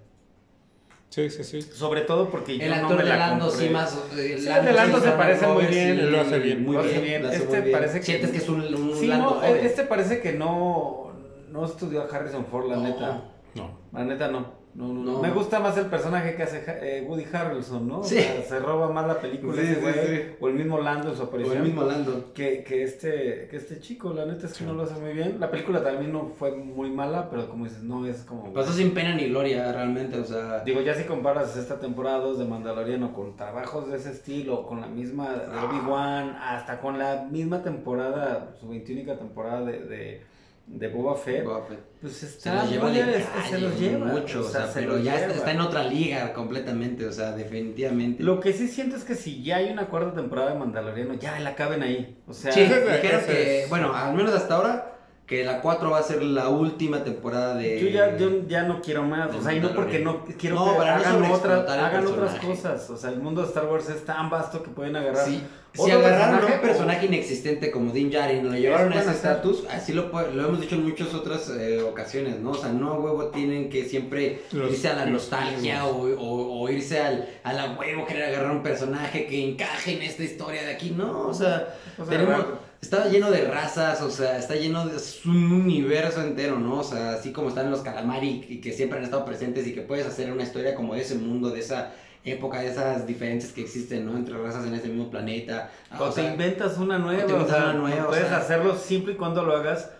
Sí, 1.10 1.30
sí, 1.30 1.42
sí. 1.42 1.62
sobre 1.62 2.02
todo 2.02 2.28
porque 2.28 2.52
El 2.54 2.60
yo 2.60 2.68
no 2.68 2.74
actor 2.74 2.96
me 2.98 3.02
de 3.02 3.08
la 3.08 3.16
Lando 3.16 3.46
compré. 3.48 3.66
sí 3.66 3.72
más... 3.72 3.98
El 4.12 4.38
Sí, 4.40 4.48
el 4.48 4.64
de 4.64 4.72
Lando 4.72 5.00
se 5.00 5.10
parece 5.12 5.46
muy 5.46 5.64
bien, 5.66 5.96
sí, 5.96 6.02
lo 6.06 6.20
hace 6.20 6.38
bien. 6.38 6.64
Muy 6.64 6.74
Lo 6.74 6.80
hace 6.80 6.90
bien, 6.92 7.02
bien. 7.04 7.22
lo 7.22 7.28
hace 7.28 7.36
Este 7.38 7.48
muy 7.56 7.60
bien. 7.62 7.72
parece 7.78 7.98
que- 8.00 8.04
Sientes 8.06 8.30
que 8.30 8.36
es 8.36 8.48
un, 8.48 8.60
un 8.74 8.94
Sí, 8.94 9.06
Lando 9.06 9.24
no, 9.24 9.30
joven. 9.36 9.56
este 9.66 9.84
parece 9.84 10.20
que 10.20 10.32
no, 10.34 11.12
no 11.50 11.64
estudió 11.64 12.02
a 12.02 12.04
Harrison 12.04 12.44
Ford, 12.44 12.68
la 12.68 12.76
No. 12.76 12.82
neta. 12.82 13.22
No. 13.54 13.70
La 13.92 14.04
neta 14.04 14.28
no. 14.28 14.57
No, 14.78 14.92
no, 14.92 15.02
no. 15.02 15.20
Me 15.20 15.30
gusta 15.32 15.58
más 15.58 15.76
el 15.76 15.86
personaje 15.86 16.36
que 16.36 16.44
hace 16.44 16.62
eh, 16.68 17.04
Woody 17.04 17.24
Harrelson, 17.32 17.88
¿no? 17.88 17.98
O 17.98 18.04
Sí. 18.04 18.14
sea, 18.20 18.42
se 18.42 18.60
roba 18.60 18.88
más 18.92 19.08
la 19.08 19.20
película 19.20 19.54
Sí, 19.54 19.60
ese 19.72 19.80
güey, 19.80 19.94
sí. 19.94 20.22
o 20.38 20.46
el 20.48 20.54
mismo 20.54 20.78
Lando 20.80 21.10
en 21.10 21.16
su 21.16 21.22
O 21.22 21.26
aparición. 21.26 21.56
el 21.56 21.62
mismo 21.64 21.82
Lando. 21.82 22.32
Que, 22.32 22.62
que, 22.62 22.84
este, 22.84 23.48
que 23.50 23.56
este 23.56 23.80
chico, 23.80 24.12
la 24.14 24.24
neta 24.24 24.46
es 24.46 24.52
que 24.56 24.64
no 24.64 24.74
lo 24.74 24.84
hace 24.84 24.94
muy 25.00 25.14
bien. 25.14 25.40
La 25.40 25.50
película 25.50 25.82
también 25.82 26.12
no 26.12 26.30
fue 26.38 26.52
muy 26.52 26.90
mala, 26.90 27.28
pero 27.28 27.48
como 27.50 27.64
dices, 27.64 27.82
no 27.82 28.06
es 28.06 28.18
como... 28.22 28.52
Pasó 28.52 28.72
sin 28.72 28.94
pena 28.94 29.16
ni 29.16 29.26
gloria, 29.28 29.72
realmente, 29.72 30.16
o 30.20 30.24
sea... 30.24 30.60
Digo, 30.60 30.80
ya 30.80 30.94
si 30.94 31.02
comparas 31.04 31.56
esta 31.56 31.80
temporada 31.80 32.18
2 32.20 32.38
de 32.38 32.44
Mandaloriano 32.44 33.12
con 33.12 33.34
trabajos 33.36 33.90
de 33.90 33.96
ese 33.96 34.12
estilo, 34.12 34.64
con 34.64 34.80
la 34.80 34.86
misma 34.86 35.30
de 35.30 35.40
Ah. 35.52 35.64
Obi-Wan, 35.68 36.36
hasta 36.40 36.80
con 36.80 37.00
la 37.00 37.26
misma 37.28 37.64
temporada, 37.64 38.50
su 38.60 38.68
21 38.68 39.16
temporada 39.16 39.64
de, 39.64 39.80
de, 39.80 40.22
de 40.68 40.88
Boba 40.88 41.16
Fett, 41.16 41.44
Boba 41.44 41.64
Fett. 41.64 41.78
pues 42.00 42.12
Se 42.12 42.26
está 42.26 42.54
los 42.62 42.70
lleva 42.70 42.90
de 42.90 43.00
calle, 43.00 43.24
se 43.48 43.58
los 43.58 43.80
lleva. 43.80 44.06
mucho, 44.06 44.40
o 44.40 44.44
sea, 44.48 44.66
se 44.66 44.80
pero 44.80 44.98
ya 44.98 45.14
está, 45.14 45.26
lleva. 45.28 45.38
está 45.38 45.50
en 45.52 45.60
otra 45.60 45.82
liga 45.84 46.32
completamente, 46.34 47.06
o 47.06 47.12
sea, 47.12 47.32
definitivamente. 47.32 48.22
Lo 48.22 48.38
que 48.40 48.52
sí 48.52 48.68
siento 48.68 48.96
es 48.96 49.04
que 49.04 49.14
si 49.14 49.42
ya 49.42 49.56
hay 49.56 49.70
una 49.70 49.86
cuarta 49.88 50.14
temporada 50.14 50.52
de 50.52 50.58
Mandaloriano, 50.58 51.14
ya 51.14 51.38
la 51.40 51.54
caben 51.54 51.82
ahí. 51.82 52.18
O 52.26 52.32
sea, 52.32 52.52
Sí, 52.52 52.60
dijeron 52.62 53.24
que, 53.26 53.62
es- 53.64 53.68
bueno, 53.70 53.94
al 53.94 54.14
menos 54.14 54.34
hasta 54.34 54.54
ahora, 54.56 54.97
que 55.28 55.44
la 55.44 55.60
4 55.60 55.90
va 55.90 55.98
a 55.98 56.02
ser 56.02 56.22
la 56.22 56.48
última 56.48 57.04
temporada 57.04 57.54
de... 57.54 57.78
Yo 57.80 57.88
ya, 57.88 58.16
yo 58.16 58.30
ya 58.48 58.62
no 58.62 58.80
quiero 58.80 59.02
más, 59.02 59.34
o 59.34 59.42
sea, 59.42 59.52
y 59.52 59.60
no 59.60 59.74
porque 59.74 59.98
no 59.98 60.24
quiero 60.38 60.56
No, 60.56 60.72
que 60.72 60.78
para 60.78 60.96
no 60.96 61.02
hagan, 61.04 61.30
otras, 61.30 61.64
el 61.70 61.80
hagan 61.80 62.06
otras 62.06 62.34
cosas. 62.40 62.88
O 62.88 62.96
sea, 62.96 63.10
el 63.10 63.18
mundo 63.20 63.42
de 63.42 63.48
Star 63.48 63.66
Wars 63.66 63.90
es 63.90 64.06
tan 64.06 64.30
vasto 64.30 64.62
que 64.62 64.70
pueden 64.70 64.96
agarrar. 64.96 65.26
Sí. 65.26 65.42
Si 65.74 65.90
agarraron 65.90 66.38
personaje 66.40 66.54
un 66.54 66.60
personaje 66.62 67.06
inexistente 67.06 67.70
como 67.70 67.92
Din 67.92 68.10
Djarin 68.10 68.38
y 68.46 68.48
lo 68.48 68.54
llevaron 68.56 68.90
a 68.94 69.00
ese 69.02 69.10
estatus, 69.10 69.64
así 69.70 69.92
lo, 69.92 70.10
puede- 70.10 70.32
lo 70.32 70.46
hemos 70.48 70.60
dicho 70.62 70.76
en 70.76 70.84
muchas 70.84 71.12
otras 71.12 71.50
eh, 71.50 71.82
ocasiones, 71.82 72.40
¿no? 72.40 72.52
O 72.52 72.54
sea, 72.54 72.70
no 72.72 72.88
a 72.94 72.98
huevo 72.98 73.26
tienen 73.26 73.68
que 73.68 73.84
siempre 73.84 74.40
Los- 74.52 74.70
irse 74.72 74.88
a 74.88 74.94
la 74.96 75.04
nostalgia 75.04 75.84
o, 75.84 76.08
o- 76.08 76.62
o 76.62 76.68
irse 76.70 77.00
al, 77.00 77.28
a 77.44 77.52
la 77.52 77.72
huevo 77.78 78.06
querer 78.06 78.24
agarrar 78.34 78.50
un 78.50 78.62
personaje 78.62 79.26
que 79.26 79.46
encaje 79.46 79.96
en 79.96 80.02
esta 80.02 80.24
historia 80.24 80.62
de 80.62 80.72
aquí, 80.72 80.90
no, 80.96 81.28
o 81.28 81.34
sea, 81.34 81.68
O 81.98 82.04
sea, 82.06 82.18
tenemos, 82.18 82.44
está 82.80 83.08
lleno 83.08 83.30
de 83.30 83.44
razas, 83.48 84.00
o 84.02 84.10
sea, 84.10 84.38
está 84.38 84.54
lleno 84.54 84.86
de 84.86 84.96
es 84.96 85.24
un 85.26 85.52
universo 85.52 86.22
entero, 86.22 86.58
¿no? 86.58 86.80
O 86.80 86.84
sea, 86.84 87.14
así 87.14 87.32
como 87.32 87.48
están 87.48 87.70
los 87.70 87.80
calamari 87.80 88.44
y 88.48 88.60
que 88.60 88.72
siempre 88.72 88.98
han 88.98 89.04
estado 89.04 89.24
presentes 89.24 89.66
y 89.66 89.74
que 89.74 89.82
puedes 89.82 90.06
hacer 90.06 90.32
una 90.32 90.42
historia 90.44 90.74
como 90.74 90.94
de 90.94 91.00
ese 91.02 91.16
mundo, 91.16 91.50
de 91.50 91.60
esa 91.60 91.92
época, 92.24 92.60
de 92.60 92.68
esas 92.68 93.06
diferencias 93.06 93.52
que 93.52 93.62
existen, 93.62 94.04
¿no? 94.06 94.16
Entre 94.16 94.36
razas 94.36 94.66
en 94.66 94.74
ese 94.74 94.88
mismo 94.88 95.10
planeta. 95.10 95.70
Ah, 95.90 95.98
O, 96.02 96.04
o 96.06 96.10
te 96.10 96.22
inventas 96.22 96.76
una 96.78 96.98
nueva, 96.98 97.22
o 97.24 97.26
te 97.26 97.32
o 97.32 97.36
inventas 97.36 97.56
sea, 97.56 97.70
una 97.70 97.74
nueva, 97.80 98.04
o 98.04 98.08
puedes 98.08 98.28
sea. 98.28 98.36
hacerlo 98.38 98.74
siempre 98.76 99.12
y 99.14 99.16
cuando 99.16 99.44
lo 99.44 99.56
hagas. 99.56 99.90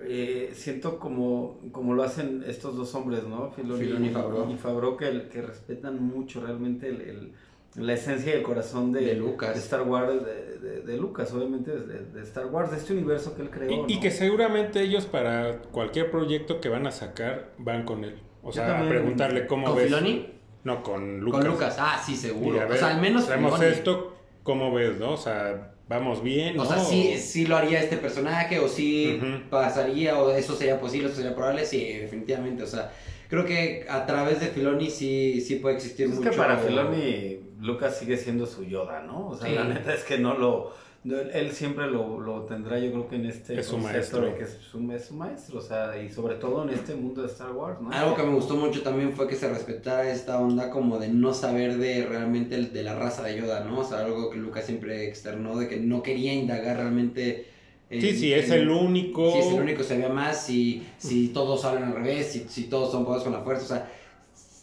eh, 0.00 0.52
siento 0.54 0.98
como, 1.00 1.58
como 1.72 1.92
lo 1.94 2.04
hacen 2.04 2.44
estos 2.46 2.76
dos 2.76 2.94
hombres, 2.94 3.24
¿no? 3.24 3.50
Filoni, 3.50 3.80
Filoni 3.84 4.06
y 4.08 4.10
Favreau. 4.10 4.50
y 4.52 4.56
Favreau, 4.56 4.96
que, 4.96 5.28
que 5.28 5.42
respetan 5.42 6.00
mucho 6.00 6.40
realmente 6.40 6.88
el, 6.88 7.00
el- 7.00 7.32
la 7.76 7.92
esencia 7.94 8.34
y 8.34 8.36
el 8.38 8.42
corazón 8.42 8.92
de, 8.92 9.00
De 9.02 9.14
Lucas. 9.14 9.54
de 9.54 9.60
Star 9.60 9.82
Wars, 9.82 10.08
de, 10.24 10.58
de- 10.58 10.80
de 10.82 10.96
Lucas, 10.96 11.32
obviamente, 11.32 11.70
de, 11.70 12.04
de 12.06 12.22
Star 12.22 12.46
Wars, 12.46 12.70
de 12.70 12.78
este 12.78 12.92
universo 12.92 13.36
que 13.36 13.42
él 13.42 13.50
creó. 13.50 13.84
Y, 13.88 14.00
que 14.00 14.10
seguramente 14.10 14.80
ellos 14.80 15.06
para 15.06 15.58
cualquier 15.70 16.10
proyecto 16.10 16.60
que 16.60 16.68
van 16.68 16.86
a 16.86 16.90
sacar 16.90 17.50
van 17.58 17.84
con 17.84 18.04
él. 18.04 18.16
O 18.42 18.52
sea, 18.52 18.80
a 18.82 18.88
preguntarle 18.88 19.46
cómo 19.46 19.66
¿Con 19.66 19.76
ves. 19.76 19.84
Filoni? 19.86 20.26
No, 20.64 20.82
con 20.82 21.20
Lucas. 21.20 21.40
Con 21.44 21.50
Lucas, 21.52 21.76
ah, 21.78 22.02
sí, 22.04 22.16
seguro. 22.16 22.60
o 22.68 22.74
sea, 22.76 22.88
al 22.94 23.00
menos 23.00 23.26
Filoni. 23.26 23.64
esto, 23.66 24.16
¿cómo 24.42 24.72
ves, 24.72 24.98
no? 24.98 25.12
O 25.12 25.16
sea, 25.16 25.74
vamos 25.88 26.22
bien, 26.22 26.58
O 26.58 26.64
¿no? 26.64 26.68
sea, 26.68 26.78
sí, 26.80 27.16
sí 27.18 27.46
lo 27.46 27.56
haría 27.56 27.80
este 27.80 27.96
personaje, 27.96 28.58
o 28.58 28.68
sí 28.68 29.20
pasaría, 29.50 30.18
o 30.20 30.30
eso 30.32 30.54
sería 30.56 30.80
posible, 30.80 31.08
eso 31.08 31.16
sería 31.16 31.34
probable, 31.34 31.64
sí, 31.64 31.84
definitivamente. 31.92 32.62
O 32.62 32.66
sea, 32.66 32.92
creo 33.28 33.44
que 33.44 33.86
a 33.88 34.04
través 34.06 34.40
de 34.40 34.46
Filoni 34.48 34.90
sí, 34.90 35.40
sí 35.40 35.56
puede 35.56 35.76
existir 35.76 36.06
Es 36.06 36.14
mucho. 36.16 36.30
que 36.30 36.36
para 36.36 36.56
Filoni, 36.58 37.40
Lucas 37.60 37.98
sigue 37.98 38.16
siendo 38.16 38.46
su 38.46 38.64
Yoda, 38.64 39.02
¿no? 39.02 39.28
O 39.28 39.36
sea, 39.36 39.48
Sí. 39.48 39.54
la 39.54 39.64
neta 39.64 39.92
es 39.94 40.04
que 40.04 40.18
no 40.18 40.34
lo. 40.34 40.72
no, 41.04 41.16
él 41.18 41.52
siempre 41.52 41.86
lo, 41.86 42.20
lo 42.20 42.42
tendrá, 42.42 42.78
yo 42.78 42.90
creo 42.90 43.08
que 43.08 43.16
en 43.16 43.26
este 43.26 43.58
Es 43.58 43.66
su 43.66 43.72
concepto 43.72 43.94
maestro. 43.94 44.20
de 44.22 44.34
que 44.34 44.42
es 44.44 44.58
su, 44.70 44.92
es 44.92 45.04
su 45.06 45.14
maestro, 45.14 45.58
o 45.58 45.62
sea, 45.62 45.96
y 46.02 46.08
sobre 46.10 46.34
todo 46.34 46.64
en 46.64 46.70
este 46.70 46.94
mundo 46.94 47.22
de 47.22 47.28
Star 47.28 47.52
Wars, 47.52 47.80
¿no? 47.80 47.90
Algo 47.92 48.14
que 48.16 48.22
me 48.24 48.34
gustó 48.34 48.56
mucho 48.56 48.82
también 48.82 49.12
fue 49.14 49.26
que 49.28 49.36
se 49.36 49.48
respetara 49.48 50.10
esta 50.10 50.38
onda 50.40 50.70
como 50.70 50.98
de 50.98 51.08
no 51.08 51.32
saber 51.34 51.78
de 51.78 52.04
realmente 52.04 52.56
el- 52.56 52.72
de 52.72 52.82
la 52.82 52.94
raza 52.98 53.22
de 53.22 53.38
Yoda, 53.40 53.60
¿no? 53.64 53.78
O 53.80 53.84
sea, 53.84 54.00
algo 54.04 54.28
que 54.30 54.38
Lucas 54.38 54.66
siempre 54.66 55.06
externó, 55.08 55.56
de 55.56 55.68
que 55.68 55.76
no 55.78 56.02
quería 56.02 56.32
indagar 56.34 56.76
realmente. 56.76 57.46
en- 57.90 58.00
Sí, 58.02 58.12
sí, 58.14 58.34
es 58.34 58.50
el 58.50 58.68
único. 58.68 59.32
Si 59.32 59.38
es 59.38 59.46
el 59.46 59.60
único 59.62 59.78
que 59.78 59.84
se 59.84 59.96
vea 59.96 60.10
más, 60.10 60.44
si, 60.44 60.86
si 60.98 61.28
todos 61.32 61.64
hablan 61.64 61.84
al 61.84 61.94
revés, 61.94 62.26
si, 62.32 62.40
si 62.48 62.64
todos 62.64 62.90
son 62.92 63.04
poderes 63.06 63.24
con 63.24 63.32
la 63.32 63.40
fuerza, 63.40 63.64
o 63.64 63.68
sea... 63.68 63.92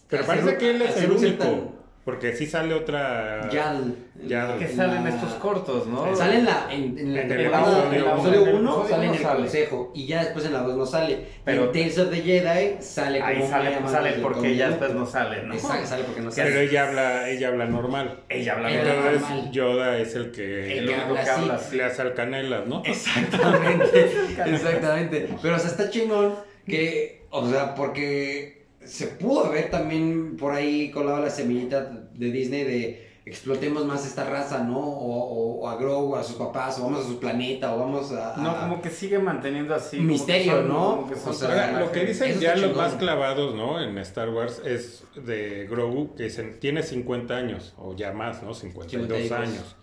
Pero 0.08 0.26
parece 0.26 0.58
que 0.58 0.70
él 0.70 0.82
es 0.84 0.98
el 0.98 1.12
único. 1.12 1.74
Porque 2.06 2.36
sí 2.36 2.46
sale 2.46 2.72
otra. 2.76 3.50
Yal. 3.50 3.96
Yal. 4.28 4.60
que 4.60 4.66
en 4.66 4.76
salen 4.78 5.04
la- 5.04 5.10
estos 5.10 5.34
cortos, 5.34 5.88
¿no? 5.88 6.16
Sale 6.16 6.36
en 6.38 6.46
la, 6.46 6.68
en, 6.72 6.98
en 7.00 7.14
la 7.16 7.22
En 7.24 7.32
el 7.32 7.38
temporada, 7.38 7.66
episodio 7.88 7.88
en 7.90 7.96
el 7.96 8.04
uno. 8.04 8.14
episodio 8.14 8.42
En 8.42 8.48
el 8.48 8.56
1 8.56 8.70
episodio 8.72 8.90
sale 8.96 9.06
en 9.08 9.14
el 9.16 9.20
sale. 9.24 9.40
consejo 9.40 9.92
y 9.96 10.06
ya 10.06 10.24
después 10.24 10.46
en 10.46 10.54
la 10.54 10.60
2 10.60 10.78
no 10.78 10.86
sale. 10.86 11.20
Pero- 11.44 11.64
en 11.66 11.72
Tales 11.72 11.98
of 11.98 12.10
the 12.12 12.22
Jedi 12.22 12.76
sale 12.80 13.20
como 13.20 13.32
Ahí 13.32 13.48
sale, 13.50 13.76
sale 13.90 14.12
porque 14.22 14.56
ya 14.56 14.70
después 14.70 14.94
no 14.94 15.06
sale, 15.08 15.44
¿no? 15.44 15.54
Exacto, 15.56 15.88
sale 15.88 16.04
porque 16.04 16.22
no 16.22 16.30
Pero 16.30 16.48
sale. 16.50 16.64
ella 16.64 16.88
habla, 16.88 17.30
ella 17.30 17.48
habla 17.48 17.66
normal. 17.66 18.20
Ella 18.30 18.54
habla 18.54 18.70
Ella 18.72 18.84
normal. 18.84 19.16
Entonces. 19.16 19.52
Yoda 19.52 19.98
es 19.98 20.16
el 20.16 20.32
que 20.32 20.78
El 20.78 20.88
que 20.88 20.96
habla 20.96 21.24
que 21.24 21.30
habla 21.32 21.54
así. 21.56 21.76
le 21.76 21.84
hace 21.86 22.02
al 22.04 22.14
canelas, 22.14 22.68
¿no? 22.68 22.84
Exactamente, 22.86 24.12
exactamente. 24.46 25.28
Pero 25.42 25.56
o 25.56 25.60
sea, 25.60 25.70
está 25.72 25.90
chingón 25.90 26.36
que, 26.68 27.24
o 27.32 27.48
sea, 27.50 27.74
porque 27.76 28.55
se 28.86 29.08
pudo 29.08 29.46
haber 29.46 29.70
también 29.70 30.38
por 30.38 30.54
ahí 30.54 30.92
colado 30.92 31.20
la 31.22 31.30
semillita 31.30 31.82
de 32.14 32.32
Disney 32.32 32.64
de 32.64 33.06
explotemos 33.26 33.86
más 33.86 34.06
esta 34.06 34.24
raza, 34.30 34.60
¿no? 34.64 34.78
O, 34.80 35.16
o- 35.18 35.62
o 35.62 35.68
a 35.70 35.78
Grogu, 35.78 36.16
a 36.16 36.24
sus 36.24 36.36
papás, 36.36 36.78
o 36.80 36.84
vamos 36.84 37.06
a 37.06 37.08
su 37.08 37.20
planeta, 37.20 37.74
o 37.74 37.80
vamos 37.80 38.12
a... 38.12 38.36
No, 38.38 38.56
como 38.60 38.82
que 38.84 38.92
sigue 38.92 39.18
manteniendo 39.18 39.74
así. 39.74 39.98
como 39.98 40.08
que 40.10 40.14
Misterio, 40.14 40.52
son- 40.58 40.68
¿no? 40.68 40.96
como 40.98 41.10
que 41.10 41.16
son 41.16 41.30
O 41.32 41.34
sea, 41.34 41.80
lo 41.80 41.92
que 41.92 42.06
dicen 42.06 42.40
ya 42.40 42.56
los 42.56 42.76
más 42.76 42.94
clavados, 42.94 43.56
¿no? 43.56 43.82
En 43.82 43.98
Star 43.98 44.30
Wars 44.30 44.62
es 44.64 45.04
de 45.16 45.66
Grogu, 45.68 46.14
que 46.16 46.26
dicen, 46.26 46.60
tiene 46.60 46.84
50 46.84 47.36
años, 47.36 47.74
o 47.78 47.96
ya 47.96 48.12
más, 48.14 48.44
¿no? 48.44 48.54
52 48.54 49.18
52. 49.24 49.32
años. 49.32 49.76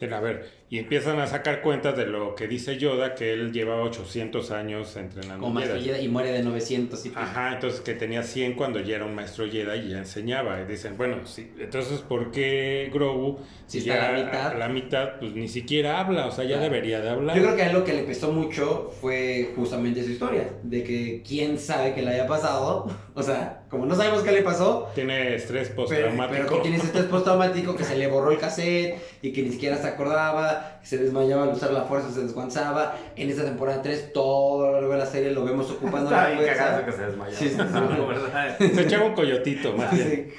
Dicen, 0.00 0.14
a 0.14 0.20
ver, 0.20 0.59
y 0.72 0.78
empiezan 0.78 1.18
a 1.18 1.26
sacar 1.26 1.62
cuentas 1.62 1.96
de 1.96 2.06
lo 2.06 2.36
que 2.36 2.46
dice 2.46 2.78
Yoda, 2.78 3.16
que 3.16 3.32
él 3.32 3.52
lleva 3.52 3.82
800 3.82 4.52
años 4.52 4.96
entrenando 4.96 5.40
como 5.42 5.54
maestro 5.54 5.80
Jedi. 5.80 6.04
Y 6.04 6.08
muere 6.08 6.30
de 6.30 6.44
900 6.44 7.06
y 7.06 7.12
Ajá, 7.16 7.54
entonces 7.54 7.80
que 7.80 7.94
tenía 7.94 8.22
100 8.22 8.54
cuando 8.54 8.78
ya 8.78 8.94
era 8.96 9.04
un 9.04 9.14
maestro 9.16 9.46
Jedi 9.50 9.86
y 9.86 9.90
ya 9.90 9.98
enseñaba. 9.98 10.60
Y 10.62 10.66
dicen, 10.66 10.96
bueno, 10.96 11.26
sí, 11.26 11.50
entonces 11.58 11.98
¿por 12.02 12.30
qué 12.30 12.88
Grogu, 12.94 13.38
Si 13.66 13.80
si 13.80 13.90
está 13.90 14.00
ya 14.00 14.08
a 14.08 14.12
la 14.12 14.24
mitad. 14.24 14.46
a 14.46 14.54
la 14.54 14.68
mitad, 14.68 15.08
pues 15.18 15.32
ni 15.32 15.48
siquiera 15.48 15.98
habla, 15.98 16.26
o 16.26 16.30
sea, 16.30 16.44
ya 16.44 16.50
Claro. 16.58 16.62
debería 16.72 17.00
de 17.00 17.10
hablar? 17.10 17.36
Yo 17.36 17.42
creo 17.42 17.56
que 17.56 17.62
a 17.62 17.66
él 17.66 17.72
lo 17.72 17.82
que 17.84 17.92
le 17.92 18.02
pesó 18.04 18.30
mucho 18.30 18.92
fue 19.00 19.50
justamente 19.56 20.04
su 20.04 20.10
historia, 20.12 20.50
de 20.62 20.84
que 20.84 21.22
quién 21.26 21.58
sabe 21.58 21.94
qué 21.94 22.02
le 22.02 22.10
haya 22.12 22.28
pasado, 22.28 22.88
o 23.14 23.22
sea, 23.24 23.64
como 23.70 23.86
no 23.86 23.94
sabemos 23.96 24.22
qué 24.22 24.30
le 24.32 24.42
pasó, 24.42 24.88
Tiene 24.94 25.34
estrés 25.34 25.68
pero, 25.68 25.76
postraumático. 25.82 26.42
pero 26.46 26.56
que 26.56 26.60
tienes 26.68 26.84
este 26.84 27.02
postraumático 27.04 27.74
que 27.76 27.82
se 27.84 27.96
le 27.96 28.06
borró 28.06 28.30
el 28.30 28.38
cassette 28.38 28.96
y 29.22 29.32
que 29.32 29.42
ni 29.42 29.50
siquiera 29.50 29.76
se 29.76 29.86
acordaba, 29.88 30.59
que 30.80 30.86
se 30.86 30.98
desmayaba 30.98 31.44
al 31.44 31.50
usar 31.50 31.72
la 31.72 31.82
fuerza, 31.82 32.10
se 32.10 32.20
desguanzaba. 32.22 32.94
En 33.16 33.28
esta 33.30 33.44
temporada 33.44 33.82
3, 33.82 34.12
todo 34.12 34.66
lo 34.66 34.72
largo 34.72 34.92
de 34.92 34.98
la 34.98 35.06
serie 35.06 35.30
lo 35.32 35.44
vemos 35.44 35.70
ocupando 35.70 36.10
Está 36.10 36.28
la 36.30 36.36
fuerza. 36.36 36.84
que 36.86 36.92
se 36.92 37.02
desmayó. 37.06 37.36
Sí, 37.36 37.48
sí, 37.48 37.56
sí. 37.56 38.74
Se 38.74 38.82
echaba 38.82 39.06
un 39.06 39.14
coyotito, 39.14 39.72
más 39.74 39.92
bien. 39.92 40.32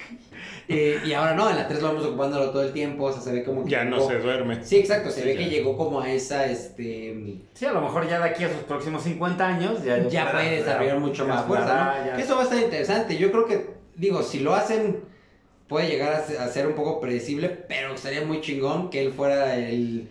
Eh, 0.74 1.00
y 1.06 1.12
ahora 1.12 1.34
no, 1.34 1.50
en 1.50 1.58
la 1.58 1.68
3 1.68 1.82
vamos 1.82 2.06
ocupándolo 2.06 2.50
todo 2.52 2.64
el 2.64 2.72
tiempo, 2.72 3.06
o 3.06 3.12
sea, 3.12 3.22
se 3.22 3.34
ve 3.34 3.44
como 3.44 3.66
que 3.66 3.72
Ya 3.72 3.84
no 3.84 4.00
se 4.08 4.20
duerme. 4.20 4.64
Sí, 4.64 4.78
exacto, 4.78 5.10
se 5.10 5.22
Sí, 5.22 5.28
ve 5.28 5.34
ya. 5.34 5.40
que 5.40 5.50
llegó 5.50 5.76
como 5.76 6.00
a 6.00 6.10
esa, 6.10 6.46
este... 6.46 7.40
Sí, 7.54 7.66
a 7.66 7.74
lo 7.74 7.82
mejor 7.82 8.08
ya 8.08 8.20
de 8.20 8.30
aquí 8.30 8.46
a 8.46 8.50
sus 8.50 8.64
próximos 8.64 9.04
50 9.04 9.46
años 9.46 9.84
ya, 9.84 10.08
ya 10.08 10.32
puede 10.32 10.58
desarrollar 10.58 11.00
mucho 11.00 11.28
más 11.28 11.44
fuerza, 11.46 11.96
¿no? 12.06 12.16
Que 12.16 12.22
eso 12.22 12.36
va 12.36 12.42
a 12.42 12.44
estar 12.46 12.60
interesante. 12.60 13.18
Yo 13.18 13.32
creo 13.32 13.46
que, 13.48 13.70
digo, 13.96 14.24
si 14.24 14.40
lo 14.40 14.54
hacen, 14.56 15.02
puede 15.72 15.88
llegar 15.90 16.14
a 16.14 16.22
se- 16.24 16.38
a 16.38 16.48
ser 16.50 16.68
un 16.68 16.74
poco 16.76 17.00
predecible, 17.02 17.48
pero 17.50 17.96
estaría 17.96 18.24
muy 18.24 18.42
chingón 18.42 18.90
que 18.92 19.02
él 19.06 19.12
fuera 19.14 19.56
el, 19.58 20.08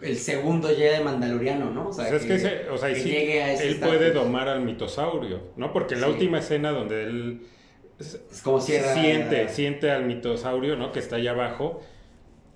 el 0.00 0.16
segundo 0.16 0.68
Jedi 0.68 1.02
mandaloriano, 1.02 1.70
¿no? 1.70 1.88
O 1.88 1.92
sea, 1.92 2.08
Pues 2.08 2.22
es 2.22 2.26
que, 2.28 2.34
ese- 2.36 2.70
o 2.70 2.78
sea, 2.78 2.90
y 2.90 2.94
que 2.94 3.00
sí, 3.00 3.08
llegue 3.10 3.42
a 3.42 3.52
ese 3.52 3.68
él 3.68 3.76
puede 3.80 4.12
domar 4.12 4.48
al 4.48 4.60
mitosaurio, 4.62 5.40
¿no? 5.56 5.72
Porque 5.72 5.94
en 5.94 6.00
la 6.02 6.06
Sí. 6.06 6.12
última 6.12 6.38
escena 6.38 6.70
donde 6.70 7.02
él 7.04 7.40
Es 7.98 8.40
como 8.44 8.60
cierra... 8.60 8.94
siente, 8.94 9.48
siente 9.48 9.90
al 9.90 10.04
mitosaurio, 10.06 10.76
¿no? 10.76 10.92
Que 10.92 11.00
está 11.00 11.16
allá 11.16 11.32
abajo 11.32 11.82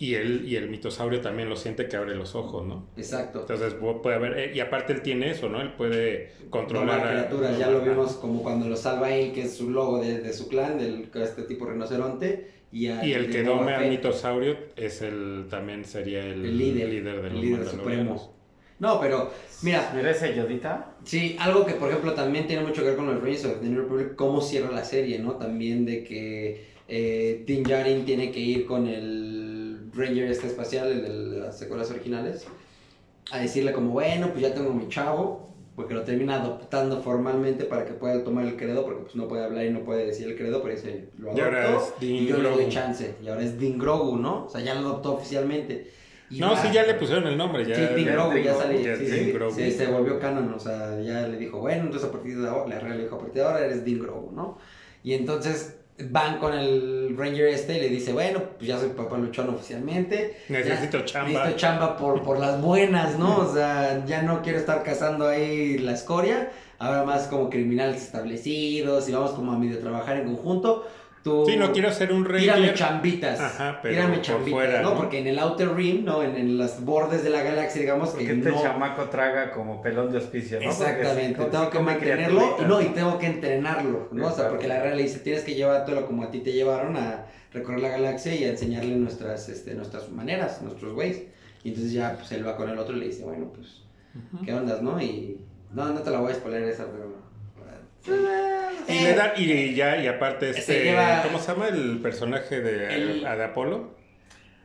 y 0.02 0.14
él 0.16 0.44
y 0.46 0.56
el 0.56 0.68
mitosaurio 0.68 1.20
también 1.20 1.48
lo 1.48 1.54
siente 1.56 1.86
que 1.88 1.96
abre 1.96 2.14
los 2.16 2.34
ojos, 2.34 2.66
¿no? 2.66 2.86
Exacto. 2.96 3.40
Entonces 3.40 3.78
pu- 3.78 4.00
puede 4.02 4.16
haber 4.16 4.38
eh, 4.38 4.52
y 4.54 4.58
aparte 4.60 4.92
él 4.92 5.02
tiene 5.02 5.30
eso, 5.30 5.48
¿no? 5.48 5.60
Él 5.60 5.72
puede 5.74 6.32
controlar 6.50 6.98
Domar 7.00 7.06
a- 7.16 7.20
criaturas, 7.28 7.58
ya 7.58 7.70
lo 7.70 7.80
vimos 7.82 8.14
como 8.14 8.42
cuando 8.42 8.68
lo 8.68 8.76
salva 8.76 9.14
él, 9.14 9.32
que 9.32 9.42
es 9.42 9.54
su 9.56 9.70
logo 9.70 10.00
de, 10.00 10.20
de 10.20 10.32
su 10.32 10.48
clan, 10.48 10.78
del 10.78 11.08
este 11.14 11.42
tipo 11.42 11.66
rinoceronte. 11.66 12.48
Y, 12.72 12.88
a- 12.88 13.04
Y 13.04 13.12
el 13.12 13.30
que 13.30 13.42
dome 13.44 13.74
al 13.74 13.88
mitosaurio 13.90 14.56
es 14.76 15.02
el 15.02 15.46
también 15.48 15.84
sería 15.84 16.24
el, 16.26 16.44
el 16.44 16.58
líder, 16.58 16.88
de 16.88 17.28
el 17.28 17.40
líder 17.40 17.60
mandalorianos. 17.60 17.70
supremo. 17.70 18.32
No, 18.80 18.98
pero 19.00 19.30
mira, 19.62 19.92
Mira 19.94 20.10
ese 20.10 20.34
Yodita. 20.34 20.96
Sí, 21.04 21.36
algo 21.38 21.64
que 21.64 21.74
por 21.74 21.88
ejemplo 21.90 22.14
también 22.14 22.48
tiene 22.48 22.64
mucho 22.64 22.80
que 22.82 22.88
ver 22.88 22.96
con 22.96 23.06
los 23.06 23.16
Rangers 23.22 23.44
of 23.44 23.60
the 23.60 23.68
New 23.68 23.82
Republic, 23.82 24.16
cómo 24.16 24.40
cierra 24.40 24.72
la 24.72 24.84
serie, 24.84 25.20
¿no? 25.20 25.32
También 25.36 25.84
de 25.84 26.02
que 26.02 26.64
eh, 26.88 27.44
Din 27.46 27.62
Djarin 27.62 28.04
tiene 28.04 28.32
que 28.32 28.40
ir 28.40 28.66
con 28.66 28.88
el 28.88 29.51
Ranger 29.94 30.30
este 30.30 30.46
espacial, 30.46 30.88
el 30.90 31.30
de 31.32 31.38
las 31.40 31.58
secuelas 31.58 31.90
originales, 31.90 32.46
a 33.30 33.38
decirle 33.38 33.72
como, 33.72 33.90
bueno, 33.90 34.28
pues 34.30 34.42
ya 34.42 34.54
tengo 34.54 34.72
mi 34.72 34.88
chavo, 34.88 35.54
porque 35.76 35.94
lo 35.94 36.02
termina 36.02 36.36
adoptando 36.42 37.00
formalmente 37.02 37.64
para 37.64 37.84
que 37.86 37.92
pueda 37.92 38.22
tomar 38.24 38.44
el 38.46 38.56
credo, 38.56 38.84
porque 38.84 39.02
pues 39.02 39.14
no 39.16 39.26
puede 39.28 39.44
hablar 39.44 39.64
y 39.64 39.70
no 39.70 39.80
puede 39.80 40.04
decir 40.06 40.28
el 40.28 40.36
credo, 40.36 40.62
pero 40.62 40.74
dice, 40.74 41.08
lo 41.18 41.34
Y 41.36 41.40
ahora 41.40 41.68
adopto 41.68 41.94
es 41.94 42.00
Din 42.00 42.22
y 42.22 42.26
yo 42.26 42.36
le 42.38 42.50
doy 42.50 42.68
chance, 42.68 43.14
y 43.22 43.28
ahora 43.28 43.42
es 43.42 43.58
Din 43.58 43.78
Grogu, 43.78 44.16
¿no? 44.16 44.44
O 44.46 44.48
sea, 44.50 44.60
ya 44.60 44.74
lo 44.74 44.80
adoptó 44.88 45.14
oficialmente. 45.14 45.90
Y 46.30 46.40
No, 46.40 46.52
va- 46.52 46.62
sí 46.62 46.68
ya 46.72 46.84
le 46.84 46.94
pusieron 46.94 47.26
el 47.26 47.36
nombre, 47.36 47.66
ya. 47.66 47.74
Sí, 47.74 47.94
Din 47.94 48.06
ya- 48.06 48.12
Grogu 48.12 48.36
ya 48.38 48.52
Din 48.52 48.60
sale. 48.60 48.82
ya 48.82 48.96
sí, 48.96 49.06
sí, 49.06 49.34
sí, 49.54 49.70
se 49.70 49.86
volvió 49.86 50.18
canon, 50.18 50.52
o 50.52 50.58
sea, 50.58 51.00
ya 51.00 51.26
le 51.28 51.36
dijo, 51.36 51.58
bueno, 51.60 51.84
entonces 51.84 52.08
a 52.08 52.12
partir 52.12 52.38
de 52.40 52.48
ahora, 52.48 52.68
la 52.68 52.80
real 52.80 52.96
le 52.98 53.04
dijo, 53.04 53.16
a 53.16 53.18
partir 53.18 53.42
de 53.42 53.48
ahora 53.48 53.64
eres 53.64 53.84
Din 53.84 54.00
Grogu, 54.00 54.32
¿no? 54.32 54.58
Y 55.04 55.14
entonces 55.14 55.76
van 55.98 56.38
con 56.38 56.54
el 56.54 57.14
Ranger 57.16 57.46
este 57.48 57.78
y 57.78 57.80
le 57.80 57.88
dice, 57.88 58.12
bueno, 58.12 58.42
pues 58.56 58.66
ya 58.68 58.78
soy 58.78 58.90
papá 58.90 59.18
luchón 59.18 59.48
oficialmente. 59.50 60.36
Necesito 60.48 60.98
ya- 61.00 61.04
chamba. 61.04 61.28
Necesito 61.28 61.56
chamba 61.56 61.96
por, 61.96 62.22
por 62.22 62.38
las 62.38 62.60
buenas, 62.60 63.18
¿no? 63.18 63.38
O 63.38 63.52
sea, 63.54 64.04
ya 64.06 64.22
no 64.22 64.42
quiero 64.42 64.58
estar 64.58 64.82
cazando 64.82 65.28
ahí 65.28 65.78
la 65.78 65.92
escoria, 65.92 66.50
ahora 66.78 67.04
más 67.04 67.28
como 67.28 67.50
criminales 67.50 68.02
establecidos 68.02 69.08
y 69.08 69.12
vamos 69.12 69.32
como 69.32 69.52
a 69.52 69.58
medio 69.58 69.78
trabajar 69.78 70.16
en 70.18 70.24
conjunto. 70.26 70.86
Tú, 71.22 71.44
Sí, 71.46 71.56
no 71.56 71.72
quiero 71.72 71.92
ser 71.92 72.12
un 72.12 72.24
rey. 72.24 72.42
Tírame 72.42 72.74
chambitas. 72.74 73.38
Ajá, 73.38 73.78
pero 73.80 73.94
tírame 73.94 74.14
por 74.14 74.22
chambitas, 74.22 74.52
fuera, 74.52 74.82
¿no? 74.82 74.90
¿no? 74.90 74.96
Porque 74.96 75.18
en 75.18 75.28
el 75.28 75.38
Outer 75.38 75.72
Rim, 75.72 76.04
¿no? 76.04 76.22
En, 76.22 76.36
en 76.36 76.58
los 76.58 76.84
bordes 76.84 77.22
de 77.22 77.30
la 77.30 77.42
galaxia, 77.42 77.80
digamos 77.80 78.10
Porque 78.10 78.26
que 78.26 78.32
este 78.32 78.50
no... 78.50 78.60
chamaco 78.60 79.04
traga 79.04 79.52
como 79.52 79.80
pelón 79.80 80.10
de 80.10 80.18
hospicio, 80.18 80.60
¿no? 80.60 80.68
Exactamente, 80.70 81.44
tengo 81.44 81.70
que 81.70 81.76
come 81.78 81.92
mantenerlo 81.92 82.56
y 82.60 82.64
no, 82.64 82.80
y 82.80 82.86
tengo 82.86 83.18
que 83.18 83.26
entrenarlo, 83.26 84.08
¿no? 84.10 84.26
O 84.26 84.32
sea, 84.32 84.48
porque 84.48 84.66
la 84.66 84.80
real 84.82 84.96
le 84.96 85.04
dice, 85.04 85.20
tienes 85.20 85.44
que 85.44 85.54
llevártelo 85.54 86.06
como 86.06 86.24
a 86.24 86.30
ti 86.30 86.40
te 86.40 86.52
llevaron 86.52 86.96
a 86.96 87.26
recorrer 87.52 87.80
la 87.80 87.88
galaxia 87.90 88.34
y 88.34 88.44
a 88.44 88.50
enseñarle 88.50 88.96
nuestras, 88.96 89.48
este, 89.48 89.74
nuestras 89.74 90.10
maneras, 90.10 90.60
nuestros 90.62 90.92
ways. 90.96 91.22
Y 91.62 91.68
entonces 91.68 91.92
ya, 91.92 92.16
pues 92.16 92.32
él 92.32 92.44
va 92.44 92.56
con 92.56 92.68
el 92.68 92.78
otro 92.78 92.96
y 92.96 93.00
le 93.00 93.06
dice, 93.06 93.22
bueno, 93.24 93.46
pues, 93.54 93.82
¿qué 94.44 94.52
ondas, 94.52 94.82
no? 94.82 95.00
Y 95.00 95.40
no, 95.72 95.86
no 95.90 96.00
te 96.00 96.10
la 96.10 96.18
voy 96.18 96.32
a 96.32 96.34
spoiler 96.34 96.64
esa, 96.64 96.86
pero... 96.86 97.21
Y, 98.06 98.10
Eh, 98.92 99.02
le 99.04 99.14
da- 99.14 99.32
y 99.36 99.74
ya, 99.74 99.96
y 99.96 100.06
aparte, 100.08 100.52
Se 100.54 100.60
este, 100.60 100.84
lleva- 100.84 101.22
¿cómo 101.22 101.38
se 101.38 101.52
llama 101.52 101.68
el 101.68 102.00
personaje 102.00 102.60
de, 102.60 102.94
El- 102.94 103.20
de 103.22 103.44
Apolo? 103.44 103.94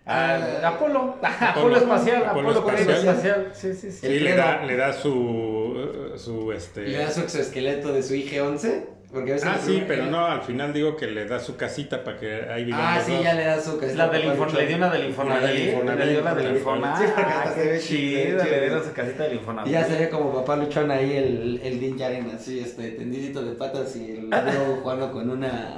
Ah, 0.06 0.36
Apolo. 0.64 1.18
Apolo, 1.22 1.22
Apolo. 1.50 1.78
espacial. 1.78 2.26
Apolo 2.26 2.50
Apolo, 2.52 2.78
espacial. 2.78 2.98
espacial. 3.08 3.50
Sí, 3.54 3.74
sí, 3.74 3.92
sí. 3.92 4.08
Le 4.08 4.36
da, 4.36 4.64
le 4.64 4.76
da 4.78 4.94
su, 4.94 6.14
su 6.18 6.52
este... 6.54 6.82
Le 6.88 6.98
da 6.98 7.12
su 7.12 7.22
exoesqueleto 7.22 7.92
de 7.94 8.02
su 8.04 8.14
IG-11, 8.16 8.86
porque 9.12 9.32
a 9.32 9.34
veces... 9.36 9.50
Ah, 9.52 9.58
sí, 9.60 9.72
primer- 9.72 9.88
pero 9.88 10.06
no, 10.08 10.26
al 10.26 10.42
final 10.42 10.74
digo 10.74 10.96
que 10.98 11.08
le 11.08 11.26
da 11.26 11.40
su 11.40 11.56
casita 11.56 12.04
para 12.04 12.18
que 12.20 12.42
ahí 12.50 12.66
vivan 12.66 12.82
Ah, 12.84 13.02
sí, 13.04 13.14
dos. 13.14 13.24
ya 13.24 13.34
le 13.34 13.44
da 13.46 13.60
su 13.62 13.80
Es 13.82 13.96
la 13.96 14.10
del 14.10 14.24
casita 14.28 14.60
le 14.60 14.68
dio 14.68 14.78
una 14.78 14.90
del 14.90 15.06
Infonavit. 15.06 15.74
Una 15.82 15.96
Le 15.96 16.10
dio 16.10 16.22
la 16.22 16.36
del. 16.36 16.56
Infonavit. 16.58 17.08
Sí, 17.08 17.14
porque 17.16 17.32
Ah, 17.32 17.42
hasta 17.44 17.54
se 17.56 17.62
qué 17.64 17.70
ve 17.70 17.80
chido. 17.80 18.44
Le 18.44 18.60
dieron 18.60 18.84
su 18.84 18.94
casita 18.94 19.24
del 19.24 19.34
Infonavit. 19.34 19.70
Y 19.70 19.72
ya 19.74 19.86
se 19.86 19.98
ve 19.98 20.10
como 20.10 20.34
papá 20.34 20.56
luchón 20.58 20.92
ahí 20.92 21.14
el, 21.16 21.62
el 21.64 21.80
Din 21.80 21.98
Djarin 21.98 22.32
así, 22.36 22.60
este, 22.60 22.92
tendidito 22.92 23.44
de 23.44 23.54
patas 23.54 23.96
y 23.96 24.12
el 24.12 24.28
Grogu 24.30 24.76
jugando 24.82 25.12
con 25.12 25.30
una... 25.30 25.78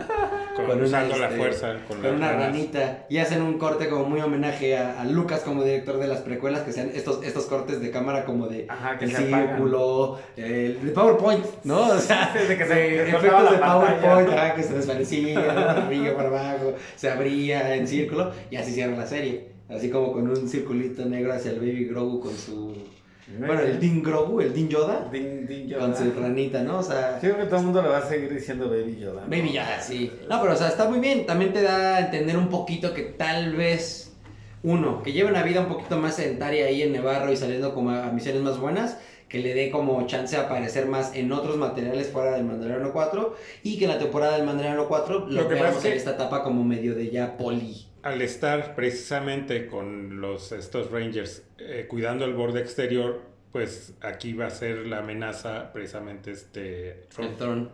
Con- 0.56 0.82
usando 0.82 1.16
la 1.18 1.28
este, 1.28 1.38
fuerza 1.38 1.74
con, 1.88 2.00
una 2.00 2.32
ranas. 2.32 2.48
ranita. 2.48 3.06
Y 3.10 3.18
hacen 3.20 3.42
un 3.42 3.58
corte 3.58 3.88
como 3.88 4.06
muy 4.06 4.20
homenaje 4.20 4.78
a, 4.78 5.00
a 5.00 5.06
Lucas 5.06 5.42
como 5.42 5.64
director 5.64 6.00
de 6.00 6.08
las 6.08 6.20
precuelas, 6.22 6.64
que 6.64 6.74
sean 6.74 6.92
estos, 6.94 7.24
estos 7.24 7.46
cortes 7.46 7.80
de 7.80 7.92
cámara 7.92 8.26
como 8.26 8.48
de 8.48 8.66
Ajá, 8.68 8.98
que 8.98 9.06
el 9.06 9.12
se 9.12 9.28
círculo, 9.28 10.20
el 10.36 10.84
de 10.86 10.92
PowerPoint, 10.92 11.46
¿no? 11.64 11.88
O 11.90 11.98
sea, 12.00 12.34
de 12.34 12.58
que 12.58 12.66
se- 12.66 13.19
efectos 13.20 13.52
de. 13.52 13.58
PowerPoint, 13.58 14.56
que 14.56 14.64
se 14.64 14.74
desvanecía, 14.74 16.16
para 16.16 16.30
abajo, 16.30 16.74
se 16.96 17.10
abría 17.10 17.76
en 17.76 17.88
círculo 17.88 18.32
y 18.50 18.56
así 18.56 18.72
cierra 18.72 18.98
la 18.98 19.06
serie. 19.06 19.50
Así 19.70 19.90
como 19.90 20.12
con 20.12 20.28
un 20.28 20.50
circulito 20.50 21.06
negro 21.06 21.32
hacia 21.32 21.52
el 21.52 21.60
Baby 21.60 21.86
Grogu 21.86 22.20
con 22.20 22.36
su... 22.36 22.76
Bueno, 23.38 23.62
el 23.62 23.80
Din 23.80 24.02
Grogu, 24.02 24.42
el 24.42 24.52
Din 24.52 24.68
Yoda, 24.68 25.08
Din, 25.12 25.46
Din 25.46 25.68
Yoda. 25.68 25.82
con 25.82 25.96
su 25.96 26.20
ranita, 26.20 26.64
¿no? 26.64 26.80
O 26.80 26.84
sea... 26.84 27.20
Yo 27.22 27.30
creo 27.30 27.38
que 27.38 27.46
todo 27.46 27.60
el 27.60 27.66
mundo 27.66 27.84
le 27.84 27.90
va 27.90 28.00
a 28.00 28.10
seguir 28.10 28.34
diciendo 28.34 28.68
Baby 28.68 28.98
Yoda. 29.00 29.22
¿no? 29.22 29.30
Baby 29.30 29.54
Yoda, 29.54 29.80
sí. 29.80 30.12
No, 30.28 30.42
pero 30.42 30.54
o 30.54 30.56
sea, 30.56 30.70
está 30.70 30.90
muy 30.90 31.00
bien. 31.00 31.28
También 31.28 31.54
te 31.54 31.62
da 31.62 31.98
a 31.98 32.00
entender 32.00 32.36
un 32.36 32.50
poquito 32.50 32.96
que 32.96 33.04
tal 33.04 33.56
vez, 33.56 34.16
uno, 34.64 35.04
que 35.04 35.12
lleve 35.12 35.30
una 35.30 35.44
vida 35.44 35.62
un 35.62 35.68
poquito 35.68 35.98
más 35.98 36.16
sedentaria 36.16 36.66
ahí 36.66 36.82
en 36.82 36.92
Nevarro 36.92 37.32
y 37.32 37.38
saliendo 37.38 37.76
como 37.76 37.92
a 37.92 38.12
misiones 38.12 38.42
más 38.42 38.58
buenas, 38.58 38.98
que 39.30 39.40
le 39.40 39.54
dé 39.54 39.70
como 39.72 40.06
chance 40.08 40.36
a 40.36 40.42
aparecer 40.42 40.88
más 40.88 41.16
en 41.16 41.32
otros 41.32 41.56
materiales 41.56 42.10
fuera 42.10 42.32
del 42.36 42.44
Mandaloriano 42.44 42.92
4 42.92 43.36
y 43.64 43.78
que 43.78 43.86
en 43.86 43.92
la 43.92 44.00
temporada 44.00 44.36
del 44.36 44.46
Mandaloriano 44.46 44.88
4 44.88 45.20
lo, 45.20 45.44
Lo 45.44 45.48
que 45.48 45.54
veamos 45.54 45.78
es 45.78 45.84
que- 45.84 45.90
en 45.92 45.98
esta 45.98 46.12
etapa 46.12 46.44
como 46.44 46.64
medio 46.64 46.96
de 46.96 47.10
ya 47.12 47.38
poli. 47.38 47.86
Al 48.02 48.22
estar 48.22 48.76
precisamente 48.76 49.68
con 49.68 50.20
los 50.22 50.52
estos 50.52 50.90
Rangers 50.92 51.44
eh, 51.60 51.86
cuidando 51.88 52.26
el 52.26 52.34
borde 52.34 52.60
exterior, 52.62 53.22
pues 53.52 53.94
aquí 54.02 54.34
va 54.34 54.48
a 54.48 54.50
ser 54.50 54.88
la 54.88 55.00
amenaza 55.00 55.72
precisamente 55.74 56.32
este 56.32 57.02
El. 57.18 57.36
Tron. 57.38 57.72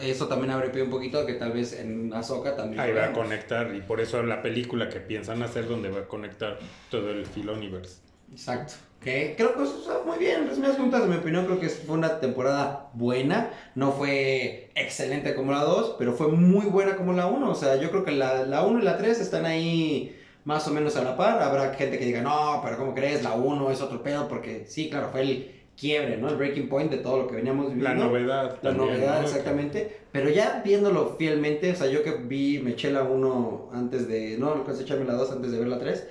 Eso 0.00 0.26
también 0.26 0.50
abre 0.50 0.70
pie 0.70 0.82
un 0.82 0.90
poquito 0.90 1.24
que 1.26 1.34
tal 1.34 1.52
vez 1.52 1.78
en 1.78 2.12
Ahsoka 2.12 2.56
también. 2.56 2.80
Ahí 2.80 2.92
va 2.92 3.04
a 3.06 3.12
conectar 3.12 3.72
y 3.74 3.82
por 3.82 4.00
eso 4.00 4.20
la 4.24 4.42
película 4.42 4.88
que 4.88 4.98
piensan 4.98 5.42
hacer 5.44 5.68
donde 5.68 5.90
va 5.90 6.00
a 6.00 6.08
conectar 6.08 6.58
todo 6.90 7.10
el 7.10 7.24
Filoniverse. 7.24 8.00
Exacto. 8.32 8.74
Que 9.06 9.34
creo 9.36 9.54
que 9.54 9.62
eso 9.62 9.78
está 9.78 10.02
muy 10.04 10.18
bien. 10.18 10.40
En 10.42 10.48
resumidas 10.48 10.76
en 11.04 11.10
mi 11.10 11.14
opinión, 11.14 11.44
creo 11.44 11.60
que 11.60 11.68
fue 11.68 11.94
una 11.94 12.18
temporada 12.18 12.90
buena. 12.92 13.50
No 13.76 13.92
fue 13.92 14.72
excelente 14.74 15.36
como 15.36 15.52
la 15.52 15.62
2, 15.62 15.94
pero 15.96 16.12
fue 16.14 16.26
muy 16.26 16.66
buena 16.66 16.96
como 16.96 17.12
la 17.12 17.28
1. 17.28 17.48
O 17.48 17.54
sea, 17.54 17.76
yo 17.76 17.92
creo 17.92 18.04
que 18.04 18.10
la, 18.10 18.44
la 18.44 18.64
1 18.64 18.80
y 18.80 18.82
la 18.82 18.98
3 18.98 19.20
están 19.20 19.46
ahí 19.46 20.18
más 20.44 20.66
o 20.66 20.72
menos 20.72 20.96
a 20.96 21.04
la 21.04 21.16
par. 21.16 21.40
Habrá 21.40 21.72
gente 21.74 22.00
que 22.00 22.04
diga, 22.04 22.20
no, 22.20 22.60
pero 22.64 22.78
¿cómo 22.78 22.96
crees? 22.96 23.22
La 23.22 23.34
1 23.34 23.70
es 23.70 23.80
otro 23.80 24.02
pedo, 24.02 24.26
porque 24.26 24.64
sí, 24.66 24.90
claro, 24.90 25.10
fue 25.12 25.20
el 25.20 25.52
quiebre, 25.76 26.16
¿no? 26.16 26.28
El 26.28 26.34
breaking 26.34 26.68
point 26.68 26.90
de 26.90 26.98
todo 26.98 27.18
lo 27.18 27.28
que 27.28 27.36
veníamos 27.36 27.72
viviendo. 27.72 27.88
La 27.88 27.94
novedad. 27.94 28.58
La 28.60 28.70
también, 28.70 28.90
novedad, 28.90 29.20
¿no? 29.20 29.24
exactamente. 29.28 30.00
Pero 30.10 30.30
ya 30.30 30.62
viéndolo 30.64 31.14
fielmente, 31.16 31.70
o 31.70 31.76
sea, 31.76 31.86
yo 31.86 32.02
que 32.02 32.10
vi, 32.10 32.58
me 32.58 32.72
eché 32.72 32.90
la 32.90 33.04
1 33.04 33.70
antes 33.72 34.08
de. 34.08 34.36
No, 34.36 34.52
alcancé 34.52 34.80
a 34.80 34.84
echarme 34.84 35.04
la 35.04 35.12
2 35.12 35.30
antes 35.30 35.52
de 35.52 35.60
ver 35.60 35.68
la 35.68 35.78
3. 35.78 36.08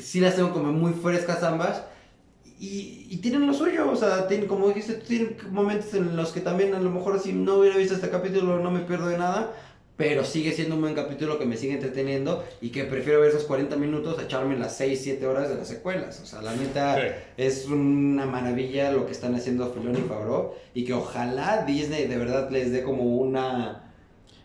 Sí 0.00 0.20
las 0.20 0.34
tengo 0.34 0.54
como 0.54 0.72
muy 0.72 0.94
frescas 0.94 1.42
ambas. 1.42 1.84
Y, 2.58 3.06
y 3.10 3.18
tienen 3.18 3.46
lo 3.46 3.52
suyo, 3.52 3.90
o 3.90 3.96
sea, 3.96 4.26
tienen, 4.28 4.46
como 4.48 4.68
dijiste, 4.68 4.94
tienen 4.94 5.36
momentos 5.50 5.92
en 5.94 6.16
los 6.16 6.32
que 6.32 6.40
también 6.40 6.74
a 6.74 6.80
lo 6.80 6.90
mejor 6.90 7.20
si 7.20 7.32
no 7.32 7.56
hubiera 7.56 7.76
visto 7.76 7.94
este 7.94 8.08
capítulo 8.08 8.58
no 8.60 8.70
me 8.70 8.80
pierdo 8.80 9.08
de 9.08 9.18
nada. 9.18 9.52
Pero 9.98 10.24
sigue 10.24 10.52
siendo 10.52 10.74
un 10.74 10.82
buen 10.82 10.94
capítulo 10.94 11.38
que 11.38 11.46
me 11.46 11.56
sigue 11.56 11.72
entreteniendo 11.72 12.44
y 12.60 12.68
que 12.68 12.84
prefiero 12.84 13.20
ver 13.20 13.30
esos 13.30 13.44
40 13.44 13.76
minutos 13.76 14.18
a 14.18 14.24
echarme 14.24 14.54
las 14.58 14.76
6, 14.76 15.00
7 15.02 15.26
horas 15.26 15.48
de 15.48 15.54
las 15.54 15.68
secuelas. 15.68 16.20
O 16.20 16.26
sea, 16.26 16.42
la 16.42 16.54
neta, 16.54 16.96
Sí. 16.96 17.06
es 17.38 17.64
una 17.66 18.26
maravilla 18.26 18.92
lo 18.92 19.06
que 19.06 19.12
están 19.12 19.34
haciendo 19.34 19.72
Filoni 19.72 20.00
y 20.00 20.02
Favreau 20.02 20.52
y 20.74 20.84
que 20.84 20.92
ojalá 20.92 21.64
Disney 21.66 22.06
de 22.08 22.18
verdad 22.18 22.50
les 22.50 22.72
dé 22.72 22.82
como 22.82 23.04
una 23.16 23.90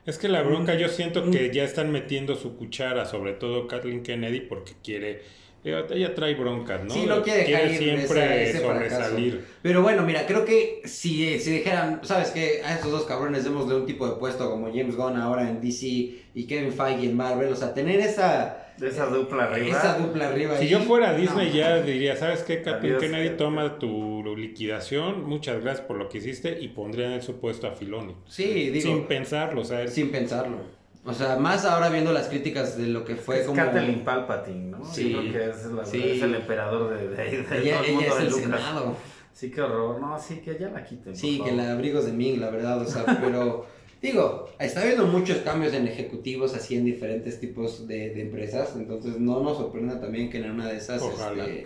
Es 0.05 0.17
que 0.17 0.29
la 0.29 0.41
bronca 0.41 0.75
yo 0.75 0.87
siento 0.87 1.29
que 1.29 1.51
ya 1.53 1.65
están 1.65 1.91
metiendo 1.91 2.35
su 2.35 2.55
cuchara, 2.55 3.05
sobre 3.05 3.33
todo 3.33 3.67
Kathleen 3.67 4.03
Kennedy, 4.03 4.39
porque 4.39 4.71
quiere 4.81 5.21
Ella, 5.63 5.85
ella 5.91 6.15
trae 6.15 6.33
broncas, 6.35 6.83
¿no? 6.83 6.89
Sí, 6.89 7.05
no 7.05 7.21
quiere 7.21 7.43
dejar 7.43 7.71
ir 7.71 7.77
siempre 7.77 8.49
ese 8.49 8.61
sobresalir. 8.61 9.45
Pero 9.61 9.81
bueno, 9.83 10.01
mira, 10.03 10.25
creo 10.25 10.43
que 10.43 10.81
si, 10.85 11.39
si 11.39 11.51
dijeran, 11.51 11.99
¿sabes 12.03 12.31
qué? 12.31 12.61
A 12.65 12.73
estos 12.75 12.91
dos 12.91 13.03
cabrones 13.05 13.43
démosle 13.43 13.75
un 13.75 13.85
tipo 13.85 14.07
de 14.07 14.15
puesto 14.15 14.49
como 14.49 14.67
James 14.67 14.95
Gunn 14.95 15.17
ahora 15.17 15.47
en 15.47 15.61
DC 15.61 15.85
y 16.33 16.47
Kevin 16.47 16.71
Feige 16.71 17.05
en 17.05 17.15
Marvel, 17.15 17.51
o 17.53 17.55
sea, 17.55 17.73
tener 17.75 17.99
esa, 17.99 18.73
De 18.77 18.87
esa 18.87 19.05
dupla 19.05 19.43
arriba. 19.43 19.77
esa 19.77 19.97
dupla 19.99 20.29
arriba. 20.29 20.57
Si 20.57 20.63
ahí, 20.63 20.69
yo 20.69 20.79
fuera 20.79 21.11
no. 21.11 21.19
Disney 21.19 21.51
ya 21.51 21.79
diría, 21.81 22.15
¿sabes 22.15 22.41
qué, 22.41 22.63
Kathleen 22.63 22.95
Adiós. 22.95 23.11
Kennedy? 23.11 23.37
Toma 23.37 23.77
tu 23.77 24.35
liquidación, 24.35 25.23
muchas 25.29 25.61
gracias 25.61 25.85
por 25.85 25.97
lo 25.97 26.09
que 26.09 26.17
hiciste 26.17 26.57
y 26.59 26.69
pondría 26.69 27.13
en 27.13 27.21
su 27.21 27.39
puesto 27.39 27.67
a 27.67 27.71
Filoni. 27.73 28.15
Sí, 28.27 28.69
digo, 28.71 28.81
Sin 28.87 29.03
pensarlo, 29.03 29.61
o 29.61 29.65
sea, 29.65 29.87
sin 29.87 30.09
pensarlo. 30.09 30.80
O 31.03 31.13
sea, 31.13 31.35
más 31.37 31.65
ahora 31.65 31.89
viendo 31.89 32.13
las 32.13 32.27
críticas 32.27 32.77
de 32.77 32.87
lo 32.87 33.03
que 33.03 33.15
fue 33.15 33.39
es 33.41 33.47
como... 33.47 33.55
Kathleen 33.57 34.03
Palpatine, 34.03 34.65
¿no? 34.71 34.85
Sí. 34.85 35.11
Yo 35.11 35.19
creo 35.19 35.31
que 35.31 35.49
es, 35.49 35.65
la- 35.65 35.85
Sí. 35.85 36.01
es 36.03 36.21
el 36.21 36.35
emperador 36.35 36.95
de, 36.95 37.07
de, 37.09 37.15
de 37.15 37.33
Ella, 37.33 37.43
todo 37.43 37.57
el 37.57 37.61
ella 37.63 37.91
mundo 37.93 38.01
es 38.07 38.17
de 38.17 38.23
el 38.23 38.29
Lucas. 38.29 38.43
Senado. 38.43 38.95
Sí, 39.33 39.49
qué 39.49 39.61
horror. 39.61 39.99
No, 39.99 40.19
sí, 40.19 40.35
que 40.45 40.57
ya 40.59 40.69
la 40.69 40.83
quiten. 40.83 41.15
Sí, 41.15 41.41
que 41.43 41.51
la 41.53 41.71
abrigos 41.71 42.05
de 42.05 42.11
Ming, 42.11 42.39
la 42.39 42.51
verdad, 42.51 42.79
o 42.81 42.85
sea, 42.85 43.03
pero 43.19 43.65
digo, 43.99 44.47
está 44.59 44.81
habiendo 44.81 45.07
muchos 45.07 45.37
cambios 45.37 45.73
en 45.73 45.87
ejecutivos 45.87 46.53
así 46.53 46.75
en 46.77 46.85
diferentes 46.85 47.39
tipos 47.39 47.87
de, 47.87 48.11
de 48.11 48.21
empresas, 48.21 48.73
entonces 48.75 49.19
no 49.19 49.41
nos 49.41 49.57
sorprenda 49.57 49.99
también 49.99 50.29
que 50.29 50.37
en 50.37 50.51
una 50.51 50.67
de 50.67 50.77
esas 50.77 51.01
Ojalá. 51.01 51.45
este, 51.45 51.65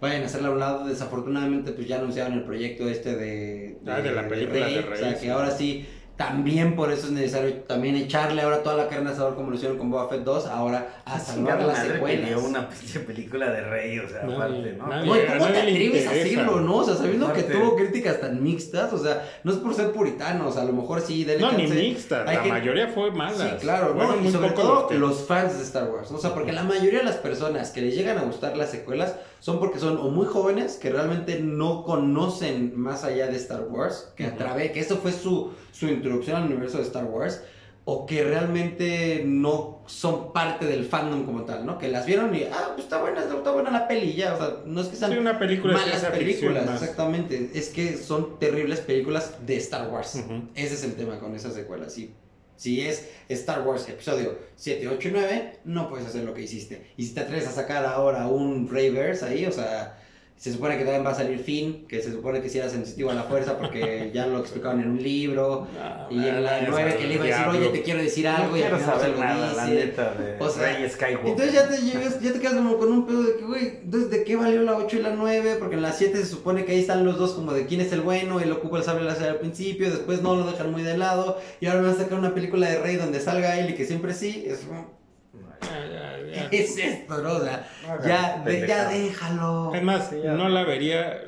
vayan 0.00 0.22
a 0.22 0.26
hacerla 0.26 0.48
a 0.48 0.52
un 0.52 0.60
lado. 0.60 0.86
Desafortunadamente, 0.86 1.72
pues 1.72 1.86
ya 1.86 1.98
anunciaron 1.98 2.32
el 2.34 2.44
proyecto 2.44 2.88
este 2.88 3.14
de, 3.16 3.76
Ah, 3.86 4.00
de 4.00 4.12
la 4.12 4.26
película 4.26 4.66
de 4.66 4.80
Rey, 4.82 4.92
o 4.92 4.96
sea, 4.96 5.18
que 5.20 5.30
ahora 5.30 5.50
sí. 5.50 5.86
También 6.16 6.76
por 6.76 6.92
eso 6.92 7.06
es 7.06 7.12
necesario 7.12 7.54
también 7.66 7.96
echarle 7.96 8.40
ahora 8.42 8.62
toda 8.62 8.76
la 8.76 8.88
carne 8.88 9.10
asador 9.10 9.34
como 9.34 9.50
lo 9.50 9.56
hicieron 9.56 9.76
con 9.78 9.90
Boba 9.90 10.08
Fett 10.08 10.22
2, 10.22 10.46
ahora 10.46 11.02
a 11.04 11.18
salvar 11.18 11.60
las 11.62 11.78
secuelas. 11.78 12.20
pidió 12.30 12.38
una 12.38 12.68
pinche 12.68 13.00
película 13.00 13.50
de 13.50 13.60
rey, 13.62 13.98
o 13.98 14.08
sea, 14.08 14.22
Nadie- 14.22 14.36
aparte, 14.36 14.72
¿no? 14.78 14.86
nadie- 14.86 15.06
No, 15.06 15.16
¿y 15.16 15.20
a 15.20 15.26
cómo 15.26 15.38
nadie 15.40 15.52
te 15.64 15.70
atreves 15.72 16.06
a 16.06 16.10
hacerlo, 16.10 16.60
no? 16.60 16.76
O 16.76 16.84
sea, 16.84 16.94
sabiendo 16.94 17.32
que 17.32 17.42
tuvo 17.42 17.74
críticas 17.74 18.20
tan 18.20 18.40
mixtas, 18.44 18.92
o 18.92 18.98
sea, 19.02 19.28
no 19.42 19.50
es 19.50 19.58
por 19.58 19.74
ser 19.74 19.90
puritanos, 19.90 20.56
a 20.56 20.64
lo 20.64 20.72
mejor 20.72 21.00
sí, 21.00 21.24
denle 21.24 21.44
no, 21.46 21.52
ni 21.52 21.64
chance. 21.66 21.74
mixta, 21.82 22.24
Hay 22.28 22.36
la 22.36 22.42
que- 22.44 22.48
mayoría 22.48 22.88
fue 22.88 23.10
mala. 23.10 23.36
Sí, 23.50 23.56
claro, 23.60 23.94
¿no? 23.96 24.24
Y 24.24 24.30
sobre 24.30 24.50
todo 24.50 24.88
los 24.92 25.24
fans 25.26 25.56
de 25.58 25.64
Star 25.64 25.90
Wars, 25.90 26.12
¿no? 26.12 26.18
o 26.18 26.20
sea, 26.20 26.32
porque 26.32 26.52
la 26.52 26.62
mayoría 26.62 27.00
de 27.00 27.04
las 27.06 27.16
personas 27.16 27.70
que 27.70 27.80
les 27.80 27.96
llegan 27.96 28.18
a 28.18 28.22
gustar 28.22 28.56
las 28.56 28.70
secuelas 28.70 29.16
son 29.40 29.58
porque 29.58 29.78
son 29.80 29.98
o 29.98 30.10
muy 30.10 30.26
jóvenes, 30.26 30.76
que 30.76 30.90
realmente 30.90 31.40
no 31.40 31.82
conocen 31.82 32.72
más 32.80 33.02
allá 33.04 33.26
de 33.26 33.36
Star 33.36 33.62
Wars, 33.68 34.12
que 34.16 34.24
a 34.26 34.28
Ujú. 34.28 34.36
través, 34.38 34.70
que 34.70 34.80
eso 34.80 34.96
fue 34.98 35.12
su, 35.12 35.50
su 35.72 35.86
introducción 36.04 36.36
al 36.36 36.44
universo 36.44 36.76
de 36.78 36.84
Star 36.84 37.04
Wars, 37.06 37.42
o 37.86 38.06
que 38.06 38.24
realmente 38.24 39.22
no 39.26 39.82
son 39.86 40.32
parte 40.32 40.64
del 40.64 40.86
fandom 40.86 41.24
como 41.26 41.44
tal, 41.44 41.66
¿no? 41.66 41.76
Que 41.78 41.88
las 41.88 42.06
vieron 42.06 42.34
y, 42.34 42.44
ah, 42.44 42.70
pues 42.72 42.84
está 42.84 42.98
buena, 43.00 43.20
está 43.22 43.50
buena 43.50 43.70
la 43.70 43.86
peli, 43.86 44.10
y 44.10 44.14
ya, 44.16 44.34
o 44.34 44.38
sea, 44.38 44.56
no 44.64 44.80
es 44.80 44.88
que 44.88 44.96
sean 44.96 45.12
Sí, 45.12 45.18
una 45.18 45.38
película 45.38 45.74
de 45.78 45.80
malas 45.84 46.04
películas, 46.06 46.64
más. 46.66 46.80
exactamente. 46.82 47.50
Es 47.54 47.68
que 47.68 47.96
son 47.98 48.38
terribles 48.38 48.80
películas 48.80 49.34
de 49.46 49.56
Star 49.56 49.90
Wars. 49.90 50.14
Ese 50.54 50.74
es 50.74 50.84
el 50.84 50.94
tema 50.94 51.18
con 51.18 51.34
esas 51.34 51.52
secuelas. 51.52 51.92
Si, 51.92 52.14
si 52.56 52.80
es 52.80 53.06
Star 53.28 53.66
Wars 53.66 53.86
episodio 53.86 54.38
7, 54.56 54.88
8 54.88 55.08
y 55.08 55.10
9, 55.10 55.58
no 55.64 55.88
puedes 55.90 56.06
hacer 56.06 56.24
lo 56.24 56.32
que 56.32 56.40
hiciste. 56.42 56.90
Y 56.96 57.04
si 57.04 57.12
te 57.14 57.20
atreves 57.20 57.46
a 57.48 57.52
sacar 57.52 57.84
ahora 57.84 58.28
un 58.28 58.66
Rayverse 58.70 59.26
ahí, 59.26 59.44
o 59.44 59.52
sea, 59.52 59.98
se 60.36 60.52
supone 60.52 60.76
que 60.76 60.84
también 60.84 61.06
va 61.06 61.10
a 61.10 61.14
salir 61.14 61.38
Finn, 61.38 61.86
que 61.86 62.02
se 62.02 62.10
supone 62.10 62.42
que 62.42 62.48
si 62.50 62.58
era 62.58 62.68
sensitivo 62.68 63.10
a 63.10 63.14
la 63.14 63.22
fuerza 63.22 63.56
porque 63.56 64.10
ya 64.14 64.26
lo 64.26 64.40
explicaban 64.40 64.80
en 64.80 64.90
un 64.90 65.02
libro. 65.02 65.66
No, 65.72 66.10
Y 66.10 66.28
en 66.28 66.42
la 66.44 66.50
vayas 66.52 66.68
9 66.70 66.90
al 66.92 66.98
que 66.98 67.06
le 67.06 67.14
iba 67.14 67.24
a 67.24 67.26
decir, 67.26 67.46
oye, 67.48 67.68
te 67.68 67.82
quiero 67.82 68.02
decir 68.02 68.28
algo. 68.28 68.50
no 68.50 68.56
y 68.58 68.60
quiero 68.60 68.78
saber 68.80 69.10
lo 69.10 69.18
nada, 69.20 69.52
la 69.54 69.66
dice. 69.66 69.86
neta, 69.86 70.14
de 70.14 70.36
O 70.40 70.50
sea, 70.50 70.76
Rey 70.76 70.90
Skywalker. 70.90 71.26
Entonces 71.30 71.52
ya 71.54 71.68
te 71.68 71.76
llegas, 71.78 72.20
ya 72.20 72.32
te 72.32 72.40
quedas 72.40 72.54
como 72.54 72.76
con 72.78 72.92
un 72.92 73.06
pedo 73.06 73.22
de 73.22 73.36
que, 73.36 73.44
güey, 73.44 73.66
entonces 73.84 74.10
¿de 74.10 74.24
qué 74.24 74.36
valió 74.36 74.62
la 74.62 74.76
8 74.76 74.96
y 74.96 75.02
la 75.02 75.10
9? 75.14 75.56
Porque 75.58 75.76
en 75.76 75.82
la 75.82 75.92
7 75.92 76.18
se 76.18 76.26
supone 76.26 76.64
que 76.64 76.72
ahí 76.72 76.80
están 76.80 77.04
los 77.06 77.16
dos 77.16 77.32
como 77.32 77.52
de 77.52 77.66
quién 77.66 77.80
es 77.80 77.92
el 77.92 78.00
bueno, 78.02 78.40
él 78.40 78.52
ocupa 78.52 78.78
el 78.78 78.84
sable 78.84 79.04
láser 79.04 79.28
al 79.30 79.38
principio, 79.38 79.88
después 79.90 80.20
no 80.20 80.34
lo 80.34 80.44
dejan 80.50 80.70
muy 80.72 80.82
de 80.82 80.98
lado, 80.98 81.38
y 81.60 81.66
ahora 81.66 81.82
van 81.82 81.90
a 81.92 81.96
sacar 81.96 82.18
una 82.18 82.34
película 82.34 82.68
de 82.68 82.80
Rey 82.80 82.96
donde 82.96 83.20
salga 83.20 83.58
él 83.58 83.70
y 83.70 83.74
que 83.74 83.84
siempre 83.86 84.12
sí, 84.12 84.44
es 84.46 84.58
como, 84.60 84.92
Ya, 85.32 85.38
ya, 85.40 85.48
ya. 85.48 85.53
¿qué 85.53 85.53
es 86.50 86.78
esto, 86.78 87.22
no? 87.22 87.32
O 87.36 87.40
sea, 87.44 87.68
ya, 88.04 88.42
de- 88.44 88.66
ya 88.66 88.88
déjalo. 88.88 89.74
Es 89.74 89.82
más, 89.82 90.10
Sí, 90.10 90.16
ya. 90.22 90.32
no 90.32 90.48
la 90.48 90.64
vería, 90.64 91.22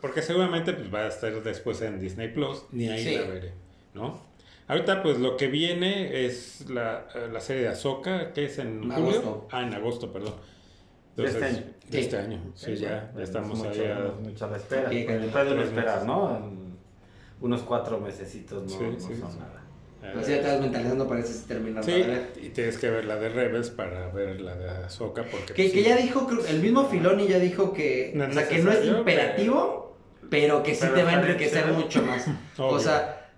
porque 0.00 0.22
seguramente 0.22 0.72
pues, 0.72 0.92
va 0.92 1.00
a 1.00 1.08
estar 1.08 1.32
después 1.42 1.80
en 1.82 1.98
Disney 2.00 2.28
Plus, 2.28 2.64
ni 2.72 2.88
ahí 2.88 3.04
Sí. 3.04 3.16
la 3.16 3.22
veré, 3.26 3.52
¿no? 3.94 4.20
Ahorita 4.68 5.02
pues 5.02 5.18
lo 5.18 5.36
que 5.36 5.48
viene 5.48 6.24
es 6.24 6.68
la, 6.70 7.06
la 7.30 7.40
serie 7.40 7.62
de 7.62 7.68
Ahsoka, 7.68 8.32
que 8.32 8.46
es 8.46 8.58
en 8.58 8.84
En 8.84 8.90
julio. 8.92 9.10
agosto. 9.10 9.48
Ah, 9.50 9.62
en 9.62 9.74
agosto, 9.74 10.12
perdón. 10.12 10.34
De 11.16 11.24
este 11.26 11.44
año. 11.44 11.56
de 11.88 11.98
Sí. 11.98 12.04
este 12.04 12.16
año, 12.16 12.40
sí, 12.54 12.74
ya, 12.76 13.12
ya 13.14 13.22
estamos 13.22 13.58
mucho, 13.58 13.70
ahí. 13.70 13.84
a- 13.90 14.14
Mucho 14.22 14.48
la 14.48 14.56
espera. 14.56 14.88
Uno 14.88 15.54
tres 15.54 15.66
esperar, 15.68 15.94
meses. 15.96 16.06
¿no? 16.06 16.36
En 16.38 16.76
unos 17.42 17.60
cuatro 17.62 17.98
mesecitos 18.00 18.62
no, 18.62 18.68
Sí, 18.70 18.76
no 18.84 18.92
sí, 19.00 19.20
son 19.20 19.32
sí. 19.32 19.38
nada. 19.40 19.61
Así 20.02 20.32
ya 20.32 20.42
te 20.42 20.48
vas 20.48 20.60
mentalizando 20.60 21.06
para 21.06 21.20
ese 21.20 21.46
terminar. 21.46 21.84
Sí, 21.84 22.04
y 22.42 22.48
tienes 22.48 22.76
que 22.76 22.90
ver 22.90 23.04
la 23.04 23.16
de 23.16 23.28
Rebels 23.28 23.70
para 23.70 24.08
ver 24.08 24.40
la 24.40 24.56
de 24.56 24.68
Ahsoka, 24.68 25.24
porque... 25.30 25.54
Que, 25.54 25.62
pues, 25.62 25.72
que 25.72 25.82
sí. 25.82 25.88
ya 25.88 25.96
dijo, 25.96 26.28
el 26.48 26.60
mismo 26.60 26.88
Filoni 26.88 27.28
ya 27.28 27.38
dijo 27.38 27.72
que, 27.72 28.12
No 28.14 28.24
o 28.24 28.26
es 28.26 28.34
sea, 28.34 28.48
que 28.48 28.58
no 28.58 28.72
es 28.72 28.84
imperativo, 28.84 29.96
pero 30.28 30.62
que 30.62 30.74
sí 30.74 30.80
Pero 30.82 30.94
te 30.94 31.02
va 31.04 31.10
a 31.10 31.20
enriquecer 31.20 31.66
mucho 31.68 32.02
más. 32.02 32.26
o 32.58 32.78
sea, 32.80 33.30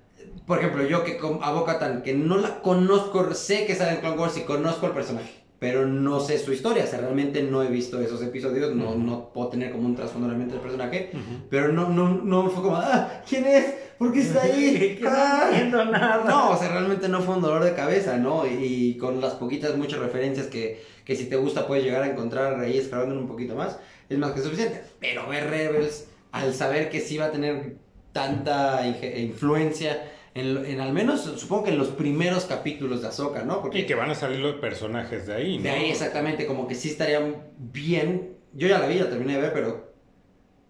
por 0.47 0.59
ejemplo, 0.59 0.85
yo 0.85 1.05
que 1.05 1.17
con 1.17 1.39
a 1.43 1.53
Bo-Katan, 1.53 2.03
que 2.03 2.15
no 2.15 2.39
la 2.39 2.61
conozco, 2.61 3.33
sé 3.35 3.67
que 3.67 3.75
sale 3.75 3.93
en 3.93 4.01
Clone 4.01 4.19
Wars 4.19 4.37
y 4.37 4.43
conozco 4.43 4.87
al 4.87 4.93
personaje, 4.93 5.45
pero 5.59 5.87
no 5.87 6.21
sé 6.21 6.39
su 6.39 6.53
historia, 6.53 6.85
o 6.85 6.87
sea, 6.87 7.01
realmente 7.01 7.43
no 7.43 7.63
he 7.63 7.69
visto 7.69 8.01
esos 8.01 8.23
episodios, 8.23 8.75
no, 8.75 8.95
no 8.95 9.33
puedo 9.33 9.49
tener 9.49 9.73
como 9.73 9.87
un 9.87 9.97
trasfondo 9.97 10.29
realmente 10.29 10.55
del 10.55 10.63
personaje, 10.63 11.11
pero 11.51 11.73
no, 11.73 11.89
no, 11.89 12.23
no 12.23 12.51
fue 12.51 12.63
como, 12.63 12.77
ah, 12.77 13.23
¿quién 13.29 13.47
es? 13.47 13.75
¿Por 13.99 14.13
qué 14.13 14.21
está 14.21 14.43
ahí? 14.43 14.97
Que 14.99 15.05
no 15.05 15.11
Ah". 15.13 15.49
entiendo 15.51 15.85
nada. 15.87 16.25
No, 16.29 16.51
o 16.51 16.57
sea, 16.57 16.69
realmente 16.69 17.09
no 17.09 17.21
fue 17.23 17.37
un 17.37 17.43
dolor 17.43 17.65
de 17.65 17.75
cabeza, 17.75 18.17
¿no? 18.17 18.47
Y, 18.47 18.51
y 18.65 18.97
con 18.99 19.21
las 19.21 19.35
poquitas, 19.35 19.77
muchas 19.77 20.01
referencias 20.01 20.47
que, 20.47 20.83
que 21.05 21.17
si 21.17 21.27
te 21.27 21.37
gusta 21.37 21.67
puedes 21.67 21.85
llegar 21.85 22.03
a 22.03 22.09
encontrar 22.11 22.59
ahí 22.61 22.79
escarbando 22.79 23.19
un 23.19 23.29
poquito 23.29 23.55
más, 23.55 23.79
es 24.09 24.19
más 24.19 24.33
que 24.33 24.41
suficiente. 24.41 24.83
Pero 25.01 25.29
ver 25.29 25.49
Rebels, 25.51 26.07
al 26.33 26.55
saber 26.55 26.91
que 26.91 27.01
sí 27.01 27.17
va 27.19 27.27
a 27.27 27.31
tener 27.33 27.77
tanta 28.13 28.87
influencia, 28.87 30.11
en, 30.35 30.81
al 30.81 30.93
menos, 30.93 31.21
supongo 31.23 31.65
que 31.65 31.71
en 31.71 31.79
los 31.79 31.89
primeros 31.89 32.45
capítulos 32.47 33.03
de 33.03 33.09
Ahsoka, 33.09 33.43
¿no? 33.45 33.61
Porque 33.63 33.81
Y 33.81 33.87
que 33.87 33.95
van 33.95 34.11
a 34.11 34.15
salir 34.17 34.41
los 34.41 34.57
personajes 34.57 35.27
de 35.29 35.35
ahí, 35.35 35.57
¿no? 35.59 35.65
de 35.65 35.71
ahí 35.71 35.91
exactamente, 35.91 36.47
como 36.47 36.67
que 36.67 36.75
sí 36.75 36.91
estaría 36.91 37.21
bien. 37.59 38.37
Yo 38.53 38.67
ya 38.69 38.79
la 38.81 38.87
vi, 38.87 38.99
la 38.99 39.09
terminé 39.09 39.35
de 39.35 39.41
ver, 39.43 39.53
pero 39.53 39.94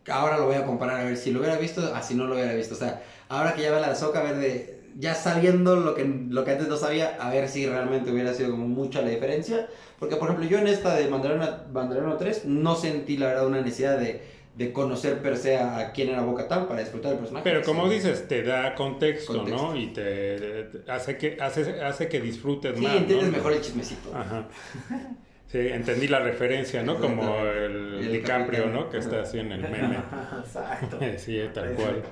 ahora 0.08 0.38
lo 0.38 0.46
voy 0.46 0.56
a 0.56 0.64
comparar 0.66 1.00
a 1.00 1.04
ver 1.04 1.16
si 1.16 1.30
lo 1.32 1.40
hubiera 1.40 1.56
visto, 1.56 1.94
así 1.94 2.14
no 2.14 2.26
lo 2.26 2.34
hubiera 2.34 2.52
visto. 2.54 2.74
O 2.74 2.78
sea, 2.78 3.02
ahora 3.28 3.54
que 3.54 3.62
ya 3.62 3.72
ve 3.72 3.80
la 3.80 3.88
Ahsoka, 3.88 4.20
a 4.20 4.22
ver 4.24 4.36
de. 4.36 4.74
Ya 4.96 5.14
sabiendo 5.16 5.74
lo 5.74 5.96
que, 5.96 6.04
lo 6.28 6.44
que 6.44 6.52
antes 6.52 6.68
no 6.68 6.76
sabía, 6.76 7.16
a 7.20 7.28
ver 7.30 7.48
si 7.48 7.66
realmente 7.66 8.12
hubiera 8.12 8.32
sido 8.32 8.52
como 8.52 8.68
mucha 8.68 9.02
la 9.02 9.08
diferencia. 9.08 9.66
Porque, 9.98 10.14
por 10.16 10.28
ejemplo, 10.28 10.48
yo 10.48 10.58
en 10.58 10.68
esta 10.68 10.94
de 10.94 11.08
Mandaloriano 11.08 12.16
3 12.16 12.44
no 12.44 12.76
sentí, 12.76 13.16
la 13.16 13.26
verdad, 13.26 13.46
una 13.48 13.60
necesidad 13.60 13.98
de, 13.98 14.22
de 14.56 14.72
conocer 14.72 15.18
per 15.20 15.36
se 15.36 15.56
a, 15.56 15.78
a 15.78 15.92
quién 15.92 16.10
era 16.10 16.22
Bo-Katan 16.22 16.68
para 16.68 16.78
disfrutar 16.80 17.10
del 17.10 17.18
personaje. 17.18 17.42
Pero 17.42 17.62
como 17.64 17.88
Sí. 17.88 17.94
dices, 17.94 18.28
te 18.28 18.44
da 18.44 18.76
contexto, 18.76 19.32
Contexto. 19.34 19.66
¿no? 19.72 19.76
Y 19.76 19.86
te, 19.88 20.64
te 20.64 20.90
hace, 20.92 21.16
que, 21.18 21.38
hace, 21.40 21.82
hace 21.82 22.08
que 22.08 22.20
disfrutes 22.20 22.76
Sí, 22.76 22.82
más. 22.84 22.94
entiendes 22.96 23.26
¿no? 23.30 23.36
mejor 23.36 23.52
el 23.52 23.60
chismecito. 23.62 24.14
Ajá. 24.16 24.46
Sí, 25.54 25.68
entendí 25.68 26.08
la 26.08 26.18
referencia, 26.18 26.82
¿no? 26.82 26.98
Como 26.98 27.38
el, 27.46 27.94
El 28.00 28.12
DiCaprio. 28.12 28.66
¿no? 28.66 28.90
Que 28.90 28.98
está 28.98 29.20
así 29.22 29.38
en 29.38 29.52
el 29.52 29.60
meme. 29.70 29.98
Exacto. 30.40 30.98
Sí, 31.16 31.40
tal 31.54 31.74
cual. 31.74 32.02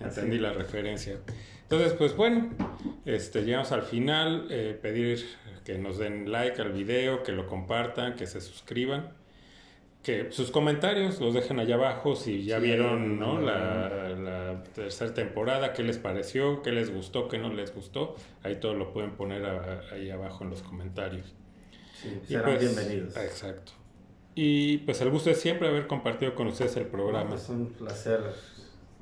Entendí 0.00 0.36
Así. 0.36 0.38
la 0.38 0.52
referencia. 0.54 1.18
Entonces, 1.64 1.92
pues 1.92 2.16
bueno, 2.16 2.48
este, 3.04 3.42
llegamos 3.44 3.70
al 3.72 3.82
final. 3.82 4.46
eh, 4.48 4.78
pedir 4.80 5.26
que 5.62 5.76
nos 5.76 5.98
den 5.98 6.32
like 6.32 6.62
al 6.62 6.72
video, 6.72 7.22
que 7.22 7.32
lo 7.32 7.46
compartan, 7.46 8.14
que 8.14 8.26
se 8.26 8.40
suscriban. 8.40 9.10
Que 10.02 10.32
sus 10.32 10.50
comentarios 10.50 11.20
los 11.20 11.34
dejen 11.34 11.58
allá 11.60 11.74
abajo 11.74 12.16
si 12.16 12.44
ya 12.44 12.60
Sí, 12.60 12.64
vieron 12.64 13.18
¿no? 13.18 13.38
no, 13.38 13.40
la, 13.42 14.08
la 14.08 14.64
tercera 14.74 15.12
temporada, 15.12 15.74
qué 15.74 15.82
les 15.82 15.98
pareció, 15.98 16.62
qué 16.62 16.72
les 16.72 16.90
gustó, 16.90 17.28
qué 17.28 17.36
no 17.36 17.52
les 17.52 17.74
gustó. 17.74 18.16
Ahí 18.42 18.56
todo 18.56 18.72
lo 18.72 18.90
pueden 18.94 19.10
poner 19.10 19.44
a- 19.44 19.82
ahí 19.92 20.08
abajo 20.10 20.44
en 20.44 20.50
los 20.50 20.62
comentarios. 20.62 21.34
Sí, 22.04 22.20
serán 22.28 22.44
pues, 22.44 22.60
bienvenidos. 22.60 23.16
Exacto. 23.16 23.72
Y 24.34 24.78
pues 24.78 25.00
el 25.00 25.10
gusto 25.10 25.30
es 25.30 25.40
siempre 25.40 25.68
haber 25.68 25.86
compartido 25.86 26.34
con 26.34 26.48
ustedes 26.48 26.76
el 26.76 26.86
programa. 26.86 27.34
Es 27.36 27.48
un 27.48 27.66
placer. 27.72 28.20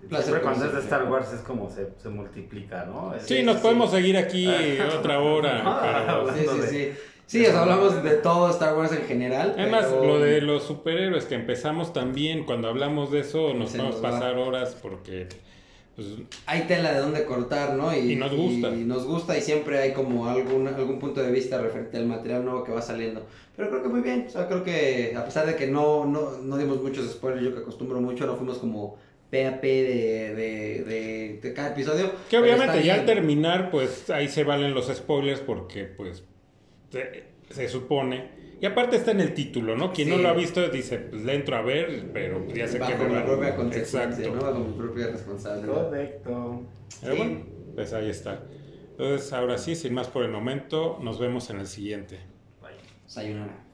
Placer 0.09 0.41
cuando 0.43 0.67
es 0.67 0.73
de. 0.75 0.81
Star 0.81 1.11
Wars 1.11 1.33
es 1.33 1.41
como 1.41 1.71
se, 1.71 1.89
se 2.03 2.09
multiplica, 2.09 2.85
¿no? 2.87 3.15
Es- 3.15 3.23
Sí, 3.25 3.43
nos 3.43 3.59
podemos 3.59 3.91
seguir 3.91 4.17
aquí 4.17 4.47
otra 4.99 5.21
hora. 5.21 6.05
pero- 6.07 6.35
Sí, 6.35 6.47
sí, 6.49 6.59
de- 6.61 6.69
sí. 6.69 6.93
Sí, 7.25 7.47
o 7.47 7.51
sea, 7.51 7.63
hablamos 7.63 8.03
de 8.03 8.11
todo 8.17 8.51
Star 8.51 8.77
Wars 8.77 8.93
en 8.93 9.05
general. 9.07 9.55
Además, 9.57 9.87
pero- 9.89 10.05
lo 10.05 10.19
de 10.21 10.41
los 10.43 10.65
superhéroes 10.65 11.25
que 11.25 11.35
empezamos 11.35 11.93
también, 11.95 12.45
cuando 12.45 12.69
hablamos 12.69 13.11
de 13.11 13.21
eso, 13.21 13.55
nos 13.55 13.71
podemos 13.71 13.97
pasar 13.97 14.37
horas 14.37 14.77
porque 14.83 15.29
pues, 15.95 16.09
hay 16.47 16.63
tela 16.63 16.93
de 16.93 17.01
dónde 17.01 17.25
cortar, 17.25 17.75
¿no? 17.75 17.95
Y 17.97 18.17
nos 18.17 18.35
gusta. 18.35 18.71
Y, 18.71 18.85
nos 18.85 19.05
gusta 19.05 19.37
y 19.37 19.43
siempre 19.43 19.79
hay 19.79 19.93
como 19.93 20.27
algún, 20.27 20.67
algún 20.67 20.99
punto 20.99 21.23
de 21.23 21.31
vista 21.31 21.61
referente 21.61 21.99
al 21.99 22.07
material 22.07 22.45
nuevo 22.45 22.65
que 22.65 22.73
va 22.73 22.81
saliendo. 22.81 23.27
Pero 23.57 23.69
creo 23.69 23.83
que 23.83 23.89
muy 23.89 24.01
bien, 24.01 24.25
o 24.27 24.31
sea, 24.31 24.49
creo 24.49 24.65
que 24.65 25.15
a 25.17 25.25
pesar 25.25 25.47
de 25.47 25.55
que 25.55 25.67
no, 25.67 26.07
no, 26.07 26.39
no 26.39 26.57
dimos 26.57 26.83
muchos 26.83 27.11
spoilers, 27.11 27.45
yo 27.45 27.55
que 27.55 27.61
acostumbro 27.61 28.01
mucho, 28.01 28.27
no 28.27 28.37
fuimos 28.37 28.59
como 28.59 28.97
PAP 29.31 29.63
de, 29.63 30.35
de, 30.35 30.85
de, 30.85 31.41
de 31.43 31.53
cada 31.55 31.73
episodio. 31.73 32.11
Que 32.31 32.39
obviamente 32.39 32.83
ya 32.83 32.95
al 32.95 33.07
terminar, 33.07 33.71
pues 33.71 34.09
ahí 34.09 34.29
se 34.29 34.45
valen 34.45 34.73
los 34.73 34.87
spoilers 34.87 35.41
porque 35.41 35.85
pues 35.85 36.25
se, 36.91 37.25
se 37.51 37.69
supone. 37.69 38.42
Y 38.63 38.67
aparte 38.67 38.95
está 38.95 39.11
en 39.11 39.21
el 39.21 39.35
título, 39.35 39.77
¿no? 39.77 39.93
Quien 39.93 40.09
no 40.09 40.19
lo 40.19 40.29
ha 40.29 40.35
visto 40.35 40.69
dice, 40.69 40.99
pues 40.99 41.23
le 41.25 41.35
entro 41.35 41.57
a 41.57 41.63
ver, 41.63 42.11
pero 42.13 42.45
pues, 42.45 42.57
ya 42.57 42.69
sé 42.69 42.75
que 42.75 42.95
Bajo 42.95 43.05
mi 43.09 43.21
propia 43.21 43.57
consecuencia, 43.57 44.05
Exacto. 44.05 44.35
¿no? 44.37 44.41
Bajo 44.41 44.59
mi 44.61 44.73
propia 44.79 45.07
responsabilidad. 45.09 45.75
Correcto. 45.75 46.63
Pero 47.01 47.13
Sí. 47.13 47.19
bueno, 47.19 47.41
pues 47.75 47.93
ahí 47.93 48.09
está. 48.09 48.41
Entonces, 48.93 49.33
ahora 49.33 49.59
sí, 49.59 49.75
sin 49.75 49.93
más 49.95 50.07
por 50.07 50.25
el 50.25 50.31
momento, 50.31 50.99
nos 51.03 51.19
vemos 51.19 51.51
en 51.51 51.59
el 51.59 51.67
siguiente. 51.67 52.21
Bye. 52.61 52.71
Sayonara. 53.07 53.65